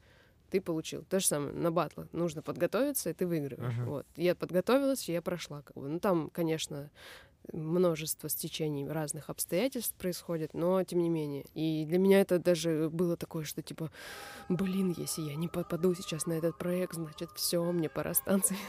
ты 0.49 0.61
получил. 0.61 1.03
То 1.03 1.19
же 1.19 1.25
самое 1.25 1.53
на 1.53 1.71
батлах. 1.71 2.07
Нужно 2.11 2.41
подготовиться, 2.41 3.09
и 3.09 3.13
ты 3.13 3.25
выигрываешь. 3.25 3.75
Мгм. 3.75 3.85
Вот. 3.85 4.05
Я 4.15 4.35
подготовилась, 4.35 5.07
и 5.09 5.13
я 5.13 5.21
прошла. 5.21 5.61
Как 5.61 5.75
бы. 5.75 5.87
Ну, 5.87 5.99
там, 5.99 6.29
конечно, 6.29 6.89
множество 7.53 8.29
стечений 8.29 8.87
разных 8.87 9.29
обстоятельств 9.29 9.95
происходит, 9.95 10.53
но 10.53 10.83
тем 10.83 10.99
не 10.99 11.09
менее. 11.09 11.45
И 11.53 11.85
для 11.85 11.97
меня 11.97 12.21
это 12.21 12.39
даже 12.39 12.89
было 12.91 13.15
такое, 13.15 13.43
что 13.43 13.61
типа, 13.61 13.91
блин, 14.49 14.93
если 14.97 15.21
я 15.21 15.35
не 15.35 15.47
попаду 15.47 15.93
сейчас 15.95 16.25
на 16.25 16.33
этот 16.33 16.57
проект, 16.57 16.95
значит, 16.95 17.29
все, 17.35 17.63
мне 17.71 17.89
пора 17.89 18.13
с 18.13 18.19
танцами. 18.19 18.59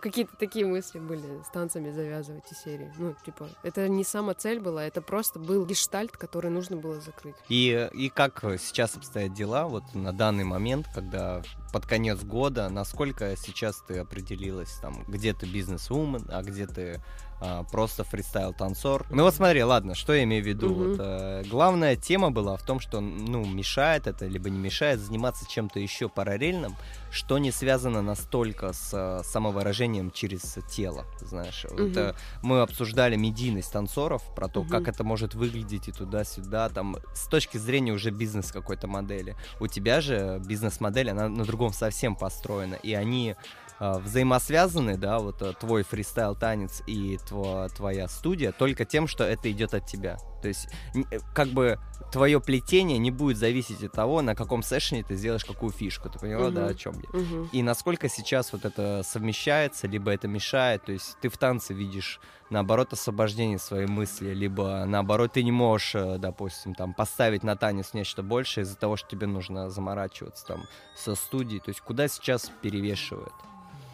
Какие-то 0.00 0.36
такие 0.36 0.66
мысли 0.66 0.98
были 0.98 1.42
с 1.42 1.50
танцами 1.52 1.90
завязывать 1.90 2.50
и 2.50 2.54
серии. 2.54 2.92
Ну, 2.98 3.14
типа, 3.24 3.48
это 3.62 3.88
не 3.88 4.04
сама 4.04 4.34
цель 4.34 4.60
была, 4.60 4.84
это 4.84 5.02
просто 5.02 5.38
был 5.38 5.66
гештальт, 5.66 6.16
который 6.16 6.50
нужно 6.50 6.76
было 6.76 7.00
закрыть. 7.00 7.36
И, 7.48 7.88
и 7.92 8.08
как 8.08 8.42
сейчас 8.58 8.96
обстоят 8.96 9.34
дела 9.34 9.68
вот 9.68 9.84
на 9.94 10.12
данный 10.12 10.44
момент, 10.44 10.86
когда 10.94 11.42
под 11.72 11.86
конец 11.86 12.22
года, 12.22 12.68
насколько 12.68 13.36
сейчас 13.36 13.82
ты 13.86 13.98
определилась, 13.98 14.72
там, 14.80 15.04
где 15.06 15.34
ты 15.34 15.46
бизнес-вумен, 15.46 16.26
а 16.30 16.42
где 16.42 16.66
ты 16.66 17.00
а, 17.40 17.64
просто 17.64 18.04
фристайл-танцор. 18.04 19.06
Ну 19.10 19.22
вот 19.22 19.34
смотри, 19.34 19.62
ладно, 19.64 19.94
что 19.94 20.12
я 20.12 20.24
имею 20.24 20.44
в 20.44 20.46
виду? 20.46 20.68
Мгм. 20.68 20.90
Вот, 20.90 20.96
э, 21.00 21.42
главная 21.46 21.96
тема 21.96 22.30
была 22.30 22.56
в 22.56 22.62
том, 22.62 22.80
что, 22.80 23.00
ну, 23.00 23.44
мешает 23.44 24.06
это, 24.06 24.26
либо 24.26 24.50
не 24.50 24.58
мешает 24.58 25.00
заниматься 25.00 25.48
чем-то 25.48 25.80
еще 25.80 26.08
параллельным, 26.08 26.76
что 27.10 27.38
не 27.38 27.50
связано 27.50 28.02
настолько 28.02 28.72
с 28.72 28.90
э, 28.92 29.22
самовыражением 29.24 30.10
через 30.10 30.58
тело, 30.70 31.06
знаешь. 31.20 31.64
Вот, 31.70 31.80
Мгм. 31.80 31.98
э, 31.98 32.14
мы 32.42 32.60
обсуждали 32.60 33.16
медийность 33.16 33.72
танцоров, 33.72 34.22
про 34.34 34.48
то, 34.48 34.60
Мгм. 34.60 34.70
как 34.70 34.88
это 34.88 35.02
может 35.02 35.34
выглядеть 35.34 35.88
и 35.88 35.92
туда-сюда, 35.92 36.68
там, 36.68 36.96
с 37.14 37.26
точки 37.26 37.56
зрения 37.56 37.92
уже 37.92 38.10
бизнес 38.10 38.52
какой-то 38.52 38.86
модели. 38.86 39.34
У 39.60 39.66
тебя 39.66 40.00
же 40.00 40.40
бизнес-модель, 40.44 41.10
она 41.10 41.28
на 41.28 41.44
другом 41.44 41.72
совсем 41.72 42.14
построена, 42.16 42.74
и 42.74 42.92
они 42.92 43.34
а, 43.34 43.69
взаимосвязаны, 43.80 44.96
да, 44.98 45.18
вот 45.18 45.40
а, 45.42 45.52
твой 45.54 45.82
фристайл-танец 45.82 46.82
и 46.86 47.16
тво- 47.28 47.68
твоя 47.74 48.08
студия 48.08 48.52
только 48.52 48.84
тем, 48.84 49.06
что 49.08 49.24
это 49.24 49.50
идет 49.50 49.72
от 49.74 49.86
тебя. 49.86 50.18
То 50.42 50.48
есть, 50.48 50.68
э, 51.10 51.18
как 51.34 51.48
бы 51.48 51.78
твое 52.12 52.40
плетение 52.40 52.98
не 52.98 53.10
будет 53.10 53.36
зависеть 53.36 53.82
от 53.84 53.92
того, 53.92 54.20
на 54.22 54.34
каком 54.34 54.62
сессионе 54.62 55.02
ты 55.04 55.14
сделаешь 55.16 55.44
какую 55.44 55.70
фишку. 55.72 56.08
Ты 56.10 56.18
поняла, 56.18 56.50
да, 56.50 56.62
Мгм. 56.62 56.70
о 56.70 56.74
чем 56.74 56.94
я? 56.94 57.18
Мгм. 57.18 57.48
И 57.52 57.62
насколько 57.62 58.08
сейчас 58.08 58.52
вот 58.52 58.64
это 58.64 59.02
совмещается, 59.04 59.86
либо 59.86 60.10
это 60.10 60.28
мешает, 60.28 60.84
то 60.84 60.92
есть 60.92 61.16
ты 61.20 61.28
в 61.28 61.38
танце 61.38 61.72
видишь, 61.74 62.20
наоборот, 62.50 62.92
освобождение 62.92 63.58
своей 63.58 63.86
мысли, 63.86 64.30
либо 64.34 64.84
наоборот 64.86 65.32
ты 65.34 65.42
не 65.42 65.52
можешь, 65.52 65.94
э, 65.94 66.18
допустим, 66.18 66.74
там 66.74 66.94
поставить 66.94 67.42
на 67.44 67.56
танец 67.56 67.94
нечто 67.94 68.22
большее 68.22 68.64
из-за 68.64 68.76
того, 68.76 68.96
что 68.96 69.08
тебе 69.08 69.26
нужно 69.26 69.70
заморачиваться 69.70 70.44
там 70.46 70.64
со 70.96 71.14
студией, 71.14 71.60
то 71.60 71.68
есть 71.68 71.80
куда 71.80 72.08
сейчас 72.08 72.50
перевешивает 72.62 73.32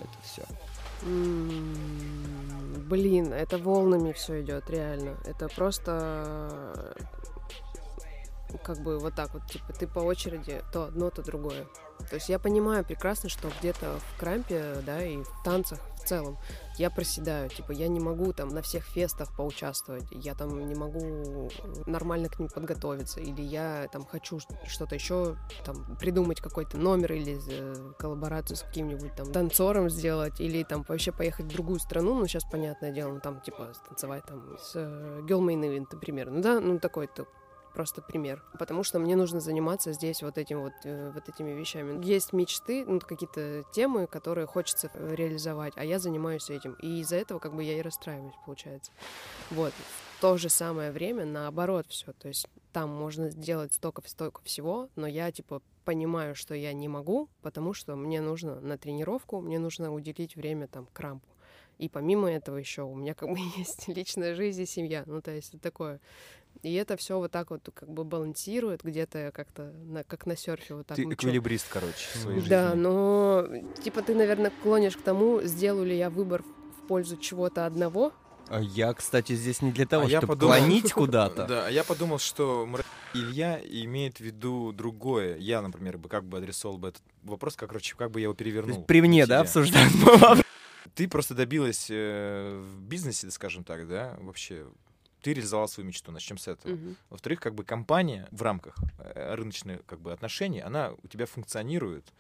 это 0.00 0.18
все? 0.22 0.42
Блин, 2.88 3.32
это 3.32 3.58
волнами 3.58 4.12
все 4.12 4.40
идет, 4.42 4.70
реально. 4.70 5.16
Это 5.24 5.48
просто 5.48 6.94
как 8.58 8.78
бы 8.80 8.98
вот 8.98 9.14
так 9.14 9.32
вот, 9.34 9.46
типа, 9.46 9.72
ты 9.72 9.86
по 9.86 10.00
очереди 10.00 10.62
то 10.72 10.84
одно, 10.84 11.10
то 11.10 11.22
другое. 11.22 11.66
То 12.10 12.16
есть 12.16 12.28
я 12.28 12.38
понимаю 12.38 12.84
прекрасно, 12.84 13.28
что 13.28 13.50
где-то 13.60 13.98
в 13.98 14.20
крампе, 14.20 14.76
да, 14.84 15.02
и 15.02 15.22
в 15.22 15.42
танцах 15.44 15.80
в 15.96 16.06
целом 16.06 16.38
я 16.78 16.90
проседаю. 16.90 17.48
Типа, 17.48 17.72
я 17.72 17.88
не 17.88 18.00
могу 18.00 18.32
там 18.32 18.48
на 18.48 18.62
всех 18.62 18.84
фестах 18.84 19.34
поучаствовать, 19.34 20.04
я 20.10 20.34
там 20.34 20.68
не 20.68 20.74
могу 20.74 21.50
нормально 21.86 22.28
к 22.28 22.38
ним 22.38 22.48
подготовиться, 22.48 23.20
или 23.20 23.42
я 23.42 23.88
там 23.90 24.04
хочу 24.04 24.38
что-то 24.66 24.94
еще 24.94 25.36
там 25.64 25.96
придумать 25.96 26.40
какой-то 26.40 26.76
номер 26.76 27.14
или 27.14 27.38
э, 27.50 27.92
коллаборацию 27.98 28.56
с 28.56 28.62
каким-нибудь 28.62 29.14
там 29.16 29.32
танцором 29.32 29.88
сделать, 29.90 30.40
или 30.40 30.62
там 30.62 30.84
вообще 30.86 31.12
поехать 31.12 31.46
в 31.46 31.52
другую 31.52 31.80
страну, 31.80 32.14
ну, 32.14 32.26
сейчас, 32.26 32.44
понятное 32.44 32.92
дело, 32.92 33.14
ну, 33.14 33.20
там, 33.20 33.40
типа, 33.40 33.72
танцевать 33.88 34.24
там 34.26 34.56
с 34.58 34.72
э, 34.74 35.22
Girl 35.26 35.40
Main 35.40 35.62
Event, 35.62 35.88
например, 35.90 36.30
ну, 36.30 36.40
да, 36.40 36.60
ну, 36.60 36.78
такой-то 36.78 37.26
просто 37.76 38.00
пример. 38.00 38.42
Потому 38.58 38.82
что 38.82 38.98
мне 38.98 39.16
нужно 39.16 39.38
заниматься 39.38 39.92
здесь 39.92 40.22
вот 40.22 40.38
этим 40.38 40.62
вот, 40.62 40.72
э, 40.84 41.10
вот 41.14 41.28
этими 41.28 41.50
вещами. 41.50 42.02
Есть 42.02 42.32
мечты, 42.32 42.86
ну, 42.86 43.00
какие-то 43.00 43.64
темы, 43.74 44.06
которые 44.06 44.46
хочется 44.46 44.90
э, 44.94 45.14
реализовать, 45.14 45.74
а 45.76 45.84
я 45.84 45.98
занимаюсь 45.98 46.48
этим. 46.48 46.72
И 46.80 47.00
из-за 47.00 47.16
этого 47.16 47.38
как 47.38 47.54
бы 47.54 47.62
я 47.62 47.78
и 47.78 47.82
расстраиваюсь, 47.82 48.34
получается. 48.46 48.92
Вот. 49.50 49.74
В 50.16 50.20
то 50.22 50.38
же 50.38 50.48
самое 50.48 50.90
время 50.90 51.26
наоборот 51.26 51.84
все. 51.90 52.14
То 52.14 52.28
есть 52.28 52.48
там 52.72 52.88
можно 52.88 53.28
сделать 53.28 53.74
столько, 53.74 54.00
столько 54.08 54.40
всего, 54.42 54.88
но 54.96 55.06
я 55.06 55.30
типа 55.30 55.60
понимаю, 55.84 56.34
что 56.34 56.54
я 56.54 56.72
не 56.72 56.88
могу, 56.88 57.28
потому 57.42 57.74
что 57.74 57.94
мне 57.94 58.22
нужно 58.22 58.58
на 58.58 58.78
тренировку, 58.78 59.42
мне 59.42 59.58
нужно 59.58 59.92
уделить 59.92 60.34
время 60.34 60.66
там 60.66 60.88
крампу. 60.94 61.28
И 61.78 61.90
помимо 61.90 62.30
этого 62.30 62.56
еще 62.56 62.82
у 62.82 62.94
меня 62.94 63.14
как 63.14 63.28
бы 63.28 63.36
есть 63.56 63.86
личная 63.88 64.34
жизнь 64.34 64.62
и 64.62 64.66
семья. 64.66 65.04
Ну, 65.06 65.20
то 65.20 65.30
есть 65.30 65.50
это 65.50 65.58
такое. 65.62 66.00
И 66.62 66.72
это 66.74 66.96
все 66.96 67.18
вот 67.18 67.30
так 67.30 67.50
вот 67.50 67.68
как 67.74 67.88
бы 67.88 68.04
балансирует, 68.04 68.82
где-то 68.82 69.30
как-то 69.34 69.72
на, 69.84 70.04
как 70.04 70.26
на 70.26 70.36
серфе 70.36 70.74
вот 70.74 70.86
так 70.86 70.96
Ты 70.96 71.06
мчу. 71.06 71.14
эквилибрист, 71.14 71.66
короче, 71.68 71.94
в 72.14 72.16
своей 72.18 72.40
Да, 72.48 72.68
жизни. 72.70 72.80
но 72.82 73.46
типа 73.82 74.02
ты, 74.02 74.14
наверное, 74.14 74.52
клонишь 74.62 74.96
к 74.96 75.02
тому, 75.02 75.42
сделаю 75.42 75.86
ли 75.86 75.96
я 75.96 76.10
выбор 76.10 76.42
в 76.42 76.86
пользу 76.88 77.16
чего-то 77.16 77.66
одного. 77.66 78.12
А 78.48 78.60
Я, 78.60 78.94
кстати, 78.94 79.34
здесь 79.34 79.60
не 79.60 79.72
для 79.72 79.86
того, 79.86 80.06
А 80.06 80.08
я 80.08 80.18
чтобы 80.20 80.34
подумал- 80.34 80.56
клонить 80.58 80.92
куда-то. 80.94 81.46
Да, 81.46 81.66
а 81.66 81.70
я 81.70 81.82
подумал, 81.84 82.18
что 82.18 82.68
Илья 83.12 83.58
имеет 83.64 84.18
в 84.18 84.20
виду 84.20 84.72
другое. 84.72 85.36
Я, 85.38 85.62
например, 85.62 85.98
бы 85.98 86.08
как 86.08 86.24
бы 86.24 86.38
адресовал 86.38 86.78
бы 86.78 86.88
этот 86.88 87.02
вопрос, 87.24 87.56
как, 87.56 87.70
короче, 87.70 87.96
как 87.96 88.10
бы 88.12 88.20
я 88.20 88.24
его 88.24 88.34
перевернул. 88.34 88.84
При 88.84 89.00
мне, 89.02 89.26
да, 89.26 89.40
обсуждаем? 89.40 89.90
Ты 90.94 91.08
просто 91.08 91.34
добилась 91.34 91.88
э, 91.90 92.56
в 92.62 92.80
бизнесе, 92.82 93.30
скажем 93.32 93.64
так, 93.64 93.88
да, 93.88 94.16
вообще. 94.20 94.64
Ты 95.26 95.32
реализовал 95.32 95.66
свою 95.66 95.88
мечту, 95.88 96.12
начнем 96.12 96.38
с 96.38 96.46
этого. 96.46 96.72
Мгм. 96.72 96.96
Во-вторых, 97.10 97.40
как 97.40 97.52
бы 97.52 97.64
компания 97.64 98.28
в 98.30 98.42
рамках 98.42 98.76
э, 99.00 99.34
рыночных 99.34 99.84
как 99.84 100.00
бы 100.00 100.12
отношений, 100.12 100.60
она 100.60 100.92
у 101.02 101.08
тебя 101.08 101.26
функционирует, 101.26 102.12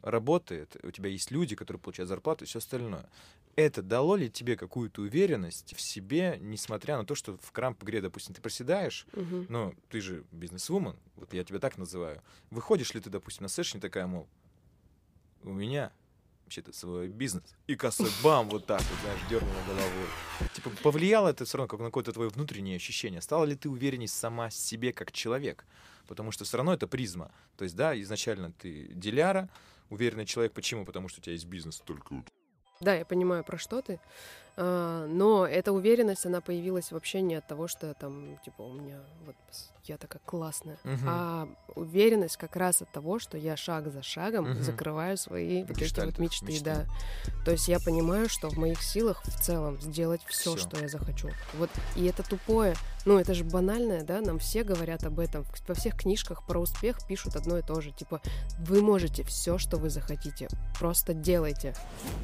работает, 0.00 0.74
у 0.82 0.90
тебя 0.90 1.10
есть 1.10 1.30
люди, 1.30 1.54
которые 1.54 1.78
получают 1.78 2.08
зарплату 2.08 2.44
и 2.44 2.46
все 2.46 2.60
остальное. 2.60 3.10
Это 3.56 3.82
дало 3.82 4.16
ли 4.16 4.30
тебе 4.30 4.56
какую-то 4.56 5.02
уверенность 5.02 5.74
в 5.76 5.82
себе, 5.82 6.38
несмотря 6.40 6.96
на 6.96 7.04
то, 7.04 7.14
что 7.14 7.36
в 7.36 7.52
крамп-игре, 7.52 8.00
допустим, 8.00 8.34
ты 8.34 8.40
проседаешь, 8.40 9.06
Мгм. 9.12 9.44
но 9.50 9.74
ты 9.90 10.00
же 10.00 10.24
бизнес-вумен, 10.32 10.96
вот 11.16 11.34
я 11.34 11.44
тебя 11.44 11.58
так 11.58 11.76
называю. 11.76 12.22
Выходишь 12.48 12.94
ли 12.94 13.02
ты, 13.02 13.10
допустим, 13.10 13.42
на 13.42 13.48
сессионе 13.50 13.82
такая, 13.82 14.06
мол, 14.06 14.26
у 15.42 15.52
меня 15.52 15.92
вообще-то 16.46 16.72
свой 16.72 17.08
бизнес. 17.08 17.42
И 17.66 17.74
косой 17.74 18.10
бам, 18.22 18.48
вот 18.48 18.66
так 18.66 18.80
вот, 18.80 18.98
знаешь, 19.02 19.20
дернула 19.28 19.62
головой. 19.66 20.06
Типа, 20.54 20.70
повлияло 20.82 21.28
это 21.28 21.44
все 21.44 21.58
равно 21.58 21.68
как 21.68 21.80
на 21.80 21.86
какое-то 21.86 22.12
твое 22.12 22.30
внутреннее 22.30 22.76
ощущение? 22.76 23.20
Стала 23.20 23.44
ли 23.44 23.56
ты 23.56 23.68
уверенней 23.68 24.06
сама 24.06 24.50
себе 24.50 24.92
как 24.92 25.10
человек? 25.12 25.66
Потому 26.06 26.30
что 26.30 26.44
все 26.44 26.56
равно 26.56 26.72
это 26.72 26.86
призма. 26.86 27.32
То 27.56 27.64
есть, 27.64 27.74
да, 27.74 28.00
изначально 28.00 28.52
ты 28.52 28.88
деляра, 28.94 29.48
уверенный 29.90 30.24
человек. 30.24 30.52
Почему? 30.52 30.84
Потому 30.86 31.08
что 31.08 31.20
у 31.20 31.22
тебя 31.22 31.32
есть 31.32 31.46
бизнес. 31.46 31.82
Только 31.84 32.22
Да, 32.80 32.94
я 32.94 33.04
понимаю, 33.04 33.42
про 33.42 33.58
что 33.58 33.82
ты. 33.82 33.98
А, 34.58 35.06
но 35.06 35.46
эта 35.46 35.72
уверенность, 35.72 36.24
она 36.26 36.40
появилась 36.40 36.90
вообще 36.92 37.20
не 37.20 37.34
от 37.34 37.46
того, 37.46 37.68
что 37.68 37.92
там, 37.94 38.38
типа, 38.44 38.62
у 38.62 38.72
меня 38.72 39.00
вот 39.26 39.36
я 39.84 39.98
такая 39.98 40.20
классная, 40.24 40.78
Мгм. 40.82 41.04
а 41.06 41.48
уверенность 41.76 42.36
как 42.38 42.56
раз 42.56 42.82
от 42.82 42.90
того, 42.90 43.20
что 43.20 43.38
я 43.38 43.56
шаг 43.56 43.92
за 43.92 44.02
шагом 44.02 44.50
Мгм. 44.50 44.62
закрываю 44.62 45.16
свои 45.16 45.62
вот 45.62 45.80
эти 45.80 46.00
вот 46.00 46.18
мечты, 46.18 46.46
мечты. 46.46 46.64
да. 46.64 46.86
То 47.44 47.52
есть 47.52 47.68
я 47.68 47.78
понимаю, 47.78 48.28
что 48.28 48.48
в 48.48 48.56
моих 48.56 48.82
силах 48.82 49.22
в 49.24 49.40
целом 49.40 49.80
сделать 49.80 50.22
все, 50.26 50.56
что 50.56 50.80
я 50.80 50.88
захочу. 50.88 51.28
Вот 51.54 51.70
и 51.94 52.04
это 52.06 52.24
тупое, 52.24 52.74
ну 53.04 53.16
это 53.20 53.32
же 53.34 53.44
банальное, 53.44 54.02
да, 54.02 54.20
нам 54.20 54.40
все 54.40 54.64
говорят 54.64 55.04
об 55.04 55.20
этом. 55.20 55.44
Во 55.68 55.74
всех 55.74 55.96
книжках 55.96 56.44
про 56.44 56.58
успех 56.58 56.98
пишут 57.06 57.36
одно 57.36 57.58
и 57.58 57.62
то 57.62 57.80
же, 57.80 57.92
типа 57.92 58.20
вы 58.58 58.82
можете 58.82 59.22
все, 59.22 59.56
что 59.58 59.76
вы 59.76 59.88
захотите, 59.90 60.48
просто 60.80 61.14
делайте. 61.14 61.74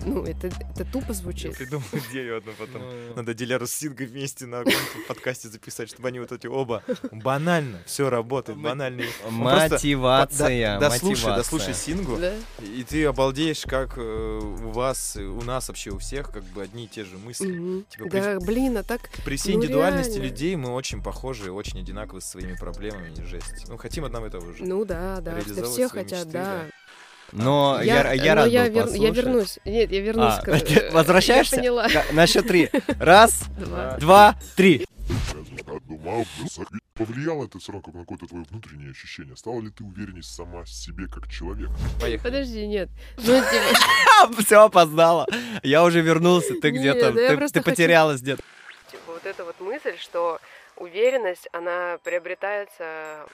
Ну 0.05 0.25
это 0.25 0.49
это 0.49 0.85
тупо 0.91 1.13
звучит. 1.13 1.57
придумал 1.57 1.85
идею 2.11 2.22
одну 2.31 2.53
потом. 2.59 2.83
Ну. 2.83 3.15
Надо 3.17 3.35
Диляру 3.35 3.67
с 3.67 3.73
Сингой 3.73 4.07
вместе 4.07 4.47
на 4.47 4.65
подкасте 5.09 5.49
записать, 5.49 5.89
чтобы 5.89 6.09
они 6.09 6.21
вот 6.21 6.33
эти 6.33 6.47
оба 6.47 6.83
банально, 7.11 7.79
все 7.87 8.11
работает, 8.11 8.59
просто- 8.61 8.91
Мотивация, 9.31 10.79
Да- 10.79 10.89
Дослушай, 10.91 11.11
мотивация. 11.15 11.37
дослушай 11.37 11.75
Сингу, 11.75 12.17
Да. 12.17 12.33
и 12.61 12.85
ты 12.85 13.05
обалдеешь, 13.05 13.63
как 13.63 13.95
э, 13.97 14.01
у 14.01 14.71
вас, 14.71 15.17
у 15.17 15.43
нас 15.43 15.69
вообще 15.69 15.91
у 15.91 15.99
всех 15.99 16.31
как 16.31 16.45
бы 16.45 16.63
одни 16.63 16.85
и 16.85 16.89
те 16.89 17.05
же 17.05 17.19
мысли. 17.19 17.85
Типа, 17.91 18.05
при- 18.09 18.21
Да, 18.21 18.39
блин, 18.41 18.77
а 18.79 18.83
так... 18.83 19.11
При 19.25 19.37
всей 19.37 19.55
ну, 19.57 19.61
индивидуальности 19.61 20.19
людей 20.19 20.57
мы 20.57 20.73
очень 20.73 21.03
похожи, 21.03 21.51
очень 21.53 21.79
одинаковы 21.81 22.21
со 22.21 22.29
своими 22.31 22.57
проблемами, 22.57 23.13
жесть. 23.25 23.67
Ну, 23.69 23.77
хотим 23.77 24.05
одного 24.05 24.27
и 24.27 24.31
того 24.31 24.53
же. 24.53 24.65
Ну 24.65 24.85
да, 24.85 25.21
да, 25.21 25.39
да 25.47 25.65
все 25.65 25.89
хотят, 25.89 26.31
да. 26.31 26.67
Но 27.33 27.81
я, 27.83 28.13
я, 28.13 28.35
но 28.35 28.43
рад 28.43 28.51
я, 28.51 28.65
был 28.65 28.71
вер- 28.93 28.97
я 28.99 29.11
вернусь. 29.11 29.59
Нет, 29.65 29.91
я 29.91 30.01
вернусь. 30.01 30.35
А, 30.35 30.43
к- 30.43 30.93
возвращаешься? 30.93 31.57
Я 31.57 31.63
поняла. 31.63 31.89
На- 32.13 32.27
счет 32.27 32.47
три. 32.47 32.69
Раз, 32.99 33.45
Два. 33.59 33.97
два, 33.99 34.37
три. 34.57 34.87
Думал, 35.89 36.27
повлияло 36.95 37.45
это 37.47 37.59
как 37.81 37.95
на 37.95 38.01
какое-то 38.01 38.27
твое 38.27 38.45
внутреннее 38.51 38.91
ощущение? 38.91 39.37
Стала 39.37 39.61
ли 39.61 39.71
ты 39.71 39.85
уверенней 39.85 40.23
сама 40.23 40.65
себе 40.67 41.07
как 41.09 41.29
человек? 41.31 41.71
Поехали. 42.01 42.31
Подожди, 42.31 42.67
нет. 42.67 42.89
Ну, 43.17 43.43
Все 44.45 44.63
опоздала. 44.63 45.27
Я 45.63 45.85
уже 45.85 46.01
вернулся, 46.01 46.55
ты 46.61 46.71
где-то, 46.71 47.07
я 47.07 47.13
ты, 47.49 47.63
потерялась 47.63 48.21
где-то. 48.21 48.43
типа, 48.91 49.13
вот 49.13 49.25
эта 49.27 49.45
вот 49.45 49.59
мысль, 49.61 49.97
что 49.99 50.39
уверенность, 50.77 51.49
она 51.53 51.99
приобретается... 52.05 53.27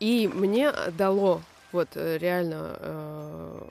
И 0.00 0.28
мне 0.32 0.72
дало 0.92 1.42
вот 1.76 1.90
э, 1.94 2.18
реально 2.18 2.76
э, 2.80 3.68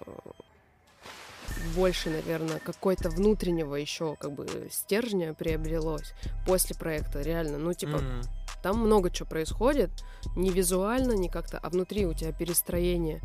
больше, 1.75 2.09
наверное, 2.09 2.59
какой-то 2.59 3.09
внутреннего 3.09 3.75
еще 3.75 4.15
как 4.15 4.31
бы 4.31 4.47
стержня 4.71 5.33
приобрелось 5.33 6.13
после 6.45 6.75
проекта, 6.75 7.21
реально. 7.21 7.57
Ну, 7.57 7.73
типа, 7.73 7.97
Мгм. 7.97 8.21
там 8.63 8.79
много 8.79 9.09
чего 9.09 9.27
происходит, 9.27 9.89
не 10.35 10.49
визуально, 10.49 11.13
не 11.13 11.29
как-то, 11.29 11.57
а 11.57 11.69
внутри 11.69 12.05
у 12.05 12.13
тебя 12.13 12.31
перестроение. 12.31 13.21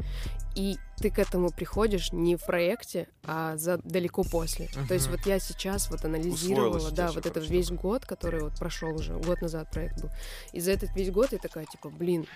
И 0.57 0.77
ты 0.97 1.11
к 1.11 1.19
этому 1.19 1.51
приходишь 1.51 2.13
не 2.13 2.37
в 2.37 2.45
проекте, 2.45 3.09
а 3.25 3.57
за 3.57 3.79
далеко 3.79 4.25
после. 4.25 4.69
То 4.89 4.95
есть 4.95 5.09
вот 5.09 5.21
я 5.27 5.39
сейчас 5.39 5.89
вот 5.91 6.05
анализировала, 6.05 6.77
Усвоилось 6.77 6.93
у 6.93 6.95
тебя 6.95 7.07
да, 7.07 7.13
вот 7.13 7.27
этот 7.27 7.49
весь 7.49 7.71
год, 7.71 8.05
который 8.05 8.41
вот 8.41 8.59
прошел 8.59 8.95
уже, 8.95 9.15
год 9.15 9.41
назад 9.43 9.71
проект 9.71 10.01
был. 10.01 10.11
И 10.53 10.61
за 10.61 10.73
этот 10.73 10.95
весь 10.97 11.11
год 11.11 11.33
я 11.33 11.39
такая, 11.39 11.67
типа, 11.67 11.89
блин, 11.89 12.27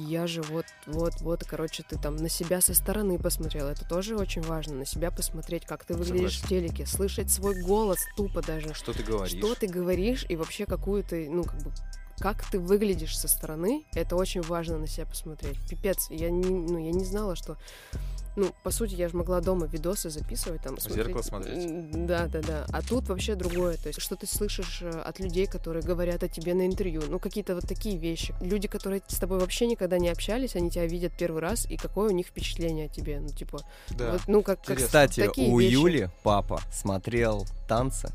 я 0.00 0.26
же 0.26 0.42
вот, 0.42 0.66
вот, 0.86 1.20
вот, 1.20 1.44
короче, 1.44 1.82
ты 1.82 1.98
там 1.98 2.16
на 2.16 2.28
себя 2.28 2.60
со 2.60 2.74
стороны 2.74 3.18
посмотрел. 3.18 3.66
Это 3.66 3.84
тоже 3.84 4.16
очень 4.16 4.42
важно, 4.42 4.74
на 4.74 4.86
себя 4.86 5.10
посмотреть, 5.10 5.64
как 5.66 5.84
ты 5.84 5.94
выглядишь 5.94 6.40
в 6.40 6.48
телеке, 6.48 6.86
слышать 6.86 7.30
свой 7.30 7.60
голос 7.62 7.98
тупо 8.16 8.42
даже. 8.42 8.74
Что 8.74 8.92
ты 8.92 9.02
говоришь? 9.02 9.38
Что 9.38 9.54
ты 9.54 9.66
говоришь 9.66 10.26
и 10.28 10.36
вообще 10.36 10.66
какую 10.66 11.04
ты, 11.04 11.28
ну, 11.28 11.44
как 11.44 11.62
бы, 11.62 11.72
как 12.20 12.44
ты 12.44 12.58
выглядишь 12.58 13.18
со 13.18 13.28
стороны, 13.28 13.84
это 13.94 14.14
очень 14.14 14.42
важно 14.42 14.78
на 14.78 14.86
себя 14.86 15.06
посмотреть. 15.06 15.56
Пипец, 15.68 16.08
я 16.10 16.30
не, 16.30 16.44
ну, 16.44 16.78
я 16.78 16.92
не 16.92 17.04
знала, 17.04 17.34
что... 17.34 17.56
Ну, 18.36 18.54
по 18.62 18.70
сути, 18.70 18.94
я 18.94 19.08
же 19.08 19.16
могла 19.16 19.40
дома 19.40 19.66
видосы 19.66 20.08
записывать, 20.08 20.62
там, 20.62 20.76
В 20.76 20.88
зеркало 20.88 21.20
смотреть. 21.22 22.06
Да, 22.06 22.26
да, 22.26 22.40
да. 22.40 22.66
А 22.72 22.80
тут 22.80 23.08
вообще 23.08 23.34
другое. 23.34 23.76
То 23.76 23.88
есть, 23.88 24.00
что 24.00 24.14
ты 24.14 24.26
слышишь 24.28 24.82
э, 24.82 24.88
от 24.88 25.18
людей, 25.18 25.46
которые 25.48 25.82
говорят 25.82 26.22
о 26.22 26.28
тебе 26.28 26.54
на 26.54 26.64
интервью. 26.64 27.02
Ну, 27.08 27.18
какие-то 27.18 27.56
вот 27.56 27.66
такие 27.66 27.96
вещи. 27.96 28.32
Люди, 28.40 28.68
которые 28.68 29.02
с 29.08 29.18
тобой 29.18 29.40
вообще 29.40 29.66
никогда 29.66 29.98
не 29.98 30.08
общались, 30.08 30.54
они 30.54 30.70
тебя 30.70 30.86
видят 30.86 31.12
первый 31.18 31.42
раз, 31.42 31.66
и 31.66 31.76
какое 31.76 32.10
у 32.10 32.12
них 32.12 32.28
впечатление 32.28 32.86
о 32.86 32.88
тебе. 32.88 33.18
Ну, 33.18 33.30
типа, 33.30 33.62
Да. 33.98 34.12
вот, 34.12 34.20
ну, 34.28 34.42
как, 34.42 34.62
как 34.62 34.78
Кстати, 34.78 35.26
такие 35.26 35.50
у 35.50 35.58
вещи. 35.58 35.72
Юли 35.72 36.08
папа 36.22 36.60
смотрел 36.72 37.46
танцы, 37.66 38.12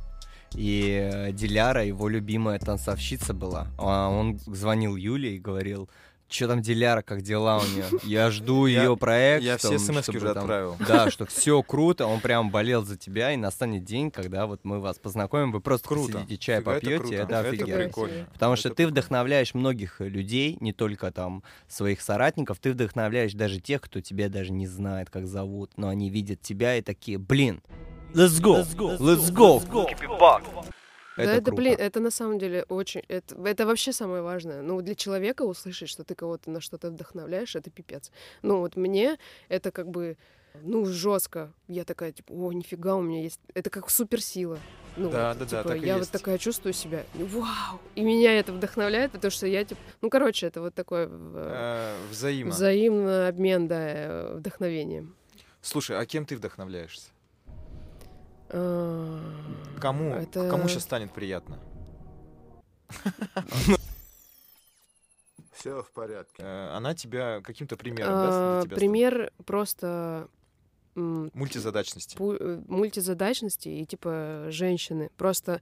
и 0.56 1.10
э, 1.11 1.32
Диляра, 1.32 1.86
его 1.86 2.07
любимая 2.10 2.60
танцовщица 2.60 3.34
была. 3.34 3.68
А 3.77 4.10
он 4.10 4.40
звонил 4.45 4.95
Юле 4.95 5.36
и 5.36 5.40
говорил, 5.40 5.90
что 6.27 6.48
там 6.48 6.61
Диляра, 6.61 7.02
как 7.02 7.22
дела 7.22 7.60
у 7.60 7.65
нее? 7.65 7.86
Я 8.03 8.32
жду 8.32 8.65
ее 8.65 8.98
проект. 8.98 9.44
я 9.44 9.57
все 9.57 9.77
смски 9.77 10.18
уже 10.18 10.32
отправил. 10.32 10.76
Да, 10.88 11.11
что 11.11 11.26
все 11.26 11.61
круто, 11.61 12.07
он 12.07 12.19
прям 12.19 12.49
болел 12.49 12.84
за 12.84 12.98
тебя, 12.98 13.32
и 13.32 13.38
настанет 13.38 13.84
день, 13.84 14.10
когда 14.11 14.48
вот 14.48 14.61
мы 14.64 14.80
вас 14.80 14.98
познакомим, 14.98 15.52
вы 15.52 15.61
просто 15.61 15.88
Круто. 15.88 16.14
посидите, 16.14 16.38
чай 16.38 16.61
попьете, 16.61 17.15
это, 17.15 17.40
офигенно. 17.40 17.84
прикольно. 17.84 18.27
Потому 18.34 18.56
что 18.56 18.69
ты 18.72 18.88
вдохновляешь 18.88 19.53
многих 19.53 19.99
людей, 19.99 20.57
не 20.60 20.73
только 20.73 21.11
там 21.11 21.44
своих 21.68 22.02
соратников, 22.02 22.60
ты 22.60 22.72
вдохновляешь 22.72 23.34
даже 23.34 23.60
тех, 23.60 23.82
кто 23.82 24.02
тебя 24.02 24.27
даже 24.27 24.52
не 24.52 24.68
знает, 24.68 25.10
как 25.10 25.27
зовут, 25.27 25.72
но 25.77 25.90
они 25.90 26.10
видят 26.10 26.41
тебя 26.41 26.76
и 26.76 26.82
такие, 26.82 27.18
блин, 27.18 27.61
let's 28.15 28.39
go, 28.39 28.65
let's 28.99 29.31
go, 29.31 29.59
Да, 31.17 31.23
Это 31.23 31.31
это, 31.31 31.41
круто. 31.45 31.55
блин, 31.61 31.75
это 31.79 31.99
на 31.99 32.11
самом 32.11 32.39
деле 32.39 32.65
очень... 32.67 33.01
Это, 33.07 33.35
это 33.45 33.65
вообще 33.65 33.93
самое 33.93 34.21
важное. 34.21 34.61
Ну, 34.61 34.81
для 34.81 34.95
человека 34.95 35.43
услышать, 35.43 35.87
что 35.89 36.03
ты 36.03 36.13
кого-то 36.13 36.51
на 36.51 36.59
что-то 36.59 36.89
вдохновляешь, 36.89 37.55
это 37.55 37.69
пипец. 37.69 38.11
Ну, 38.41 38.59
вот 38.59 38.75
мне 38.75 39.17
это 39.47 39.71
как 39.71 39.87
бы, 39.89 40.17
ну, 40.61 40.85
жестко. 40.85 41.53
Я 41.69 41.85
такая, 41.85 42.11
типа, 42.11 42.33
о, 42.33 42.51
нифига 42.51 42.95
у 42.95 43.01
меня 43.01 43.21
есть... 43.21 43.39
Это 43.53 43.69
как 43.69 43.89
суперсила. 43.89 44.59
Ну, 44.97 45.09
Да, 45.09 45.29
вот, 45.29 45.39
да, 45.39 45.45
да, 45.45 45.57
типа, 45.61 45.69
так 45.69 45.83
и 45.83 45.85
я 45.85 45.93
вот 45.93 46.01
есть. 46.01 46.11
такая 46.11 46.37
чувствую 46.37 46.73
себя, 46.73 47.05
вау! 47.13 47.79
И 47.95 48.01
меня 48.01 48.37
это 48.37 48.51
вдохновляет, 48.51 49.11
потому 49.11 49.31
что 49.31 49.47
я, 49.47 49.63
типа... 49.63 49.79
Ну, 50.01 50.09
короче, 50.09 50.47
это 50.47 50.59
вот 50.61 50.73
такой... 50.73 51.07
Э, 51.09 51.95
взаимно. 52.11 52.53
Взаимный 52.53 53.27
обмен, 53.29 53.67
да, 53.69 53.79
э, 53.79 54.35
вдохновением. 54.35 55.15
Слушай, 55.61 55.97
а 55.97 56.05
кем 56.05 56.25
ты 56.25 56.35
вдохновляешься? 56.35 57.09
А, 58.57 59.19
Кому, 59.80 60.14
это- 60.14 60.49
кому 60.49 60.68
сейчас 60.69 60.84
станет 60.84 61.11
приятно? 61.11 61.60
Все 65.52 65.82
в 65.82 65.91
порядке. 65.91 66.44
Э, 66.44 66.69
Она 66.76 66.94
тебя 66.95 67.41
каким-то 67.41 67.76
примером, 67.76 68.14
да, 68.14 68.60
для 68.61 68.68
тебя 68.68 68.76
пример 68.76 69.32
просто... 69.45 70.27
Мультизадачности. 70.95 72.15
э, 72.18 72.61
мультизадачности 72.69 73.68
и 73.68 73.86
типа 73.86 74.45
женщины. 74.49 75.10
Просто 75.18 75.61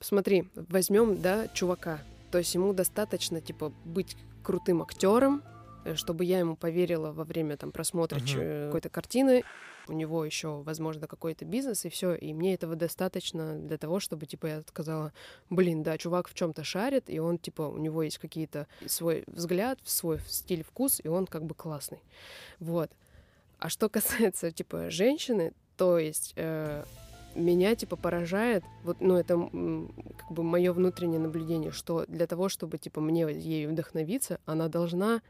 смотри, 0.00 0.50
возьмем, 0.54 1.20
да, 1.20 1.48
чувака. 1.48 2.00
То 2.30 2.38
есть 2.38 2.54
ему 2.54 2.72
достаточно, 2.72 3.42
типа, 3.42 3.70
быть 3.84 4.16
крутым 4.42 4.80
актером, 4.80 5.42
э, 5.44 5.51
чтобы 5.94 6.24
я 6.24 6.38
ему 6.38 6.56
поверила 6.56 7.12
во 7.12 7.24
время 7.24 7.56
там 7.56 7.72
просмотра 7.72 8.20
э, 8.36 8.66
какой-то 8.66 8.88
картины. 8.88 9.42
У 9.88 9.92
него 9.92 10.24
еще, 10.24 10.62
возможно, 10.62 11.08
какой-то 11.08 11.44
бизнес, 11.44 11.84
и 11.84 11.88
все. 11.88 12.14
И 12.14 12.32
мне 12.32 12.54
этого 12.54 12.76
достаточно 12.76 13.58
для 13.58 13.78
того, 13.78 13.98
чтобы, 13.98 14.26
типа, 14.26 14.46
я 14.46 14.62
сказала, 14.62 15.12
блин, 15.50 15.82
да, 15.82 15.98
чувак 15.98 16.28
в 16.28 16.34
чем-то 16.34 16.62
шарит, 16.62 17.10
и 17.10 17.18
он, 17.18 17.38
типа, 17.38 17.62
у 17.62 17.78
него 17.78 18.02
есть 18.02 18.18
какие-то 18.18 18.68
свой 18.86 19.24
взгляд, 19.26 19.80
свой 19.84 20.20
стиль, 20.28 20.62
вкус, 20.62 21.00
и 21.02 21.08
он 21.08 21.26
как 21.26 21.44
бы 21.44 21.54
классный. 21.54 22.00
Вот. 22.60 22.90
А 23.58 23.68
что 23.68 23.88
касается, 23.90 24.52
типа, 24.52 24.90
женщины, 24.90 25.52
то 25.76 25.98
есть 25.98 26.34
э, 26.36 26.84
меня, 27.34 27.74
типа, 27.74 27.96
поражает, 27.96 28.64
вот, 28.84 29.00
ну, 29.00 29.16
это 29.16 29.34
как 30.16 30.30
бы 30.30 30.42
мое 30.42 30.72
внутреннее 30.72 31.20
наблюдение, 31.20 31.70
что 31.70 32.04
для 32.06 32.26
того, 32.26 32.48
чтобы, 32.48 32.78
типа, 32.78 33.00
мне 33.00 33.22
ею 33.22 33.70
вдохновиться, 33.70 34.38
она 34.44 34.68
должна 34.68 35.22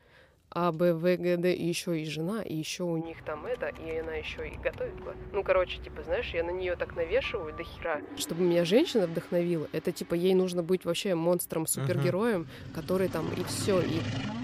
А, 0.54 0.70
Б, 0.70 0.92
В, 0.92 1.16
Г, 1.16 1.36
Д, 1.38 1.54
и 1.54 1.66
еще 1.66 2.00
и 2.00 2.04
жена, 2.04 2.42
и 2.42 2.54
еще 2.54 2.84
у 2.84 2.96
них 2.98 3.24
там 3.24 3.46
это, 3.46 3.68
и 3.68 3.98
она 3.98 4.12
еще 4.12 4.46
и 4.46 4.56
готовит. 4.56 4.92
Ну, 5.32 5.42
короче, 5.42 5.78
типа, 5.82 6.02
знаешь, 6.02 6.28
я 6.34 6.44
на 6.44 6.50
нее 6.50 6.76
так 6.76 6.94
навешиваю 6.94 7.56
до 7.56 7.64
хера. 7.64 8.00
Чтобы 8.18 8.42
меня 8.42 8.64
женщина 8.64 9.06
вдохновила, 9.06 9.68
это 9.72 9.92
типа 9.92 10.14
ей 10.14 10.34
нужно 10.34 10.62
быть 10.62 10.84
вообще 10.84 11.14
монстром, 11.14 11.66
супергероем, 11.66 12.46
который 12.74 13.08
там 13.08 13.32
и 13.32 13.42
все, 13.44 13.80
и 13.80 14.00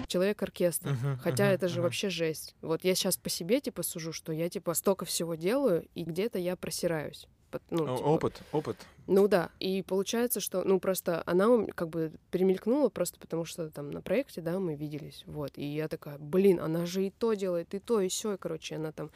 человек-оркестр. 0.07 0.89
Мгм, 0.89 1.19
Хотя 1.19 1.45
мгм, 1.45 1.53
это 1.53 1.67
же 1.67 1.75
мгм. 1.75 1.83
вообще 1.83 2.09
жесть. 2.09 2.55
Вот 2.61 2.83
я 2.83 2.95
сейчас 2.95 3.17
по 3.17 3.29
себе 3.29 3.61
типа 3.61 3.83
сужу, 3.83 4.11
что 4.11 4.33
я 4.33 4.49
типа 4.49 4.73
столько 4.73 5.05
всего 5.05 5.35
делаю, 5.35 5.85
и 5.93 6.03
где-то 6.03 6.39
я 6.39 6.55
просираюсь. 6.55 7.27
Ну, 7.69 7.97
типа, 7.97 8.07
Опыт, 8.07 8.41
опыт. 8.51 8.77
Ну 9.09 9.27
да, 9.27 9.49
и 9.59 9.81
получается, 9.81 10.39
что, 10.39 10.63
ну 10.63 10.79
просто 10.79 11.23
она 11.25 11.65
как 11.73 11.89
бы 11.89 12.11
перемелькнула 12.29 12.89
просто 12.89 13.19
потому, 13.19 13.43
что 13.43 13.71
там 13.71 13.89
на 13.89 14.01
проекте, 14.01 14.39
да, 14.41 14.59
мы 14.59 14.75
виделись, 14.75 15.23
вот, 15.25 15.51
и 15.55 15.65
я 15.65 15.87
такая, 15.87 16.19
блин, 16.19 16.59
она 16.59 16.85
же 16.85 17.07
и 17.07 17.09
то 17.09 17.33
делает, 17.33 17.73
и 17.73 17.79
то, 17.79 18.01
и 18.01 18.07
все, 18.07 18.37
короче, 18.37 18.75
она 18.75 18.91
там 18.91 19.09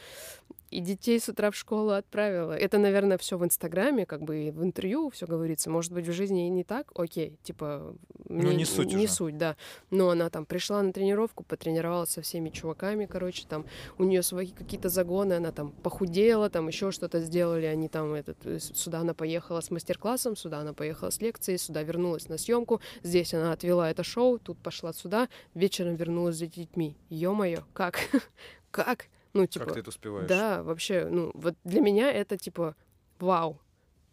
и 0.74 0.80
детей 0.80 1.20
с 1.20 1.30
утра 1.30 1.52
в 1.52 1.56
школу 1.56 1.92
отправила. 1.92 2.54
Это, 2.54 2.80
наверное, 2.80 3.18
все 3.18 3.38
в 3.38 3.46
Инстаграме, 3.46 4.06
как 4.06 4.24
бы 4.24 4.48
и 4.48 4.52
в 4.52 4.64
интервью 4.64 5.12
все 5.12 5.28
говорится. 5.28 5.70
Может 5.70 5.92
быть, 5.92 6.08
в 6.08 6.12
жизни 6.12 6.48
и 6.48 6.50
не 6.50 6.64
так, 6.64 6.92
окей, 6.96 7.38
типа... 7.44 7.96
Ну, 8.28 8.52
не 8.52 8.66
суть 8.66 8.88
Не 8.88 9.06
уже. 9.06 9.14
суть, 9.14 9.38
да. 9.38 9.56
Но 9.92 10.10
она 10.10 10.30
там 10.30 10.46
пришла 10.46 10.82
на 10.82 10.92
тренировку, 10.92 11.44
потренировалась 11.44 12.10
со 12.10 12.22
всеми 12.22 12.50
чуваками, 12.50 13.06
короче, 13.06 13.46
там 13.48 13.66
у 14.00 14.04
нее 14.04 14.24
свои 14.24 14.48
какие-то 14.48 14.90
загоны, 14.90 15.34
она 15.34 15.52
там 15.52 15.72
похудела, 15.72 16.50
там 16.50 16.68
еще 16.68 16.92
что-то 16.92 17.20
сделали, 17.20 17.66
они 17.66 17.88
там 17.88 18.14
этот, 18.14 18.38
э, 18.46 18.60
сюда 18.60 19.02
она 19.02 19.14
поехала 19.14 19.62
с 19.62 19.70
мастер-классом, 19.84 20.36
сюда 20.36 20.60
она 20.60 20.74
поехала 20.74 21.10
с 21.10 21.20
лекцией, 21.20 21.58
сюда 21.58 21.84
вернулась 21.84 22.30
на 22.30 22.38
съемку, 22.38 22.80
здесь 23.04 23.34
она 23.34 23.52
отвела 23.52 23.90
это 23.90 24.04
шоу, 24.04 24.40
тут 24.40 24.58
пошла 24.58 24.94
сюда, 24.94 25.28
вечером 25.54 25.96
вернулась 25.96 26.38
за 26.38 26.48
детьми. 26.48 26.96
Ё-моё, 27.10 27.64
как? 27.74 28.00
как? 28.72 29.08
Ну, 29.34 29.46
типа... 29.46 29.66
Как 29.66 29.74
ты 29.74 29.80
это 29.82 29.90
успеваешь? 29.90 30.30
Да, 30.30 30.64
вообще, 30.64 31.08
ну, 31.10 31.32
вот 31.34 31.56
для 31.66 31.82
меня 31.82 32.12
это, 32.12 32.38
типа, 32.38 32.76
вау. 33.20 33.60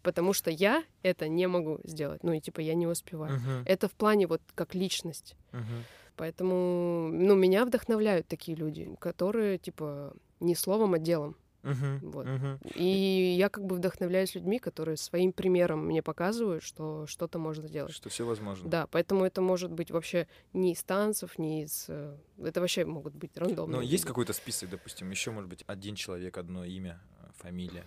Потому 0.03 0.33
что 0.33 0.49
я 0.49 0.83
это 1.03 1.27
не 1.27 1.47
могу 1.47 1.79
сделать. 1.83 2.23
Ну, 2.23 2.33
и, 2.33 2.41
типа, 2.41 2.59
я 2.59 2.73
не 2.73 2.87
успеваю. 2.87 3.39
Мгм. 3.39 3.63
Это 3.65 3.87
в 3.87 3.91
плане 3.91 4.25
вот 4.27 4.41
как 4.55 4.75
личность. 4.75 5.35
Мгм. 5.51 5.85
Поэтому, 6.17 7.09
ну, 7.13 7.35
меня 7.35 7.65
вдохновляют 7.65 8.27
такие 8.27 8.57
люди, 8.57 8.89
которые, 8.99 9.57
типа, 9.59 10.13
не 10.39 10.55
словом, 10.55 10.95
а 10.95 10.99
делом. 10.99 11.35
Мгм, 11.63 11.99
Вот. 12.01 12.25
мгм. 12.25 12.59
И 12.73 13.35
я 13.37 13.49
как 13.49 13.65
бы 13.65 13.75
вдохновляюсь 13.75 14.33
людьми, 14.33 14.57
которые 14.59 14.97
своим 14.97 15.31
примером 15.31 15.85
мне 15.85 16.01
показывают, 16.01 16.63
что 16.63 17.05
что-то 17.07 17.37
можно 17.37 17.67
сделать. 17.67 17.93
Что 17.93 18.09
все 18.09 18.25
возможно. 18.25 18.67
Да, 18.69 18.87
поэтому 18.87 19.25
это 19.25 19.41
может 19.41 19.71
быть 19.71 19.91
вообще 19.91 20.27
не 20.53 20.73
из 20.73 20.83
танцев, 20.83 21.37
не 21.37 21.63
из... 21.63 21.85
э, 21.87 22.17
Это 22.43 22.61
вообще 22.61 22.85
могут 22.85 23.13
быть 23.15 23.37
рандомные. 23.37 23.77
Но 23.77 23.81
есть 23.81 24.03
люди. 24.03 24.07
какой-то 24.07 24.33
список, 24.33 24.69
допустим, 24.71 25.09
еще, 25.11 25.31
может 25.31 25.49
быть, 25.49 25.63
один 25.67 25.95
человек, 25.95 26.37
одно 26.37 26.65
имя, 26.65 26.99
э, 27.21 27.27
фамилия, 27.35 27.85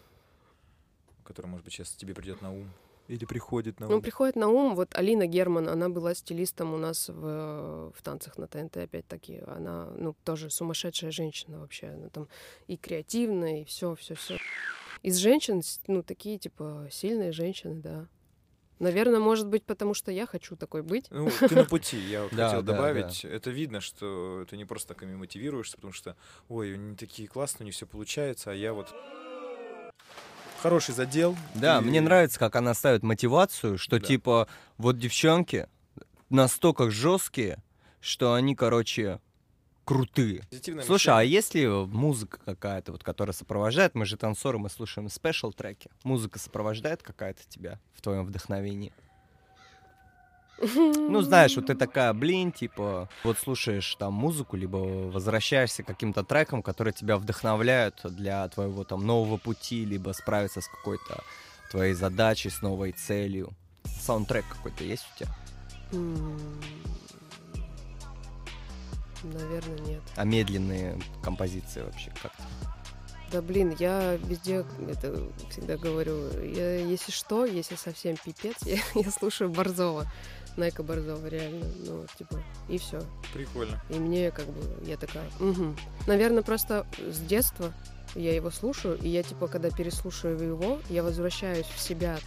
которое, 1.24 1.48
может 1.48 1.64
быть, 1.64 1.74
сейчас 1.74 1.90
тебе 1.90 2.14
придет 2.14 2.42
на 2.42 2.52
ум? 2.52 2.70
Или 3.08 3.26
приходит 3.26 3.80
на 3.80 3.86
ум? 3.86 3.92
Ну, 3.92 4.00
приходит 4.00 4.36
на 4.36 4.48
ум, 4.48 4.74
вот 4.74 4.94
Алина 4.94 5.26
Герман, 5.26 5.68
она 5.68 5.88
была 5.88 6.14
стилистом 6.14 6.72
у 6.72 6.78
нас 6.78 7.08
в, 7.08 7.92
в 7.94 8.02
танцах 8.02 8.38
на 8.38 8.46
ТНТ, 8.46 8.78
опять-таки. 8.78 9.42
Она, 9.46 9.90
ну, 9.96 10.16
тоже 10.24 10.50
сумасшедшая 10.50 11.10
женщина 11.10 11.60
вообще. 11.60 11.88
Она 11.88 12.08
там 12.08 12.28
и 12.66 12.76
креативная, 12.76 13.62
и 13.62 13.64
все, 13.64 13.94
все, 13.94 14.14
все. 14.14 14.38
Из 15.02 15.16
женщин, 15.16 15.60
ну, 15.86 16.02
такие, 16.02 16.38
типа, 16.38 16.88
сильные 16.90 17.32
женщины, 17.32 17.74
да. 17.74 18.08
Наверное, 18.78 19.20
может 19.20 19.46
быть, 19.46 19.64
потому 19.64 19.94
что 19.94 20.10
я 20.10 20.26
хочу 20.26 20.56
такой 20.56 20.82
быть. 20.82 21.06
Ну, 21.10 21.30
ты 21.40 21.54
на 21.54 21.64
пути, 21.64 21.98
я 21.98 22.28
хотел 22.28 22.62
добавить. 22.62 23.24
Это 23.24 23.50
видно, 23.50 23.80
что 23.80 24.46
ты 24.48 24.56
не 24.56 24.64
просто 24.64 24.94
так 24.94 25.02
ими 25.02 25.14
мотивируешься, 25.14 25.76
потому 25.76 25.92
что, 25.92 26.16
ой, 26.48 26.74
они 26.74 26.96
такие 26.96 27.28
классные, 27.28 27.64
у 27.64 27.66
них 27.66 27.74
все 27.74 27.86
получается, 27.86 28.50
а 28.50 28.54
я 28.54 28.72
вот 28.72 28.94
хороший 30.64 30.94
задел. 30.94 31.36
Да, 31.54 31.78
и- 31.78 31.82
мне 31.82 32.00
нравится, 32.00 32.38
как 32.38 32.56
она 32.56 32.72
ставит 32.72 33.02
мотивацию, 33.02 33.76
что 33.76 34.00
Да. 34.00 34.06
типа, 34.06 34.48
вот 34.78 34.98
девчонки, 34.98 35.68
настолько 36.30 36.90
жесткие, 36.90 37.62
что 38.00 38.32
они, 38.32 38.54
короче, 38.56 39.20
крутые. 39.84 40.42
Слушай, 40.86 41.10
а 41.10 41.16
мышление. 41.16 41.30
есть 41.30 41.54
ли 41.54 41.68
музыка 41.68 42.38
какая-то, 42.46 42.92
вот, 42.92 43.04
которая 43.04 43.34
сопровождает? 43.34 43.94
Мы 43.94 44.06
же 44.06 44.16
танцоры, 44.16 44.58
мы 44.58 44.70
слушаем 44.70 45.10
спешл 45.10 45.52
треки. 45.52 45.90
Музыка 46.02 46.38
сопровождает 46.38 47.02
какая-то 47.02 47.42
тебя 47.46 47.78
в 47.92 48.00
твоем 48.00 48.24
вдохновении? 48.24 48.94
Ну, 50.74 51.22
знаешь, 51.22 51.56
вот 51.56 51.66
ты 51.66 51.74
такая, 51.74 52.12
блин, 52.12 52.52
типа, 52.52 53.08
вот 53.24 53.38
слушаешь 53.38 53.94
там 53.96 54.14
музыку, 54.14 54.56
либо 54.56 54.76
возвращаешься 54.76 55.82
к 55.82 55.86
каким-то 55.86 56.24
трекам, 56.24 56.62
которые 56.62 56.94
тебя 56.94 57.16
вдохновляют 57.16 58.00
для 58.04 58.48
твоего 58.48 58.84
там 58.84 59.06
нового 59.06 59.36
пути, 59.36 59.84
либо 59.84 60.12
справиться 60.12 60.60
с 60.60 60.68
какой-то 60.68 61.22
твоей 61.70 61.94
задачей, 61.94 62.50
с 62.50 62.62
новой 62.62 62.92
целью. 62.92 63.52
Саундтрек 64.00 64.44
какой-то 64.48 64.84
есть 64.84 65.04
у 65.14 65.18
тебя? 65.18 65.34
Наверное, 69.24 69.78
нет. 69.78 70.02
А 70.16 70.24
медленные 70.24 71.00
композиции 71.22 71.80
вообще 71.82 72.12
как 72.22 72.32
Да 73.32 73.40
блин, 73.40 73.74
я 73.78 74.16
везде 74.16 74.64
это 74.88 75.30
всегда 75.50 75.76
говорю. 75.76 76.28
Я, 76.42 76.76
если 76.76 77.10
что, 77.10 77.46
если 77.46 77.76
совсем 77.76 78.16
пипец, 78.22 78.56
я, 78.64 78.78
я 78.94 79.10
слушаю 79.10 79.50
Борзова. 79.50 80.06
Найка 80.56 80.82
Борзова, 80.82 81.26
реально. 81.26 81.66
Ну, 81.86 82.06
типа, 82.16 82.40
и 82.68 82.78
все. 82.78 83.02
Прикольно. 83.32 83.80
И 83.90 83.94
мне 83.94 84.30
как 84.30 84.46
бы, 84.46 84.86
я 84.86 84.96
такая, 84.96 85.28
угу. 85.40 85.74
Наверное, 86.06 86.42
просто 86.42 86.86
с 86.98 87.18
детства 87.20 87.72
я 88.14 88.34
его 88.34 88.50
слушаю, 88.50 88.96
и 88.98 89.08
я 89.08 89.22
типа, 89.22 89.48
когда 89.48 89.70
переслушиваю 89.70 90.48
его, 90.48 90.80
я 90.88 91.02
возвращаюсь 91.02 91.66
в 91.66 91.80
себя 91.80 92.18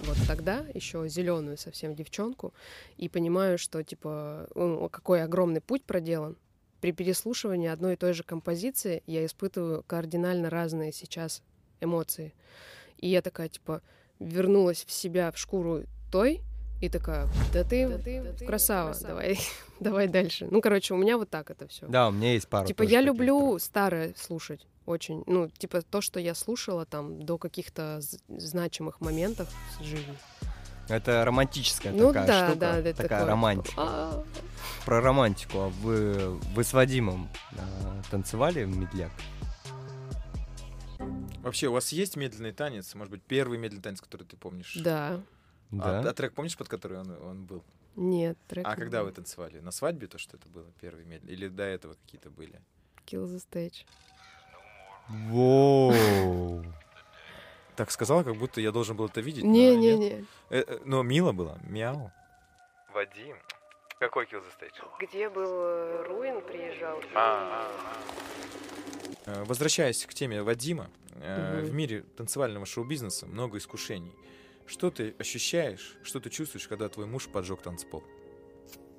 вот 0.00 0.16
тогда, 0.26 0.64
еще 0.74 1.08
зеленую 1.08 1.56
совсем 1.56 1.94
девчонку, 1.94 2.52
и 2.96 3.08
понимаю, 3.08 3.58
что 3.58 3.82
типа, 3.82 4.48
какой 4.90 5.22
огромный 5.22 5.60
путь 5.60 5.84
проделан. 5.84 6.36
При 6.80 6.92
переслушивании 6.92 7.68
одной 7.68 7.94
и 7.94 7.96
той 7.96 8.14
же 8.14 8.22
композиции 8.22 9.02
я 9.06 9.24
испытываю 9.24 9.82
кардинально 9.82 10.48
разные 10.48 10.92
сейчас 10.92 11.42
эмоции. 11.80 12.32
И 12.98 13.08
я 13.08 13.20
такая, 13.22 13.48
типа, 13.48 13.82
вернулась 14.18 14.84
в 14.86 14.92
себя, 14.92 15.30
в 15.30 15.38
шкуру 15.38 15.84
той, 16.10 16.40
и 16.80 16.88
такая, 16.88 17.28
да 17.52 17.62
ты, 17.62 18.34
красава, 18.46 18.94
давай, 19.02 19.38
давай 19.80 20.08
дальше. 20.08 20.48
Ну, 20.50 20.60
короче, 20.60 20.94
у 20.94 20.96
меня 20.96 21.18
вот 21.18 21.28
так 21.28 21.50
это 21.50 21.68
все. 21.68 21.86
Да, 21.86 22.08
у 22.08 22.12
меня 22.12 22.32
есть 22.32 22.48
пару. 22.48 22.66
Типа, 22.66 22.82
я 22.82 23.00
люблю 23.00 23.58
старое 23.58 24.14
слушать 24.16 24.66
очень. 24.86 25.22
Ну, 25.26 25.48
типа, 25.48 25.82
то, 25.82 26.00
что 26.00 26.18
я 26.18 26.34
слушала 26.34 26.86
там 26.86 27.22
до 27.24 27.38
каких-то 27.38 28.00
значимых 28.28 29.00
моментов 29.00 29.48
в 29.78 29.84
жизни. 29.84 30.16
Это 30.88 31.24
романтическая 31.24 31.92
Ну 31.92 32.08
такая 32.08 32.26
да, 32.26 32.46
штука, 32.46 32.58
да, 32.58 32.82
да, 32.82 32.92
такая 32.92 33.08
такое. 33.08 33.26
романтика. 33.26 33.74
А. 33.76 34.24
Про 34.84 35.00
романтику. 35.00 35.58
А 35.58 35.68
вы, 35.68 36.40
вы 36.54 36.64
с 36.64 36.72
Вадимом 36.72 37.28
а, 37.52 38.02
танцевали 38.10 38.64
в 38.64 38.76
медляк? 38.76 39.12
Вообще, 41.42 41.68
у 41.68 41.72
вас 41.72 41.92
есть 41.92 42.16
медленный 42.16 42.52
танец? 42.52 42.92
Может 42.96 43.12
быть, 43.12 43.22
первый 43.22 43.56
медленный 43.56 43.82
танец, 43.82 44.00
который 44.00 44.24
ты 44.24 44.36
помнишь? 44.36 44.76
Да. 44.82 45.20
А, 45.72 46.02
Да. 46.02 46.10
а 46.10 46.12
трек 46.12 46.34
помнишь, 46.34 46.56
под 46.56 46.68
который 46.68 46.98
он, 46.98 47.10
он 47.22 47.44
был? 47.44 47.62
Нет, 47.96 48.36
трек 48.48 48.66
А 48.66 48.70
не 48.70 48.76
когда 48.76 49.00
был. 49.00 49.06
вы 49.06 49.12
танцевали? 49.12 49.60
На 49.60 49.70
свадьбе 49.70 50.06
то, 50.06 50.18
что 50.18 50.36
это 50.36 50.48
было 50.48 50.66
первый 50.80 51.04
медленный? 51.04 51.32
Или 51.32 51.48
до 51.48 51.62
этого 51.64 51.94
какие-то 51.94 52.30
были? 52.30 52.60
Kill 53.06 53.24
the 53.26 53.42
stage. 53.50 53.84
Воу. 55.08 56.64
Так 57.76 57.90
сказала, 57.90 58.22
как 58.22 58.36
будто 58.36 58.60
я 58.60 58.72
должен 58.72 58.96
был 58.96 59.06
это 59.06 59.20
видеть. 59.20 59.44
Не-не-не. 59.44 60.24
Э, 60.50 60.64
э, 60.66 60.78
Но 60.84 61.02
мило 61.02 61.32
было. 61.32 61.58
Мяу. 61.68 62.12
Вадим. 62.92 63.36
Какой 63.98 64.24
Kill 64.26 64.40
the 64.42 64.50
Stage? 64.58 64.74
Где 65.00 65.28
был 65.28 65.44
э, 65.50 66.04
Руин, 66.08 66.40
приезжал? 66.42 67.00
Э, 69.26 69.44
Возвращаясь 69.44 70.04
к 70.06 70.14
теме 70.14 70.42
Вадима, 70.42 70.88
в 71.14 71.70
мире 71.72 72.02
танцевального 72.16 72.64
шоу-бизнеса 72.66 73.26
много 73.26 73.58
искушений. 73.58 74.14
Что 74.70 74.88
ты 74.92 75.16
ощущаешь, 75.18 75.96
что 76.04 76.20
ты 76.20 76.30
чувствуешь, 76.30 76.68
когда 76.68 76.88
твой 76.88 77.06
муж 77.06 77.26
поджег 77.28 77.60
танцпол? 77.60 78.04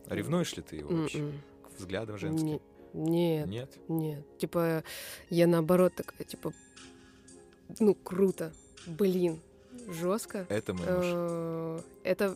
Ревнуешь 0.08 0.54
ли 0.58 0.62
ты 0.64 0.76
его 0.76 0.90
вообще? 0.94 1.20
М-м. 1.20 1.42
К 1.64 1.80
взглядам 1.80 2.18
женским? 2.18 2.48
Не- 2.94 3.40
Нет. 3.40 3.48
Нет? 3.48 3.78
Нет. 3.88 4.38
Типа, 4.38 4.84
я 5.30 5.48
наоборот 5.48 5.96
такая, 5.96 6.26
типа, 6.26 6.52
ну, 7.80 7.96
круто. 7.96 8.52
Блин, 8.86 9.40
жестко. 9.88 10.46
Это 10.50 10.74
мой 10.74 10.86
муж. 10.92 11.06
Э, 11.08 11.80
Это 12.04 12.36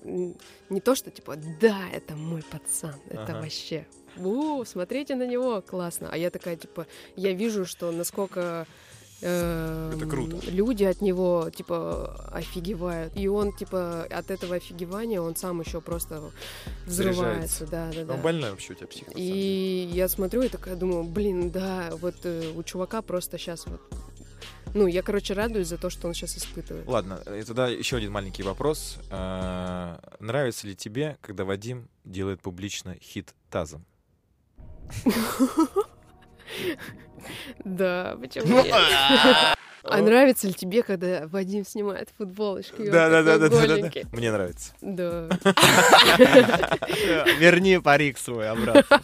не 0.69 0.79
то, 0.79 0.95
что 0.95 1.11
типа, 1.11 1.35
да, 1.59 1.89
это 1.91 2.15
мой 2.15 2.41
пацан, 2.41 2.95
это 3.09 3.23
Ага. 3.23 3.41
вообще, 3.41 3.85
у, 4.15 4.63
смотрите 4.63 5.15
на 5.15 5.27
него, 5.27 5.61
классно. 5.61 6.07
А 6.09 6.15
я 6.17 6.29
такая, 6.29 6.55
типа, 6.55 6.87
я 7.17 7.33
вижу, 7.33 7.65
что 7.65 7.91
насколько 7.91 8.65
Это 9.21 10.05
круто. 10.09 10.37
люди 10.49 10.83
от 10.83 11.01
него, 11.01 11.49
типа, 11.49 12.29
офигевают. 12.31 13.15
И 13.15 13.27
он, 13.27 13.53
типа, 13.53 14.03
от 14.03 14.29
этого 14.29 14.55
офигевания 14.55 15.21
он 15.21 15.35
сам 15.35 15.61
еще 15.61 15.81
просто 15.81 16.21
взрывается. 16.85 17.65
Да, 17.65 17.91
да, 17.93 18.03
да. 18.05 18.13
Он 18.15 18.21
больной 18.21 18.51
вообще 18.51 18.73
у 18.73 18.75
тебя 18.75 18.87
псих. 18.87 19.07
И 19.15 19.89
я 19.93 20.07
смотрю 20.09 20.41
и 20.43 20.49
такая 20.49 20.75
думаю, 20.75 21.03
блин, 21.03 21.49
да, 21.49 21.91
вот 22.01 22.15
э, 22.23 22.51
у 22.55 22.63
чувака 22.63 23.01
просто 23.01 23.37
сейчас 23.37 23.65
вот... 23.67 23.81
Ну, 24.73 24.87
я, 24.87 25.01
короче, 25.01 25.33
радуюсь 25.33 25.69
за 25.69 25.77
то, 25.77 25.89
что 25.89 26.07
он 26.07 26.13
сейчас 26.13 26.37
испытывает. 26.37 26.85
Ладно, 26.85 27.21
э, 27.25 27.43
тогда 27.47 27.69
еще 27.69 27.95
один 27.95 28.11
маленький 28.11 28.43
вопрос. 28.43 28.97
А, 29.09 30.01
Нравится 30.19 30.67
ли 30.67 30.75
тебе, 30.75 31.17
когда 31.21 31.45
Вадим 31.45 31.87
делает 32.03 32.41
публично 32.41 32.97
хит 33.01 33.33
тазом? 33.49 33.85
Да, 37.63 38.17
почему 38.19 38.61
нет? 38.63 38.75
А 39.87 40.01
нравится 40.01 40.47
ли 40.47 40.53
тебе, 40.53 40.81
когда 40.81 41.27
Вадим 41.27 41.63
снимает 41.63 42.09
футболочку? 42.17 42.83
Да, 42.85 43.09
да, 43.09 43.21
да, 43.21 43.37
да, 43.37 43.49
да? 43.49 43.91
Мне 44.11 44.31
нравится. 44.31 44.73
Да. 44.81 45.29
Верни 47.37 47.77
парик 47.79 48.17
свой 48.17 48.49
обратно. 48.49 48.99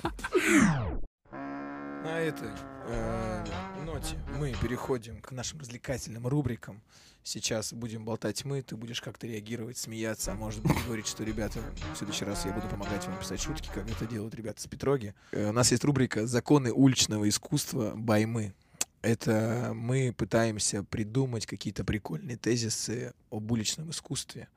На 1.31 2.19
этой 2.19 2.49
э, 2.87 3.45
ноте 3.91 4.17
мы 4.39 4.53
переходим 4.61 5.21
к 5.21 5.31
нашим 5.31 5.59
развлекательным 5.59 6.25
рубрикам. 6.25 6.81
Сейчас 7.23 7.73
будем 7.73 8.05
болтать 8.05 8.45
мы, 8.45 8.61
ты 8.61 8.75
будешь 8.77 9.01
как-то 9.01 9.27
реагировать, 9.27 9.77
смеяться, 9.77 10.31
а 10.31 10.35
может 10.35 10.63
быть 10.63 10.77
говорить, 10.85 11.07
что, 11.07 11.23
ребята, 11.23 11.59
в 11.93 11.97
следующий 11.97 12.23
раз 12.25 12.45
я 12.45 12.53
буду 12.53 12.67
помогать 12.67 13.05
вам 13.05 13.19
писать 13.19 13.41
шутки, 13.41 13.69
как 13.73 13.89
это 13.89 14.05
делают 14.05 14.33
ребята 14.33 14.61
с 14.61 14.67
Петроги. 14.67 15.13
Э, 15.31 15.49
У 15.49 15.51
нас 15.51 15.71
есть 15.71 15.83
рубрика 15.83 16.25
«Законы 16.25 16.71
уличного 16.71 17.27
искусства 17.27 17.91
Баймы». 17.95 18.53
Это 19.01 19.73
мы 19.75 20.13
пытаемся 20.17 20.83
придумать 20.83 21.45
какие-то 21.45 21.83
прикольные 21.83 22.37
тезисы 22.37 23.13
об 23.29 23.51
уличном 23.51 23.89
искусстве, 23.89 24.47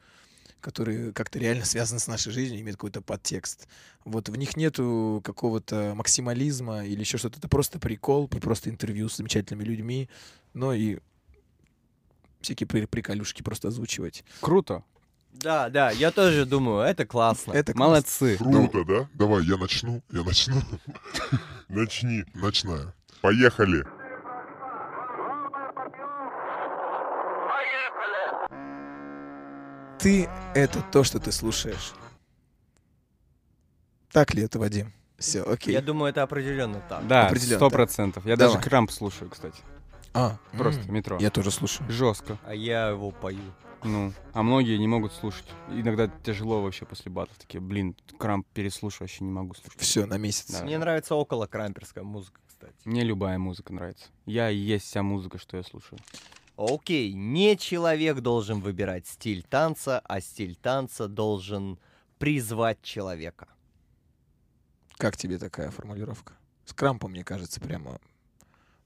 которые 0.65 1.13
как-то 1.13 1.39
реально 1.39 1.65
связаны 1.67 2.01
с 2.01 2.07
нашей 2.07 2.33
жизнью, 2.33 2.61
имеют 2.61 2.77
какой-то 2.77 3.03
подтекст. 3.03 3.69
Вот 4.05 4.29
в 4.31 4.37
них 4.37 4.57
нету 4.57 5.21
какого-то 5.23 5.93
максимализма 5.95 6.85
или 6.87 7.01
еще 7.01 7.19
что-то. 7.19 7.39
Это 7.39 7.49
просто 7.49 7.79
прикол, 7.79 8.29
и 8.35 8.41
просто 8.41 8.71
интервью 8.71 9.09
с 9.11 9.17
замечательными 9.19 9.65
людьми, 9.65 10.09
но 10.55 10.73
и 10.73 10.99
всякие 12.41 12.67
при- 12.67 12.87
приколюшки 12.87 13.43
просто 13.43 13.69
озвучивать. 13.69 14.25
Круто. 14.41 14.83
Да, 15.33 15.69
да, 15.69 15.91
я 15.91 16.11
тоже 16.11 16.47
думаю, 16.47 16.81
это 16.83 17.05
классно. 17.05 17.53
Это 17.53 17.73
классно. 17.73 17.87
Молодцы. 17.87 18.37
Круто, 18.39 18.85
да? 18.85 19.09
Давай, 19.15 19.45
я 19.45 19.57
начну. 19.57 20.03
Я 20.11 20.23
начну. 20.23 20.63
Начни. 21.69 22.25
Начинаю. 22.35 22.93
Поехали. 23.21 23.85
Ты— 30.05 30.29
это 30.55 30.83
то, 30.93 31.03
что 31.03 31.19
ты 31.19 31.33
слушаешь. 31.33 31.95
Так 34.13 34.35
ли 34.35 34.43
это, 34.43 34.59
Вадим? 34.59 34.93
Все, 35.19 35.41
окей. 35.43 35.73
Я 35.73 35.81
думаю, 35.81 36.11
это 36.11 36.23
определенно 36.23 36.83
так. 36.91 37.07
Да, 37.07 37.29
Определенно, 37.29 37.57
сто 37.57 37.71
да. 37.71 37.75
процентов. 37.75 38.27
Я 38.27 38.37
Давай. 38.37 38.55
даже 38.57 38.69
крамп 38.69 38.91
слушаю, 38.91 39.31
кстати. 39.31 39.63
А, 40.13 40.37
Просто 40.53 40.83
м, 40.83 40.93
метро. 40.93 41.17
Я 41.21 41.31
тоже 41.31 41.51
слушаю. 41.51 41.91
Жестко. 41.91 42.37
А 42.45 42.55
я 42.55 42.89
его 42.89 43.13
пою. 43.13 43.41
Ну, 43.83 44.13
а 44.35 44.43
многие 44.43 44.77
не 44.77 44.87
могут 44.87 45.15
слушать. 45.15 45.47
Иногда 45.71 46.09
тяжело 46.23 46.61
вообще 46.61 46.85
после 46.85 47.11
батов. 47.11 47.39
Такие, 47.39 47.63
блин, 47.63 47.97
крамп 48.19 48.47
переслушаю, 48.53 49.05
вообще 49.09 49.25
не 49.25 49.31
могу 49.31 49.55
слушать. 49.55 49.81
Все, 49.81 50.05
на 50.05 50.19
месяц. 50.19 50.51
Да. 50.51 50.65
Мне 50.65 50.77
нравится 50.77 51.15
около 51.15 51.47
крамперская 51.47 52.05
музыка, 52.05 52.43
кстати. 52.47 52.75
Мне 52.85 53.05
любая 53.05 53.39
музыка 53.39 53.73
нравится. 53.73 54.05
Я 54.27 54.51
и 54.51 54.57
есть 54.59 54.85
вся 54.85 55.03
музыка, 55.03 55.39
что 55.39 55.57
я 55.57 55.63
слушаю. 55.63 55.99
Окей, 56.57 57.13
не 57.13 57.57
человек 57.57 58.21
должен 58.21 58.61
выбирать 58.61 59.07
стиль 59.07 59.43
танца, 59.43 60.01
а 60.05 60.21
стиль 60.21 60.55
танца 60.55 61.09
должен 61.09 61.79
призвать 62.19 62.81
человека. 62.83 63.49
Как 64.97 65.17
тебе 65.17 65.39
такая 65.39 65.71
формулировка? 65.71 66.35
С 66.65 66.73
крампом, 66.73 67.11
мне 67.11 67.25
кажется, 67.25 67.61
прямо 67.61 68.01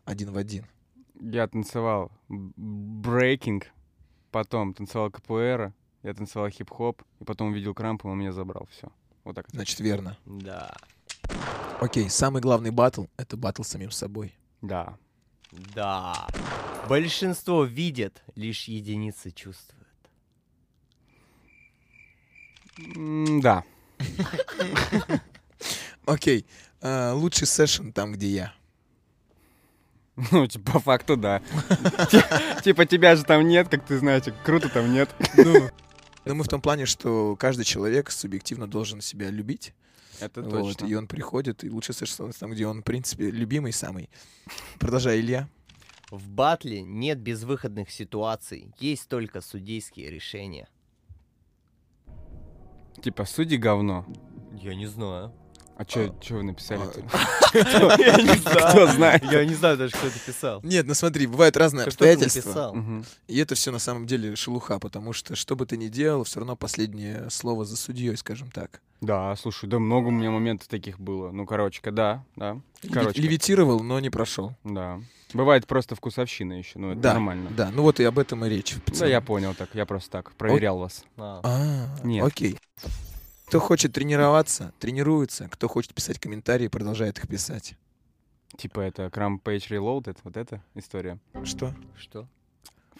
один 0.04 0.32
в 0.32 0.38
один. 0.38 0.64
Я 1.20 1.46
танцевал 1.46 2.10
брейкинг, 2.28 3.66
потом 4.30 4.72
танцевал 4.72 5.10
КПР, 5.10 5.74
я 6.02 6.14
танцевал 6.14 6.48
хип-хоп, 6.48 7.02
и 7.20 7.24
потом 7.24 7.48
увидел 7.48 7.74
крамп, 7.74 8.04
и 8.04 8.08
он 8.08 8.18
меня 8.18 8.32
забрал. 8.32 8.66
Все. 8.70 8.88
Вот 9.24 9.36
так. 9.36 9.46
Значит, 9.50 9.80
верно. 9.80 10.16
Да. 10.24 10.74
Окей, 11.80 12.08
самый 12.08 12.40
главный 12.40 12.70
батл— 12.70 13.04
это 13.18 13.36
батл 13.36 13.62
с 13.62 13.68
самим 13.68 13.90
собой. 13.90 14.34
Да. 14.62 14.96
Да. 15.74 16.26
Большинство 16.88 17.64
видят, 17.64 18.22
лишь 18.34 18.64
единицы 18.64 19.30
чувствуют. 19.30 19.86
М, 22.96 23.40
Да. 23.40 23.64
Окей, 26.06 26.46
а, 26.80 27.12
лучший 27.14 27.46
сессион 27.46 27.92
там, 27.92 28.12
где 28.12 28.28
я. 28.28 28.54
Ну, 30.32 30.46
типа, 30.46 30.72
по 30.72 30.80
факту, 30.80 31.16
да. 31.16 31.40
Ти- 32.10 32.62
Типа, 32.64 32.86
тебя 32.86 33.14
же 33.14 33.24
там 33.24 33.46
нет, 33.46 33.68
как 33.68 33.86
ты 33.86 33.98
знаешь, 33.98 34.24
круто 34.44 34.68
там 34.68 34.92
нет. 34.92 35.08
Ну, 35.36 35.68
ну, 36.24 36.34
мы 36.34 36.42
в 36.44 36.48
том 36.48 36.60
плане, 36.60 36.86
что 36.86 37.36
каждый 37.36 37.64
человек 37.64 38.10
субъективно 38.10 38.66
должен 38.66 39.00
себя 39.00 39.30
любить. 39.30 39.74
Это 40.20 40.42
Вот, 40.42 40.76
точно. 40.78 40.86
и 40.86 40.94
он 40.94 41.06
приходит, 41.06 41.62
и 41.62 41.70
лучший 41.70 41.94
сессион 41.94 42.32
там, 42.32 42.50
где 42.50 42.66
он, 42.66 42.80
в 42.80 42.84
принципе, 42.84 43.30
любимый 43.30 43.72
самый. 43.72 44.10
Продолжай, 44.80 45.20
Илья. 45.20 45.48
В 46.10 46.28
батле 46.30 46.82
нет 46.82 47.18
безвыходных 47.18 47.90
ситуаций, 47.90 48.72
есть 48.78 49.08
только 49.08 49.40
судейские 49.40 50.10
решения. 50.10 50.68
Типа, 53.02 53.24
судьи 53.24 53.58
говно. 53.58 54.06
Я 54.54 54.74
не 54.74 54.86
знаю. 54.86 55.32
А 55.76 55.84
чё, 55.84 56.12
чё 56.20 56.36
вы 56.38 56.42
написали? 56.42 56.80
Я 57.54 58.16
не 58.16 58.36
знаю. 58.40 58.70
Кто 58.70 58.86
знает? 58.88 59.22
Я 59.22 59.44
не 59.44 59.54
знаю 59.54 59.76
даже, 59.76 59.92
кто 59.92 60.08
это 60.08 60.18
писал. 60.18 60.60
Нет, 60.64 60.86
ну 60.88 60.94
смотри, 60.94 61.28
бывают 61.28 61.56
разные 61.56 61.86
Кто 61.86 62.04
это 62.04 62.24
обстоятельства. 62.24 63.04
И 63.28 63.38
это 63.38 63.54
все 63.54 63.70
на 63.70 63.78
самом 63.78 64.06
деле 64.08 64.34
шелуха, 64.34 64.80
потому 64.80 65.12
что 65.12 65.36
что 65.36 65.54
бы 65.54 65.66
ты 65.66 65.76
ни 65.76 65.86
делал, 65.86 66.24
все 66.24 66.40
равно 66.40 66.56
последнее 66.56 67.30
слово 67.30 67.64
за 67.64 67.76
судьей, 67.76 68.16
скажем 68.16 68.50
так. 68.50 68.82
Да, 69.00 69.36
слушай, 69.36 69.68
да 69.68 69.78
много 69.78 70.08
у 70.08 70.10
меня 70.10 70.32
моментов 70.32 70.66
таких 70.66 70.98
было. 70.98 71.30
Ну, 71.30 71.46
короче, 71.46 71.80
да, 71.92 72.24
да. 72.34 72.60
Короче, 72.92 73.22
Левитировал, 73.22 73.78
но 73.80 74.00
не 74.00 74.10
прошел. 74.10 74.54
да. 74.64 75.00
Бывает 75.34 75.66
просто 75.66 75.94
вкусовщина 75.94 76.54
еще, 76.54 76.78
ну 76.78 76.92
это 76.92 77.00
Да, 77.00 77.12
нормально. 77.14 77.50
да, 77.50 77.70
ну 77.70 77.82
вот 77.82 78.00
и 78.00 78.04
об 78.04 78.18
этом 78.18 78.44
и 78.44 78.48
речь. 78.48 78.74
Да, 78.98 79.06
я 79.06 79.20
понял 79.20 79.54
так, 79.54 79.68
я 79.74 79.84
просто 79.86 80.10
так 80.10 80.32
проверял 80.32 80.78
вас. 80.78 81.04
А. 81.16 81.40
А, 81.44 82.06
Нет. 82.06 82.24
окей. 82.26 82.58
Кто 83.46 83.60
хочет 83.60 83.92
тренироваться, 83.94 84.72
тренируется. 84.78 85.48
Кто 85.48 85.68
хочет 85.68 85.94
писать 85.94 86.18
комментарии, 86.18 86.68
продолжает 86.68 87.18
их 87.18 87.28
писать. 87.28 87.74
Типа 88.56 88.80
это 88.80 89.06
Cram 89.06 89.40
Page 89.42 89.68
Reloaded, 89.68 90.16
вот 90.24 90.36
эта 90.36 90.62
история. 90.74 91.18
Что? 91.44 91.74
Что? 91.96 92.26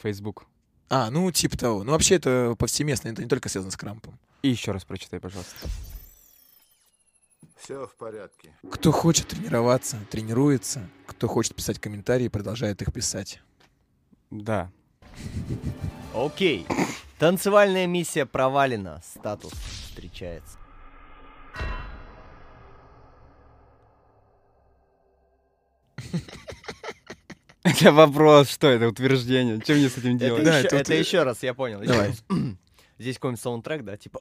Facebook. 0.02 0.46
А, 0.90 1.10
ну, 1.10 1.30
типа 1.30 1.58
того. 1.58 1.84
Ну, 1.84 1.92
вообще 1.92 2.14
это 2.14 2.54
повсеместно, 2.58 3.08
это 3.08 3.22
не 3.22 3.28
только 3.28 3.48
связано 3.50 3.70
с 3.70 3.76
крампом. 3.76 4.18
И 4.42 4.48
еще 4.48 4.72
раз 4.72 4.84
прочитай, 4.84 5.20
пожалуйста. 5.20 5.68
Все 7.58 7.86
в 7.86 7.94
порядке. 7.96 8.54
Кто 8.70 8.92
хочет 8.92 9.28
тренироваться, 9.28 9.98
тренируется. 10.10 10.88
Кто 11.06 11.26
хочет 11.26 11.54
писать 11.54 11.78
комментарии, 11.80 12.28
продолжает 12.28 12.80
их 12.82 12.92
писать. 12.92 13.40
Да. 14.30 14.70
Окей. 16.14 16.66
Танцевальная 17.18 17.86
миссия 17.86 18.26
провалена. 18.26 19.02
Статус 19.04 19.52
встречается. 19.52 20.58
Это 27.64 27.92
вопрос, 27.92 28.50
что 28.50 28.68
это, 28.68 28.88
утверждение? 28.88 29.60
Что 29.60 29.74
мне 29.74 29.88
с 29.88 29.98
этим 29.98 30.16
Это, 30.16 30.24
делать? 30.24 30.44
Да, 30.44 30.58
еще, 30.58 30.66
это 30.68 30.76
это 30.76 30.94
еще 30.94 31.22
раз, 31.24 31.42
я 31.42 31.54
понял. 31.54 31.82
еще 31.82 31.92
давай. 31.92 32.08
раз. 32.08 32.24
Здесь 32.98 33.16
какой-нибудь 33.16 33.42
саундтрек, 33.42 33.84
да, 33.84 33.96
типа... 33.96 34.20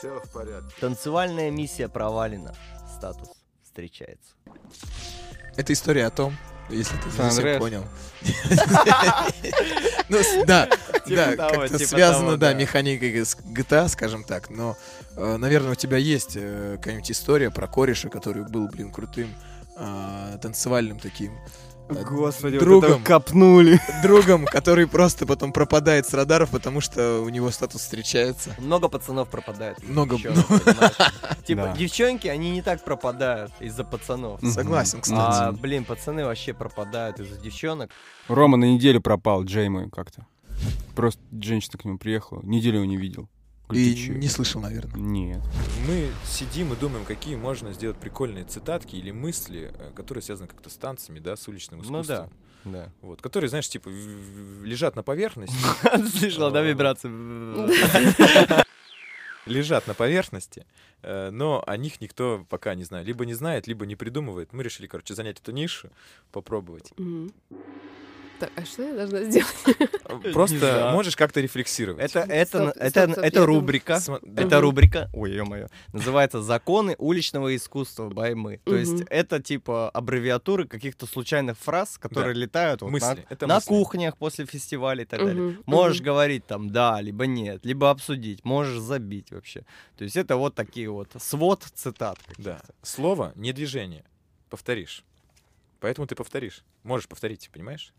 Все 0.00 0.18
в 0.18 0.30
порядке. 0.30 0.74
Танцевальная 0.80 1.50
миссия 1.50 1.86
провалена. 1.86 2.54
Статус 2.96 3.28
встречается. 3.62 4.32
Это 5.58 5.74
история 5.74 6.06
о 6.06 6.10
том, 6.10 6.34
если 6.70 6.96
ты 6.96 7.10
Сан 7.10 7.30
совсем 7.30 7.58
понял. 7.58 7.84
Ну, 10.08 10.18
да, 10.44 10.68
да, 11.06 11.36
как-то 11.36 11.78
связано, 11.78 12.36
да, 12.36 12.52
с 13.24 13.36
GTA, 13.36 13.88
скажем 13.88 14.24
так, 14.24 14.50
но, 14.50 14.76
э, 15.16 15.36
наверное, 15.36 15.72
у 15.72 15.74
тебя 15.76 15.98
есть 15.98 16.32
э, 16.34 16.78
какая-нибудь 16.78 17.12
история 17.12 17.52
про 17.52 17.68
кореша, 17.68 18.08
который 18.08 18.42
был, 18.42 18.66
блин, 18.66 18.90
крутым 18.90 19.32
а, 19.76 20.36
танцевальным 20.38 20.98
таким 20.98 21.38
Господи, 21.90 22.58
другом. 22.58 22.90
вот 22.90 23.00
это 23.00 23.06
копнули. 23.06 23.80
другом, 24.02 24.46
который 24.46 24.86
просто 24.86 25.26
потом 25.26 25.52
пропадает 25.52 26.06
с 26.06 26.14
радаров, 26.14 26.50
потому 26.50 26.80
что 26.80 27.20
у 27.20 27.28
него 27.28 27.50
статус 27.50 27.82
встречается. 27.82 28.54
Много 28.58 28.88
пацанов 28.88 29.28
пропадает. 29.28 29.82
Много-? 29.82 30.18
Типа, 31.46 31.74
девчонки, 31.76 32.28
они 32.28 32.50
не 32.50 32.62
так 32.62 32.84
пропадают 32.84 33.52
из-за 33.60 33.84
пацанов. 33.84 34.40
Согласен, 34.42 35.00
кстати. 35.00 35.48
А, 35.48 35.52
блин, 35.52 35.84
пацаны 35.84 36.24
вообще 36.24 36.52
пропадают 36.52 37.20
из-за 37.20 37.36
девчонок. 37.36 37.90
Рома 38.28 38.56
на 38.56 38.64
неделю 38.64 39.00
пропал, 39.00 39.44
Джей 39.44 39.68
мой 39.68 39.90
как-то. 39.90 40.26
Просто 40.94 41.20
женщина 41.32 41.78
к 41.78 41.84
нему 41.84 41.98
приехала, 41.98 42.40
неделю 42.42 42.76
его 42.76 42.84
не 42.84 42.96
видел. 42.96 43.28
«Ты 43.70 43.94
чё?» 43.94 44.12
не 44.14 44.28
слышал, 44.28 44.60
наверное. 44.60 45.00
Нет. 45.00 45.40
Мы 45.86 46.10
сидим 46.26 46.72
и 46.72 46.76
думаем, 46.76 47.04
какие 47.04 47.36
можно 47.36 47.72
сделать 47.72 47.96
прикольные 47.96 48.44
цитатки 48.44 48.96
или 48.96 49.10
мысли, 49.10 49.72
э, 49.74 49.90
которые 49.94 50.22
связаны 50.22 50.48
как-то 50.48 50.70
с 50.70 50.76
танцами, 50.76 51.18
да, 51.18 51.36
с 51.36 51.46
уличным 51.48 51.80
Ну 51.80 51.84
искусством. 51.84 52.06
да. 52.16 52.28
Да. 52.62 52.92
Вот, 53.00 53.22
которые, 53.22 53.48
знаешь, 53.48 53.68
типа 53.70 53.88
лежат 53.88 54.94
на 54.94 55.02
поверхности. 55.02 55.54
Слышала, 56.18 56.50
да, 56.50 56.60
вибрации? 56.62 57.08
Лежат 59.46 59.86
на 59.86 59.94
поверхности, 59.94 60.66
э, 61.02 61.30
но 61.30 61.64
о 61.66 61.76
них 61.78 62.02
никто 62.02 62.44
пока 62.50 62.74
не 62.74 62.84
знает. 62.84 63.06
Либо 63.06 63.24
не 63.24 63.32
знает, 63.32 63.66
либо 63.66 63.86
не 63.86 63.96
придумывает. 63.96 64.52
Мы 64.52 64.62
решили, 64.62 64.86
короче, 64.86 65.14
занять 65.14 65.40
эту 65.40 65.52
нишу, 65.52 65.88
попробовать. 66.30 66.92
Так, 68.40 68.50
а 68.56 68.64
что 68.64 68.82
я 68.82 68.94
должна 68.94 69.22
сделать? 69.24 69.54
Просто 70.32 70.90
можешь 70.94 71.14
как-то 71.14 71.40
рефлексировать. 71.40 72.02
Это, 72.02 72.20
это, 72.20 72.70
Стоп, 72.70 72.76
это, 72.76 72.90
стоп, 72.90 73.12
стоп, 73.12 73.24
это 73.24 73.46
рубрика. 73.46 74.00
Это 74.36 74.60
рубрика, 74.62 75.10
ой, 75.12 75.32
ё-моё, 75.32 75.68
называется 75.92 76.40
«Законы 76.40 76.96
уличного 76.98 77.54
искусства 77.54 78.08
Баймы». 78.08 78.58
То 78.64 78.76
есть 78.76 79.02
это 79.10 79.42
типа 79.42 79.90
аббревиатуры 79.90 80.66
каких-то 80.66 81.06
случайных 81.06 81.58
фраз, 81.58 81.98
которые 81.98 82.34
летают 82.34 82.80
на, 82.80 83.16
это 83.28 83.46
на 83.46 83.56
мысли. 83.56 83.68
кухнях 83.68 84.16
после 84.16 84.46
фестиваля 84.46 85.02
и 85.02 85.06
так 85.06 85.20
далее. 85.20 85.58
Можешь 85.66 86.00
говорить 86.00 86.46
там 86.46 86.70
«да», 86.70 86.98
либо 87.02 87.26
«нет», 87.26 87.66
либо 87.66 87.90
обсудить, 87.90 88.42
можешь 88.44 88.78
забить 88.78 89.30
вообще. 89.32 89.64
То 89.98 90.04
есть 90.04 90.16
это 90.16 90.36
вот 90.36 90.54
такие 90.54 90.88
вот 90.88 91.10
свод 91.18 91.62
цитат. 91.74 92.18
Да. 92.38 92.62
Слово 92.82 93.32
не 93.34 93.52
движение. 93.52 94.04
Повторишь. 94.48 95.04
Поэтому 95.80 96.06
ты 96.06 96.14
повторишь. 96.14 96.62
Можешь 96.82 97.08
повторить, 97.08 97.50
понимаешь? 97.52 97.92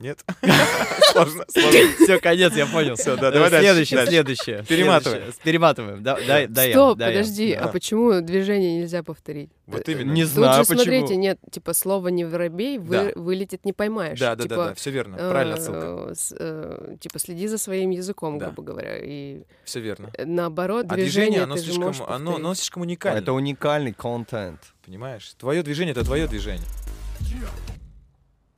Нет? 0.00 0.24
Сложно, 1.12 1.44
сложно. 1.52 1.80
Все, 2.02 2.18
конец, 2.20 2.54
я 2.56 2.64
понял. 2.66 2.94
Всё, 2.96 3.16
да, 3.16 3.30
давай 3.30 3.50
дальше, 3.50 3.66
Следующее, 3.68 3.96
дальше. 3.98 4.10
следующее. 4.12 4.64
Перематываем. 4.66 5.18
следующее. 5.22 5.42
Перематываем. 5.44 6.02
Да, 6.02 6.18
дай, 6.26 6.46
дай 6.46 6.68
я, 6.68 6.74
Стоп, 6.74 6.98
подожди, 6.98 7.54
Да. 7.54 7.64
а 7.64 7.68
почему 7.68 8.20
движение 8.22 8.78
нельзя 8.80 9.02
повторить? 9.02 9.50
Вот 9.66 9.86
именно. 9.90 10.10
Не 10.12 10.22
Тут 10.22 10.30
знаю, 10.32 10.64
же, 10.64 10.68
почему. 10.68 10.84
смотрите, 10.84 11.16
нет, 11.16 11.38
типа, 11.50 11.74
слово 11.74 12.08
«не 12.08 12.24
воробей» 12.24 12.78
вы- 12.78 13.12
Да. 13.14 13.20
вылетит 13.20 13.64
не 13.66 13.72
поймаешь. 13.74 14.18
Да, 14.18 14.34
да, 14.36 14.36
да, 14.36 14.42
Типа, 14.44 14.54
да, 14.68 14.74
все 14.74 14.90
верно. 14.90 15.16
Отсылка. 15.52 16.06
э, 16.10 16.14
с- 16.14 16.34
э, 16.38 16.96
Типа, 17.00 17.18
следи 17.18 17.46
за 17.46 17.58
своим 17.58 17.90
языком, 17.90 18.38
Да. 18.38 18.46
грубо 18.46 18.62
говоря. 18.62 18.96
И 19.02 19.42
Все 19.64 19.80
верно. 19.80 20.10
э, 20.16 20.24
наоборот, 20.24 20.86
А 20.88 20.94
движение, 20.94 21.42
оно 21.42 21.54
ты 21.56 21.60
же 21.60 21.66
слишком, 21.66 21.86
можешь 21.88 22.02
оно, 22.06 22.36
оно 22.36 22.54
слишком 22.54 22.82
уникально. 22.82 23.18
Это 23.18 23.32
уникальный 23.34 23.92
контент. 23.92 24.60
Понимаешь? 24.86 25.34
Твое 25.38 25.62
движение 25.62 25.92
это 25.92 26.04
твое 26.04 26.26
движение. 26.26 26.64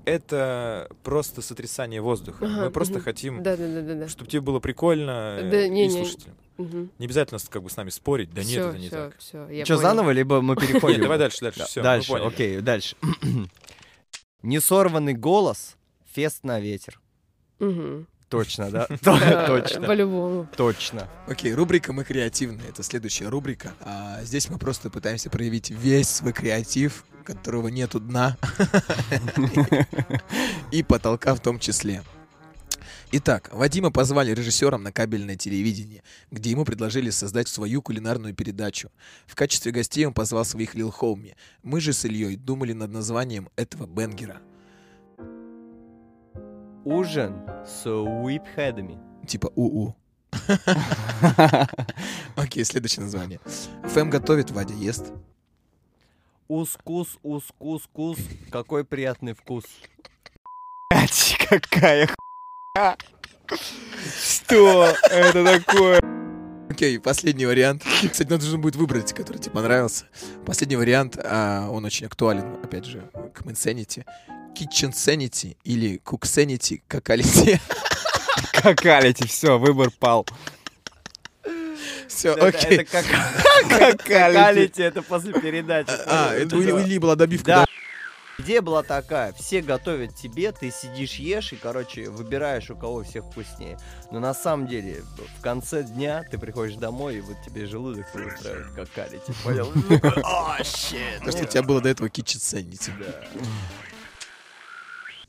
Это 0.04 0.88
просто 1.04 1.42
сотрясание 1.42 2.00
воздуха. 2.00 2.44
Ага, 2.44 2.64
Мы 2.64 2.70
просто 2.70 2.94
мгм. 2.94 3.02
хотим, 3.02 3.42
Да, 3.42 3.56
да, 3.56 3.68
да, 3.68 3.82
да, 3.82 3.94
да. 3.94 4.08
чтобы 4.08 4.30
тебе 4.30 4.40
было 4.40 4.58
прикольно 4.60 5.36
э, 5.40 5.50
Да, 5.50 5.64
и 5.64 5.70
не-не. 5.70 5.90
слушателям. 6.04 6.36
Мгм. 6.58 6.90
Не 6.98 7.06
обязательно 7.06 7.40
как 7.48 7.62
бы 7.62 7.70
с 7.70 7.76
нами 7.76 7.90
спорить. 7.90 8.30
Да 8.34 8.42
нет, 8.42 8.50
Всё, 8.50 8.68
это 8.68 8.78
не 8.78 8.88
всё, 8.88 8.96
так. 8.96 9.18
всё, 9.18 9.48
я 9.48 9.64
Что, 9.64 9.74
поняла. 9.76 9.90
заново, 9.90 10.10
либо 10.10 10.40
мы 10.42 10.56
переходим? 10.56 10.94
Нет, 10.96 11.02
давай 11.02 11.18
дальше, 11.18 11.38
дальше. 11.40 11.58
Да, 11.60 11.64
Все, 11.66 11.82
дальше, 11.82 12.12
окей, 12.14 12.60
дальше. 12.60 12.96
Несорванный 14.42 15.14
голос, 15.14 15.76
фест 16.12 16.42
на 16.44 16.58
ветер. 16.60 17.00
Мгм. 17.58 18.06
Точно, 18.32 18.70
да? 18.70 18.86
Точно. 18.86 19.86
По-любому. 19.86 20.48
Точно. 20.56 21.06
Окей, 21.26 21.52
рубрика 21.52 21.92
«Мы 21.92 22.02
креативные»— 22.02 22.68
это 22.70 22.82
следующая 22.82 23.28
рубрика. 23.28 23.74
А 23.82 24.24
здесь 24.24 24.48
мы 24.48 24.58
просто 24.58 24.88
пытаемся 24.88 25.28
проявить 25.28 25.68
весь 25.68 26.08
свой 26.08 26.32
креатив, 26.32 27.04
которого 27.24 27.68
нету 27.68 28.00
дна, 28.00 28.38
и 30.72 30.82
потолка 30.82 31.34
в 31.34 31.40
том 31.40 31.58
числе. 31.58 32.02
Итак, 33.10 33.50
Вадима 33.52 33.90
позвали 33.90 34.32
режиссером 34.32 34.82
на 34.82 34.92
кабельное 34.92 35.36
телевидение, 35.36 36.02
где 36.30 36.52
ему 36.52 36.64
предложили 36.64 37.10
создать 37.10 37.48
свою 37.48 37.82
кулинарную 37.82 38.34
передачу. 38.34 38.90
В 39.26 39.34
качестве 39.34 39.72
гостей 39.72 40.06
он 40.06 40.14
позвал 40.14 40.46
своих 40.46 40.74
Лил 40.74 40.90
Хоуми. 40.90 41.36
Мы 41.62 41.82
же 41.82 41.92
с 41.92 42.06
Ильей 42.06 42.36
думали 42.36 42.72
над 42.72 42.90
названием 42.90 43.50
этого 43.56 43.86
бенгера. 43.86 44.40
Ужин 46.84 47.48
с 47.64 47.86
уипхедами. 47.88 48.98
Типа 49.26 49.52
УУ. 49.54 49.94
Окей, 52.36 52.64
следующее 52.64 53.04
название. 53.04 53.38
Фэм 53.84 54.10
готовит, 54.10 54.50
Вадя 54.50 54.74
ест. 54.74 55.12
Ус-кус, 56.48 57.18
ус-кус-кус. 57.22 58.18
Какой 58.50 58.84
приятный 58.84 59.34
вкус. 59.34 59.64
Какая 61.48 62.08
хуйня. 62.08 62.96
Что 64.20 64.86
это 65.10 65.44
такое? 65.44 66.00
Окей, 66.68 66.98
последний 66.98 67.46
вариант. 67.46 67.84
Кстати, 68.10 68.28
надо 68.28 68.44
нужно 68.44 68.58
будет 68.58 68.76
выбрать, 68.76 69.12
который 69.12 69.38
тебе 69.38 69.52
понравился. 69.52 70.06
Последний 70.46 70.76
вариант, 70.76 71.18
а, 71.22 71.68
он 71.70 71.84
очень 71.84 72.06
актуален, 72.06 72.54
опять 72.64 72.86
же, 72.86 73.10
к 73.34 73.42
Insanity. 73.42 74.04
Kitchen 74.54 74.92
Sanity 74.92 75.56
или 75.64 76.00
Cook 76.04 76.22
Sanity, 76.22 76.82
какалити. 76.88 77.60
Какалити, 78.52 79.26
все, 79.26 79.58
выбор 79.58 79.90
пал. 79.90 80.26
Все, 82.08 82.32
окей. 82.34 82.78
Это 82.78 82.84
как... 82.84 83.04
Какалити, 83.98 84.82
это 84.82 85.02
после 85.02 85.32
передачи. 85.32 85.90
А, 86.06 86.34
это 86.34 86.56
у 86.56 86.60
Ильи- 86.62 86.98
была 86.98 87.16
добивка? 87.16 87.64
Идея 88.38 88.62
была 88.62 88.82
такая, 88.82 89.32
все 89.34 89.60
готовят 89.60 90.16
тебе, 90.16 90.52
ты 90.52 90.70
сидишь, 90.70 91.14
ешь 91.14 91.52
и, 91.52 91.56
короче, 91.56 92.08
выбираешь, 92.08 92.70
у 92.70 92.76
кого 92.76 93.04
всех 93.04 93.24
вкуснее. 93.26 93.78
Но 94.10 94.20
на 94.20 94.34
самом 94.34 94.66
деле, 94.66 95.02
в 95.38 95.42
конце 95.42 95.84
дня 95.84 96.24
ты 96.28 96.38
приходишь 96.38 96.76
домой, 96.76 97.16
и 97.16 97.20
вот 97.20 97.36
тебе 97.44 97.66
желудок 97.66 98.06
устраивает 98.14 98.72
какалити, 98.74 99.32
понял? 99.44 99.70
О, 100.24 100.56
щит! 100.64 101.18
Потому 101.18 101.32
что 101.32 101.44
у 101.44 101.46
тебя 101.48 101.62
было 101.62 101.80
до 101.80 101.90
этого 101.90 102.08
Kitchen 102.08 102.40
Sanity. 102.40 102.90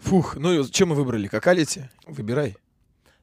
Фух, 0.04 0.36
ну 0.36 0.54
и 0.54 0.64
что 0.64 0.86
мы 0.86 0.96
выбрали? 0.96 1.28
Какалити? 1.28 1.90
Выбирай. 2.06 2.58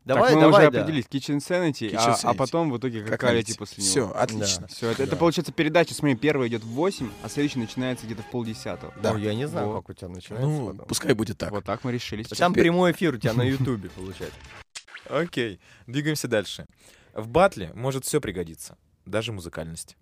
Давай, 0.06 0.30
так 0.30 0.34
мы 0.36 0.40
давай, 0.40 0.62
уже 0.62 0.70
да. 0.72 0.80
определились, 0.80 1.06
Kitchen 1.10 1.38
Sanity, 1.38 1.90
Kitchen 1.92 1.96
а, 1.98 2.14
а 2.14 2.32
Sanity. 2.32 2.36
потом 2.36 2.70
в 2.70 2.78
итоге 2.78 3.02
Какалити. 3.04 3.54
после 3.54 3.84
него. 3.84 3.90
Всё, 3.90 4.10
отлично. 4.18 4.66
Все, 4.66 4.88
это, 4.88 4.98
Да. 4.98 5.04
это 5.04 5.16
получается 5.16 5.52
передача, 5.52 5.92
смотри, 5.92 6.16
первая 6.16 6.48
идет 6.48 6.64
в 6.64 6.68
8, 6.68 7.10
а 7.22 7.28
следующая 7.28 7.58
начинается 7.58 8.06
где-то 8.06 8.22
в 8.22 8.30
полдесятого. 8.30 8.94
Да. 9.02 9.12
Ой, 9.12 9.22
я 9.22 9.34
не 9.34 9.46
знаю, 9.46 9.68
Вот. 9.68 9.80
как 9.82 9.90
у 9.90 9.92
тебя 9.92 10.08
начинается. 10.08 10.48
Ну, 10.48 10.70
потом. 10.70 10.86
пускай 10.86 11.12
будет 11.12 11.36
так. 11.36 11.50
Вот 11.50 11.64
так 11.64 11.84
мы 11.84 11.92
решили. 11.92 12.22
Там 12.22 12.54
прямой 12.54 12.92
эфир 12.92 13.14
у 13.14 13.18
тебя 13.18 13.34
на 13.34 13.42
ютубе 13.42 13.90
получается. 13.90 14.36
Окей, 15.10 15.60
двигаемся 15.86 16.28
дальше. 16.28 16.64
В 17.12 17.28
батле 17.28 17.70
может 17.74 18.06
все 18.06 18.22
пригодиться, 18.22 18.78
даже 19.04 19.32
музыкальность. 19.32 19.96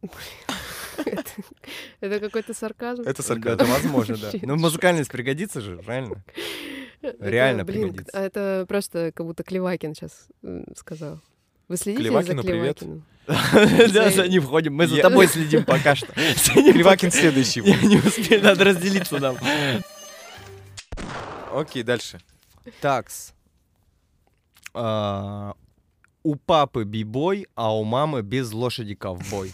Это 2.00 2.20
какой-то 2.20 2.54
сарказм. 2.54 3.02
Это 3.02 3.22
сарказм. 3.22 3.54
Это 3.54 3.64
возможно, 3.64 4.16
да. 4.16 4.30
Ну, 4.42 4.56
музыкальность 4.56 5.10
пригодится 5.10 5.60
же, 5.60 5.80
реально 7.18 7.64
блин, 7.64 7.92
пригодится. 7.92 8.18
а 8.18 8.22
это 8.22 8.64
просто 8.68 9.12
как 9.14 9.26
будто 9.26 9.42
Клевакин 9.42 9.94
сейчас 9.94 10.28
сказал. 10.76 11.20
Вы 11.68 11.76
следите 11.76 12.04
Клевакину 12.04 12.42
за 12.42 12.48
привет. 12.48 12.82
Да, 13.92 14.10
за 14.10 14.26
ним 14.26 14.42
входим. 14.42 14.74
Мы 14.74 14.86
за 14.88 15.00
тобой 15.00 15.28
следим 15.28 15.64
пока 15.64 15.94
что. 15.94 16.06
Пока- 16.84 17.10
следующий. 17.10 17.60
Не 17.60 17.96
успею, 17.98 18.42
надо 18.42 18.64
разделиться 18.64 19.18
нам. 19.18 19.36
Окей, 21.54 21.82
дальше. 21.82 22.20
Такс. 22.80 23.32
А, 24.74 25.54
У 26.22 26.34
папы 26.36 26.84
бибой, 26.84 27.46
а 27.54 27.76
у 27.76 27.84
мамы 27.84 28.22
без 28.22 28.52
лошади 28.52 28.94
ковбой. 28.94 29.52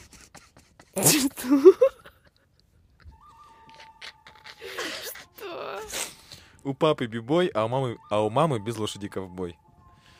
У 6.64 6.74
папы 6.74 7.06
бибой, 7.06 7.46
а 7.54 7.64
у 7.64 7.68
мамы, 7.68 7.98
а 8.10 8.20
у 8.20 8.30
мамы 8.30 8.58
без 8.58 8.76
лошади 8.76 9.08
ковбой. 9.08 9.56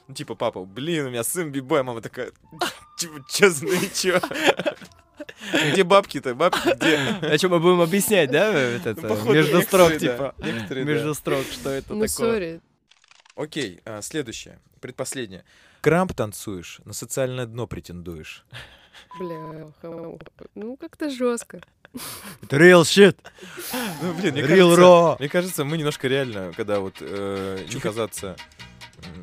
Ну, 0.06 0.14
типа, 0.14 0.34
папа, 0.34 0.64
блин, 0.64 1.06
у 1.06 1.10
меня 1.10 1.22
сын 1.22 1.50
бибой, 1.50 1.80
а 1.80 1.82
мама 1.82 2.00
такая, 2.00 2.32
типа, 2.96 3.24
чё, 3.30 3.52
ну 3.60 3.70
чё? 3.94 4.20
Где 5.72 5.84
бабки-то? 5.84 6.34
Бабки 6.34 6.74
где? 6.74 6.96
А 7.20 7.36
что, 7.36 7.48
мы 7.50 7.60
будем 7.60 7.80
объяснять, 7.82 8.30
да, 8.30 8.50
Ну, 8.52 8.58
э, 8.58 8.94
походу, 8.94 9.34
между 9.34 9.60
строк, 9.62 9.90
некоторые, 9.90 9.98
типа? 9.98 10.34
да, 10.38 10.46
некоторые, 10.52 10.86
да. 10.86 10.92
Между 10.92 11.14
строк, 11.14 11.44
что 11.52 11.70
это 11.70 11.92
Ну, 11.92 12.06
такое? 12.06 12.08
сори. 12.08 12.60
Окей, 13.36 13.80
а, 13.84 14.00
следующее, 14.00 14.58
предпоследнее. 14.80 15.44
Крамп 15.82 16.14
танцуешь, 16.14 16.80
на 16.84 16.92
социальное 16.94 17.44
дно 17.46 17.66
претендуешь. 17.66 18.44
Бля, 19.18 19.72
ну 20.54 20.76
как-то 20.76 21.10
жестко. 21.10 21.60
Это 22.42 22.56
real 22.56 22.82
shit. 22.82 23.16
Ну, 24.02 24.12
блин, 24.14 24.34
мне 24.34 24.42
Real 24.42 24.68
кажется, 24.74 24.80
raw. 24.82 25.16
мне 25.18 25.28
кажется, 25.28 25.64
мы 25.64 25.78
немножко 25.78 26.06
реально, 26.06 26.52
когда 26.54 26.80
вот 26.80 26.96
э, 27.00 27.64
не 27.72 27.80
казаться 27.80 28.36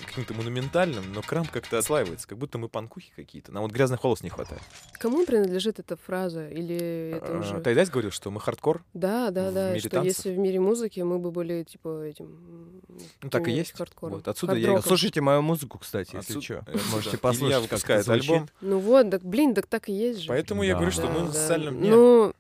каким-то 0.06 0.34
монументальным, 0.34 1.04
но 1.14 1.22
крамп 1.22 1.52
как-то 1.52 1.78
отслаивается, 1.78 2.28
как 2.28 2.38
будто 2.38 2.58
мы 2.58 2.70
панкухи 2.70 3.12
какие-то. 3.16 3.52
Нам 3.52 3.64
вот 3.64 3.72
грязных 3.72 4.04
волос 4.04 4.22
не 4.24 4.30
хватает. 4.30 4.62
Кому 5.00 5.26
принадлежит 5.26 5.80
эта 5.80 5.96
фраза? 5.98 6.48
Или 6.48 7.14
это 7.18 7.36
А, 7.38 7.40
уже... 7.40 7.60
Tight 7.62 7.77
Eyez 7.77 7.90
говорил, 7.90 8.12
что 8.12 8.32
мы 8.32 8.40
хардкор. 8.40 8.84
Да, 8.94 9.32
да, 9.32 9.52
в 9.52 9.54
да. 9.54 9.70
мире 9.70 9.80
Что 9.82 9.90
танцев. 9.90 10.18
если 10.18 10.34
в 10.34 10.38
мире 10.38 10.60
музыки 10.60 11.00
мы 11.02 11.20
бы 11.20 11.32
были 11.32 11.64
типа 11.64 12.04
этим. 12.06 12.82
Ну, 13.22 13.30
так 13.30 13.42
и 13.42 13.46
каким-нибудь 13.46 13.58
есть. 13.68 13.78
Хардкором. 13.78 14.14
Вот, 14.16 14.28
отсюда 14.28 14.54
я 14.56 14.68
Хард-роком. 14.68 14.88
Слушайте 14.88 15.22
мою 15.22 15.42
музыку, 15.42 15.78
кстати, 15.80 16.16
если 16.16 16.38
Отсюда- 16.38 16.64
что. 16.64 16.66
Можете 16.92 17.10
Илья 17.12 17.20
послушать, 17.20 17.50
как 17.52 17.52
это 17.56 17.62
выпускает 17.64 18.06
звучит. 18.06 18.32
альбом. 18.32 18.50
Ну 18.62 18.80
вот, 18.80 19.10
так 19.12 19.24
блин, 19.24 19.54
так 19.54 19.68
так 19.68 19.90
и 19.90 19.94
есть 19.94 20.20
же. 20.22 20.28
Поэтому 20.30 20.64
я 20.64 20.74
Да. 20.74 20.80
говорю, 20.80 20.92
что 20.92 21.02
Да, 21.04 21.10
мы 21.10 21.20
на 21.22 21.26
да. 21.28 21.34
социальном 21.34 21.78
дне. 21.80 21.90
Ну, 21.90 22.34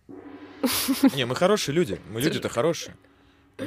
Не, 1.16 1.26
мы 1.26 1.36
хорошие 1.36 1.76
люди. 1.76 2.00
Мы 2.12 2.22
люди-то 2.22 2.50
хорошие. 2.50 2.96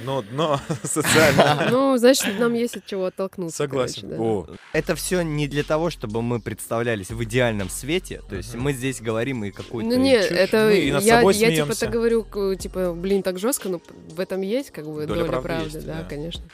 Но 0.05 0.23
дно 0.23 0.61
социальное. 0.85 1.69
ну, 1.71 1.97
значит, 1.97 2.39
нам 2.39 2.55
есть 2.55 2.77
от 2.77 2.87
чего 2.87 3.07
оттолкнуться. 3.07 3.57
Согласен. 3.57 4.03
короче, 4.03 4.17
да. 4.17 4.23
О, 4.23 4.47
Это 4.73 4.95
все 4.95 5.23
не 5.23 5.49
для 5.49 5.63
того, 5.63 5.91
чтобы 5.91 6.21
мы 6.23 6.41
представлялись 6.41 7.11
в 7.11 7.23
идеальном 7.25 7.71
свете. 7.71 8.21
То 8.29 8.37
есть 8.37 8.55
мы 8.55 8.73
здесь 8.73 9.01
говорим 9.01 9.45
и 9.45 9.51
какую-то 9.51 9.89
Ну 9.91 10.03
не, 10.03 10.17
чушь. 10.21 10.31
это 10.31 10.67
Мы 10.71 10.79
и 10.79 10.93
над 10.93 11.03
я, 11.03 11.17
собой 11.19 11.35
я 11.37 11.55
типа 11.55 11.75
так 11.75 11.91
говорю, 11.91 12.27
типа, 12.57 12.93
блин, 12.93 13.23
так 13.23 13.39
жестко, 13.39 13.69
но 13.69 13.81
в 14.11 14.21
этом 14.21 14.43
есть 14.43 14.71
как 14.71 14.85
бы 14.87 15.07
Доля 15.07 15.21
доля, 15.21 15.29
правды 15.29 15.49
правды, 15.49 15.65
есть, 15.77 15.87
да, 15.87 15.95
да. 16.03 16.05
конечно. 16.05 16.45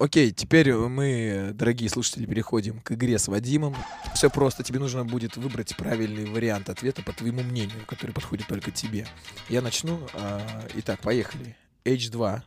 Окей, 0.00 0.30
теперь 0.30 0.72
мы, 0.72 1.50
дорогие 1.52 1.90
слушатели, 1.90 2.24
переходим 2.24 2.80
к 2.80 2.92
игре 2.92 3.18
с 3.18 3.28
Вадимом. 3.28 3.76
Все 4.14 4.30
просто, 4.30 4.62
тебе 4.62 4.78
нужно 4.78 5.04
будет 5.04 5.36
выбрать 5.36 5.76
правильный 5.76 6.24
вариант 6.24 6.70
ответа 6.70 7.02
по 7.02 7.12
твоему 7.12 7.42
мнению, 7.42 7.84
который 7.86 8.12
подходит 8.12 8.46
только 8.46 8.70
тебе. 8.70 9.06
Я 9.50 9.60
начну. 9.60 10.00
а, 10.14 10.40
Итак, 10.76 11.00
поехали. 11.00 11.54
H2. 11.84 12.40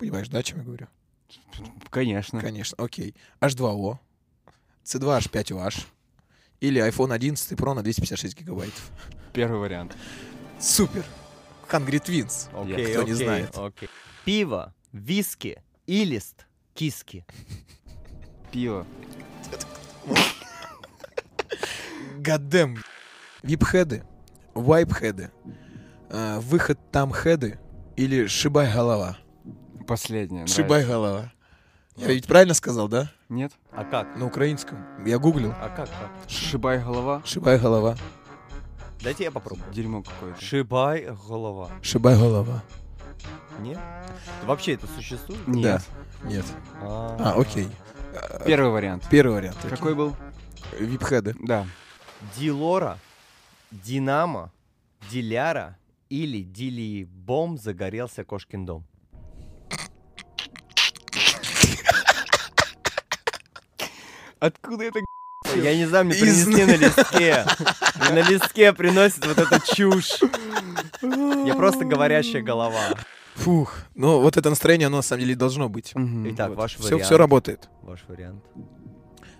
Понимаешь, 0.00 0.28
да, 0.28 0.38
о 0.38 0.42
чем 0.42 0.58
я 0.58 0.64
говорю? 0.64 0.88
Конечно. 1.90 2.40
Конечно, 2.40 2.74
окей. 2.82 3.14
H2O. 3.40 3.98
C2H5OH. 4.82 5.84
Или 6.60 6.80
iPhone 6.82 7.12
11 7.12 7.52
Pro 7.52 7.74
на 7.74 7.82
256 7.82 8.38
гигабайтов. 8.40 8.90
Первый 9.34 9.60
вариант. 9.60 9.94
Супер. 10.58 11.04
Hungry 11.70 12.02
Twins. 12.02 12.48
Окей, 12.54 12.86
Кто 12.94 13.02
не 13.02 13.12
окей, 13.12 13.24
знает. 13.24 13.58
окей. 13.58 13.88
Пиво, 14.24 14.74
виски, 14.92 15.62
илист, 15.86 16.46
киски. 16.74 17.26
Пиво. 18.50 18.86
Гадем. 22.18 22.82
Вип-хеды, 23.42 24.02
вайп-хеды, 24.54 25.30
э, 26.10 26.38
выход 26.40 26.78
там 26.90 27.12
хеды 27.12 27.58
или 27.96 28.26
шибай 28.26 28.72
голова. 28.72 29.18
Последнее. 29.86 30.46
Шибай 30.46 30.84
голова. 30.84 31.32
Я 31.96 32.08
ведь 32.08 32.26
правильно 32.26 32.54
сказал, 32.54 32.88
да? 32.88 33.10
Нет? 33.28 33.52
А 33.72 33.84
как? 33.84 34.16
На 34.16 34.26
украинском. 34.26 34.78
Я 35.04 35.18
гуглил. 35.18 35.52
А 35.60 35.68
как? 35.68 35.88
как? 35.88 36.10
Шибай 36.28 36.78
голова. 36.82 37.22
Шибай 37.24 37.58
голова. 37.58 37.96
Дайте 39.02 39.24
я 39.24 39.30
попробую. 39.30 39.70
Дерьмо 39.72 40.02
какое-то. 40.02 40.40
Шибай 40.40 41.06
голова. 41.28 41.70
Шибай 41.82 42.16
голова. 42.16 42.62
Нет? 43.60 43.78
Вообще 44.44 44.74
это 44.74 44.86
существует? 44.86 45.46
Нет. 45.48 45.82
Да. 46.22 46.28
Нет. 46.28 46.44
А, 46.82 47.16
А, 47.34 47.40
окей. 47.40 47.68
Первый 48.46 48.70
вариант. 48.70 49.06
Первый 49.10 49.34
вариант. 49.36 49.58
окей. 49.58 49.70
Какой 49.70 49.94
был? 49.94 50.14
Вип-хеды. 50.78 51.34
Да. 51.40 51.66
Дилора, 52.36 52.98
Динамо, 53.70 54.52
Диляра 55.10 55.76
или 56.08 56.42
Дили-бом 56.42 57.56
загорелся 57.58 58.24
Кошкин 58.24 58.66
дом. 58.66 58.84
Откуда 64.40 64.84
это 64.84 65.00
Я 65.56 65.76
не 65.76 65.86
знаю, 65.86 66.06
мне 66.06 66.14
Из- 66.14 66.20
принесли 66.20 66.64
на 66.64 66.76
листке. 66.76 67.44
Мне 68.10 68.22
на 68.22 68.28
листке 68.28 68.72
приносят 68.72 69.26
вот 69.26 69.38
эту 69.38 69.60
чушь. 69.74 70.18
Я 71.46 71.54
просто 71.54 71.84
говорящая 71.84 72.42
голова. 72.42 72.80
Фух. 73.36 73.74
Ну, 73.94 74.20
вот 74.20 74.36
это 74.36 74.50
настроение, 74.50 74.86
оно 74.86 74.98
на 74.98 75.02
самом 75.02 75.20
деле 75.22 75.34
должно 75.36 75.68
быть. 75.68 75.92
Итак, 75.94 76.54
ваш 76.56 76.74
Все, 76.76 76.84
вариант. 76.84 77.04
все 77.04 77.16
работает. 77.16 77.68
Ваш 77.82 78.00
вариант. 78.08 78.42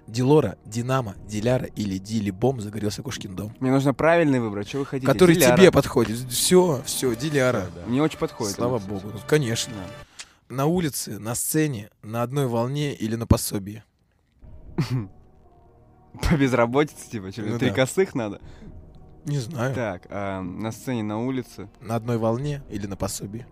Дилора, 0.07 0.57
Динамо, 0.65 1.15
Диляра 1.27 1.67
или 1.67 1.99
Дили 1.99 2.31
Бом 2.31 2.61
загорелся 2.61 3.03
Кошкин 3.03 3.37
дом. 3.37 3.55
Мне 3.61 3.71
нужно 3.71 3.95
правильный 3.95 4.41
выбрать. 4.41 4.69
Что 4.69 4.79
вы 4.79 4.87
хотите? 4.87 5.07
Который 5.07 5.37
Диляра. 5.37 5.57
тебе 5.57 5.71
подходит. 5.71 6.19
Все, 6.31 6.83
все, 6.85 7.15
Диляра. 7.15 7.71
Мне 7.87 8.03
очень 8.03 8.19
подходит. 8.19 8.57
Слава 8.57 8.79
кстати. 8.79 8.91
богу. 8.93 9.11
Ну, 9.15 9.21
конечно. 9.29 9.73
На 10.49 10.67
улице, 10.67 11.19
на 11.21 11.37
сцене, 11.37 11.91
на 12.03 12.23
одной 12.23 12.47
волне 12.49 12.93
или 12.93 13.15
на 13.15 13.27
пособии. 13.29 13.85
По 16.29 16.35
безработице, 16.37 17.09
типа, 17.11 17.31
что, 17.31 17.43
Ну 17.43 17.59
три 17.59 17.69
да. 17.71 17.75
косых 17.77 18.15
надо? 18.15 18.41
Не 19.27 19.39
знаю. 19.39 19.75
Так, 19.75 20.07
а, 20.11 20.41
на 20.41 20.73
сцене, 20.73 21.03
на 21.03 21.21
улице. 21.21 21.69
На 21.81 21.97
одной 21.97 22.19
волне 22.19 22.63
или 22.71 22.87
на 22.87 22.97
пособии? 22.97 23.47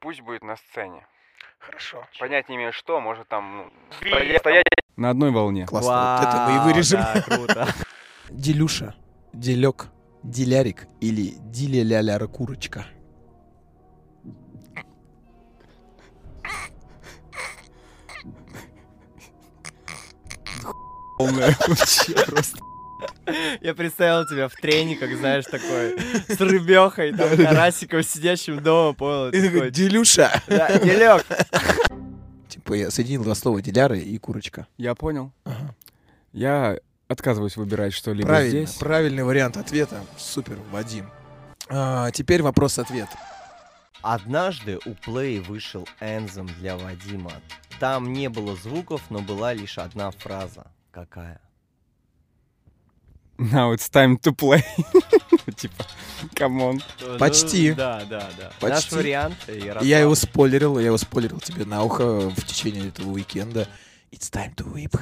Пусть 0.00 0.20
будет 0.20 0.42
на 0.42 0.56
сцене. 0.56 1.04
Хорошо. 1.58 2.04
Понять 2.18 2.48
не 2.48 2.56
имею 2.56 2.72
что, 2.72 3.00
может 3.00 3.28
там, 3.28 3.56
ну, 3.56 3.70
Стоять- 4.38 4.64
на 4.96 5.10
одной 5.10 5.30
волне. 5.30 5.66
Классно. 5.66 6.18
Вот 6.20 6.28
это 6.28 6.46
мы 6.48 6.56
и 6.56 6.72
вырежем. 6.72 7.00
да, 7.00 7.22
круто. 7.22 7.68
Делюша, 8.30 8.94
Делек, 9.32 9.88
Дилярик 10.22 10.86
или 11.00 11.34
Диля-ля-ля 11.40 12.18
Полная 21.20 21.54
вообще 21.68 22.14
просто. 22.26 22.58
Я 23.60 23.74
представил 23.74 24.26
тебя 24.26 24.48
в 24.48 24.54
трениках, 24.54 25.14
знаешь, 25.16 25.44
такой, 25.44 25.98
с 26.28 26.40
рыбехой, 26.40 27.12
там, 27.14 27.36
карасиком, 27.36 28.02
сидящим 28.02 28.62
дома, 28.62 28.94
понял? 28.94 29.28
И 29.30 29.42
такой, 29.48 29.70
Делюша. 29.70 30.30
Да, 30.46 30.78
Делек. 30.78 31.26
Типа 32.48 32.72
я 32.72 32.90
соединил 32.90 33.22
два 33.22 33.34
слова 33.34 33.60
Диляра 33.60 33.98
и 33.98 34.16
курочка. 34.18 34.66
Я 34.78 34.94
понял. 34.94 35.30
Ага. 35.44 35.74
Я 36.32 36.78
отказываюсь 37.06 37.56
выбирать 37.56 37.92
что-либо 37.92 38.28
Правильно, 38.28 38.66
здесь. 38.66 38.76
правильный 38.78 39.24
вариант 39.24 39.56
ответа. 39.58 40.00
Супер, 40.16 40.58
Вадим. 40.72 41.10
А, 41.68 42.10
теперь 42.12 42.42
вопрос-ответ. 42.42 43.08
Однажды 44.02 44.78
у 44.86 44.90
Play 44.90 45.42
вышел 45.42 45.86
энзем 46.00 46.46
для 46.60 46.76
Вадима. 46.76 47.32
Там 47.78 48.12
не 48.12 48.28
было 48.28 48.56
звуков, 48.56 49.02
но 49.10 49.20
была 49.20 49.52
лишь 49.52 49.78
одна 49.78 50.10
фраза. 50.10 50.66
Какая? 50.90 51.40
Now 53.38 53.72
it's 53.72 53.88
time 53.88 54.18
to 54.18 54.32
play. 54.32 54.62
Типа, 55.56 55.86
come 56.34 56.61
on. 56.61 56.82
Почти. 57.18 57.70
Ну, 57.70 57.76
Да, 57.76 58.04
да, 58.04 58.30
да. 58.36 58.52
Почти. 58.60 58.68
Наш 58.68 58.92
вариант. 58.92 59.36
Ярослав. 59.48 59.82
Я 59.84 60.00
его 60.00 60.14
спойлерил, 60.14 60.78
я 60.78 60.86
его 60.86 60.98
спойлерил 60.98 61.40
тебе 61.40 61.64
на 61.64 61.82
ухо 61.82 62.28
в 62.28 62.44
течение 62.44 62.88
этого 62.88 63.10
уикенда. 63.10 63.66
It's 64.12 64.30
time 64.30 64.54
to 64.56 64.70
whip. 64.70 64.98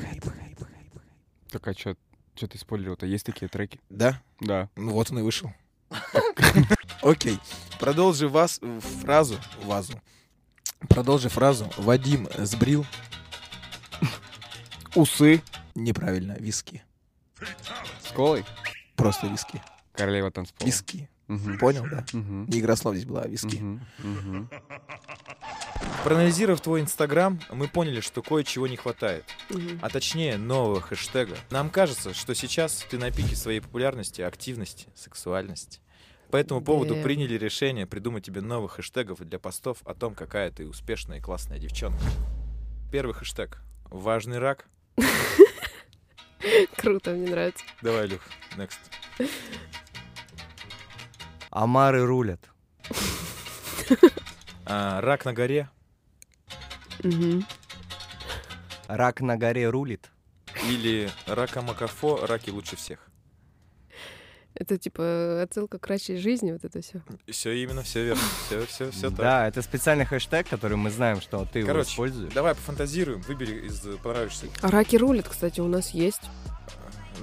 Так 1.50 1.66
а 1.66 1.72
что 1.72 1.96
что 2.36 2.46
ты 2.46 2.58
спойлерил-то? 2.58 3.06
Есть 3.06 3.26
такие 3.26 3.48
треки? 3.48 3.80
Да? 3.90 4.22
Да. 4.38 4.68
Ну 4.76 4.92
вот 4.92 5.10
он 5.10 5.18
и 5.18 5.22
вышел. 5.22 5.52
Окей. 7.02 7.38
Продолжи 7.80 8.28
вас 8.28 8.60
фразу, 9.02 9.36
вазу. 9.64 10.00
Продолжи 10.88 11.28
фразу. 11.28 11.68
Вадим 11.76 12.28
сбрил. 12.38 12.86
Усы. 14.94 15.42
Неправильно, 15.74 16.36
виски. 16.38 16.82
С 18.02 18.10
колой? 18.12 18.44
Просто 18.96 19.26
виски. 19.28 19.60
Королева 19.92 20.30
танцпола. 20.30 20.66
Виски. 20.66 21.08
Мгм. 21.28 21.58
Понял, 21.58 21.84
да? 21.90 22.04
Мгм. 22.12 22.46
Не 22.46 22.60
игра 22.60 22.74
слов 22.74 22.94
здесь 22.94 23.06
была, 23.06 23.22
а 23.22 23.28
виски. 23.28 23.56
Мгм. 23.56 23.86
Мгм. 23.98 24.50
Проанализировав 26.04 26.60
твой 26.60 26.80
инстаграм, 26.80 27.38
мы 27.52 27.68
поняли, 27.68 28.00
что 28.00 28.22
кое-чего 28.22 28.66
не 28.66 28.76
хватает. 28.76 29.24
Мгм. 29.50 29.78
А 29.82 29.90
точнее, 29.90 30.38
нового 30.38 30.80
хэштега. 30.80 31.36
Нам 31.50 31.68
кажется, 31.70 32.14
что 32.14 32.34
сейчас 32.34 32.84
ты 32.88 32.98
на 32.98 33.10
пике 33.10 33.36
своей 33.36 33.60
популярности, 33.60 34.22
активности, 34.22 34.86
сексуальности. 34.94 35.80
По 36.30 36.36
этому 36.36 36.60
поводу 36.62 36.94
Да. 36.94 37.02
приняли 37.02 37.34
решение 37.34 37.86
придумать 37.86 38.24
тебе 38.24 38.40
новых 38.40 38.72
хэштегов 38.72 39.20
для 39.20 39.38
постов 39.38 39.78
о 39.84 39.94
том, 39.94 40.14
какая 40.14 40.50
ты 40.50 40.66
успешная 40.66 41.18
и 41.18 41.20
классная 41.20 41.58
девчонка. 41.58 42.02
Первый 42.90 43.14
хэштег. 43.14 43.62
Важный 43.90 44.38
рак. 44.38 44.66
Круто, 46.76 47.10
мне 47.10 47.30
нравится. 47.30 47.64
Давай, 47.82 48.06
Люх, 48.06 48.20
next. 48.56 48.78
Амары 51.50 52.04
рулят. 52.04 52.40
А, 54.66 55.00
рак 55.00 55.24
на 55.24 55.32
горе 55.32 55.68
Мгм. 57.02 57.46
Рак 58.86 59.20
на 59.20 59.36
горе 59.36 59.68
рулит. 59.70 60.10
или 60.64 61.10
рака 61.26 61.62
Макафо, 61.62 62.26
раки 62.26 62.50
лучше 62.50 62.76
всех. 62.76 63.07
Это 64.60 64.76
типа 64.76 65.40
отсылка 65.42 65.78
к 65.78 65.82
крачей 65.82 66.16
жизни, 66.16 66.50
вот 66.50 66.64
это 66.64 66.80
все. 66.80 67.00
Все 67.28 67.52
именно, 67.52 67.82
все 67.84 68.04
верно. 68.06 68.22
Все, 68.46 68.66
все, 68.66 68.90
все 68.90 69.08
так. 69.10 69.18
Да, 69.18 69.46
это 69.46 69.62
специальный 69.62 70.04
хэштег, 70.04 70.48
который 70.48 70.76
мы 70.76 70.90
знаем, 70.90 71.20
что 71.20 71.46
ты 71.52 71.60
его 71.60 71.68
Короче, 71.68 71.90
используешь. 71.92 72.32
давай 72.32 72.54
пофантазируем, 72.56 73.20
выбери 73.20 73.66
из 73.68 73.86
э, 73.86 73.96
понравившихся. 74.02 74.48
А 74.60 74.70
раки 74.72 74.96
рулят, 74.96 75.28
кстати, 75.28 75.60
у 75.60 75.68
нас 75.68 75.90
есть. 75.90 76.22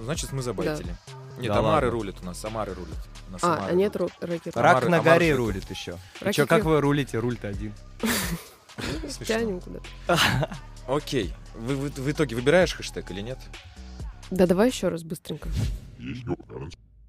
Значит, 0.02 0.32
мы 0.32 0.42
забайтили. 0.44 0.96
Нет, 1.38 1.48
Да 1.52 1.60
Амары 1.60 1.90
рулят 1.90 2.16
у 2.22 2.26
нас, 2.26 2.44
Амары 2.46 2.74
рулят. 2.74 2.98
У 3.28 3.32
нас 3.34 3.44
А, 3.44 3.56
Амары 3.58 3.72
а 3.72 3.76
нет 3.76 3.96
рулят. 3.98 4.14
ру- 4.22 4.28
раки. 4.28 4.52
Рак 4.56 4.78
Амары- 4.84 4.90
на 4.90 4.98
Амары 5.00 5.14
горе 5.20 5.36
рулит 5.36 5.70
еще. 5.70 5.98
Раки 6.22 6.36
Че, 6.38 6.46
как 6.48 6.64
вы 6.64 6.80
рулите? 6.80 7.20
Руль-то 7.20 7.50
один. 7.50 7.74
Тянем 9.28 9.60
куда 9.60 9.80
Окей. 10.88 11.34
Вы, 11.56 11.76
вы- 11.76 11.90
в 11.90 12.10
итоге 12.12 12.36
выбираешь 12.38 12.74
хэштег 12.74 13.12
или 13.12 13.20
нет? 13.22 13.40
Да 14.32 14.48
давай 14.48 14.70
еще 14.70 14.88
раз 14.88 15.04
быстренько. 15.04 15.50
Есть 16.00 16.26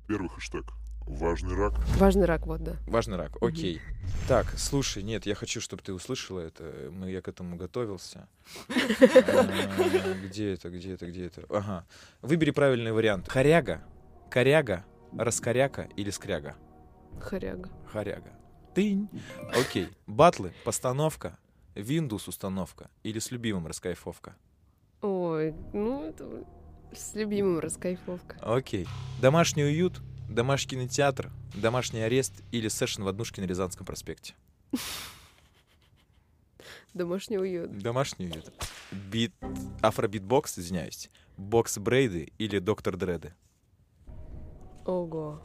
Первый 0.07 0.28
хэштег. 0.28 0.65
Важный 1.07 1.55
рак. 1.55 1.75
Важный 1.99 2.25
рак, 2.26 2.47
вот, 2.47 2.62
да. 2.65 2.76
Важный 2.86 3.17
рак. 3.17 3.36
Окей. 3.41 3.81
Так, 4.26 4.47
слушай, 4.57 5.05
нет, 5.05 5.25
я 5.25 5.36
хочу, 5.36 5.60
чтобы 5.60 5.83
ты 5.83 5.93
услышала 5.93 6.41
это. 6.41 6.91
Мы, 6.93 7.10
я 7.12 7.23
к 7.23 7.28
этому 7.28 7.57
готовился. 7.57 8.26
А, 8.68 10.15
Где 10.25 10.55
это, 10.55 10.68
где 10.68 10.94
это, 10.94 11.07
где 11.07 11.26
это? 11.26 11.44
Ага. 11.49 11.85
Выбери 12.23 12.51
правильный 12.51 12.91
вариант. 12.91 13.28
Хоряга, 13.28 13.83
коряга, 14.31 14.85
раскоряка 15.17 15.83
или 15.97 16.10
скряга? 16.10 16.57
Хоряга. 17.20 17.70
Хоряга. 17.93 18.33
Тынь. 18.75 19.09
Окей. 19.55 19.89
Батлы, 20.09 20.52
постановка, 20.65 21.39
Windows 21.76 22.28
установка 22.28 22.91
или 23.05 23.20
с 23.20 23.31
любимым 23.31 23.68
раскайфовка? 23.68 24.35
Ой, 25.02 25.55
ну 25.73 26.02
это 26.09 26.44
с 26.92 27.15
любимым 27.15 27.58
раскайфовка. 27.58 28.36
Окей. 28.40 28.86
Домашний 29.20 29.65
уют, 29.65 30.00
домашний 30.28 30.70
кинотеатр, 30.70 31.31
домашний 31.55 32.00
арест 32.00 32.32
или 32.52 32.68
session 32.68 33.02
в 33.02 33.08
однушке 33.08 33.40
на 33.42 33.47
Рязанском 33.47 33.86
проспекте? 33.86 34.34
Домашний 36.94 37.39
уют. 37.39 37.78
Домашний 37.78 38.26
уют. 38.26 38.52
Бит... 38.90 39.32
Афробитбокс, 39.82 40.58
извиняюсь. 40.58 41.10
Box 41.36 41.76
braid 41.78 42.23
ы 42.23 42.32
или 42.39 42.58
Доктор 42.58 42.97
Дреды? 42.97 43.34
Ого. 44.86 45.42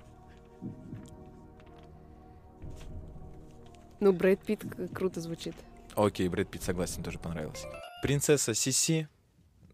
Ну, 4.00 4.14
Брэд 4.14 4.42
Питт 4.44 4.62
к- 4.64 4.88
круто 4.94 5.20
звучит. 5.20 5.56
Окей, 5.96 6.30
Брэд 6.30 6.50
Питт 6.50 6.64
согласен, 6.64 7.04
тоже 7.04 7.20
понравилось. 7.20 7.66
Принцесса 8.02 8.54
Сиси, 8.54 9.10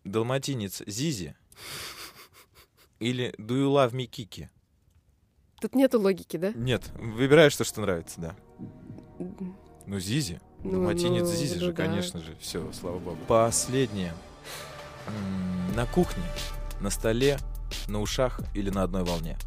Далматинец 0.04 0.82
Зизи 0.88 1.36
или 3.00 3.34
Do 3.38 3.56
You 3.56 3.70
Love 3.74 3.92
Me 3.92 4.06
Кики? 4.06 4.50
Тут 5.62 5.76
нету 5.76 6.00
логики, 6.00 6.38
да? 6.38 6.52
Нет, 6.54 6.92
выбираешь 6.96 7.56
то, 7.56 7.64
что 7.64 7.82
нравится, 7.82 8.22
да. 8.22 8.36
Ну, 9.88 10.00
Зизи. 10.00 10.40
Ну, 10.64 10.72
Далматинец 10.72 11.22
ну, 11.24 11.32
Зизи 11.34 11.60
же, 11.60 11.66
ну 11.68 11.72
да. 11.72 11.84
конечно 11.84 12.20
же. 12.20 12.36
Все, 12.40 12.72
слава 12.74 13.00
богу. 13.00 13.18
Последнее. 13.28 14.14
На 15.76 15.86
кухне, 15.86 16.24
на 16.82 16.90
столе, 16.90 17.38
на 17.88 18.02
ушах 18.02 18.42
или 18.54 18.70
на 18.70 18.84
одной 18.84 19.04
волне? 19.04 19.38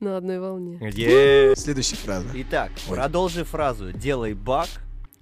На 0.00 0.16
одной 0.16 0.40
волне. 0.40 0.78
Е- 0.92 1.54
Следующая 1.56 1.96
фраза. 1.96 2.28
Итак, 2.34 2.72
Ой. 2.88 2.96
продолжи 2.96 3.44
фразу. 3.44 3.92
Делай 3.92 4.32
баг, 4.32 4.68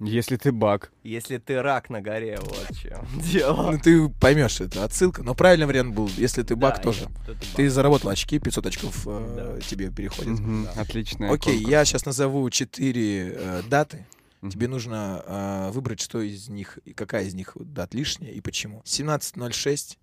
Если 0.01 0.37
ты 0.37 0.51
баг. 0.53 0.91
если 1.03 1.37
ты 1.39 1.61
рак 1.61 1.89
на 1.89 2.01
горе. 2.01 2.39
Вот 2.41 2.67
чем 2.77 3.05
дело. 3.21 3.71
Ну, 3.73 3.77
ты 3.79 4.07
поймешь, 4.07 4.61
это 4.61 4.85
отсылка. 4.85 5.23
Но 5.23 5.35
правильный 5.35 5.65
вариант 5.65 5.93
был, 5.93 6.07
если 6.15 6.41
ты 6.43 6.55
баг 6.55 6.77
Да, 6.77 6.83
тоже. 6.83 7.07
ты 7.25 7.33
баг. 7.33 7.37
Ты 7.55 7.69
заработал 7.69 8.09
очки, 8.09 8.39
500 8.39 8.65
очков 8.65 9.03
э, 9.05 9.59
тебе 9.67 9.91
переходит. 9.91 10.39
Мгм, 10.39 10.65
да. 10.73 10.81
Отличная 10.81 11.31
Окей, 11.33 11.53
конкурс. 11.55 11.71
я 11.71 11.83
сейчас 11.85 12.05
назову 12.05 12.49
четыре 12.49 13.33
э, 13.35 13.61
даты. 13.69 14.05
Мгм. 14.41 14.51
Тебе 14.51 14.67
нужно 14.69 15.21
э, 15.25 15.71
выбрать, 15.73 15.99
что 15.99 16.21
из 16.21 16.47
них, 16.47 16.79
и 16.85 16.93
какая 16.93 17.25
из 17.25 17.33
них 17.33 17.57
вот 17.57 17.73
дат 17.73 17.93
лишняя 17.93 18.31
и 18.31 18.39
почему. 18.39 18.81
17.06, 18.85 19.97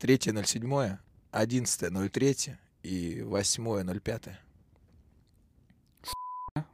3.07, 0.00 0.96
11.03 1.30 2.54
и 2.84 3.18
8.05. 3.22 4.30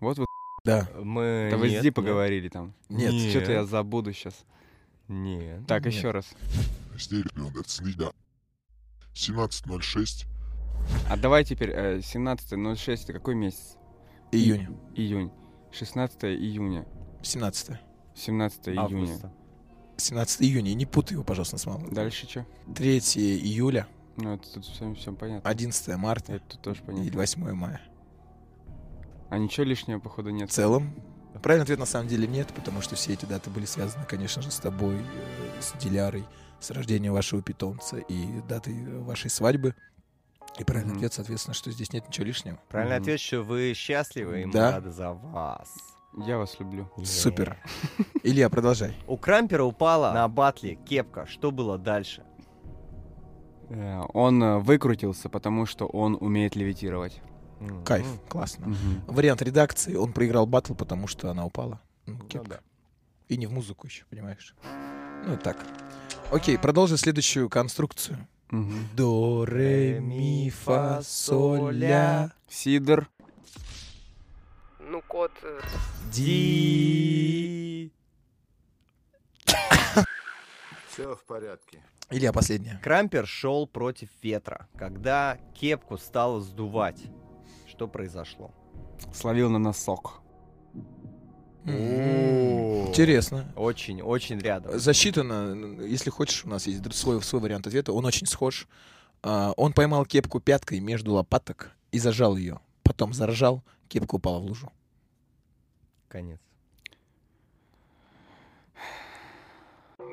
Вот 0.00 0.18
вы 0.18 0.26
Да. 0.68 0.86
Мы... 1.02 1.48
да 1.50 1.56
вы 1.56 1.70
нет, 1.70 1.80
с 1.80 1.82
Ди 1.82 1.90
поговорили 1.90 2.50
там. 2.50 2.74
Нет. 2.90 3.14
Что-то 3.30 3.52
я 3.52 3.64
забуду 3.64 4.12
сейчас. 4.12 4.44
Нет. 5.08 5.66
Так, 5.66 5.86
Нет. 5.86 5.94
еще 5.94 6.10
раз. 6.10 6.26
Стерео, 6.98 7.50
следа. 7.64 8.10
17.06. 9.14 10.26
А 11.08 11.16
давай 11.16 11.44
теперь 11.44 11.70
э, 11.70 11.98
17.06, 12.00 13.04
это 13.04 13.12
какой 13.14 13.34
месяц? 13.34 13.78
Июнь. 14.30 14.76
Июнь. 14.94 15.30
16 15.72 16.24
июня. 16.24 16.86
17. 17.22 17.78
17 18.14 18.68
июня. 18.68 18.82
Августа. 18.82 19.32
17 19.96 20.42
июня. 20.42 20.70
И 20.72 20.74
не 20.74 20.84
путай 20.84 21.14
его, 21.14 21.24
пожалуйста, 21.24 21.56
с 21.56 21.64
мамой. 21.64 21.90
Дальше 21.90 22.28
что? 22.28 22.46
3 22.76 22.98
июля, 22.98 23.88
Ну, 24.18 24.34
это 24.34 24.52
тут 24.52 24.66
всем, 24.66 24.94
всем 24.96 25.16
понятно. 25.16 25.48
11 25.48 25.96
марта 25.96 26.34
Это 26.34 26.44
тут 26.46 26.60
тоже 26.60 26.82
и 26.82 26.84
понятно. 26.84 27.18
8 27.18 27.52
мая. 27.54 27.80
А 29.30 29.38
ничего 29.38 29.64
лишнего, 29.64 29.98
походу, 29.98 30.30
В 30.30 30.32
нет. 30.32 30.50
целом, 30.50 30.94
правильный 31.42 31.64
ответ 31.64 31.78
на 31.78 31.86
самом 31.86 32.08
деле 32.08 32.26
нет, 32.26 32.48
потому 32.54 32.80
что 32.80 32.96
все 32.96 33.12
эти 33.12 33.26
даты 33.26 33.50
были 33.50 33.64
связаны, 33.66 34.04
конечно 34.06 34.40
же, 34.42 34.50
с 34.50 34.56
тобой, 34.58 34.96
э, 34.96 35.60
с 35.60 35.72
Дилярой, 35.82 36.24
с 36.60 36.70
рождением 36.70 37.12
вашего 37.12 37.42
питомца 37.42 37.98
и 37.98 38.40
датой 38.48 38.74
вашей 39.02 39.30
свадьбы. 39.30 39.74
И 40.58 40.64
правильный 40.64 40.90
Мгм. 40.92 40.96
ответ, 40.98 41.12
соответственно, 41.12 41.54
что 41.54 41.70
здесь 41.70 41.92
нет 41.92 42.08
ничего 42.08 42.26
лишнего. 42.26 42.58
Правильный 42.68 42.96
Мгм. 42.96 43.02
ответ, 43.02 43.20
что 43.20 43.42
вы 43.42 43.74
счастливы, 43.74 44.42
и 44.42 44.44
мы 44.46 44.52
Да. 44.52 44.72
рады 44.72 44.90
за 44.90 45.12
вас. 45.12 45.72
Я 46.26 46.38
вас 46.38 46.58
люблю. 46.58 46.90
Супер. 47.04 47.56
Илья, 48.24 48.48
продолжай. 48.48 48.96
У 49.06 49.16
Крампера 49.18 49.62
упала 49.62 50.12
на 50.12 50.26
батле 50.26 50.74
кепка. 50.74 51.26
Что 51.26 51.50
было 51.52 51.78
дальше? 51.78 52.24
Э, 53.68 54.00
Он 54.14 54.42
э, 54.42 54.58
выкрутился, 54.58 55.28
потому 55.28 55.66
что 55.66 55.86
он 55.86 56.16
умеет 56.18 56.56
левитировать. 56.56 57.20
М, 57.60 57.84
Кайф, 57.84 58.06
классно. 58.28 58.68
Мгм. 58.68 59.02
Вариант 59.06 59.42
редакции, 59.42 59.94
он 59.94 60.12
проиграл 60.12 60.46
батл, 60.46 60.74
потому 60.74 61.06
что 61.06 61.30
она 61.30 61.44
упала. 61.44 61.80
Ну, 62.06 62.14
ну 62.18 62.24
кепка. 62.26 62.48
да. 62.48 62.60
И 63.28 63.36
не 63.36 63.46
в 63.46 63.52
музыку 63.52 63.86
еще, 63.86 64.04
понимаешь? 64.08 64.54
Ну, 65.26 65.36
так. 65.36 65.56
Окей, 66.30 66.56
продолжи 66.58 66.96
следующую 66.96 67.48
конструкцию. 67.48 68.26
До, 68.94 69.44
ре, 69.44 70.00
ми, 70.00 70.50
фа, 70.50 71.02
соль, 71.02 71.74
ля, 71.74 72.32
Сидор. 72.48 73.08
Ну, 74.80 75.02
кот... 75.06 75.32
э, 75.42 75.60
ди. 76.10 77.92
Все 80.90 81.14
в 81.14 81.24
порядке. 81.26 81.82
Илья, 82.10 82.32
последняя. 82.32 82.80
Крампер 82.82 83.26
шел 83.26 83.66
против 83.66 84.08
ветра. 84.22 84.66
Когда 84.78 85.38
кепку 85.54 85.98
стало 85.98 86.40
сдувать, 86.40 87.02
что 87.78 87.86
произошло? 87.86 88.50
Словил 89.14 89.50
на 89.50 89.60
носок. 89.60 90.20
Интересно. 91.64 93.52
Очень, 93.54 94.02
очень 94.02 94.40
рядом. 94.40 94.76
Засчитано, 94.80 95.80
если 95.82 96.10
хочешь, 96.10 96.44
у 96.44 96.48
нас 96.48 96.66
есть 96.66 96.92
свой, 96.92 97.22
свой 97.22 97.40
вариант 97.40 97.68
ответа. 97.68 97.92
Он 97.92 98.04
очень 98.04 98.26
схож. 98.26 98.66
А, 99.22 99.52
Он 99.56 99.72
поймал 99.72 100.04
кепку 100.06 100.40
пяткой 100.40 100.80
между 100.80 101.12
лопаток 101.12 101.70
и 101.92 102.00
зажал 102.00 102.36
ее. 102.36 102.58
Потом 102.82 103.12
заржал, 103.12 103.62
кепка 103.86 104.16
упала 104.16 104.40
в 104.40 104.46
лужу. 104.46 104.72
Конец. 106.08 106.40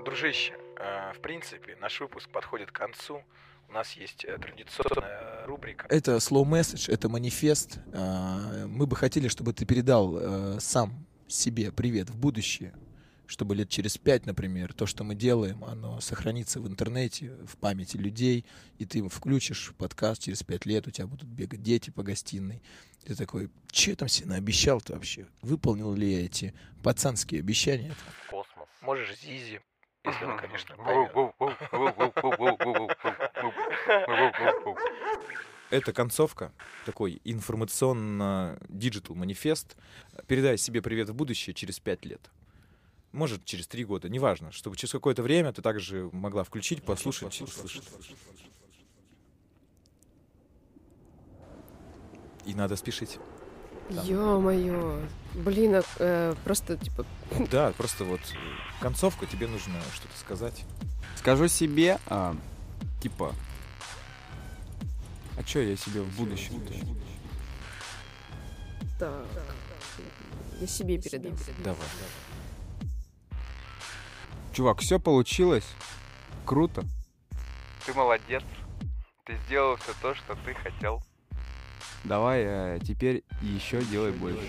Дружище, 0.06 0.54
э, 0.78 1.14
в 1.14 1.20
принципе, 1.20 1.76
наш 1.78 2.00
выпуск 2.00 2.30
подходит 2.30 2.72
к 2.72 2.76
концу. 2.76 3.24
У 3.70 3.74
нас 3.74 3.94
есть 3.94 4.24
э, 4.26 4.38
традиционная 4.38 5.46
рубрика. 5.46 5.86
Это 5.90 6.18
slow 6.18 6.44
message, 6.44 6.92
это 6.92 7.10
манифест. 7.10 7.80
А, 7.94 8.68
Мы 8.68 8.86
бы 8.88 8.96
хотели, 8.96 9.28
чтобы 9.28 9.54
ты 9.54 9.66
передал 9.66 10.18
э, 10.18 10.60
сам 10.60 11.06
себе 11.28 11.72
привет 11.72 12.10
в 12.10 12.18
будущее, 12.18 12.74
чтобы 13.28 13.56
лет 13.56 13.70
через 13.70 13.98
пять, 13.98 14.26
например, 14.26 14.74
то, 14.74 14.86
что 14.86 15.04
мы 15.04 15.16
делаем, 15.16 15.64
оно 15.64 16.00
сохранится 16.00 16.60
в 16.62 16.68
интернете, 16.68 17.32
в 17.46 17.58
памяти 17.58 17.98
людей, 17.98 18.46
и 18.78 18.86
ты 18.86 19.08
включишь 19.10 19.74
подкаст 19.78 20.24
через 20.24 20.44
пять 20.44 20.66
лет, 20.66 20.88
у 20.88 20.92
тебя 20.92 21.08
будут 21.08 21.28
бегать 21.28 21.64
дети 21.64 21.90
по 21.90 22.04
гостиной. 22.04 22.62
Ты 23.04 23.16
такой, 23.16 23.50
че 23.72 23.92
я 23.92 23.96
там 23.96 24.08
себе 24.08 24.30
наобещал-то 24.30 24.94
вообще? 24.94 25.28
Выполнил 25.42 25.94
ли 25.94 26.12
я 26.12 26.26
эти 26.26 26.54
пацанские 26.84 27.40
обещания? 27.40 27.94
Космос. 28.30 28.68
Можешь 28.82 29.20
Зизи, 29.20 29.62
если 30.06 30.26
он, 30.26 30.38
конечно, 30.38 30.76
Это 35.72 35.94
концовка, 35.94 36.52
такой 36.86 37.22
информационно- 37.24 38.55
digital 38.55 39.16
манифест. 39.16 39.76
Передай 40.28 40.58
себе 40.58 40.82
привет 40.82 41.10
в 41.10 41.16
будущее 41.16 41.54
через 41.54 41.80
пять 41.80 42.06
лет. 42.06 42.30
Может, 43.12 43.46
через 43.46 43.68
три 43.68 43.84
года, 43.84 44.10
неважно. 44.10 44.52
Чтобы 44.52 44.76
через 44.76 44.92
какое-то 44.92 45.24
время 45.24 45.52
ты 45.54 45.62
также 45.62 46.10
могла 46.12 46.44
включить, 46.44 46.84
послушать, 46.84 47.42
услышать. 47.42 47.90
И 52.46 52.54
надо 52.54 52.76
спешить. 52.76 53.18
Ё-моё. 53.90 55.02
Блин, 55.34 55.76
а, 55.76 55.84
э, 56.00 56.36
просто, 56.44 56.78
типа, 56.78 57.06
Да, 57.52 57.72
просто 57.78 58.04
вот 58.04 58.22
концовка, 58.80 59.26
тебе 59.26 59.48
нужно 59.48 59.76
что-то 59.94 60.18
сказать. 60.18 60.64
Скажу 61.18 61.48
себе, 61.48 62.00
а, 62.08 62.36
типа, 63.02 63.34
а 65.38 65.44
чё 65.44 65.62
я 65.62 65.76
себе 65.76 66.02
в 66.02 66.18
будущем? 66.18 66.62
так. 68.98 69.26
Я 70.62 70.68
себе 70.68 70.98
передам. 70.98 71.38
Давай. 71.64 71.88
Чувак, 74.54 74.80
все 74.80 75.00
получилось. 75.00 75.68
Круто. 76.46 76.86
Ты 77.86 77.94
молодец. 77.94 78.44
Ты 79.26 79.38
сделал 79.46 79.76
все 79.76 79.92
то, 80.02 80.16
что 80.16 80.36
ты 80.46 80.54
хотел. 80.54 81.04
Давай 82.04 82.44
э, 82.46 82.80
теперь 82.86 83.24
еще 83.42 83.82
делай 83.84 84.12
больше. 84.12 84.40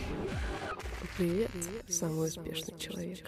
Привет, 1.17 1.51
самый 1.89 2.29
успешный 2.29 2.79
человек. 2.79 3.19